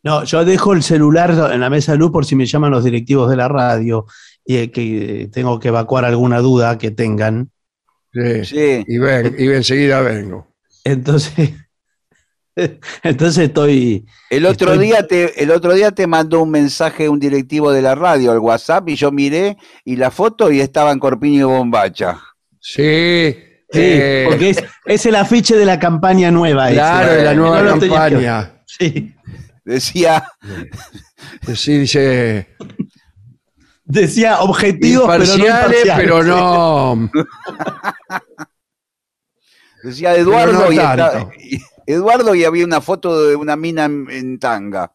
No, 0.03 0.25
yo 0.25 0.45
dejo 0.45 0.73
el 0.75 0.83
celular 0.83 1.31
en 1.53 1.61
la 1.61 1.70
mesa 1.70 1.93
de 1.93 1.99
luz 1.99 2.11
por 2.12 2.25
si 2.25 2.37
me 2.37 2.47
llaman 2.47 2.70
los 2.70 2.85
directivos 2.85 3.29
de 3.31 3.37
la 3.37 3.49
radio 3.49 4.07
y 4.45 4.57
eh, 4.57 4.70
que 4.70 5.23
eh, 5.23 5.29
tengo 5.29 5.59
que 5.59 5.69
evacuar 5.69 6.05
alguna 6.05 6.39
duda 6.41 6.79
que 6.79 6.91
tengan. 6.93 7.51
Sí. 8.12 8.45
Sí. 8.45 8.85
Y, 8.87 8.99
ven, 8.99 9.35
y 9.39 9.49
enseguida 9.49 10.01
vengo. 10.01 10.55
Entonces, 10.85 11.51
entonces 13.03 13.49
estoy. 13.49 14.07
El 14.31 14.47
otro 14.47 14.73
Estoy- 14.73 14.87
día 14.87 15.07
te, 15.07 15.43
el 15.43 15.51
otro 15.51 15.75
día 15.75 15.91
te 15.93 16.07
mandó 16.07 16.43
un 16.43 16.51
mensaje 16.51 17.09
un 17.09 17.21
directivo 17.21 17.73
de 17.73 17.83
la 17.83 17.95
radio 17.95 18.33
al 18.33 18.39
WhatsApp 18.39 18.89
y 18.89 18.97
yo 18.97 19.13
miré 19.13 19.57
y 19.85 19.97
la 19.97 20.11
foto 20.11 20.51
y 20.51 20.61
estaba 20.61 20.93
en 20.93 20.99
Corpiño 20.99 21.41
y 21.41 21.59
Bombacha. 21.59 22.21
Sí. 22.61 23.37
Sí, 23.71 23.81
eh, 23.81 24.25
porque 24.29 24.51
es, 24.51 24.65
es 24.87 25.07
el 25.07 25.15
afiche 25.15 25.55
de 25.55 25.67
la 25.67 25.79
campaña 25.79 26.31
nueva. 26.31 26.69
ese. 26.69 26.77
claro, 26.77 27.13
de 27.13 27.25
la 27.25 27.35
nueva 27.35 27.65
campaña. 27.67 28.63
Sí. 28.67 29.15
Decía, 29.65 30.25
Sí, 31.55 31.79
dice. 31.81 32.57
Decía 33.85 34.41
objetivos, 34.41 35.07
pero 35.11 35.25
no 35.25 35.35
Imparciales, 35.35 35.85
imparciales. 35.85 36.05
pero 36.05 36.25
no. 36.25 37.11
decía 39.83 40.15
Eduardo 40.17 40.71
no 40.71 41.31
y- 41.39 41.59
Eduardo 41.90 42.35
y 42.35 42.44
había 42.44 42.65
una 42.66 42.81
foto 42.81 43.27
de 43.28 43.35
una 43.35 43.56
mina 43.56 43.86
en, 43.86 44.06
en 44.10 44.39
tanga. 44.39 44.93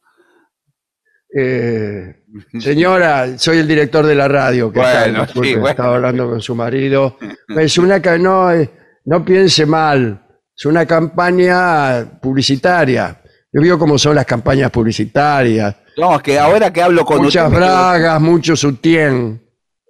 Eh, 1.35 2.23
señora, 2.59 3.37
soy 3.37 3.57
el 3.57 3.67
director 3.67 4.05
de 4.05 4.15
la 4.15 4.27
radio. 4.27 4.71
Que 4.71 4.79
está- 4.79 5.03
Bueno, 5.03 5.21
disculpe, 5.25 5.47
sí, 5.47 5.53
bueno. 5.55 5.69
estaba 5.69 5.95
hablando 5.95 6.29
con 6.29 6.41
su 6.41 6.55
marido. 6.55 7.17
Es 7.57 7.77
una 7.77 7.99
no, 7.99 8.51
eh, 8.51 8.69
no 9.05 9.25
piense 9.25 9.65
mal. 9.65 10.19
Es 10.55 10.65
una 10.65 10.85
campaña 10.85 12.19
publicitaria. 12.21 13.19
Yo 13.51 13.61
veo 13.61 13.77
cómo 13.79 13.97
son 13.97 14.15
las 14.15 14.25
campañas 14.25 14.69
publicitarias. 14.71 15.75
No, 15.97 16.15
es 16.15 16.21
que 16.23 16.37
ahora 16.39 16.71
que 16.73 16.81
hablo 16.81 17.05
con 17.05 17.23
Muchas 17.23 17.47
usted, 17.47 17.57
quedo- 17.59 17.65
bragas, 17.67 18.21
mucho 18.21 18.55
sutién. 18.55 19.41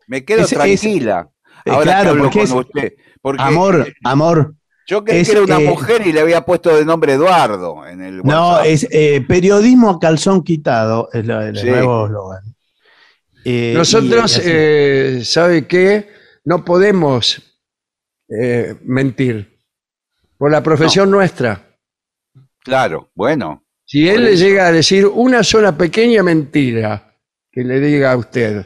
me 0.07 0.23
quedo, 0.23 0.43
Es- 0.43 0.49
tranquila. 0.49 1.29
ahora 1.65 1.83
claro, 1.83 2.03
que 2.03 2.09
hablo 2.09 2.31
con 2.31 2.59
usted. 2.59 2.93
Porque 3.21 3.41
Amor, 3.43 3.87
amor. 4.03 4.55
Yo 4.87 5.03
creí 5.03 5.21
es, 5.21 5.27
que 5.27 5.33
era 5.33 5.43
una 5.43 5.59
eh, 5.61 5.67
mujer 5.67 6.05
y 6.05 6.11
le 6.13 6.19
había 6.19 6.41
puesto 6.45 6.75
de 6.75 6.83
nombre 6.85 7.13
Eduardo 7.13 7.85
en 7.87 8.01
el 8.01 8.17
No, 8.17 8.49
WhatsApp. 8.51 8.65
es 8.67 8.87
eh, 8.91 9.23
periodismo 9.27 9.89
a 9.91 9.99
calzón 9.99 10.43
quitado, 10.43 11.09
es 11.13 11.25
lo- 11.25 11.41
el 11.41 11.57
Sí. 11.57 11.67
nuevo 11.67 12.05
eslogan. 12.05 12.43
Eh, 13.45 13.71
y 13.73 13.77
Nosotros, 13.77 14.41
eh, 14.43 15.21
¿sabe 15.23 15.67
qué? 15.67 16.07
No 16.45 16.63
podemos 16.65 17.41
eh, 18.29 18.75
mentir 18.83 19.59
por 20.37 20.49
la 20.51 20.63
profesión 20.63 21.11
nuestra. 21.11 21.61
Claro, 22.59 23.09
bueno. 23.13 23.63
Si 23.85 24.07
él 24.09 24.23
le 24.25 24.37
llega 24.37 24.67
a 24.67 24.71
decir 24.71 25.05
una 25.05 25.43
sola 25.43 25.77
pequeña 25.77 26.23
mentira 26.23 27.15
que 27.51 27.63
le 27.63 27.79
diga 27.79 28.13
a 28.13 28.17
usted 28.17 28.65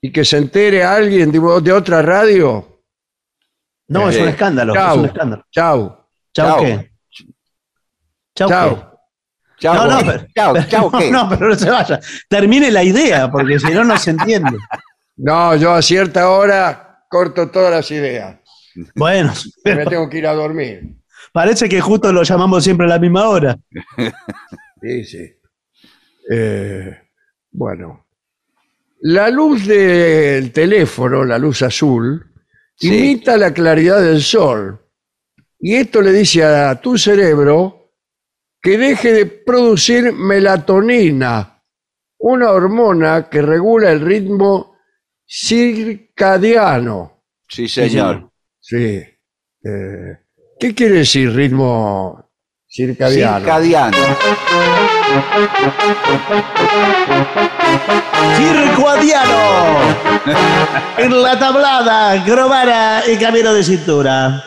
y 0.00 0.12
que 0.12 0.24
se 0.24 0.36
entere 0.36 0.84
a 0.84 0.94
alguien 0.94 1.32
de, 1.32 1.40
de 1.62 1.72
otra 1.72 2.02
radio, 2.02 2.75
no, 3.88 4.08
es 4.08 4.16
eh, 4.16 4.22
un 4.22 4.28
escándalo, 4.28 4.72
es 4.74 4.78
chau. 4.80 4.98
un 4.98 5.04
escándalo. 5.06 5.44
chau, 5.50 6.06
Chau, 6.32 6.46
Chau. 6.48 6.60
¿qué? 6.64 6.90
Chau, 8.34 8.48
chau. 8.48 8.92
Chao, 9.58 9.74
No, 9.74 9.86
no, 9.86 9.98
pero- 10.06 10.26
chao, 10.34 10.54
chao, 10.68 10.90
no, 10.92 10.98
¿qué? 10.98 11.10
no, 11.10 11.28
pero 11.28 11.48
no 11.48 11.54
se 11.54 11.70
vaya. 11.70 11.98
Termine 12.28 12.70
la 12.70 12.82
idea, 12.82 13.30
porque 13.30 13.58
si 13.58 13.70
no, 13.72 13.84
no 13.84 13.96
se 13.98 14.10
entiende. 14.10 14.58
No, 15.18 15.56
yo 15.56 15.72
a 15.72 15.80
cierta 15.80 16.28
hora 16.28 17.06
corto 17.08 17.50
todas 17.50 17.70
las 17.70 17.90
ideas. 17.90 18.38
Bueno, 18.94 19.32
Me 19.64 19.86
tengo 19.86 20.10
que 20.10 20.18
ir 20.18 20.26
a 20.26 20.34
dormir. 20.34 20.94
parece 21.32 21.70
que 21.70 21.80
justo 21.80 22.12
lo 22.12 22.22
llamamos 22.22 22.62
siempre 22.62 22.84
a 22.84 22.90
la 22.90 22.98
misma 22.98 23.26
hora. 23.26 23.56
Sí, 24.82 25.04
sí. 25.06 25.32
Eh, 26.30 26.98
bueno. 27.50 28.04
La 29.00 29.30
luz 29.30 29.66
del 29.66 30.52
teléfono, 30.52 31.24
la 31.24 31.38
luz 31.38 31.62
azul, 31.62 32.30
Sí. 32.78 32.88
imita 32.88 33.36
la 33.36 33.52
claridad 33.52 34.02
del 34.02 34.22
sol. 34.22 34.78
Y 35.58 35.74
esto 35.74 36.02
le 36.02 36.12
dice 36.12 36.44
a 36.44 36.78
tu 36.80 36.98
cerebro 36.98 37.92
que 38.60 38.76
deje 38.76 39.12
de 39.12 39.26
producir 39.26 40.12
melatonina, 40.12 41.62
una 42.18 42.50
hormona 42.50 43.28
que 43.30 43.40
regula 43.40 43.90
el 43.90 44.00
ritmo 44.00 44.76
circadiano. 45.26 47.24
Sí, 47.48 47.68
señor. 47.68 48.30
Sí. 48.60 49.02
Eh, 49.64 50.18
¿Qué 50.58 50.74
quiere 50.74 50.98
decir 50.98 51.32
ritmo 51.32 52.25
circadiano? 52.76 53.38
Circadiano. 53.38 53.96
¡Circuadiano! 58.36 59.96
en 60.98 61.22
la 61.22 61.38
tablada, 61.38 62.24
grobara 62.24 63.02
y 63.10 63.16
camino 63.16 63.54
de 63.54 63.62
cintura. 63.62 64.44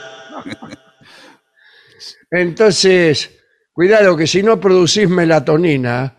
Entonces, 2.32 3.32
cuidado 3.74 4.16
que 4.16 4.28
si 4.28 4.44
no 4.44 4.60
producís 4.60 5.10
melatonina, 5.10 6.18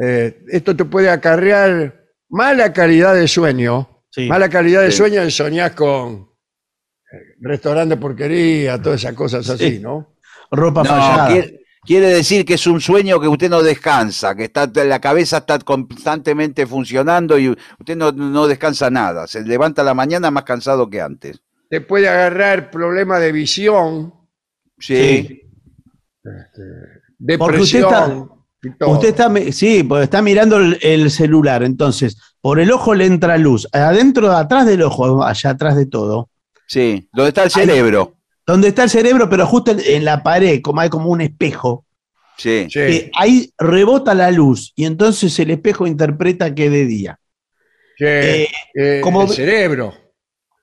eh, 0.00 0.42
esto 0.48 0.76
te 0.76 0.84
puede 0.84 1.10
acarrear 1.10 2.04
mala 2.28 2.72
calidad 2.72 3.14
de 3.14 3.26
sueño. 3.26 4.04
Sí. 4.10 4.28
Mala 4.28 4.48
calidad 4.48 4.82
de 4.82 4.90
Sí. 4.92 4.98
sueño 4.98 5.24
y 5.24 5.30
soñás 5.30 5.72
con 5.72 6.28
eh, 7.12 7.16
restaurante 7.40 7.96
de 7.96 8.00
porquería, 8.00 8.80
todas 8.80 9.00
esas 9.00 9.14
cosas 9.14 9.48
así, 9.50 9.70
Sí. 9.72 9.78
¿no? 9.80 10.14
Ropa 10.50 10.82
No, 10.82 10.88
fallada. 10.90 11.28
quiere, 11.28 11.60
quiere 11.84 12.06
decir 12.08 12.44
que 12.44 12.54
es 12.54 12.66
un 12.66 12.80
sueño 12.80 13.20
que 13.20 13.28
usted 13.28 13.48
no 13.50 13.62
descansa, 13.62 14.34
que 14.34 14.44
está, 14.44 14.66
la 14.84 15.00
cabeza 15.00 15.38
está 15.38 15.58
constantemente 15.60 16.66
funcionando 16.66 17.38
y 17.38 17.48
usted 17.50 17.96
no, 17.96 18.12
no 18.12 18.46
descansa 18.46 18.90
nada. 18.90 19.26
Se 19.26 19.42
levanta 19.42 19.82
a 19.82 19.84
la 19.84 19.94
mañana 19.94 20.30
más 20.30 20.44
cansado 20.44 20.88
que 20.90 21.00
antes. 21.00 21.40
Te 21.68 21.80
puede 21.80 22.08
agarrar 22.08 22.70
problema 22.70 23.18
de 23.18 23.32
visión, 23.32 24.14
Sí. 24.78 25.42
Usted 26.24 26.30
está- 26.40 26.62
depresión. 27.18 28.30
Usted 28.86 29.08
está, 29.08 29.32
sí, 29.52 29.82
porque 29.84 30.04
está 30.04 30.20
mirando 30.20 30.56
el, 30.58 30.78
el 30.82 31.10
celular, 31.10 31.62
entonces, 31.62 32.16
por 32.42 32.60
el 32.60 32.70
ojo 32.72 32.94
le 32.94 33.06
entra 33.06 33.38
luz. 33.38 33.66
Adentro, 33.72 34.32
atrás 34.32 34.66
del 34.66 34.82
ojo, 34.82 35.22
allá 35.24 35.50
atrás 35.50 35.76
de 35.76 35.86
todo, 35.86 36.28
Sí. 36.66 37.08
¿Dónde 37.12 37.28
está 37.28 37.44
el 37.44 37.50
cerebro? 37.50 38.14
Donde 38.50 38.68
está 38.68 38.84
el 38.84 38.90
cerebro, 38.90 39.28
pero 39.28 39.46
justo 39.46 39.74
en, 39.84 40.04
la 40.04 40.22
pared, 40.22 40.60
como 40.62 40.80
hay 40.80 40.88
como 40.88 41.10
un 41.10 41.20
espejo, 41.20 41.84
Sí. 42.36 42.64
Sí. 42.70 42.78
que 42.80 43.10
ahí 43.14 43.52
rebota 43.58 44.14
la 44.14 44.30
luz 44.30 44.72
y 44.74 44.86
entonces 44.86 45.38
el 45.40 45.50
espejo 45.50 45.86
interpreta 45.86 46.54
que 46.54 46.66
es 46.66 46.72
de 46.72 46.86
día. 46.86 47.18
que, 47.96 48.44
eh, 48.44 48.48
eh, 48.74 49.00
como- 49.02 49.22
el 49.24 49.28
cerebro. 49.28 49.94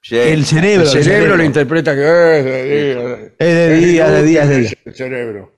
sí. 0.01 0.15
El 0.17 0.43
cerebro. 0.45 0.89
El 0.91 1.03
cerebro 1.03 1.37
lo 1.37 1.43
interpreta 1.43 1.93
que 1.93 2.01
es 2.39 2.45
de 2.45 2.63
día. 2.63 3.33
Es 3.37 3.55
de 3.55 3.75
día, 3.75 4.09
de 4.09 4.23
día, 4.23 4.43
es 4.43 4.49
de 4.49 4.57
día. 4.61 4.71
El 4.85 4.95
cerebro. 4.95 5.53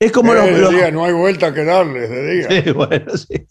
Es 0.00 0.10
como 0.12 0.32
Es 0.32 0.40
los, 0.40 0.50
de 0.54 0.58
los- 0.58 0.70
día, 0.70 0.90
no 0.90 1.04
hay 1.04 1.12
vuelta 1.12 1.52
que 1.52 1.64
darle, 1.64 2.04
es 2.04 2.10
de 2.10 2.34
día. 2.34 2.48
Sí, 2.64 2.70
bueno, 2.72 3.16
sí. 3.16 3.46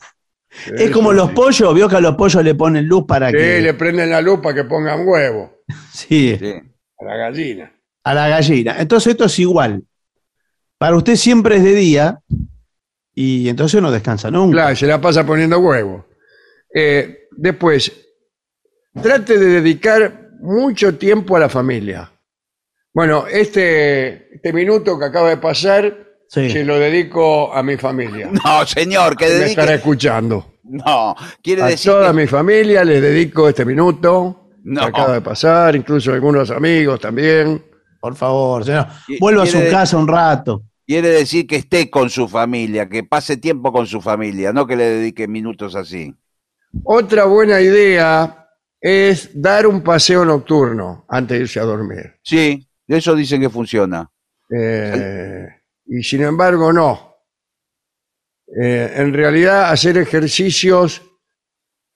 Sí, 0.49 0.71
Es 0.75 0.89
como 0.89 1.11
sí, 1.11 1.17
los 1.17 1.27
sí. 1.29 1.35
pollos, 1.35 1.75
vio 1.75 1.87
que 1.87 1.97
a 1.97 2.01
los 2.01 2.15
pollos 2.15 2.43
le 2.43 2.55
ponen 2.55 2.87
luz 2.87 3.03
para 3.07 3.29
Sí, 3.29 3.37
que. 3.37 3.61
le 3.61 3.73
prenden 3.75 4.09
la 4.09 4.21
luz 4.21 4.39
para 4.41 4.55
que 4.55 4.63
pongan 4.63 5.07
huevo 5.07 5.53
Sí, 5.93 6.35
Sí. 6.39 6.53
a 6.99 7.05
la 7.05 7.15
gallina. 7.17 7.71
A 8.09 8.13
la 8.13 8.27
gallina. 8.29 8.75
Entonces 8.79 9.11
esto 9.11 9.25
es 9.25 9.39
igual. 9.39 9.83
Para 10.77 10.95
usted 10.95 11.15
siempre 11.15 11.57
es 11.57 11.63
de 11.63 11.73
día 11.75 12.19
y 13.13 13.49
entonces 13.49 13.81
no 13.81 13.91
descansa 13.91 14.29
nunca. 14.31 14.53
Claro, 14.53 14.75
se 14.75 14.87
la 14.87 15.01
pasa 15.01 15.25
poniendo 15.25 15.59
huevo. 15.59 16.05
Eh, 16.73 17.27
después, 17.31 17.91
trate 19.01 19.37
de 19.37 19.45
dedicar 19.61 20.29
mucho 20.39 20.95
tiempo 20.97 21.35
a 21.35 21.39
la 21.39 21.49
familia. 21.49 22.11
Bueno, 22.93 23.25
este, 23.27 24.33
este 24.35 24.53
minuto 24.53 24.97
que 24.99 25.05
acaba 25.05 25.29
de 25.29 25.37
pasar 25.37 26.03
Sí. 26.29 26.49
se 26.49 26.65
lo 26.65 26.77
dedico 26.77 27.53
a 27.53 27.63
mi 27.63 27.77
familia. 27.77 28.29
No, 28.43 28.65
señor, 28.65 29.15
que 29.15 29.25
Me 29.25 29.31
dedique. 29.31 29.49
estará 29.51 29.75
escuchando. 29.75 30.55
No, 30.63 31.15
quiere 31.41 31.61
A 31.63 31.67
decir 31.67 31.91
toda 31.93 32.09
que- 32.11 32.17
mi 32.17 32.27
familia 32.27 32.83
les 32.83 33.01
dedico 33.01 33.47
este 33.47 33.63
minuto 33.63 34.49
No. 34.63 34.81
que 34.81 34.87
acaba 34.87 35.13
de 35.13 35.21
pasar, 35.21 35.75
incluso 35.77 36.11
algunos 36.11 36.51
amigos 36.51 36.99
también. 36.99 37.63
Por 38.07 38.15
favor, 38.15 38.63
señor. 38.63 38.87
Vuelva 39.19 39.43
a 39.43 39.45
su 39.45 39.59
casa 39.69 39.97
un 39.97 40.07
rato. 40.07 40.63
quiere 40.85 41.09
decir 41.09 41.45
que 41.45 41.57
esté 41.57 41.89
con 41.89 42.09
su 42.09 42.29
familia, 42.29 42.87
que 42.87 43.03
pase 43.03 43.35
tiempo 43.35 43.73
con 43.73 43.85
su 43.85 43.99
familia, 43.99 44.53
no 44.53 44.65
que 44.65 44.77
le 44.77 44.85
dedique 44.85 45.27
minutos 45.27 45.75
así. 45.75 46.15
Otra 46.85 47.25
buena 47.25 47.59
idea 47.59 48.47
es 48.79 49.29
dar 49.33 49.67
un 49.67 49.81
paseo 49.81 50.23
nocturno 50.23 51.03
antes 51.09 51.37
de 51.37 51.43
irse 51.43 51.59
a 51.59 51.63
dormir. 51.63 52.15
Sí, 52.23 52.65
eso 52.87 53.13
dicen 53.13 53.41
que 53.41 53.49
funciona. 53.49 54.09
Eh, 54.49 55.45
y 55.87 56.01
sin 56.01 56.21
embargo, 56.21 56.71
no. 56.71 57.17
Eh, 58.57 58.93
en 58.95 59.13
realidad, 59.13 59.69
hacer 59.69 59.97
ejercicios, 59.97 61.01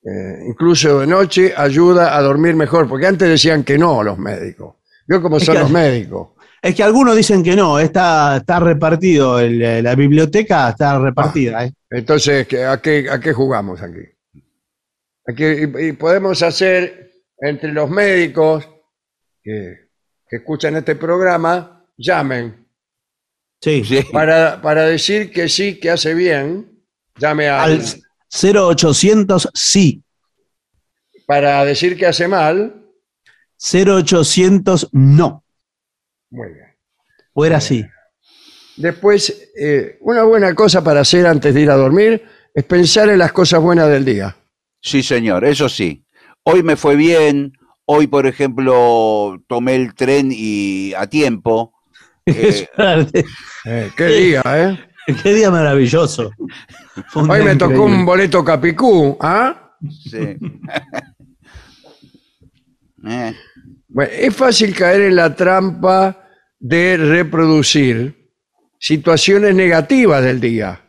eh, 0.04 0.44
incluso 0.46 1.00
de 1.00 1.06
noche, 1.06 1.54
ayuda 1.56 2.14
a 2.14 2.20
dormir 2.20 2.54
mejor, 2.54 2.86
porque 2.86 3.06
antes 3.06 3.30
decían 3.30 3.64
que 3.64 3.78
no 3.78 4.02
los 4.02 4.18
médicos. 4.18 4.81
Yo 5.12 5.20
como 5.22 5.36
Es 5.36 5.44
son 5.44 5.54
que- 5.54 5.60
los 5.60 5.70
médicos. 5.70 6.28
Es 6.62 6.74
que 6.76 6.82
algunos 6.84 7.16
dicen 7.16 7.42
que 7.42 7.56
no, 7.56 7.78
está, 7.80 8.36
está 8.36 8.60
repartido, 8.60 9.38
el- 9.40 9.82
la 9.82 9.94
biblioteca 9.96 10.68
está 10.70 10.98
repartida. 10.98 11.64
¿eh? 11.66 11.72
Entonces, 11.90 12.46
¿qué- 12.46 12.64
¿a 12.64 12.80
qué, 12.80 13.08
a 13.10 13.18
qué 13.20 13.32
jugamos 13.32 13.82
aquí? 13.82 14.00
Aquí 15.26 15.44
y, 15.44 15.86
y 15.88 15.92
podemos 15.92 16.42
hacer 16.42 17.10
entre 17.38 17.72
los 17.72 17.90
médicos 17.90 18.68
que, 19.42 19.88
que 20.28 20.36
escuchan 20.36 20.76
este 20.76 20.94
programa, 20.96 21.84
llamen 21.96 22.64
Sí. 23.60 23.84
Sí. 23.84 24.00
para, 24.12 24.60
para 24.62 24.84
decir 24.86 25.30
que 25.32 25.48
sí, 25.48 25.78
que 25.78 25.90
hace 25.90 26.14
bien, 26.14 26.84
llame 27.18 27.48
a, 27.48 27.62
Al 27.64 27.82
0800 28.30 29.48
sí, 29.54 30.02
para 31.26 31.64
decir 31.64 31.96
que 31.96 32.06
hace 32.06 32.26
mal, 32.28 32.81
0800 33.62 34.88
no. 34.92 35.44
muy 36.30 36.48
bien. 36.48 36.66
Fuera 37.32 37.58
así. 37.58 37.84
Después, 38.76 39.50
eh, 39.56 39.98
una 40.00 40.24
buena 40.24 40.54
cosa 40.54 40.82
para 40.82 41.00
hacer 41.00 41.26
antes 41.26 41.54
de 41.54 41.60
ir 41.60 41.70
a 41.70 41.76
dormir 41.76 42.22
es 42.54 42.64
pensar 42.64 43.08
en 43.08 43.18
las 43.18 43.32
cosas 43.32 43.60
buenas 43.60 43.88
del 43.88 44.04
día. 44.04 44.36
Sí, 44.80 45.02
señor, 45.02 45.44
eso 45.44 45.68
sí. 45.68 46.04
Hoy 46.42 46.62
me 46.62 46.76
fue 46.76 46.96
bien, 46.96 47.52
hoy, 47.84 48.06
por 48.06 48.26
ejemplo, 48.26 49.40
tomé 49.46 49.76
el 49.76 49.94
tren 49.94 50.30
y 50.32 50.92
a 50.94 51.06
tiempo. 51.06 51.72
Eh, 52.24 52.68
Eh, 53.64 53.90
qué 53.96 54.06
día, 54.06 54.42
¿eh? 54.44 54.78
Qué 55.22 55.34
día 55.34 55.50
maravilloso. 55.50 56.30
Hoy 57.14 57.42
me 57.42 57.56
tocó 57.56 57.84
un 57.84 58.04
boleto 58.04 58.44
Capicú, 58.44 59.16
¿ah? 59.20 59.72
sí. 59.88 60.36
Bueno, 63.94 64.10
es 64.14 64.34
fácil 64.34 64.74
caer 64.74 65.02
en 65.02 65.16
la 65.16 65.34
trampa 65.36 66.28
de 66.58 66.96
reproducir 66.96 68.30
situaciones 68.78 69.54
negativas 69.54 70.22
del 70.24 70.40
día. 70.40 70.80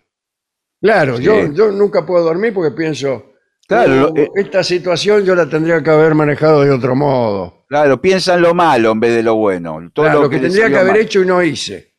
Claro, 0.81 1.17
Sí. 1.17 1.23
yo, 1.23 1.51
yo 1.53 1.71
nunca 1.71 2.05
puedo 2.05 2.23
dormir 2.23 2.53
porque 2.53 2.75
pienso, 2.75 3.33
Claro, 3.67 3.91
"Uh, 4.11 4.15
lo- 4.15 4.21
eh". 4.23 4.29
esta 4.35 4.63
situación 4.63 5.23
yo 5.25 5.35
la 5.35 5.47
tendría 5.49 5.81
que 5.83 5.89
haber 5.89 6.15
manejado 6.15 6.61
de 6.63 6.71
otro 6.71 6.95
modo. 6.95 7.65
claro, 7.67 7.99
piensa 8.01 8.35
en 8.35 8.41
lo 8.41 8.53
malo 8.53 8.91
en 8.91 8.99
vez 8.99 9.15
de 9.15 9.23
lo 9.23 9.35
bueno. 9.35 9.89
Todo 9.93 10.05
Claro, 10.05 10.21
lo 10.23 10.29
que 10.29 10.39
tendría 10.39 10.69
que 10.69 10.77
haber 10.77 10.93
mal. 10.93 11.01
hecho 11.01 11.21
y 11.21 11.25
no 11.25 11.41
hice. 11.43 11.93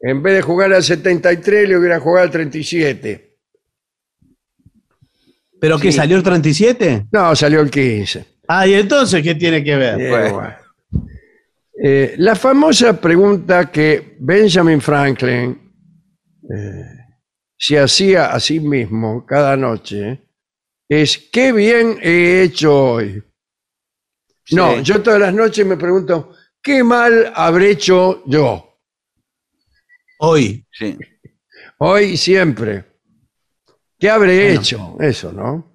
En 0.00 0.22
vez 0.22 0.34
de 0.34 0.42
jugar 0.42 0.72
al 0.72 0.82
73, 0.82 1.68
le 1.68 1.76
hubiera 1.78 1.98
jugado 2.00 2.24
al 2.24 2.30
37. 2.30 3.36
¿Pero 5.60 5.78
qué 5.78 5.90
Sí. 5.92 5.98
salió 5.98 6.16
el 6.16 6.22
37? 6.22 7.06
No, 7.12 7.34
salió 7.36 7.60
el 7.60 7.70
15. 7.70 8.24
Ah, 8.52 8.66
y 8.66 8.74
entonces, 8.74 9.22
¿qué 9.22 9.36
tiene 9.36 9.62
que 9.62 9.76
ver? 9.76 10.00
Eh, 10.00 10.10
Bueno. 10.10 10.56
Eh, 11.82 12.14
la 12.18 12.34
famosa 12.34 13.00
pregunta 13.00 13.70
que 13.70 14.16
Benjamin 14.18 14.80
Franklin 14.80 15.72
eh, 16.52 16.84
se 17.56 17.78
hacía 17.78 18.32
a 18.32 18.40
sí 18.40 18.58
mismo 18.58 19.24
cada 19.24 19.56
noche 19.56 20.20
es, 20.88 21.16
¿qué 21.32 21.52
bien 21.52 21.96
he 22.02 22.42
hecho 22.42 22.74
hoy? 22.94 23.22
No, 24.50 24.80
yo 24.80 25.00
todas 25.00 25.20
las 25.20 25.32
noches 25.32 25.64
me 25.64 25.76
pregunto, 25.76 26.34
¿qué 26.60 26.82
mal 26.82 27.32
habré 27.36 27.70
hecho 27.70 28.24
yo? 28.26 28.80
Hoy. 30.18 30.66
Sí. 30.72 30.98
Hoy 31.78 32.04
y 32.04 32.16
siempre. 32.16 32.84
¿Qué 33.96 34.10
habré 34.10 34.46
Bueno. 34.46 34.60
hecho? 34.60 34.96
Eso, 34.98 35.30
¿no? 35.32 35.69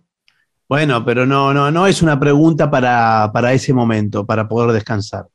Bueno, 0.68 1.06
pero 1.06 1.26
no, 1.26 1.54
no, 1.54 1.70
no 1.72 1.86
es 1.86 2.02
una 2.02 2.20
pregunta 2.20 2.70
para, 2.72 3.30
para 3.32 3.54
ese 3.54 3.74
momento, 3.74 4.26
para 4.26 4.48
poder 4.48 4.72
descansar. 4.72 5.26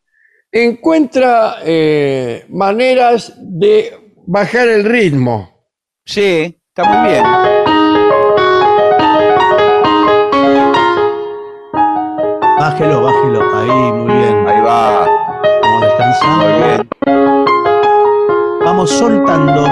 Encuentra 0.51 1.59
eh, 1.65 2.45
maneras 2.49 3.33
de 3.39 4.17
bajar 4.27 4.67
el 4.69 4.85
ritmo. 4.85 5.69
Sí, 6.05 6.59
está 6.69 6.85
muy 6.85 7.11
bien. 7.11 7.25
Bájelo, 12.59 13.03
bájelo. 13.03 13.41
Ahí, 13.57 13.93
muy 13.93 14.13
bien. 14.13 14.49
Ahí 14.49 14.61
va. 14.61 15.07
Vamos 15.63 15.83
descansando. 15.83 16.45
Muy 16.45 16.55
bien. 16.63 16.89
Vamos 18.65 18.91
soltando. 18.91 19.65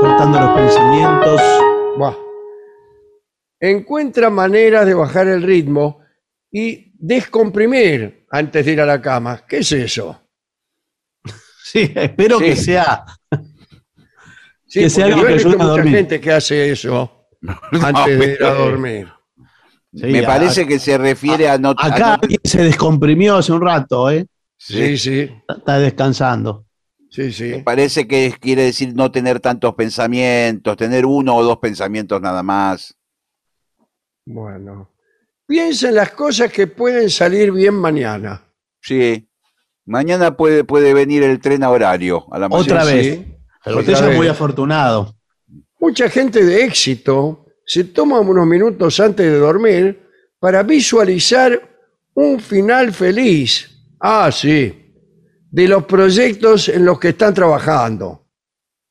Soltando 0.00 0.40
los 0.40 0.50
pensamientos. 0.50 1.40
Buah. 1.96 2.29
Encuentra 3.60 4.30
maneras 4.30 4.86
de 4.86 4.94
bajar 4.94 5.28
el 5.28 5.42
ritmo 5.42 6.00
y 6.50 6.92
descomprimir 6.98 8.26
antes 8.30 8.64
de 8.64 8.72
ir 8.72 8.80
a 8.80 8.86
la 8.86 9.00
cama. 9.02 9.44
¿Qué 9.48 9.58
es 9.58 9.72
eso? 9.72 10.20
Sí, 11.62 11.92
espero 11.94 12.38
Sí. 12.40 12.44
que 12.46 12.56
sea. 12.56 13.04
Sí, 14.66 14.80
Que 14.80 14.90
sea 14.90 15.06
algo 15.06 15.18
yo 15.20 15.26
que 15.26 15.30
he 15.30 15.34
visto 15.34 15.48
a 15.50 15.52
mucha 15.52 15.64
dormir. 15.66 15.94
gente 15.94 16.20
que 16.20 16.32
hace 16.32 16.72
eso 16.72 17.28
antes 17.70 18.18
de 18.18 18.32
ir 18.32 18.42
a 18.44 18.54
dormir. 18.54 19.08
Sí, 19.94 20.06
Me 20.06 20.20
a- 20.20 20.26
parece 20.26 20.66
que 20.66 20.78
se 20.80 20.96
refiere 20.98 21.48
a 21.48 21.58
no. 21.58 21.70
a 21.70 21.86
Acá 21.86 21.98
no- 22.16 22.18
alguien 22.22 22.40
se 22.44 22.62
descomprimió 22.64 23.36
hace 23.36 23.52
un 23.52 23.60
rato, 23.60 24.10
¿eh? 24.10 24.26
Sí, 24.56 24.96
sí, 24.98 25.30
Está 25.48 25.78
descansando. 25.78 26.66
sí, 27.10 27.22
Me 27.22 27.32
sí. 27.32 27.52
parece 27.64 28.06
que 28.08 28.34
quiere 28.40 28.62
decir 28.64 28.92
no 28.94 29.10
tener 29.12 29.38
tantos 29.40 29.74
pensamientos, 29.74 30.76
tener 30.76 31.06
uno 31.06 31.36
o 31.36 31.42
dos 31.44 31.58
pensamientos 31.58 32.20
nada 32.20 32.42
más. 32.42 32.96
Bueno. 34.32 34.92
Piensa 35.46 35.88
en 35.88 35.96
las 35.96 36.12
cosas 36.12 36.52
que 36.52 36.68
pueden 36.68 37.10
salir 37.10 37.50
bien 37.50 37.74
mañana. 37.74 38.42
Sí. 38.80 39.28
Mañana 39.84 40.36
puede, 40.36 40.62
puede 40.62 40.94
venir 40.94 41.24
el 41.24 41.40
tren 41.40 41.64
a 41.64 41.70
horario. 41.70 42.32
A 42.32 42.38
la 42.38 42.46
Otra 42.46 42.84
mañana. 42.84 42.84
vez. 42.84 43.14
Sí. 43.16 43.34
Pero 43.64 43.78
Otra 43.80 43.92
usted 43.94 44.10
es 44.10 44.16
muy 44.16 44.28
afortunado. 44.28 45.14
Mucha 45.80 46.08
gente 46.08 46.44
de 46.44 46.64
éxito 46.64 47.46
se 47.66 47.84
toma 47.84 48.20
unos 48.20 48.46
minutos 48.46 49.00
antes 49.00 49.26
de 49.26 49.38
dormir 49.38 50.00
para 50.38 50.62
visualizar 50.62 51.60
un 52.14 52.38
final 52.38 52.92
feliz. 52.92 53.68
Ah, 53.98 54.30
sí. 54.32 54.94
De 55.50 55.66
los 55.66 55.84
proyectos 55.84 56.68
en 56.68 56.84
los 56.84 57.00
que 57.00 57.08
están 57.08 57.34
trabajando. 57.34 58.28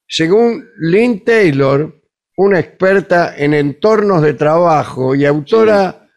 Según 0.05 0.67
Lynn 0.79 1.23
Taylor, 1.23 1.98
una 2.41 2.57
experta 2.59 3.35
en 3.35 3.53
entornos 3.53 4.21
de 4.21 4.33
trabajo 4.33 5.13
y 5.13 5.25
autora 5.25 6.07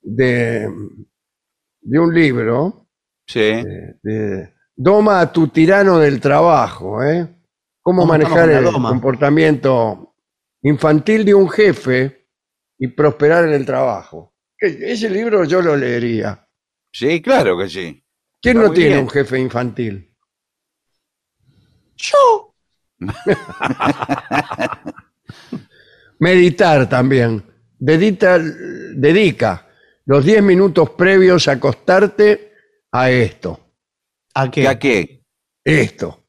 de, 0.00 0.68
de 1.80 1.98
un 1.98 2.14
libro, 2.14 2.86
Sí. 3.26 3.64
de 4.02 4.52
Doma 4.76 5.20
a 5.20 5.32
tu 5.32 5.48
tirano 5.48 5.98
del 5.98 6.20
trabajo, 6.20 7.02
¿eh? 7.02 7.26
Cómo 7.80 8.02
¿Cómo 8.02 8.14
estamos 8.14 8.30
manejar 8.36 8.50
el 8.50 8.64
doma? 8.72 8.88
comportamiento 8.90 10.14
infantil 10.62 11.24
de 11.24 11.34
un 11.34 11.48
jefe 11.50 12.28
y 12.78 12.86
prosperar 12.88 13.44
en 13.46 13.54
el 13.54 13.66
trabajo. 13.66 14.34
Ese 14.58 15.10
libro 15.10 15.44
yo 15.44 15.60
lo 15.62 15.76
leería. 15.76 16.48
Sí, 16.92 17.20
claro 17.20 17.58
que 17.58 17.68
sí. 17.68 18.04
¿Quién 18.40 18.56
Está 18.58 18.68
no 18.68 18.72
tiene 18.74 18.90
bien. 18.90 19.00
un 19.04 19.10
jefe 19.10 19.38
infantil? 19.40 20.14
Yo. 21.96 22.54
Meditar 26.22 26.88
también. 26.88 27.42
Dedica, 27.80 28.38
dedica 28.38 29.66
los 30.06 30.24
10 30.24 30.40
minutos 30.40 30.90
previos 30.90 31.48
a 31.48 31.52
acostarte 31.52 32.52
a 32.92 33.10
esto. 33.10 33.58
¿A 34.34 34.48
qué? 34.48 34.68
¿A 34.68 34.78
qué? 34.78 35.24
Esto. 35.64 36.24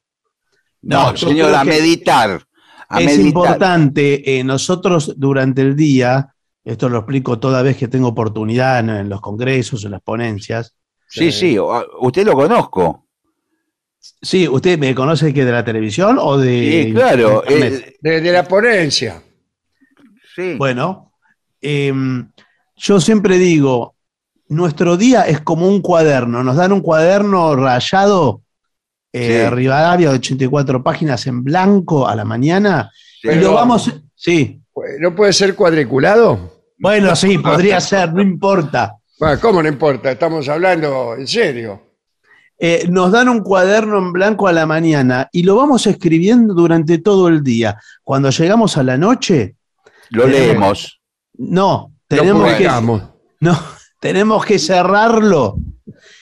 No, 0.82 1.14
yo 1.14 1.28
señor, 1.30 1.54
a 1.54 1.64
meditar. 1.64 2.42
A 2.90 3.00
es 3.02 3.06
meditar. 3.06 3.26
importante, 3.28 4.40
eh, 4.40 4.44
nosotros 4.44 5.14
durante 5.16 5.62
el 5.62 5.76
día, 5.76 6.34
esto 6.64 6.90
lo 6.90 6.98
explico 6.98 7.38
toda 7.38 7.62
vez 7.62 7.78
que 7.78 7.88
tengo 7.88 8.08
oportunidad 8.08 8.80
en, 8.80 8.90
en 8.90 9.10
los 9.10 9.22
congresos, 9.22 9.86
en 9.86 9.92
las 9.92 10.02
ponencias. 10.02 10.76
Sí, 11.08 11.32
sí, 11.32 11.56
o- 11.60 11.86
usted 12.02 12.26
lo 12.26 12.34
conozco. 12.34 13.08
Sí, 14.00 14.48
¿usted 14.48 14.80
me 14.80 14.96
conoce 14.96 15.32
que 15.32 15.46
de 15.46 15.52
la 15.52 15.64
televisión 15.64 16.18
o 16.20 16.36
de 16.38 16.86
Sí, 16.88 16.94
claro. 16.94 17.44
eh, 17.48 17.96
Desde 18.02 18.32
la 18.32 18.44
ponencia. 18.48 19.22
Sí. 20.36 20.56
Bueno, 20.58 21.12
em, 21.62 22.30
yo 22.76 23.00
siempre 23.00 23.38
digo, 23.38 23.96
nuestro 24.50 24.98
día 24.98 25.24
es 25.24 25.40
como 25.42 25.68
un 25.68 25.82
cuaderno, 25.82 26.44
nos 26.44 26.56
dan 26.56 26.72
un 26.72 26.82
cuaderno 26.82 27.56
rayado, 27.56 28.42
eh, 29.12 29.46
Sí. 29.48 29.56
Rivadavia, 29.56 30.10
de 30.10 30.16
84 30.16 30.84
páginas 30.84 31.26
en 31.28 31.44
blanco 31.44 32.08
a 32.08 32.16
la 32.16 32.26
mañana, 32.26 32.92
y 33.22 33.36
lo 33.36 33.54
vamos, 33.54 33.92
sí, 34.16 34.60
¿No 35.00 35.14
puede 35.16 35.34
ser 35.34 35.56
cuadriculado? 35.56 36.52
bueno, 36.80 37.16
sí, 37.16 37.38
podría 37.38 37.80
ser, 37.80 38.12
no 38.14 38.22
importa. 38.22 38.96
Bueno, 39.20 39.40
¿Cómo 39.40 39.62
no 39.62 39.70
importa? 39.70 40.12
Estamos 40.12 40.50
hablando 40.50 41.16
en 41.16 41.28
serio. 41.28 41.82
Eh, 42.58 42.86
nos 42.90 43.12
dan 43.12 43.30
un 43.30 43.42
cuaderno 43.42 44.00
en 44.00 44.12
blanco 44.12 44.48
a 44.48 44.52
la 44.52 44.66
mañana 44.66 45.30
y 45.32 45.44
lo 45.44 45.56
vamos 45.56 45.86
escribiendo 45.86 46.54
durante 46.54 46.98
todo 46.98 47.28
el 47.28 47.44
día. 47.44 47.78
Cuando 48.04 48.30
llegamos 48.32 48.78
a 48.78 48.84
la 48.84 48.98
noche, 48.98 49.56
Lo 50.14 50.24
tenemos- 50.26 50.32
leemos. 50.32 51.02
no, 51.38 51.92
Lo 52.10 52.18
tenemos 52.18 52.54
que, 52.54 52.68
no, 53.40 53.60
tenemos 54.00 54.46
que 54.46 54.60
cerrarlo 54.60 55.58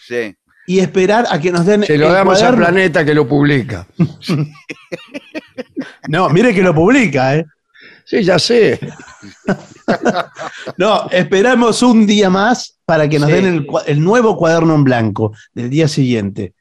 Sí. 0.08 0.36
y 0.68 0.80
esperar 0.80 1.26
a 1.30 1.40
que 1.40 1.52
nos 1.52 1.66
den 1.66 1.84
Se 1.84 1.98
lo 1.98 2.08
el 2.08 2.14
damos 2.14 2.42
al 2.42 2.56
planeta 2.56 3.06
que 3.06 3.14
lo 3.14 3.28
publica. 3.28 3.86
No, 6.08 6.30
mire 6.30 6.54
que 6.54 6.62
lo 6.64 6.74
publica, 6.74 7.36
¿eh? 7.38 7.46
Sí, 8.06 8.24
ya 8.24 8.38
sé. 8.40 8.80
No, 10.78 11.08
esperamos 11.12 11.82
un 11.84 12.06
día 12.08 12.30
más 12.30 12.80
para 12.86 13.08
que 13.10 13.20
nos 13.20 13.30
Sí. 13.30 13.36
den 13.36 13.68
el 13.88 14.04
nuevo 14.04 14.38
cuaderno 14.38 14.76
en 14.76 14.84
blanco 14.84 15.34
del 15.54 15.70
día 15.70 15.88
siguiente. 15.88 16.54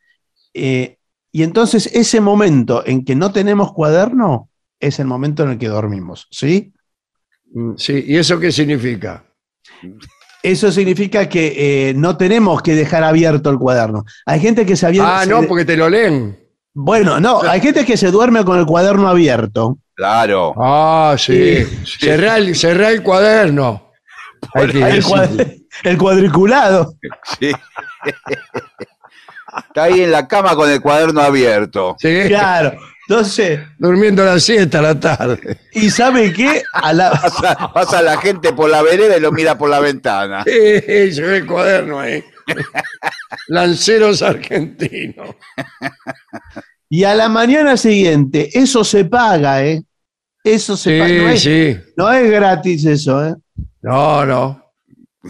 Eh, 0.55 0.99
y 1.33 1.43
entonces 1.43 1.87
ese 1.95 2.21
momento 2.21 2.85
en 2.87 3.05
que 3.05 3.15
no 3.15 3.33
tenemos 3.33 3.73
cuaderno 3.73 4.49
es 4.81 4.99
el 4.99 5.07
momento 5.07 5.43
en 5.45 5.51
el 5.51 5.59
que 5.59 5.69
dormimos, 5.69 6.27
¿sí? 6.31 6.73
Mm, 7.53 7.75
Sí, 7.77 8.05
¿y 8.07 8.17
eso 8.17 8.39
qué 8.39 8.51
significa? 8.53 9.25
Eso 10.43 10.73
significa 10.73 11.29
que 11.29 11.89
eh, 11.91 11.95
no 11.95 12.17
tenemos 12.17 12.63
que 12.63 12.75
dejar 12.75 13.05
abierto 13.05 13.51
el 13.51 13.59
cuaderno. 13.59 14.05
Hay 14.27 14.41
gente 14.41 14.65
que 14.65 14.77
se 14.77 14.87
había... 14.87 15.21
Ah, 15.21 15.27
no, 15.27 15.43
porque 15.43 15.65
te 15.65 15.77
lo 15.77 15.89
leen. 15.91 16.39
Bueno, 16.73 17.21
no, 17.21 17.43
hay 17.49 17.61
gente 17.61 17.85
que 17.85 17.97
se 17.97 18.11
duerme 18.11 18.45
con 18.45 18.59
el 18.59 18.67
cuaderno 18.67 19.09
abierto. 19.09 19.79
Claro. 19.95 20.55
Ah, 20.57 21.15
sí. 21.19 21.65
Sí. 21.85 21.99
Cerrá, 22.01 22.39
el, 22.39 22.57
cerrá 22.57 22.91
el 22.91 23.03
cuaderno. 23.03 23.91
Hay 24.55 24.69
que 24.69 24.83
El, 24.89 25.67
el 25.85 25.99
cuadriculado. 25.99 26.95
Sí. 27.39 27.53
Está 29.69 29.85
ahí 29.85 30.01
en 30.03 30.13
la 30.13 30.27
cama 30.29 30.55
con 30.55 30.71
el 30.71 30.81
cuaderno 30.81 31.21
abierto. 31.21 31.97
Sí, 31.99 32.23
Claro. 32.29 32.79
Entonces, 33.11 33.59
durmiendo 33.77 34.25
la 34.25 34.39
siesta 34.39 34.79
a 34.79 34.83
la 34.83 35.01
tarde. 35.01 35.59
¿y 35.73 35.91
sabe 35.91 36.33
qué? 36.33 36.63
A 36.73 36.93
la, 36.93 37.11
Pasa, 37.21 37.73
pasa 37.75 38.03
la 38.03 38.17
gente 38.19 38.53
por 38.53 38.71
la 38.71 38.83
vereda 38.83 39.17
y 39.17 39.21
lo 39.21 39.33
mira 39.33 39.59
por 39.59 39.69
la 39.69 39.81
ventana. 39.81 40.45
Sí, 40.45 41.13
se 41.13 41.21
ve 41.21 41.39
el 41.39 41.47
cuaderno 41.47 41.99
ahí. 41.99 42.23
Lanceros 43.49 44.23
argentinos. 44.23 45.35
Y 46.89 47.03
a 47.03 47.17
la 47.17 47.29
mañana 47.29 47.77
siguiente, 47.77 48.49
eso 48.57 48.85
se 48.85 49.05
paga, 49.05 49.65
¿eh? 49.65 49.83
Eso 50.45 50.77
se 50.77 51.01
paga. 51.01 51.13
No 51.13 51.29
es, 51.31 51.43
sí. 51.43 51.77
no 51.97 52.13
es 52.13 52.31
gratis 52.31 52.85
eso, 52.85 53.27
¿eh? 53.27 53.35
No, 53.83 54.25
no. 54.25 54.73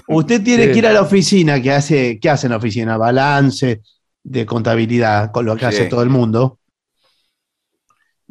Usted 0.06 0.42
tiene 0.42 0.66
Sí. 0.66 0.72
que 0.72 0.78
ir 0.80 0.86
a 0.86 0.92
la 0.92 1.00
oficina, 1.00 1.62
que 1.62 1.72
hace, 1.72 2.18
¿qué 2.20 2.28
hace 2.28 2.46
en 2.46 2.50
la 2.50 2.58
oficina? 2.58 2.98
Balance 2.98 3.80
de 4.22 4.44
contabilidad, 4.44 5.32
con 5.32 5.46
lo 5.46 5.56
que 5.56 5.64
hace 5.64 5.86
todo 5.86 6.02
el 6.02 6.10
mundo. 6.10 6.58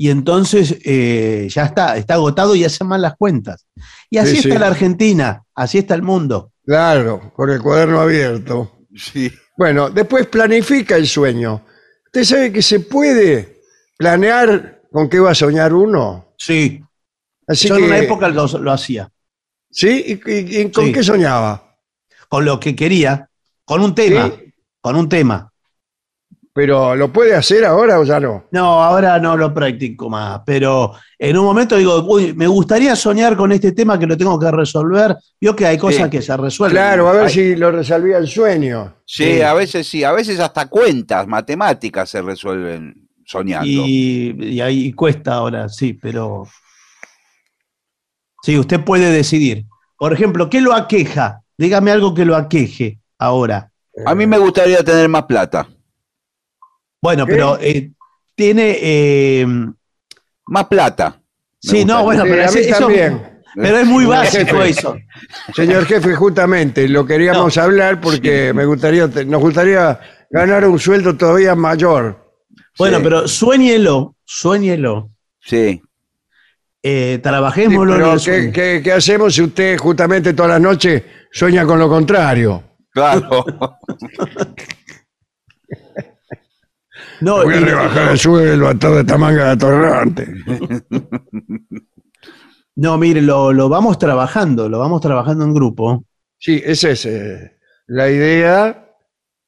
Y 0.02 0.10
entonces 0.12 0.78
eh, 0.86 1.50
ya 1.52 1.66
está, 1.66 1.98
está 1.98 2.14
agotado 2.14 2.56
y 2.56 2.64
hace 2.64 2.86
mal 2.86 3.02
las 3.02 3.18
cuentas. 3.18 3.68
Y 4.10 4.18
así 4.18 4.32
Sí, 4.32 4.38
está 4.38 4.54
sí. 4.54 4.60
la 4.60 4.68
Argentina, 4.68 5.44
así 5.54 5.78
está 5.80 5.94
el 5.94 6.04
mundo. 6.04 6.54
Claro, 6.66 7.34
con 7.36 7.50
el 7.50 7.62
cuaderno 7.62 8.00
abierto. 8.00 8.80
Sí. 8.96 9.30
Bueno, 9.58 9.90
después 9.90 10.26
planifica 10.28 10.96
el 10.96 11.06
sueño. 11.06 11.66
¿Usted 12.06 12.24
sabe 12.24 12.54
que 12.54 12.62
se 12.62 12.80
puede 12.80 13.62
planear 13.98 14.84
con 14.90 15.10
qué 15.10 15.20
va 15.20 15.32
a 15.32 15.36
soñar 15.36 15.74
uno? 15.74 16.34
Sí. 16.38 16.82
Así 17.46 17.68
Yo 17.68 17.76
que, 17.76 17.82
en 17.82 17.88
una 17.88 17.98
época 18.00 18.30
lo, 18.30 18.48
lo 18.48 18.72
hacía, 18.72 19.12
¿Sí? 19.70 20.22
¿Y, 20.26 20.32
y- 20.32 20.62
y 20.62 20.72
con 20.72 20.86
Sí. 20.86 20.92
qué 20.94 21.04
soñaba? 21.04 21.66
con 22.30 22.46
lo 22.46 22.58
que 22.60 22.76
quería, 22.76 23.28
con 23.66 23.82
un 23.82 23.94
tema, 23.96 24.28
Sí. 24.38 24.54
con 24.80 24.96
un 24.96 25.10
tema. 25.10 25.52
Pero 26.60 26.94
¿lo 26.94 27.08
puede 27.14 27.34
hacer 27.34 27.64
ahora 27.64 28.02
o 28.02 28.04
ya 28.04 28.20
no? 28.20 28.50
No, 28.52 28.84
ahora 28.84 29.18
no 29.18 29.38
lo 29.38 29.54
practico 29.54 30.10
más, 30.10 30.42
pero 30.46 30.92
en 31.18 31.38
un 31.38 31.46
momento 31.46 31.78
digo, 31.78 32.04
uy, 32.06 32.34
me 32.34 32.48
gustaría 32.48 32.98
soñar 32.98 33.38
con 33.38 33.54
este 33.54 33.72
tema 33.72 33.98
que 33.98 34.06
lo 34.06 34.18
tengo 34.18 34.38
que 34.38 34.52
resolver. 34.52 35.16
Vio 35.40 35.56
que 35.56 35.66
hay 35.66 35.78
cosas 35.78 36.04
Sí. 36.04 36.10
que 36.10 36.22
se 36.22 36.36
resuelven. 36.36 36.76
Claro, 36.76 37.08
a 37.08 37.14
ver 37.14 37.24
Ay, 37.28 37.30
si 37.30 37.56
lo 37.56 37.72
resolvía 37.72 38.18
el 38.18 38.28
sueño. 38.28 38.98
Sí, 39.06 39.42
a 39.42 39.54
veces 39.54 39.88
sí, 39.88 40.04
a 40.04 40.12
veces 40.12 40.38
hasta 40.42 40.66
cuentas 40.68 41.26
matemáticas 41.28 42.10
se 42.10 42.22
resuelven 42.22 43.08
soñando. 43.26 43.66
Y, 43.66 44.36
y 44.38 44.60
ahí 44.60 44.92
cuesta 44.92 45.36
ahora, 45.36 45.70
sí, 45.70 45.94
pero. 45.94 46.46
Sí, 48.44 48.58
usted 48.60 48.84
puede 48.84 49.14
decidir. 49.14 49.64
Por 49.98 50.12
ejemplo, 50.12 50.50
¿qué 50.50 50.60
lo 50.60 50.74
aqueja? 50.74 51.42
Dígame 51.58 51.92
algo 51.92 52.14
que 52.14 52.26
lo 52.26 52.36
aqueje 52.36 53.00
ahora. 53.18 53.72
A 54.06 54.14
mí 54.14 54.28
me 54.28 54.38
gustaría 54.38 54.84
tener 54.84 55.08
más 55.08 55.24
plata. 55.24 55.66
Bueno, 57.02 57.26
¿Qué? 57.26 57.32
pero 57.34 57.58
eh, 57.62 57.92
tiene. 58.36 58.78
eh, 58.82 59.46
Más 60.48 60.66
plata. 60.66 61.22
sí, 61.60 61.86
no, 61.86 62.04
bueno, 62.04 62.24
Sí, 62.24 62.30
pero 62.30 62.44
es- 62.44 62.56
eso- 62.56 62.80
también. 62.80 63.26
Pero 63.56 63.78
es 63.80 63.86
muy 63.88 64.04
Señor 64.04 64.18
básico 64.18 64.58
jefe. 64.60 64.70
eso. 64.70 64.98
Señor 65.56 65.86
jefe, 65.86 66.16
justamente 66.16 66.88
lo 66.88 67.06
queríamos 67.06 67.58
hablar 67.58 68.00
porque 68.00 68.54
me 68.54 68.64
gustaría, 68.66 69.08
nos 69.08 69.42
gustaría 69.42 70.00
ganar 70.30 70.66
un 70.66 70.78
sueldo 70.80 71.18
todavía 71.18 71.56
mayor. 71.56 72.32
Bueno, 72.78 72.98
Sí. 72.98 73.04
pero 73.04 73.28
suéñelo, 73.28 74.16
suéñelo. 74.24 75.10
Sí. 75.42 75.82
Eh, 76.82 77.14
Sí, 77.16 77.22
trabajémoslo 77.22 77.94
en 77.96 78.00
pero 78.00 78.14
el 78.14 78.20
¿qué, 78.20 78.24
sueño. 78.24 78.52
qué- 78.54 78.82
qué 78.84 78.92
hacemos 78.94 79.34
si 79.34 79.42
usted 79.42 79.78
justamente 79.78 80.34
todas 80.34 80.52
las 80.52 80.62
noches 80.62 81.04
sueña 81.32 81.66
con 81.66 81.80
lo 81.80 81.90
contrario? 81.90 82.64
Claro. 82.92 83.46
No, 87.22 87.44
Voy 87.44 87.56
a 87.56 87.60
rebajar 87.60 88.12
el 88.12 88.18
sueldo 88.18 88.68
a 88.68 88.76
toda 88.76 89.02
esta 89.02 89.18
manga 89.18 89.46
de 89.46 89.52
atorrante. 89.52 90.34
no, 92.76 92.98
mire, 92.98 93.22
lo, 93.22 93.52
lo 93.54 93.70
vamos 93.70 93.98
trabajando, 93.98 94.70
lo 94.70 94.80
vamos 94.80 95.02
trabajando 95.02 95.44
en 95.46 95.54
grupo. 95.54 96.06
Sí, 96.38 96.62
esa 96.64 96.90
es 96.92 97.06
eh, 97.06 97.58
la 97.88 98.10
idea 98.10 98.86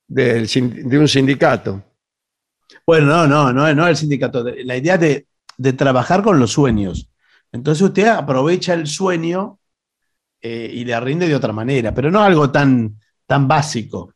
del 0.07 0.48
de 0.48 0.99
un 0.99 1.07
sindicato. 1.07 1.84
Bueno, 2.85 3.07
no, 3.07 3.27
no, 3.27 3.53
no, 3.53 3.73
no 3.73 3.88
el 3.88 3.95
sindicato. 3.95 4.43
de- 4.43 4.64
La 4.65 4.76
idea 4.76 4.98
de, 4.98 5.27
de 5.57 5.73
trabajar 5.73 6.22
con 6.23 6.39
los 6.39 6.52
sueños. 6.52 7.10
Entonces 7.52 7.81
usted 7.81 8.07
aprovecha 8.07 8.73
el 8.73 8.88
sueño 8.88 9.60
eh, 10.41 10.69
y 10.73 10.84
le 10.85 10.99
rinde 10.99 11.27
de 11.27 11.35
otra 11.35 11.53
manera, 11.53 11.93
pero 11.93 12.11
no 12.11 12.22
algo 12.22 12.49
tan, 12.52 12.98
tan 13.26 13.48
básico. 13.48 14.14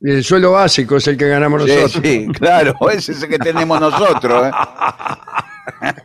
Y 0.00 0.10
el 0.10 0.24
sueldo 0.24 0.52
básico 0.52 0.96
es 0.96 1.06
el 1.08 1.16
que 1.16 1.28
ganamos 1.28 1.64
Sí, 1.64 1.68
nosotros. 1.74 2.02
sí, 2.04 2.26
claro, 2.28 2.74
ese 2.92 3.12
es 3.12 3.22
el 3.22 3.28
que 3.30 3.38
tenemos 3.38 3.80
nosotros. 3.80 4.46
¿eh? 4.46 4.50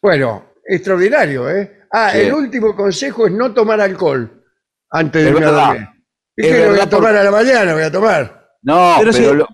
Bueno, 0.00 0.52
extraordinario, 0.66 1.48
¿eh? 1.50 1.80
Ah, 1.90 2.10
Sí. 2.12 2.20
el 2.20 2.32
último 2.34 2.74
consejo 2.74 3.26
es 3.26 3.32
no 3.32 3.52
tomar 3.52 3.80
alcohol 3.80 4.42
antes 4.90 5.22
de 5.24 5.28
Es 5.30 5.34
irme 5.34 5.46
a 5.46 5.50
verdad. 5.50 5.66
dormir. 5.68 5.88
¿Y 6.36 6.46
Es 6.46 6.52
qué 6.56 6.64
lo 6.64 6.70
voy 6.70 6.80
a 6.80 6.88
tomar 6.90 7.16
a 7.16 7.24
la 7.24 7.30
mañana? 7.30 7.74
Voy 7.74 7.82
a 7.82 7.92
tomar. 7.92 8.48
No, 8.62 8.94
Pero 8.98 9.12
pero, 9.12 9.30
si- 9.30 9.36
lo- 9.36 9.48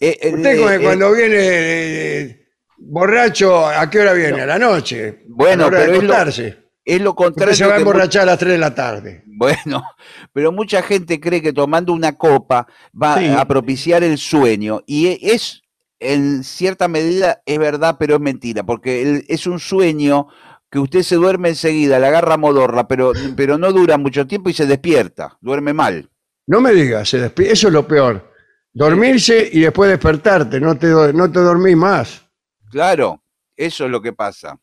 eh, 0.00 0.18
eh, 0.20 0.34
Usted 0.34 0.50
eh, 0.58 0.74
eh, 0.74 0.80
cuando 0.82 1.12
viene 1.12 1.36
eh, 1.38 2.46
borracho, 2.78 3.66
¿a 3.66 3.88
qué 3.88 4.00
hora 4.00 4.12
viene? 4.12 4.42
A 4.42 4.46
la 4.46 4.58
noche. 4.58 5.22
Bueno, 5.28 5.66
a 5.66 5.70
la 5.70 5.76
hora 5.76 5.78
pero 5.78 5.92
de 5.92 5.98
es 5.98 6.04
lo- 6.04 6.12
acostarse. 6.14 6.65
Es 6.86 7.02
lo 7.02 7.10
Usted 7.10 7.24
contrario. 7.24 7.54
se 7.54 7.66
va 7.66 7.74
a 7.74 7.78
emborrachar 7.78 8.22
a 8.22 8.26
las 8.26 8.38
3 8.38 8.52
de 8.52 8.58
la 8.58 8.74
tarde. 8.74 9.22
Bueno, 9.26 9.82
pero 10.32 10.52
mucha 10.52 10.80
gente 10.82 11.20
cree 11.20 11.42
que 11.42 11.52
tomando 11.52 11.92
una 11.92 12.16
copa 12.16 12.66
va 13.00 13.18
Sí. 13.18 13.26
a 13.26 13.44
propiciar 13.44 14.02
el 14.02 14.16
sueño 14.16 14.82
y 14.86 15.08
e- 15.08 15.18
es, 15.34 15.62
en 16.00 16.44
cierta 16.44 16.88
medida, 16.88 17.42
es 17.44 17.58
verdad, 17.58 17.96
pero 17.98 18.14
es 18.14 18.20
mentira, 18.20 18.62
porque 18.64 19.24
es 19.28 19.46
un 19.46 19.58
sueño 19.58 20.28
que 20.70 20.78
usted 20.78 21.02
se 21.02 21.16
duerme 21.16 21.48
enseguida, 21.50 21.98
le 21.98 22.06
agarra 22.06 22.36
modorra, 22.36 22.86
pero, 22.88 23.12
pero 23.36 23.58
no 23.58 23.72
dura 23.72 23.98
mucho 23.98 24.26
tiempo 24.26 24.48
y 24.50 24.52
se 24.52 24.66
despierta, 24.66 25.36
duerme 25.40 25.72
mal. 25.72 26.10
No 26.46 26.60
me 26.60 26.72
digas, 26.72 27.08
se 27.08 27.24
eso 27.24 27.66
es 27.68 27.72
lo 27.72 27.86
peor. 27.86 28.32
Dormirse 28.72 29.48
y 29.52 29.60
después 29.60 29.90
despertarte, 29.90 30.60
no 30.60 30.76
te, 30.76 30.88
no 30.88 31.30
te 31.32 31.40
dormís 31.40 31.76
más. 31.76 32.22
Claro, 32.70 33.22
eso 33.56 33.86
es 33.86 33.90
lo 33.90 34.02
que 34.02 34.12
pasa. 34.12 34.58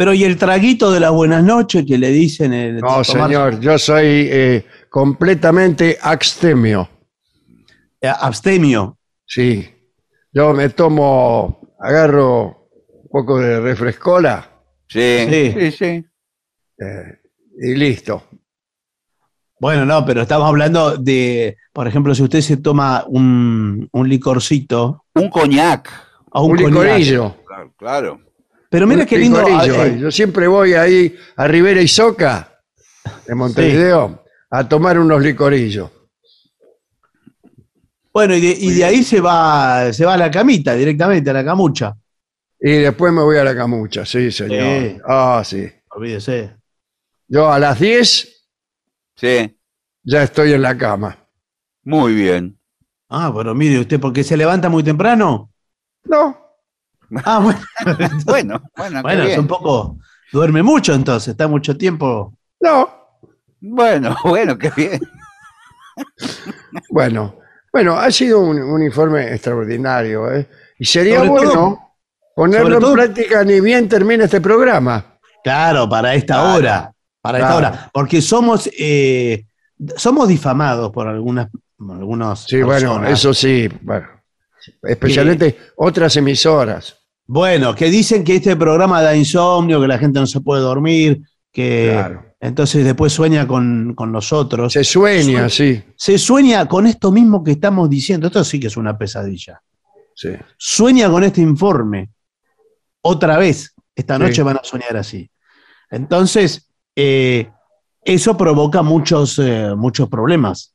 Pero 0.00 0.14
y 0.14 0.24
el 0.24 0.38
traguito 0.38 0.90
de 0.90 0.98
las 0.98 1.10
buenas 1.12 1.44
noches 1.44 1.84
que 1.86 1.98
le 1.98 2.08
dicen 2.08 2.54
el 2.54 2.76
No, 2.78 3.02
tomar- 3.02 3.04
señor, 3.04 3.60
yo 3.60 3.78
soy 3.78 4.28
eh, 4.32 4.64
completamente 4.88 5.98
abstemio. 6.00 6.88
eh, 8.00 8.08
abstemio. 8.08 8.96
Sí, 9.26 9.68
yo 10.32 10.54
me 10.54 10.70
tomo, 10.70 11.74
agarro 11.78 12.66
un 13.02 13.08
poco 13.10 13.38
de 13.40 13.60
refrescola 13.60 14.48
Sí, 14.88 15.26
Sí. 15.28 15.52
sí, 15.52 15.70
sí. 15.72 15.84
eh, 16.78 17.20
y 17.60 17.74
listo. 17.74 18.22
Bueno, 19.60 19.84
no, 19.84 20.06
pero 20.06 20.22
estamos 20.22 20.48
hablando 20.48 20.96
de, 20.96 21.58
por 21.74 21.86
ejemplo, 21.86 22.14
si 22.14 22.22
usted 22.22 22.40
se 22.40 22.56
toma 22.56 23.04
un, 23.06 23.86
un 23.92 24.08
licorcito 24.08 25.04
Un 25.14 25.28
coñac. 25.28 25.90
o 26.32 26.44
un, 26.46 26.56
licorillo. 26.56 27.36
Claro, 27.46 27.74
claro. 27.76 28.20
Pero 28.70 28.86
mira 28.86 29.04
qué 29.04 29.18
lindo. 29.18 29.42
licorillo, 29.42 29.84
eh, 29.84 29.98
Yo 30.00 30.10
siempre 30.10 30.46
voy 30.46 30.72
ahí 30.74 31.14
a 31.36 31.46
Rivera 31.46 31.82
y 31.82 31.88
Soca, 31.88 32.62
de 33.26 33.34
Montevideo, 33.34 34.24
a 34.50 34.66
tomar 34.68 34.98
unos 34.98 35.20
licorillos. 35.20 35.90
bueno, 38.12 38.34
y 38.34 38.40
de, 38.40 38.48
y 38.58 38.70
de 38.74 38.84
ahí 38.84 39.02
se 39.04 39.20
va, 39.20 39.92
se 39.92 40.04
va 40.04 40.14
a 40.14 40.16
la 40.16 40.30
camita 40.30 40.74
directamente, 40.74 41.30
a 41.30 41.32
la 41.32 41.44
camucha. 41.44 41.96
Y 42.60 42.72
después 42.72 43.12
me 43.12 43.22
voy 43.22 43.38
a 43.38 43.44
la 43.44 43.54
camucha, 43.56 44.04
sí, 44.06 44.30
señor. 44.30 44.62
Sí. 44.82 44.98
Ah, 45.06 45.42
sí. 45.44 45.68
Olvídese. 45.90 46.56
Yo 47.28 47.50
a 47.50 47.58
las 47.58 47.78
10 47.78 48.36
Sí, 49.16 49.58
ya 50.02 50.22
estoy 50.22 50.52
en 50.54 50.62
la 50.62 50.76
cama. 50.78 51.16
muy 51.84 52.14
bien. 52.14 52.56
Ah, 53.08 53.32
pero 53.36 53.54
mire 53.54 53.80
usted, 53.80 53.98
porque 54.00 54.22
se 54.24 54.36
levanta 54.36 54.68
muy 54.68 54.82
temprano. 54.84 55.50
No, 56.04 56.49
Ah, 57.24 57.38
bueno. 57.40 57.60
Bueno, 58.24 58.62
bueno, 59.02 59.22
es 59.24 59.38
un 59.38 59.46
poco. 59.46 59.98
Duerme 60.32 60.62
mucho 60.62 60.94
entonces, 60.94 61.28
está 61.28 61.48
mucho 61.48 61.76
tiempo. 61.76 62.34
no. 62.60 62.98
Bueno, 63.62 64.16
bueno, 64.24 64.56
qué 64.56 64.70
bien. 64.74 65.00
Bueno, 66.90 67.36
bueno, 67.72 67.94
ha 67.96 68.10
sido 68.10 68.40
un, 68.40 68.60
un 68.60 68.82
informe 68.82 69.32
extraordinario, 69.34 70.32
¿eh? 70.32 70.48
Y 70.78 70.84
sería 70.84 71.18
Sobre 71.18 71.28
bueno 71.30 71.50
todo- 71.52 71.78
ponerlo 72.34 72.78
todo- 72.78 72.90
en 72.90 72.94
práctica 72.96 73.44
ni 73.44 73.60
bien 73.60 73.88
termine 73.88 74.24
este 74.24 74.40
programa. 74.40 75.18
Claro, 75.44 75.88
para 75.88 76.14
esta 76.14 76.34
Claro. 76.34 76.54
hora. 76.58 76.92
Para 77.20 77.38
esta 77.38 77.56
hora. 77.56 77.90
Porque 77.92 78.22
somos, 78.22 78.68
eh, 78.78 79.44
somos 79.96 80.26
difamados 80.28 80.90
por 80.90 81.06
algunas, 81.06 81.48
algunos. 81.78 82.44
Sí, 82.44 82.62
bueno, 82.62 83.04
eso 83.06 83.34
sí, 83.34 83.68
bueno. 83.82 84.06
Especialmente 84.82 85.58
otras 85.76 86.16
emisoras. 86.16 86.96
Bueno, 87.32 87.76
que 87.76 87.90
dicen 87.90 88.24
que 88.24 88.34
este 88.34 88.56
programa 88.56 89.00
da 89.02 89.14
insomnio, 89.14 89.80
que 89.80 89.86
la 89.86 89.98
gente 89.98 90.18
no 90.18 90.26
se 90.26 90.40
puede 90.40 90.62
dormir, 90.62 91.22
que 91.52 91.90
Claro. 91.92 92.24
entonces 92.40 92.84
después 92.84 93.12
sueña 93.12 93.46
con, 93.46 93.94
con 93.94 94.10
nosotros. 94.10 94.72
Se 94.72 94.82
sueña, 94.82 95.48
sí. 95.48 95.80
Se 95.94 96.18
sueña 96.18 96.66
con 96.66 96.88
esto 96.88 97.12
mismo 97.12 97.44
que 97.44 97.52
estamos 97.52 97.88
diciendo. 97.88 98.26
Esto 98.26 98.42
sí 98.42 98.58
que 98.58 98.66
es 98.66 98.76
una 98.76 98.98
pesadilla. 98.98 99.62
sí. 100.16 100.30
Sueña 100.58 101.08
con 101.08 101.22
este 101.22 101.40
informe. 101.40 102.10
Otra 103.00 103.38
vez. 103.38 103.74
Esta 103.94 104.16
Sí. 104.16 104.22
noche 104.22 104.42
van 104.42 104.56
a 104.56 104.64
soñar 104.64 104.96
así. 104.96 105.30
Entonces, 105.88 106.68
eh, 106.96 107.48
eso 108.02 108.36
provoca 108.36 108.82
muchos, 108.82 109.38
eh, 109.38 109.72
muchos 109.76 110.08
problemas, 110.08 110.74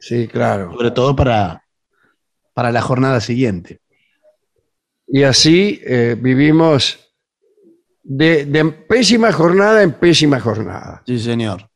Sí, 0.00 0.26
claro. 0.26 0.72
sobre 0.72 0.90
todo 0.90 1.14
para, 1.14 1.62
para 2.52 2.72
la 2.72 2.82
jornada 2.82 3.20
siguiente. 3.20 3.80
Y 5.06 5.22
así 5.22 5.80
eh, 5.84 6.16
vivimos 6.18 6.98
de, 8.02 8.44
de 8.46 8.64
pésima 8.64 9.32
jornada 9.32 9.82
en 9.82 9.92
pésima 9.92 10.40
jornada. 10.40 11.02
Sí, 11.06 11.18
señor. 11.18 11.68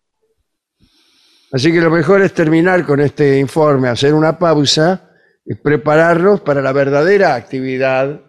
Así 1.51 1.73
que 1.73 1.81
lo 1.81 1.91
mejor 1.91 2.23
es 2.23 2.35
terminar 2.35 2.85
con 2.85 3.01
este 3.01 3.39
informe, 3.39 3.89
hacer 3.89 4.13
una 4.13 4.39
pausa 4.39 5.11
y 5.45 5.55
prepararnos 5.55 6.43
para 6.43 6.61
la 6.61 6.73
verdadera 6.73 7.35
actividad 7.35 8.21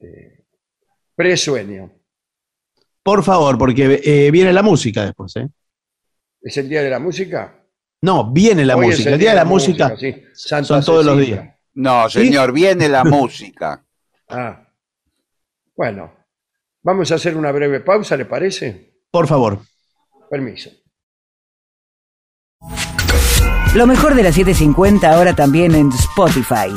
eh, 0.00 0.44
presueño. 1.14 1.92
Por 3.02 3.22
favor, 3.22 3.58
porque 3.58 4.00
eh, 4.02 4.30
viene 4.30 4.52
la 4.52 4.62
música 4.62 5.04
después. 5.04 5.36
¿eh? 5.36 5.48
¿Es 6.40 6.56
el 6.56 6.68
día 6.68 6.82
de 6.82 6.90
la 6.90 6.98
música? 6.98 7.62
No, 8.02 8.32
viene 8.32 8.64
la 8.64 8.76
Hoy 8.76 8.86
música. 8.86 9.10
El 9.10 9.18
día 9.18 9.30
de 9.30 9.36
la 9.36 9.44
música 9.44 9.94
sí. 9.98 10.22
Son 10.32 10.82
todos 10.82 11.04
los 11.04 11.18
días. 11.18 11.46
No, 11.80 12.10
señor, 12.10 12.52
viene 12.52 12.90
la 12.90 13.04
música. 13.16 13.82
Ah. 14.28 14.66
Bueno, 15.74 16.12
vamos 16.82 17.10
a 17.10 17.14
hacer 17.14 17.36
una 17.38 17.50
breve 17.52 17.80
pausa, 17.80 18.18
¿le 18.18 18.26
parece? 18.26 18.98
Por 19.10 19.26
favor. 19.26 19.60
Permiso. 20.28 20.70
Lo 23.74 23.86
mejor 23.86 24.14
de 24.14 24.24
la 24.24 24.30
750 24.32 25.10
ahora 25.10 25.34
también 25.34 25.74
en 25.74 25.88
Spotify. 25.88 26.68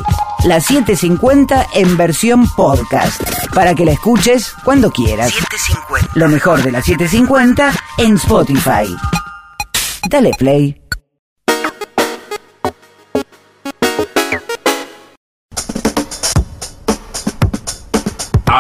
La 0.46 0.62
750 0.62 1.68
en 1.74 1.98
versión 1.98 2.48
podcast. 2.56 3.22
Para 3.54 3.76
que 3.76 3.84
la 3.84 3.92
escuches 3.92 4.54
cuando 4.64 4.90
quieras. 4.90 5.34
Lo 6.16 6.30
mejor 6.30 6.64
de 6.64 6.72
la 6.72 6.82
750 6.82 7.72
en 7.98 8.16
Spotify. 8.16 8.96
Dale 10.10 10.32
play. 10.38 10.83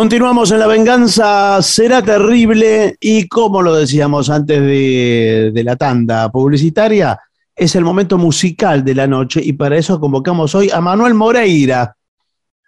Continuamos 0.00 0.50
en 0.50 0.58
La 0.58 0.66
Venganza 0.66 1.62
Será 1.62 2.02
Terrible 2.02 2.96
y 3.00 3.26
como 3.28 3.62
lo 3.62 3.74
decíamos 3.74 4.28
antes 4.28 4.60
de, 4.60 5.50
de 5.54 5.64
la 5.64 5.74
tanda 5.76 6.30
publicitaria, 6.30 7.18
es 7.54 7.74
el 7.76 7.82
momento 7.82 8.18
musical 8.18 8.84
de 8.84 8.94
la 8.94 9.06
noche 9.06 9.40
y 9.42 9.54
para 9.54 9.78
eso 9.78 9.98
convocamos 9.98 10.54
hoy 10.54 10.68
a 10.70 10.82
Manuel 10.82 11.14
Moreira. 11.14 11.96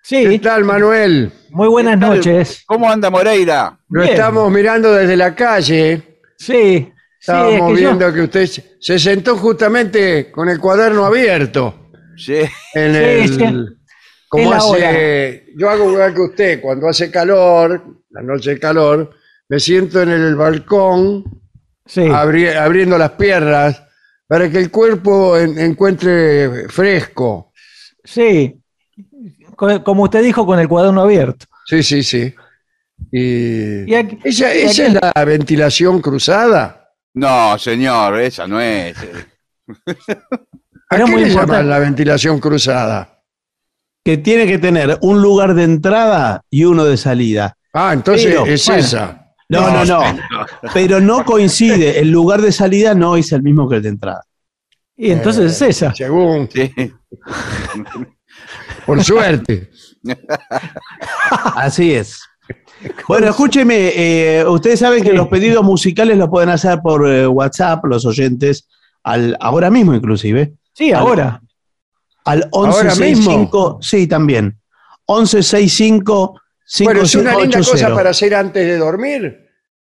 ¿Qué 0.08 0.26
Sí, 0.26 0.38
tal, 0.38 0.64
Manuel? 0.64 1.30
muy 1.50 1.68
buenas 1.68 1.98
noches. 1.98 2.62
¿Cómo 2.66 2.90
anda 2.90 3.10
Moreira? 3.10 3.78
Lo 3.90 4.00
Bien. 4.04 4.14
estamos 4.14 4.50
mirando 4.50 4.90
desde 4.94 5.14
la 5.18 5.34
calle. 5.34 6.20
Sí, 6.38 6.54
sí, 6.54 6.56
es 6.80 6.86
Estábamos 7.20 7.72
yo- 7.72 7.76
viendo 7.76 8.10
que 8.10 8.22
usted 8.22 8.46
se- 8.46 8.76
se 8.80 8.98
sentó 8.98 9.36
justamente 9.36 10.30
con 10.32 10.48
el 10.48 10.58
cuaderno 10.58 11.04
abierto. 11.04 11.90
Sí. 12.16 12.36
En 12.72 12.94
Sí, 12.94 12.98
el, 12.98 13.28
sí. 13.28 13.77
Como 14.28 14.52
hace, 14.52 15.46
yo 15.56 15.70
hago 15.70 15.90
igual 15.92 16.14
que 16.14 16.20
usted, 16.20 16.60
cuando 16.60 16.88
hace 16.88 17.10
calor, 17.10 17.82
la 18.10 18.22
noche 18.22 18.50
de 18.50 18.58
calor, 18.60 19.10
me 19.48 19.58
siento 19.58 20.02
en 20.02 20.10
el 20.10 20.36
balcón 20.36 21.24
sí. 21.86 22.02
abri- 22.02 22.54
abriendo 22.54 22.98
las 22.98 23.12
piernas 23.12 23.82
para 24.26 24.50
que 24.50 24.58
el 24.58 24.70
cuerpo 24.70 25.36
en- 25.38 25.58
encuentre 25.58 26.68
fresco. 26.68 27.52
Sí, 28.04 28.60
Co- 29.56 29.82
como 29.82 30.04
usted 30.04 30.22
dijo, 30.22 30.44
con 30.46 30.58
el 30.60 30.68
cuaderno 30.68 31.00
abierto. 31.02 31.46
Sí, 31.66 31.82
sí, 31.82 32.02
sí. 32.02 32.34
Y, 33.10 33.90
Y 33.90 33.94
aquí- 33.94 34.18
¿Esa, 34.24 34.54
y 34.54 34.58
esa 34.60 34.70
aquí- 34.86 34.96
es 34.96 35.00
la 35.14 35.24
ventilación 35.24 36.00
cruzada? 36.00 36.90
No, 37.14 37.58
señor, 37.58 38.20
esa 38.20 38.46
no 38.46 38.60
es. 38.60 38.96
¿A 40.90 40.96
Era 40.96 41.04
qué 41.04 41.10
muy 41.10 41.22
le 41.22 41.28
llaman 41.28 41.42
importante. 41.44 41.64
la 41.64 41.78
ventilación 41.78 42.38
cruzada? 42.40 43.17
Que 44.04 44.16
tiene 44.16 44.46
que 44.46 44.58
tener 44.58 44.98
un 45.02 45.20
lugar 45.20 45.54
de 45.54 45.64
entrada 45.64 46.42
y 46.50 46.64
uno 46.64 46.84
de 46.84 46.96
salida. 46.96 47.56
Ah, 47.72 47.92
entonces 47.92 48.26
Pero, 48.26 48.46
es 48.46 48.64
bueno. 48.66 48.80
esa. 48.80 49.24
No, 49.50 49.70
no, 49.70 49.84
no. 49.84 50.02
Pero 50.74 51.00
no 51.00 51.24
coincide. 51.24 51.98
El 51.98 52.10
lugar 52.10 52.40
de 52.42 52.52
salida 52.52 52.94
no 52.94 53.16
es 53.16 53.32
el 53.32 53.42
mismo 53.42 53.68
que 53.68 53.76
el 53.76 53.82
de 53.82 53.88
entrada. 53.90 54.22
Y 54.96 55.10
entonces 55.10 55.52
es 55.52 55.62
esa. 55.62 55.94
Según, 55.94 56.48
Sí. 56.50 56.72
por 58.86 59.02
suerte. 59.04 59.70
Así 61.56 61.94
es. 61.94 62.20
Bueno, 63.08 63.28
escúcheme, 63.28 63.92
eh, 63.94 64.44
ustedes 64.46 64.78
saben 64.80 65.02
que 65.02 65.12
los 65.12 65.28
pedidos 65.28 65.64
musicales 65.64 66.16
los 66.16 66.28
pueden 66.28 66.48
hacer 66.48 66.80
por 66.80 67.08
eh, 67.10 67.26
WhatsApp, 67.26 67.84
los 67.84 68.06
oyentes, 68.06 68.68
al, 69.02 69.36
ahora 69.40 69.70
mismo 69.70 69.94
inclusive, 69.94 70.54
Sí, 70.72 70.92
ahora. 70.92 71.40
Al 72.30 72.48
¿Ahora 72.52 72.94
1165, 72.94 73.78
sí, 73.82 74.06
también, 74.06 74.58
1165 75.08 76.40
Bueno, 76.84 77.02
es 77.02 77.14
una 77.14 77.30
linda 77.36 77.58
cosa 77.58 77.70
5580. 77.76 77.94
para 77.94 78.10
hacer 78.10 78.34
antes 78.34 78.66
de 78.66 78.76
dormir. 78.76 79.48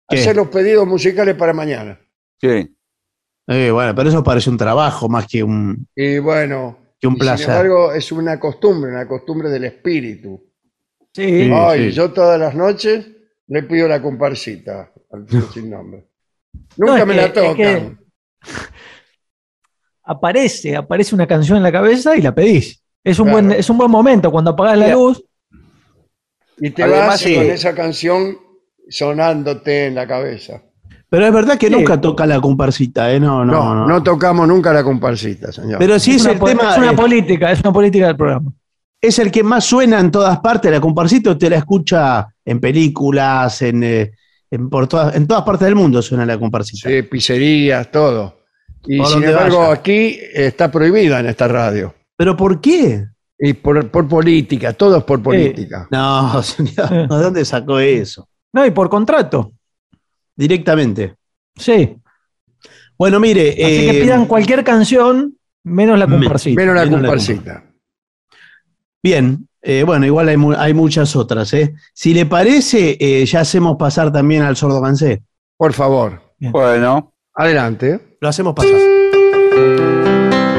¿Qué? 0.09 0.20
Hacer 0.20 0.36
los 0.36 0.48
pedidos 0.48 0.86
musicales 0.86 1.35
para 1.35 1.52
mañana. 1.52 2.01
Sí. 2.40 2.74
Eh, 3.47 3.70
bueno, 3.70 3.94
pero 3.94 4.09
eso 4.09 4.23
parece 4.23 4.48
un 4.51 4.56
trabajo 4.56 5.09
más 5.09 5.27
que 5.27 5.43
un, 5.43 5.86
Y 5.97 6.19
bueno, 6.19 6.78
que 7.01 7.06
un 7.06 7.15
y 7.16 7.19
placer. 7.19 7.47
sin 7.47 7.51
embargo, 7.55 7.93
es 7.93 8.12
una 8.12 8.39
costumbre, 8.39 8.90
una 8.90 9.06
costumbre 9.09 9.48
del 9.51 9.65
espíritu. 9.65 10.44
Sí. 11.12 11.44
Sí. 11.44 11.51
Ay, 11.52 11.90
yo 11.93 12.10
todas 12.12 12.39
las 12.39 12.55
noches 12.55 13.06
le 13.48 13.62
pido 13.65 13.89
la 13.89 14.01
comparsita 14.01 14.93
al 15.12 15.27
tío 15.27 15.43
sin 15.52 15.70
nombre. 15.70 16.06
No, 16.77 16.93
Nunca 16.93 17.05
me 17.06 17.15
que- 17.15 17.20
la 17.20 17.27
es 17.27 17.32
que- 17.32 17.43
tocan. 17.43 18.01
Aparece, 20.10 20.74
aparece 20.74 21.14
una 21.14 21.26
canción 21.26 21.59
en 21.59 21.62
la 21.64 21.70
cabeza 21.72 22.16
y 22.16 22.22
la 22.22 22.35
pedís. 22.35 22.82
Es 23.05 23.18
un, 23.18 23.26
Claro. 23.26 23.43
buen, 23.47 23.59
es 23.59 23.68
un 23.68 23.76
buen 23.78 23.90
momento 23.90 24.30
cuando 24.30 24.52
apagás 24.52 24.78
la 24.78 24.89
luz. 24.89 25.22
Y 26.59 26.70
te 26.70 26.82
Además, 26.82 27.06
vas 27.09 27.20
sí. 27.20 27.35
con 27.35 27.44
esa 27.44 27.74
canción 27.74 28.39
sonándote 28.89 29.86
en 29.86 29.94
la 29.94 30.06
cabeza. 30.06 30.62
Pero 31.10 31.26
es 31.26 31.32
verdad 31.32 31.59
que 31.59 31.68
Sí. 31.68 31.72
nunca 31.72 32.01
toca 32.01 32.26
la 32.26 32.40
comparsita, 32.40 33.12
¿eh? 33.12 33.20
No, 33.20 33.44
no, 33.44 33.52
No, 33.52 33.74
no. 33.74 33.86
no, 33.86 34.02
tocamos 34.02 34.48
nunca 34.48 34.72
la 34.72 34.82
comparsita, 34.82 35.52
señor. 35.52 35.78
Pero 35.78 35.98
sí 35.98 36.12
es, 36.16 36.22
una, 36.22 36.32
el 36.32 36.39
tema, 36.40 36.72
es 36.72 36.78
una 36.78 36.93
política, 36.97 37.52
es 37.52 37.60
una 37.60 37.72
política 37.72 38.06
del 38.06 38.16
programa. 38.16 38.52
es 39.01 39.18
el 39.20 39.30
que 39.30 39.43
más 39.43 39.64
suena 39.64 40.01
en 40.01 40.10
todas 40.10 40.40
partes. 40.40 40.70
La 40.72 40.80
comparsita 40.80 41.30
usted 41.30 41.51
la 41.51 41.56
escucha 41.59 42.26
en 42.44 42.60
películas, 42.60 43.62
en, 43.62 43.82
eh, 43.85 44.10
en, 44.51 44.68
por 44.68 44.89
todas, 44.89 45.14
en 45.14 45.26
todas 45.26 45.44
partes 45.44 45.66
del 45.66 45.76
mundo 45.76 46.02
suena 46.02 46.26
la 46.26 46.36
comparsita. 46.39 46.89
Sí, 46.89 47.02
pizzerías, 47.02 47.90
todo. 47.93 48.38
Y 48.87 49.05
sin 49.05 49.25
embargo, 49.25 49.59
vaya. 49.61 49.73
aquí 49.73 50.19
está 50.33 50.71
prohibida 50.71 51.21
en 51.21 51.27
esta 51.27 51.49
radio. 51.49 51.95
¿Pero 52.17 52.37
por 52.37 52.61
qué? 52.61 53.07
Y 53.39 53.53
por, 53.53 53.89
por 53.91 54.09
política, 54.09 54.73
todo 54.73 54.97
es 54.99 55.05
por 55.05 55.23
política. 55.23 55.87
No, 55.91 56.43
señor, 56.43 56.89
¿de 56.91 57.07
dónde 57.07 57.45
sacó 57.45 57.79
eso? 57.79 58.29
No, 58.53 58.65
y 58.67 58.71
por 58.71 58.89
contrato. 58.89 59.53
Directamente. 60.35 61.15
Sí. 61.57 61.97
Bueno, 62.97 63.21
mire. 63.21 63.51
Así 63.53 63.89
eh, 63.89 63.93
que 63.93 64.03
pidan 64.03 64.27
cualquier 64.27 64.65
canción 64.65 65.37
menos 65.65 65.99
la 65.99 66.07
comparsita. 66.07 66.61
Menos 66.61 66.75
la 66.75 66.85
Menos 66.85 67.01
la 67.03 67.09
comparsita. 67.09 67.65
Bien, 69.03 69.49
eh, 69.63 69.83
bueno, 69.85 70.07
igual 70.07 70.29
hay, 70.29 70.37
mu- 70.37 70.55
hay 70.57 70.75
muchas 70.75 71.15
otras. 71.15 71.53
¿eh? 71.55 71.75
Si 71.93 72.15
le 72.15 72.27
parece, 72.27 72.97
eh, 72.99 73.25
ya 73.27 73.41
hacemos 73.41 73.77
pasar 73.77 74.13
también 74.13 74.43
al 74.43 74.57
sordo 74.57 74.81
Gansé. 74.81 75.23
Por 75.57 75.73
favor, 75.73 76.21
Bueno. 76.39 77.13
adelante. 77.35 78.07
Lo 78.20 78.28
hacemos 78.28 78.53
pasar. 78.53 78.74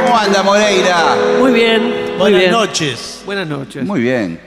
¿Cómo 0.04 0.16
anda 0.16 0.44
Moreira? 0.44 1.16
Muy 1.40 1.50
bien. 1.50 2.05
Muy 2.18 2.32
Buenas 2.32 2.40
bien. 2.40 2.50
noches. 2.52 3.22
Buenas 3.26 3.46
noches. 3.46 3.84
Muy 3.84 4.00
bien. 4.00 4.40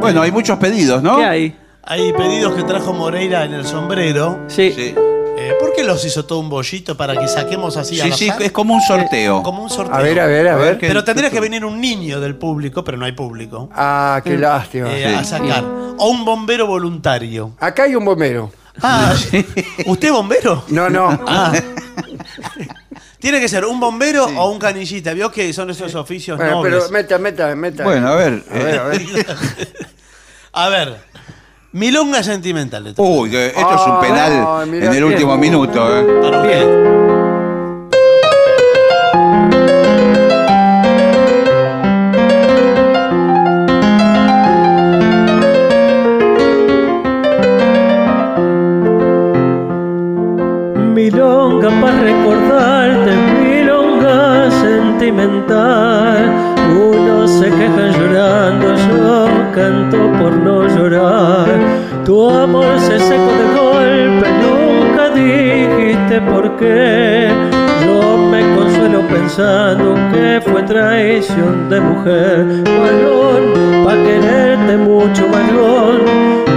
Bueno, 0.00 0.22
hay 0.22 0.32
muchos 0.32 0.58
pedidos, 0.58 1.02
¿no? 1.02 1.16
¿Qué 1.18 1.24
hay? 1.24 1.56
Hay 1.84 2.12
pedidos 2.12 2.54
que 2.54 2.62
trajo 2.64 2.92
Moreira 2.92 3.44
en 3.44 3.54
el 3.54 3.64
sombrero. 3.64 4.40
Sí. 4.48 4.72
Sí. 4.74 4.94
Eh, 5.40 5.52
¿Por 5.60 5.72
qué 5.72 5.84
los 5.84 6.04
hizo 6.04 6.24
todo 6.24 6.40
un 6.40 6.48
bollito 6.50 6.96
para 6.96 7.16
que 7.16 7.28
saquemos 7.28 7.76
así 7.76 7.94
Sí, 7.94 8.00
al 8.00 8.12
sí, 8.12 8.28
azar? 8.28 8.42
es 8.42 8.50
como 8.52 8.74
un 8.74 8.80
sorteo. 8.80 9.42
Como 9.44 9.62
un 9.62 9.70
sorteo. 9.70 9.94
A 9.94 10.02
ver, 10.02 10.18
a 10.20 10.26
ver, 10.26 10.48
a 10.48 10.56
ver. 10.56 10.78
Pero 10.80 11.04
tendría 11.04 11.30
que 11.30 11.38
venir 11.40 11.64
un 11.64 11.80
niño 11.80 12.20
del 12.20 12.34
público, 12.34 12.82
pero 12.82 12.98
no 12.98 13.04
hay 13.06 13.12
público, 13.12 13.70
Ah, 13.72 14.20
qué 14.24 14.36
lástima. 14.36 14.88
eh, 14.92 15.14
a 15.14 15.22
sacar. 15.22 15.64
O 15.98 16.08
un 16.08 16.24
bombero 16.24 16.66
voluntario. 16.66 17.52
Acá 17.60 17.84
hay 17.84 17.94
un 17.94 18.04
bombero. 18.04 18.50
Ah, 18.82 19.12
¿usted 19.86 20.10
bombero? 20.12 20.64
No, 20.68 20.90
no. 20.90 21.08
Ah. 21.26 21.52
Tiene 23.18 23.40
que 23.40 23.48
ser 23.48 23.64
un 23.64 23.80
bombero 23.80 24.26
o 24.26 24.50
un 24.50 24.58
canillita. 24.58 25.12
Vio 25.12 25.30
que 25.30 25.52
son 25.52 25.70
esos 25.70 25.94
oficios 25.94 26.36
Bueno, 26.38 26.56
nobles. 26.56 26.74
pero 26.84 26.90
meta, 26.92 27.18
meta, 27.18 27.54
meta. 27.56 27.84
Bueno, 27.84 28.08
a 28.08 28.14
ver. 28.14 28.44
A 28.50 28.54
ver, 28.54 28.74
eh, 28.74 28.78
a 28.78 28.84
ver. 28.84 29.02
A 30.52 30.68
ver, 30.70 30.96
milonga 31.72 32.22
sentimental. 32.22 32.94
Uy, 32.96 33.30
que 33.30 33.46
esto 33.48 33.74
es 33.74 33.80
un 33.86 33.98
Ay, 34.00 34.08
penal 34.10 34.74
en 34.74 34.92
el 34.92 35.04
último 35.04 35.36
minuto. 35.36 35.98
¿eh? 36.00 36.04
Para 36.22 36.40
usted. 36.40 37.07
Tu 62.08 62.30
amor 62.30 62.80
se 62.80 62.98
secó 62.98 63.32
de 63.40 63.46
golpe, 63.60 64.26
nunca 64.40 65.10
dijiste 65.10 66.22
por 66.22 66.56
qué. 66.56 67.28
Yo 67.84 68.16
me 68.16 68.40
consuelo 68.56 69.02
pensando 69.08 69.94
que 70.10 70.40
fue 70.40 70.62
traición 70.62 71.68
de 71.68 71.78
mujer. 71.78 72.46
Varón, 72.64 73.84
pa' 73.84 73.92
quererte 73.92 74.78
mucho, 74.78 75.28
varón, 75.28 76.00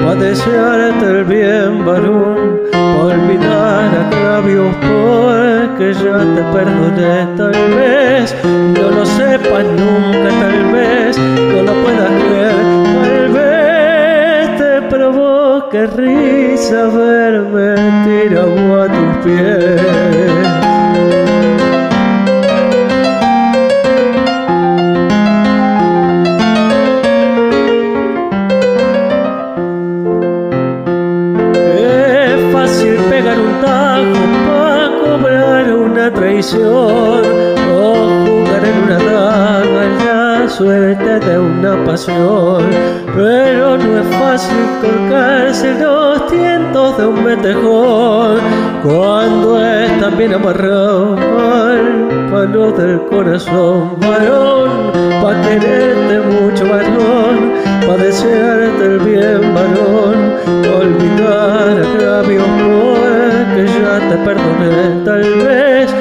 pa' 0.06 0.16
desearte 0.16 1.06
el 1.06 1.26
bien, 1.26 1.86
varón, 1.86 2.62
pa' 2.72 3.04
olvidar 3.08 3.90
agravios 4.08 4.74
porque 4.88 5.94
ya 5.96 6.20
te 6.34 6.44
perdoné. 6.56 7.28
Tal 7.36 7.52
vez 7.76 8.34
no 8.46 8.90
lo 8.90 9.06
sepas 9.06 9.66
nunca, 9.66 10.30
tal 10.40 10.72
vez 10.72 11.18
no 11.18 11.64
lo 11.64 11.81
provoque 15.72 15.86
risa 15.96 16.88
verme 16.90 17.76
tirado 18.04 18.82
a 18.82 18.88
tus 18.88 19.24
pies. 19.24 20.41
Suerte 40.62 41.20
de 41.20 41.40
una 41.40 41.84
pasión. 41.86 42.64
Pero 43.16 43.78
no 43.78 44.00
es 44.00 44.08
fácil 44.18 44.64
colgarse 44.80 45.74
los 45.80 46.28
tientos 46.28 46.98
de 46.98 47.06
un 47.08 47.24
metejón 47.24 48.38
cuando 48.84 49.60
están 49.60 50.18
bien 50.18 50.36
amarrado 50.36 51.16
al 51.16 52.30
palo 52.30 52.72
del 52.74 53.02
corazón. 53.10 53.98
Varón, 54.02 54.70
pa' 55.22 55.42
quererte 55.42 56.20
mucho, 56.30 56.64
varón, 56.70 57.54
pa' 57.88 57.98
desearte 57.98 58.86
el 58.86 59.00
bien, 59.00 59.42
varón, 59.56 60.18
pa' 60.64 60.78
olvidar 60.86 61.74
agravios 61.90 62.46
porque 62.62 63.66
ya 63.66 63.96
te 64.10 64.16
perdoné. 64.28 65.04
Tal 65.06 65.24
vez 65.44 65.96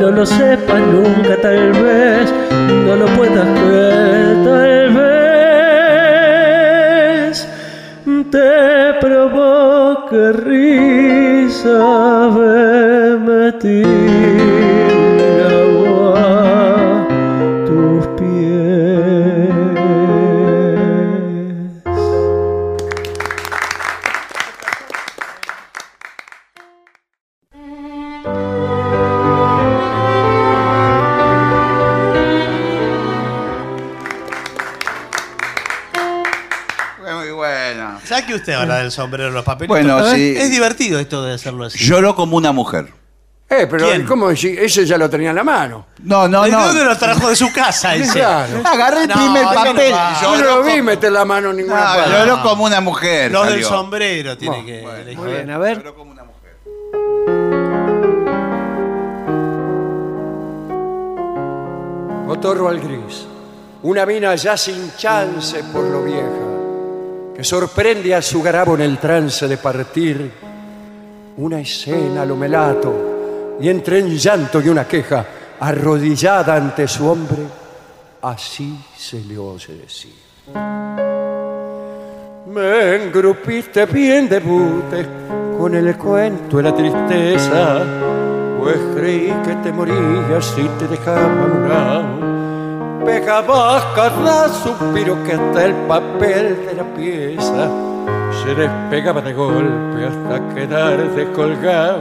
no 0.00 0.10
lo 0.12 0.24
sepas 0.24 0.80
nunca, 0.80 1.36
tal 1.42 1.72
vez 1.72 2.32
no 2.96 3.06
lo 3.06 3.16
puedas 3.16 3.48
creer, 3.58 4.44
tal 4.44 4.94
vez 7.24 7.48
te 8.30 8.94
provoque 9.00 10.32
risa 10.32 11.78
verme 12.36 13.52
tirado 13.52 14.53
que 38.34 38.40
usted 38.40 38.52
habla 38.54 38.76
del 38.78 38.90
sombrero 38.90 39.28
de 39.28 39.34
los 39.34 39.44
papelitos? 39.44 39.68
Bueno, 39.76 40.04
sí. 40.10 40.34
Es 40.36 40.50
divertido 40.50 40.98
esto 40.98 41.22
de 41.22 41.34
hacerlo 41.34 41.64
así. 41.64 41.78
Lloró 41.84 42.14
como 42.14 42.36
una 42.36 42.52
mujer. 42.52 42.92
Eh, 43.48 43.66
pero 43.70 43.86
¿Quién? 43.86 44.04
¿cómo 44.06 44.28
decir? 44.30 44.58
Ese 44.58 44.84
ya 44.86 44.96
lo 44.98 45.08
tenía 45.08 45.30
en 45.30 45.36
la 45.36 45.44
mano. 45.44 45.86
No, 46.02 46.26
no, 46.26 46.42
¿De 46.44 46.50
no. 46.50 46.66
dónde 46.66 46.84
lo 46.84 46.96
trajo 46.96 47.28
de 47.28 47.36
su 47.36 47.52
casa 47.52 47.94
ese? 47.94 48.18
Claro. 48.18 48.62
Agarré 48.64 49.02
el 49.02 49.08
No, 49.08 49.14
primer 49.14 49.42
eso 49.42 49.54
no 49.54 49.64
papel. 49.64 49.92
va. 49.92 50.20
Yo 50.22 50.36
no 50.36 50.44
lo 50.44 50.62
vi 50.64 50.82
meter 50.82 51.12
la 51.12 51.24
mano 51.24 51.50
en 51.50 51.56
ninguna 51.58 51.80
No, 51.80 51.94
parte. 51.94 52.10
lloró 52.10 52.42
como 52.42 52.64
una 52.64 52.80
mujer. 52.80 53.30
Lo 53.30 53.42
del 53.44 53.50
salió. 53.52 53.68
sombrero 53.68 54.36
tiene 54.38 54.56
Bueno, 54.56 54.66
que 54.66 54.80
bueno, 54.82 54.98
elegir. 54.98 55.18
Muy 55.18 55.30
bien, 55.32 55.50
a 55.50 55.58
ver. 55.58 55.76
Lloró 55.78 55.94
como 55.94 56.10
una 56.10 56.24
mujer. 56.24 57.64
Otorro 62.28 62.68
al 62.68 62.80
gris. 62.80 63.26
Una 63.82 64.06
mina 64.06 64.34
ya 64.34 64.56
sin 64.56 64.92
chance 64.96 65.62
por 65.72 65.84
lo 65.84 66.02
vieja, 66.04 66.22
que 67.34 67.42
sorprende 67.42 68.14
a 68.14 68.22
su 68.22 68.42
garabo 68.42 68.74
en 68.74 68.82
el 68.82 68.98
trance 68.98 69.48
de 69.48 69.56
partir. 69.56 70.30
Una 71.36 71.60
escena 71.60 72.24
lo 72.24 72.36
melato, 72.36 73.56
y 73.60 73.68
entre 73.68 74.02
un 74.02 74.10
llanto 74.16 74.60
y 74.60 74.68
una 74.68 74.86
queja, 74.86 75.26
arrodillada 75.58 76.54
ante 76.54 76.86
su 76.86 77.08
hombre, 77.08 77.42
así 78.22 78.78
se 78.96 79.20
le 79.20 79.36
oye 79.36 79.74
decir. 79.74 80.14
Me 82.46 82.96
engrupiste 82.96 83.86
bien 83.86 84.28
de 84.28 84.38
bute 84.38 85.06
con 85.58 85.74
el 85.74 85.96
cuento 85.96 86.58
de 86.58 86.62
la 86.62 86.74
tristeza, 86.74 87.82
pues 88.60 88.76
creí 88.94 89.32
que 89.44 89.54
te 89.56 89.72
morías 89.72 90.44
si 90.54 90.62
te 90.78 90.86
dejaba 90.86 91.48
murado. 91.48 92.33
Pegabas 93.04 93.84
cada 93.94 94.48
suspiro 94.48 95.22
que 95.24 95.32
hasta 95.32 95.64
el 95.64 95.74
papel 95.86 96.66
de 96.66 96.74
la 96.74 96.84
pieza 96.94 97.70
se 98.42 98.54
despegaba 98.54 99.20
de 99.20 99.32
golpe 99.32 100.04
hasta 100.04 100.54
quedar 100.54 101.10
descolgado. 101.10 102.00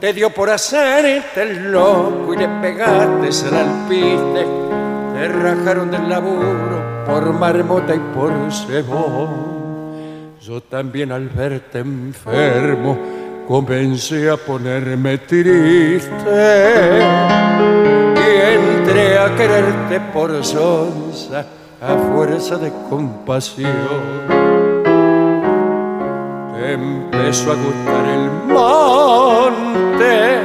Te 0.00 0.12
dio 0.12 0.30
por 0.30 0.50
hacerte 0.50 1.42
el 1.42 1.72
loco 1.72 2.34
y 2.34 2.38
le 2.38 2.48
pegaste 2.60 3.48
al 3.48 3.54
alpiste. 3.54 4.46
Te 5.14 5.28
rajaron 5.28 5.90
del 5.90 6.08
laburo 6.08 7.04
por 7.06 7.32
marmota 7.32 7.94
y 7.94 8.00
por 8.14 8.32
cebón. 8.52 9.56
Yo 10.40 10.60
también 10.60 11.12
al 11.12 11.28
verte 11.28 11.78
enfermo 11.78 12.98
comencé 13.48 14.28
a 14.28 14.36
ponerme 14.36 15.18
triste 15.18 16.10
y 18.14 18.75
a 18.96 19.34
quererte 19.36 20.00
por 20.12 20.44
sonza 20.44 21.44
a 21.80 21.96
fuerza 22.12 22.56
de 22.56 22.72
compasión. 22.88 23.70
Te 26.54 26.72
empezó 26.72 27.52
a 27.52 27.54
gustar 27.54 28.04
el 28.08 28.30
monte 28.54 30.40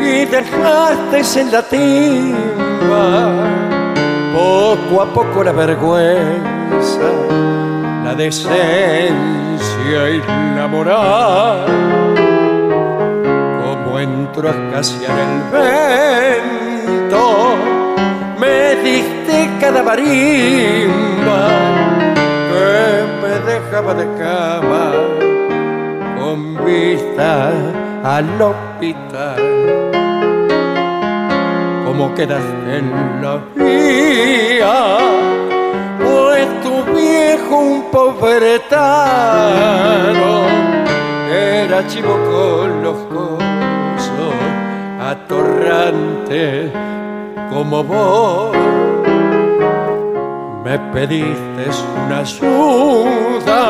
y 0.00 0.24
dejaste 0.26 1.40
en 1.40 1.52
la 1.52 1.62
timba 1.62 3.32
poco 4.32 5.02
a 5.02 5.06
poco 5.12 5.42
la 5.42 5.52
vergüenza, 5.52 7.10
la 8.04 8.14
decencia 8.14 10.10
y 10.10 10.22
la 10.56 10.68
moral 10.68 11.66
como 13.62 13.98
entró 13.98 14.48
a 14.48 14.52
escasear 14.52 15.18
el 15.18 15.42
vento, 15.50 16.67
me 18.38 18.76
diste 18.82 19.50
cada 19.60 19.82
marimba 19.82 21.48
que 22.50 22.68
me 23.22 23.34
dejaba 23.52 23.92
de 23.94 24.06
cama 24.18 24.86
con 26.18 26.38
vista 26.64 27.50
al 28.04 28.40
hospital. 28.40 29.40
Como 31.84 32.14
quedaste 32.14 32.78
en 32.78 32.88
la 33.22 33.34
vía, 33.56 34.78
pues 35.98 36.46
tu 36.62 36.74
viejo 36.92 37.56
un 37.56 37.82
pobretano 37.90 39.48
era 41.30 41.86
chivo 41.88 42.14
con 42.30 42.82
los 42.82 42.96
cosos, 43.14 44.34
atorrante 45.00 46.72
como 47.58 47.82
vos. 47.82 48.56
Me 50.64 50.78
pediste 50.92 51.64
una 52.04 52.18
ayuda, 52.18 53.62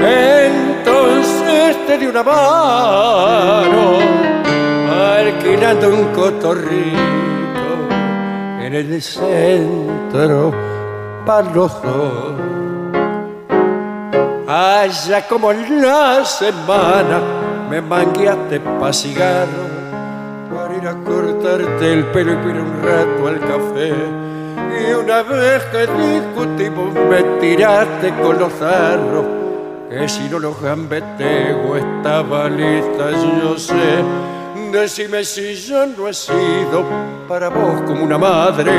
entonces 0.00 1.86
te 1.86 1.98
di 1.98 2.06
una 2.06 2.24
mano, 2.24 3.98
alquilando 4.90 5.88
un 5.88 6.04
cotorrito 6.12 7.74
en 8.60 8.74
el 8.74 9.02
centro 9.02 10.52
para 11.24 11.50
los 11.50 11.80
dos. 11.80 12.32
Allá 14.48 15.28
como 15.28 15.52
en 15.52 15.82
la 15.82 16.24
semana 16.24 17.20
me 17.70 17.80
mangueaste 17.80 18.58
pa' 18.80 18.92
cigarro 18.92 19.68
para 20.52 20.76
ir 20.76 20.88
a 20.88 20.94
el 21.56 22.04
pelo 22.06 22.32
y 22.32 22.50
ir 22.50 22.60
un 22.60 22.82
rato 22.82 23.28
al 23.28 23.40
café. 23.40 23.92
Y 24.80 24.92
una 24.92 25.22
vez 25.22 25.64
que 25.64 25.86
discutimos 25.86 26.94
me 26.94 27.22
tiraste 27.40 28.14
con 28.22 28.38
los 28.38 28.52
zarros, 28.54 29.24
que 29.88 30.08
si 30.08 30.28
no 30.28 30.38
los 30.38 30.60
gambeteo 30.60 31.76
estaba 31.76 32.48
lista, 32.48 33.10
yo 33.10 33.58
sé. 33.58 34.04
Decime 34.72 35.24
si 35.24 35.54
yo 35.54 35.86
no 35.86 36.08
he 36.08 36.14
sido 36.14 36.84
para 37.26 37.48
vos 37.48 37.80
como 37.86 38.04
una 38.04 38.18
madre. 38.18 38.72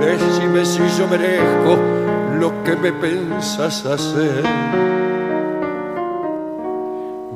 Decime 0.00 0.64
si 0.64 0.80
yo 0.96 1.08
merezco 1.08 1.76
lo 2.38 2.62
que 2.62 2.76
me 2.76 2.92
pensas 2.92 3.84
hacer. 3.84 4.44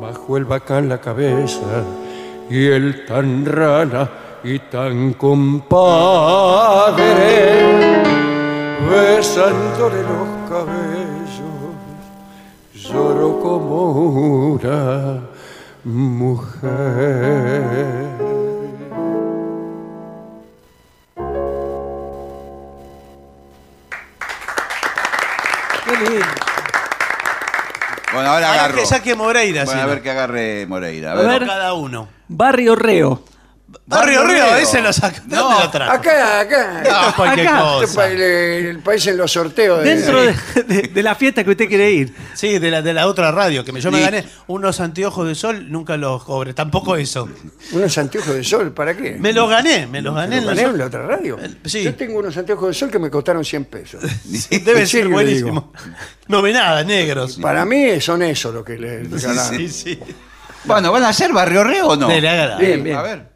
Bajo 0.01 0.36
el 0.36 0.44
bacán 0.44 0.89
la 0.89 0.98
cabeza 0.98 1.82
y 2.48 2.66
el 2.66 3.05
tan 3.05 3.44
rana 3.44 4.09
y 4.48 4.59
tan 4.60 5.12
compadre, 5.14 7.02
besándole 8.89 10.02
los 10.02 10.28
cabellos, 10.48 11.74
lloro 12.74 13.40
como 13.40 13.93
una 14.52 15.20
mujer. 15.82 17.27
Qué 25.85 25.97
lindo. 25.97 26.27
Bueno, 28.12 28.31
ahora 28.31 28.52
agarro. 28.52 28.77
que 28.77 28.86
saque 28.86 29.14
Moreira, 29.14 29.64
Bueno, 29.64 29.78
sí, 29.81 29.82
a 29.82 29.86
¿no? 29.86 29.89
ver 29.90 30.02
que 30.02 30.10
agarre 30.10 30.66
Moreira. 30.66 31.12
A 31.12 31.14
ver, 31.16 31.47
cada 31.47 31.74
uno. 31.74 32.09
Barrio 32.28 32.74
Reo. 32.74 33.23
Barrio 33.88 34.24
Río, 34.26 34.56
ese 34.56 34.82
lo 34.82 34.92
saca. 34.92 35.22
¿De 35.24 35.36
dónde 35.36 35.62
lo 35.62 35.70
trajo? 35.70 35.92
Acá, 35.92 36.40
acá. 36.40 36.82
No, 36.82 37.14
cualquier 37.14 37.46
Acá. 37.46 37.60
cosa. 37.60 37.84
Este 37.84 37.96
pa- 37.96 38.08
el, 38.08 38.20
el 38.20 38.78
país 38.80 39.06
en 39.06 39.16
los 39.16 39.30
sorteos. 39.30 39.84
de- 39.84 39.94
Dentro 39.94 40.22
de, 40.22 40.34
de- 40.66 40.82
de 40.88 41.02
la 41.04 41.14
fiesta 41.14 41.44
que 41.44 41.50
usted 41.50 41.68
quiere 41.68 41.92
ir. 41.92 42.12
Sí, 42.34 42.58
de 42.58 42.70
la, 42.72 42.82
de 42.82 42.92
la 42.92 43.06
otra 43.06 43.30
radio, 43.30 43.64
que 43.64 43.70
me, 43.70 43.80
yo 43.80 43.92
me 43.92 44.00
Y- 44.00 44.02
gané 44.02 44.24
unos 44.48 44.80
anteojos 44.80 45.28
de 45.28 45.36
sol, 45.36 45.70
nunca 45.70 45.96
los 45.96 46.24
cobré, 46.24 46.52
tampoco 46.52 46.96
eso. 46.96 47.28
Unos 47.70 47.96
anteojos 47.96 48.34
de 48.34 48.42
sol, 48.42 48.72
¿para 48.72 48.96
qué? 48.96 49.18
Me 49.20 49.32
los 49.32 49.48
gané, 49.48 49.86
me 49.86 50.02
los 50.02 50.16
gané 50.16 50.38
en 50.38 50.44
¿Lo 50.46 50.50
la 50.50 50.56
gané 50.56 50.68
en 50.74 50.78
la 50.78 50.86
otra 50.86 51.06
radio? 51.06 51.38
sí. 51.64 51.84
Yo 51.84 51.94
tengo 51.94 52.18
unos 52.18 52.36
anteojos 52.36 52.66
de 52.68 52.74
sol 52.74 52.90
que 52.90 52.98
me 52.98 53.08
costaron 53.08 53.44
100 53.44 53.64
pesos. 53.66 54.02
Debe 54.50 54.70
En 54.72 54.76
ser 54.78 54.86
serio 54.88 55.10
buenísimo. 55.10 55.72
No 56.26 56.42
ve 56.42 56.52
nada, 56.52 56.82
negros. 56.82 57.36
Para 57.40 57.64
mí 57.64 58.00
son 58.00 58.22
eso 58.22 58.50
lo 58.50 58.64
que 58.64 58.76
le 58.78 59.04
regalaron. 59.04 59.56
Sí, 59.56 59.68
sí. 59.68 59.98
Bueno, 60.64 60.90
¿van 60.90 61.04
a 61.04 61.10
hacer 61.10 61.32
Barrio 61.32 61.62
Reo 61.62 61.86
o 61.90 61.96
no? 61.96 62.08
Dele, 62.08 62.28
hágala. 62.28 62.56
Bien, 62.56 62.82
bien. 62.82 62.96
A 62.96 63.02
ver. 63.02 63.35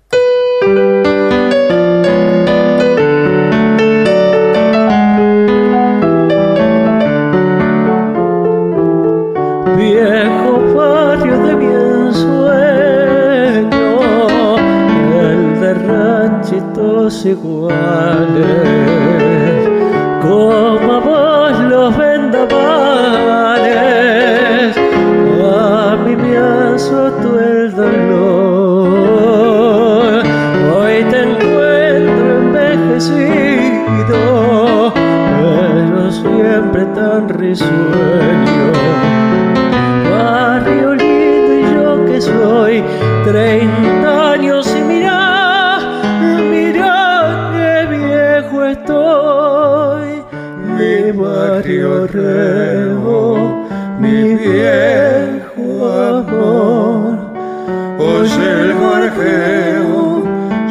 Viejo 9.76 10.74
barrio 10.74 11.36
de 11.38 11.52
mi 11.56 11.66
ensueño, 11.66 12.90
el 15.20 15.42
de 15.60 15.74
ranchitos 15.74 17.24
iguales, 17.24 18.69
tan 37.20 37.28
risueño 37.28 38.72
barrio 40.10 40.94
lindo 40.94 41.54
y 41.54 41.74
yo 41.74 42.06
que 42.06 42.20
soy 42.20 42.84
30 43.24 44.32
años 44.32 44.74
y 44.78 44.82
mira, 44.82 45.78
mira 46.50 47.50
qué 47.54 47.96
viejo 47.96 48.64
estoy. 48.64 50.22
Mi 50.76 51.12
barrio 51.12 52.06
reo, 52.06 53.66
mi 53.98 54.34
viejo 54.34 55.88
amor. 56.16 57.18
Oye 57.98 58.50
el 58.62 58.74
gorjeo, 58.74 60.24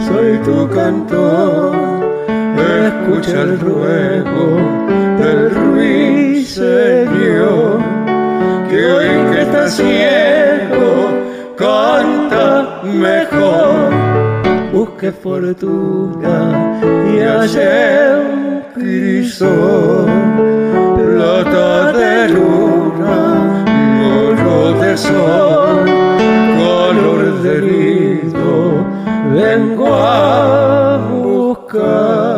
soy 0.08 0.38
tu 0.46 0.68
cantor. 0.70 1.78
Escucha 2.88 3.42
el 3.42 3.60
ruego 3.60 4.99
ruiseñor 6.60 7.80
que 8.70 8.86
hoy 8.86 9.32
que 9.32 9.42
está 9.42 9.68
ciego 9.70 11.10
canta 11.58 12.82
mejor. 12.84 13.90
Busque 14.72 15.12
fortuna 15.12 16.80
y 17.12 17.20
hallé 17.20 18.16
un 18.16 18.64
plata 20.98 21.92
de 21.94 22.30
luna, 22.30 23.64
oro 24.04 24.74
de 24.82 24.98
sol, 24.98 25.86
color 26.58 27.42
de 27.42 27.62
lindo, 27.62 28.86
vengo 29.34 29.88
a 29.94 30.98
buscar. 31.10 32.29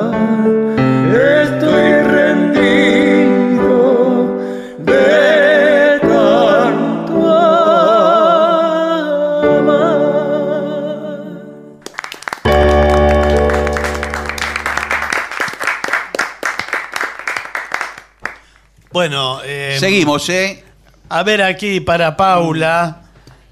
Seguimos, 19.82 20.30
¿eh? 20.30 20.64
a 21.10 21.24
ver 21.24 21.42
aquí 21.42 21.80
para 21.82 22.16
Paula. 22.16 23.02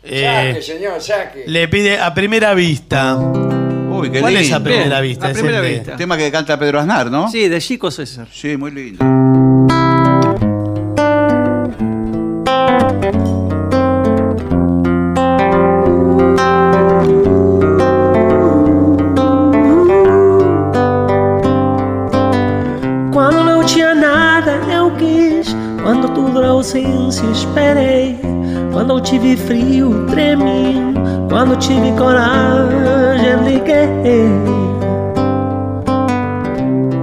eh, 0.04 0.52
Saque, 0.54 0.62
señor, 0.62 1.02
saque. 1.02 1.44
le 1.48 1.68
pide 1.68 2.00
a 2.00 2.14
primera 2.14 2.54
vista. 2.54 3.16
Uy, 3.18 4.12
qué 4.12 4.20
¿Cuál 4.22 4.34
lindo. 4.36 4.48
es 4.48 4.54
a 4.54 4.64
primera 4.64 5.02
vista? 5.02 5.26
a 5.28 5.32
Es 5.32 5.38
primera 5.38 5.58
el 5.58 5.64
de- 5.64 5.70
vista. 5.80 5.96
Tema 5.98 6.16
que 6.18 6.32
canta 6.32 6.58
Pedro 6.58 6.80
Aznar, 6.80 7.10
¿no? 7.12 7.30
Sí, 7.30 7.48
de 7.50 7.60
Chico 7.60 7.90
César. 7.92 8.28
Sí, 8.32 8.56
muy 8.56 8.72
lindo. 8.72 9.04
Ausência, 26.60 27.26
esperei. 27.32 28.20
Quando 28.72 28.94
eu 28.94 29.02
tive 29.02 29.36
frio, 29.36 30.06
tremi. 30.08 30.94
Quando 31.30 31.56
tive 31.58 31.92
coragem, 31.94 33.44
liguei. 33.46 34.30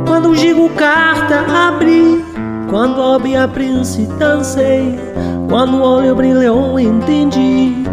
Quando 0.07 0.37
digo 0.37 0.69
carta, 0.71 1.45
abri. 1.69 2.25
Quando 2.69 3.01
ouvi 3.01 3.37
a 3.37 3.49
príncipe, 3.49 4.13
dancei. 4.15 4.99
Quando 5.49 5.79
o 5.79 5.83
olho 5.83 6.15
brilhou, 6.15 6.79
entendi. 6.79 7.85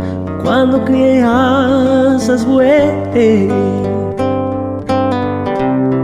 Quando 0.44 0.82
criei 0.82 1.22
asas, 1.22 2.44
voei. 2.44 3.50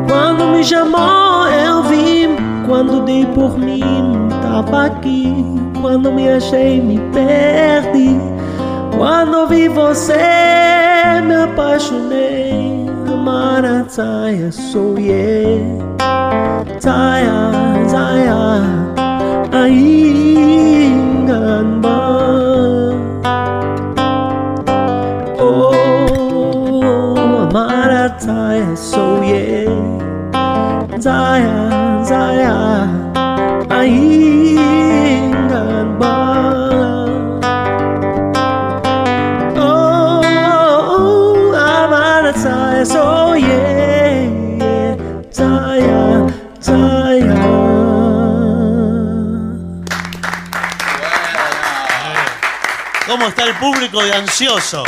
Quando 0.07 0.45
me 0.55 0.63
chamou, 0.63 1.47
eu 1.47 1.83
vim. 1.83 2.37
Quando 2.65 3.01
dei 3.01 3.25
por 3.25 3.57
mim, 3.57 4.28
tava 4.49 4.87
aqui. 4.87 5.45
Quando 5.79 6.11
me 6.11 6.27
achei, 6.27 6.81
me 6.81 6.99
perdi. 7.13 8.17
Quando 8.97 9.47
vi 9.47 9.67
você, 9.67 11.21
me 11.23 11.35
apaixonei. 11.35 12.89
Marataya, 13.23 14.51
sou 14.51 14.97
eu. 14.97 15.77
Taya, 16.81 17.51
Taya, 17.91 18.63
aingan 19.51 20.99
ba? 21.81 21.99
Oh, 25.37 26.41
Marataya, 27.53 28.75
sou 28.75 29.23
eu. 29.23 29.99
Zaya, 30.99 30.99
Zaya, 30.99 31.98
¿Cómo 53.07 53.27
está 53.27 53.43
el 53.45 53.55
público 53.55 54.03
de 54.03 54.13
ansioso? 54.13 54.83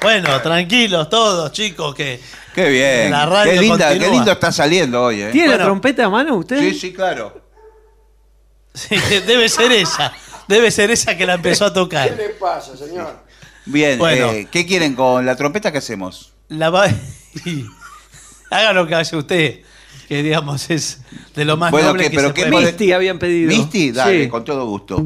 Bueno, 0.00 0.40
tranquilos 0.40 1.10
todos, 1.10 1.52
chicos, 1.52 1.94
que 1.94 2.20
Qué 2.54 2.70
bien. 2.70 3.10
la 3.10 3.42
qué, 3.44 3.60
linda, 3.60 3.92
qué 3.98 4.08
lindo 4.08 4.32
está 4.32 4.50
saliendo 4.50 5.02
hoy. 5.02 5.20
¿eh? 5.20 5.28
¿Tiene 5.30 5.58
la 5.58 5.64
trompeta 5.64 6.06
a 6.06 6.08
mano 6.08 6.36
usted? 6.36 6.58
Sí, 6.58 6.72
sí, 6.72 6.92
claro. 6.92 7.45
Sí, 8.76 8.94
debe 9.26 9.48
ser 9.48 9.72
esa. 9.72 10.12
Debe 10.48 10.70
ser 10.70 10.90
esa 10.90 11.16
que 11.16 11.24
la 11.26 11.34
empezó 11.34 11.64
a 11.64 11.70
¿Qué 11.70 11.74
tocar. 11.74 12.10
le 12.16 12.28
pasa, 12.30 12.76
señor? 12.76 13.24
Bien, 13.64 13.98
Bueno. 13.98 14.30
eh, 14.30 14.46
¿qué 14.50 14.64
quieren 14.66 14.94
con 14.94 15.24
la 15.26 15.34
trompeta 15.34 15.72
que 15.72 15.78
hacemos? 15.78 16.32
La 16.48 16.70
va... 16.70 16.86
Haga 18.50 18.72
lo 18.72 18.86
que 18.86 18.94
hace 18.94 19.16
usted, 19.16 19.60
que 20.08 20.22
digamos 20.22 20.70
es 20.70 21.00
de 21.34 21.44
lo 21.44 21.56
más 21.56 21.72
Bueno, 21.72 21.88
noble 21.88 22.04
¿qué- 22.04 22.10
que 22.10 22.16
pero 22.16 22.28
se 22.28 22.34
qué 22.34 22.40
puede. 22.42 22.52
puede- 22.52 22.66
Misty 22.66 22.92
habían 22.92 23.18
pedido. 23.18 23.48
¿Misty? 23.48 23.90
Dale, 23.92 24.24
Sí. 24.24 24.28
con 24.28 24.44
todo 24.44 24.66
gusto. 24.66 25.04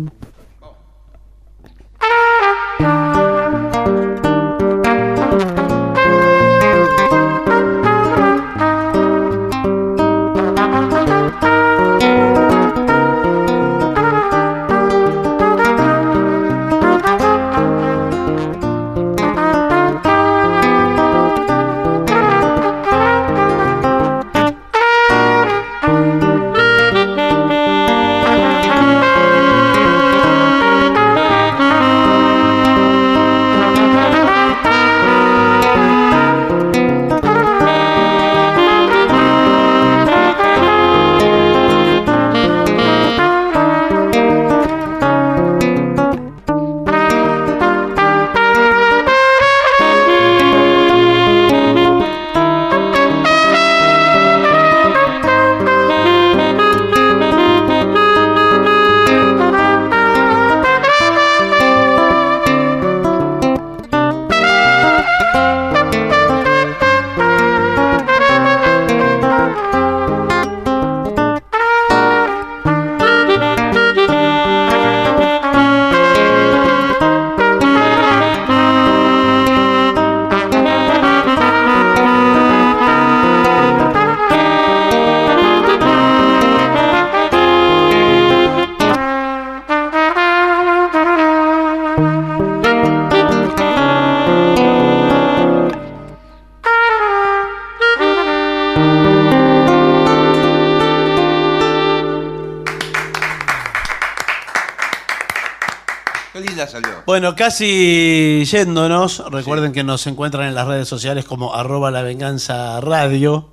Casi 107.44 108.44
yéndonos, 108.44 109.24
recuerden 109.30 109.72
que 109.72 109.82
nos 109.82 110.06
encuentran 110.06 110.46
en 110.46 110.54
las 110.54 110.66
redes 110.68 110.86
sociales 110.86 111.24
como 111.24 111.54
arroba 111.54 111.90
la 111.90 112.02
venganza 112.02 112.78
radio 112.82 113.48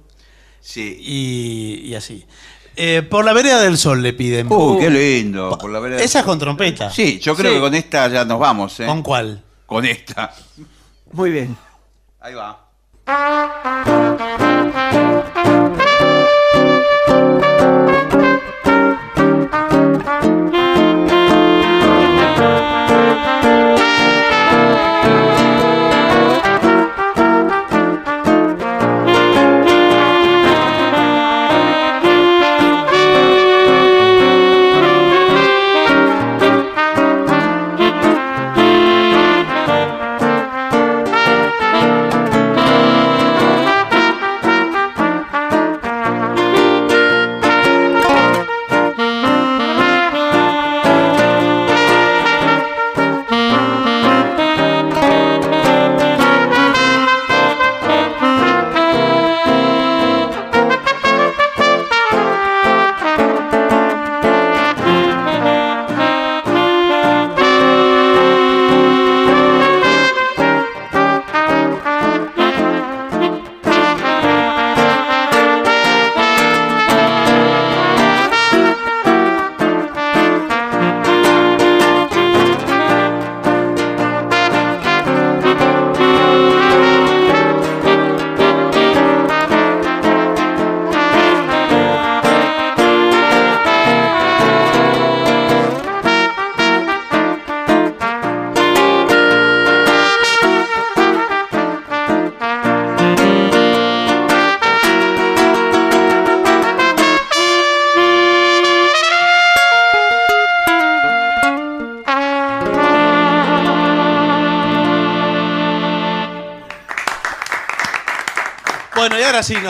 Sí. 0.59 0.97
y, 0.99 1.87
y 1.89 1.95
así. 1.95 2.25
Eh, 2.75 3.01
por 3.09 3.23
la 3.23 3.31
vereda 3.31 3.61
del 3.61 3.77
sol 3.77 4.03
le 4.03 4.11
piden. 4.11 4.51
Uh, 4.51 4.77
qué 4.77 4.89
lindo. 4.89 5.57
Por 5.57 5.71
la 5.71 5.79
vereda. 5.79 6.01
Esa 6.01 6.19
es 6.19 6.25
con 6.25 6.37
trompeta. 6.37 6.89
Sí, 6.89 7.17
yo 7.19 7.33
creo 7.33 7.51
Sí. 7.51 7.55
que 7.55 7.61
con 7.61 7.75
esta 7.75 8.09
ya 8.09 8.25
nos 8.25 8.39
vamos, 8.39 8.77
¿eh? 8.81 8.85
¿Con 8.85 9.01
cuál? 9.03 9.41
Con 9.65 9.85
esta. 9.85 10.33
Muy 11.13 11.31
bien. 11.31 11.55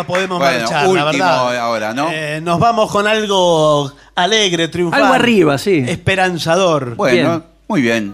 Podemos 0.08 0.40
Bueno, 0.40 0.60
marchar, 0.62 0.84
la 0.84 0.90
último 0.90 1.06
verdad. 1.06 1.58
ahora, 1.60 1.94
¿no? 1.94 2.10
Eh, 2.12 2.40
nos 2.42 2.60
vamos 2.60 2.92
con 2.92 3.06
algo 3.06 3.92
alegre, 4.16 4.68
triunfante. 4.70 5.04
Algo 5.04 5.14
arriba, 5.16 5.58
sí. 5.58 5.84
Esperanzador. 5.88 6.96
Bueno, 6.96 7.30
bien. 7.30 7.44
muy 7.68 7.82
bien. 7.82 8.14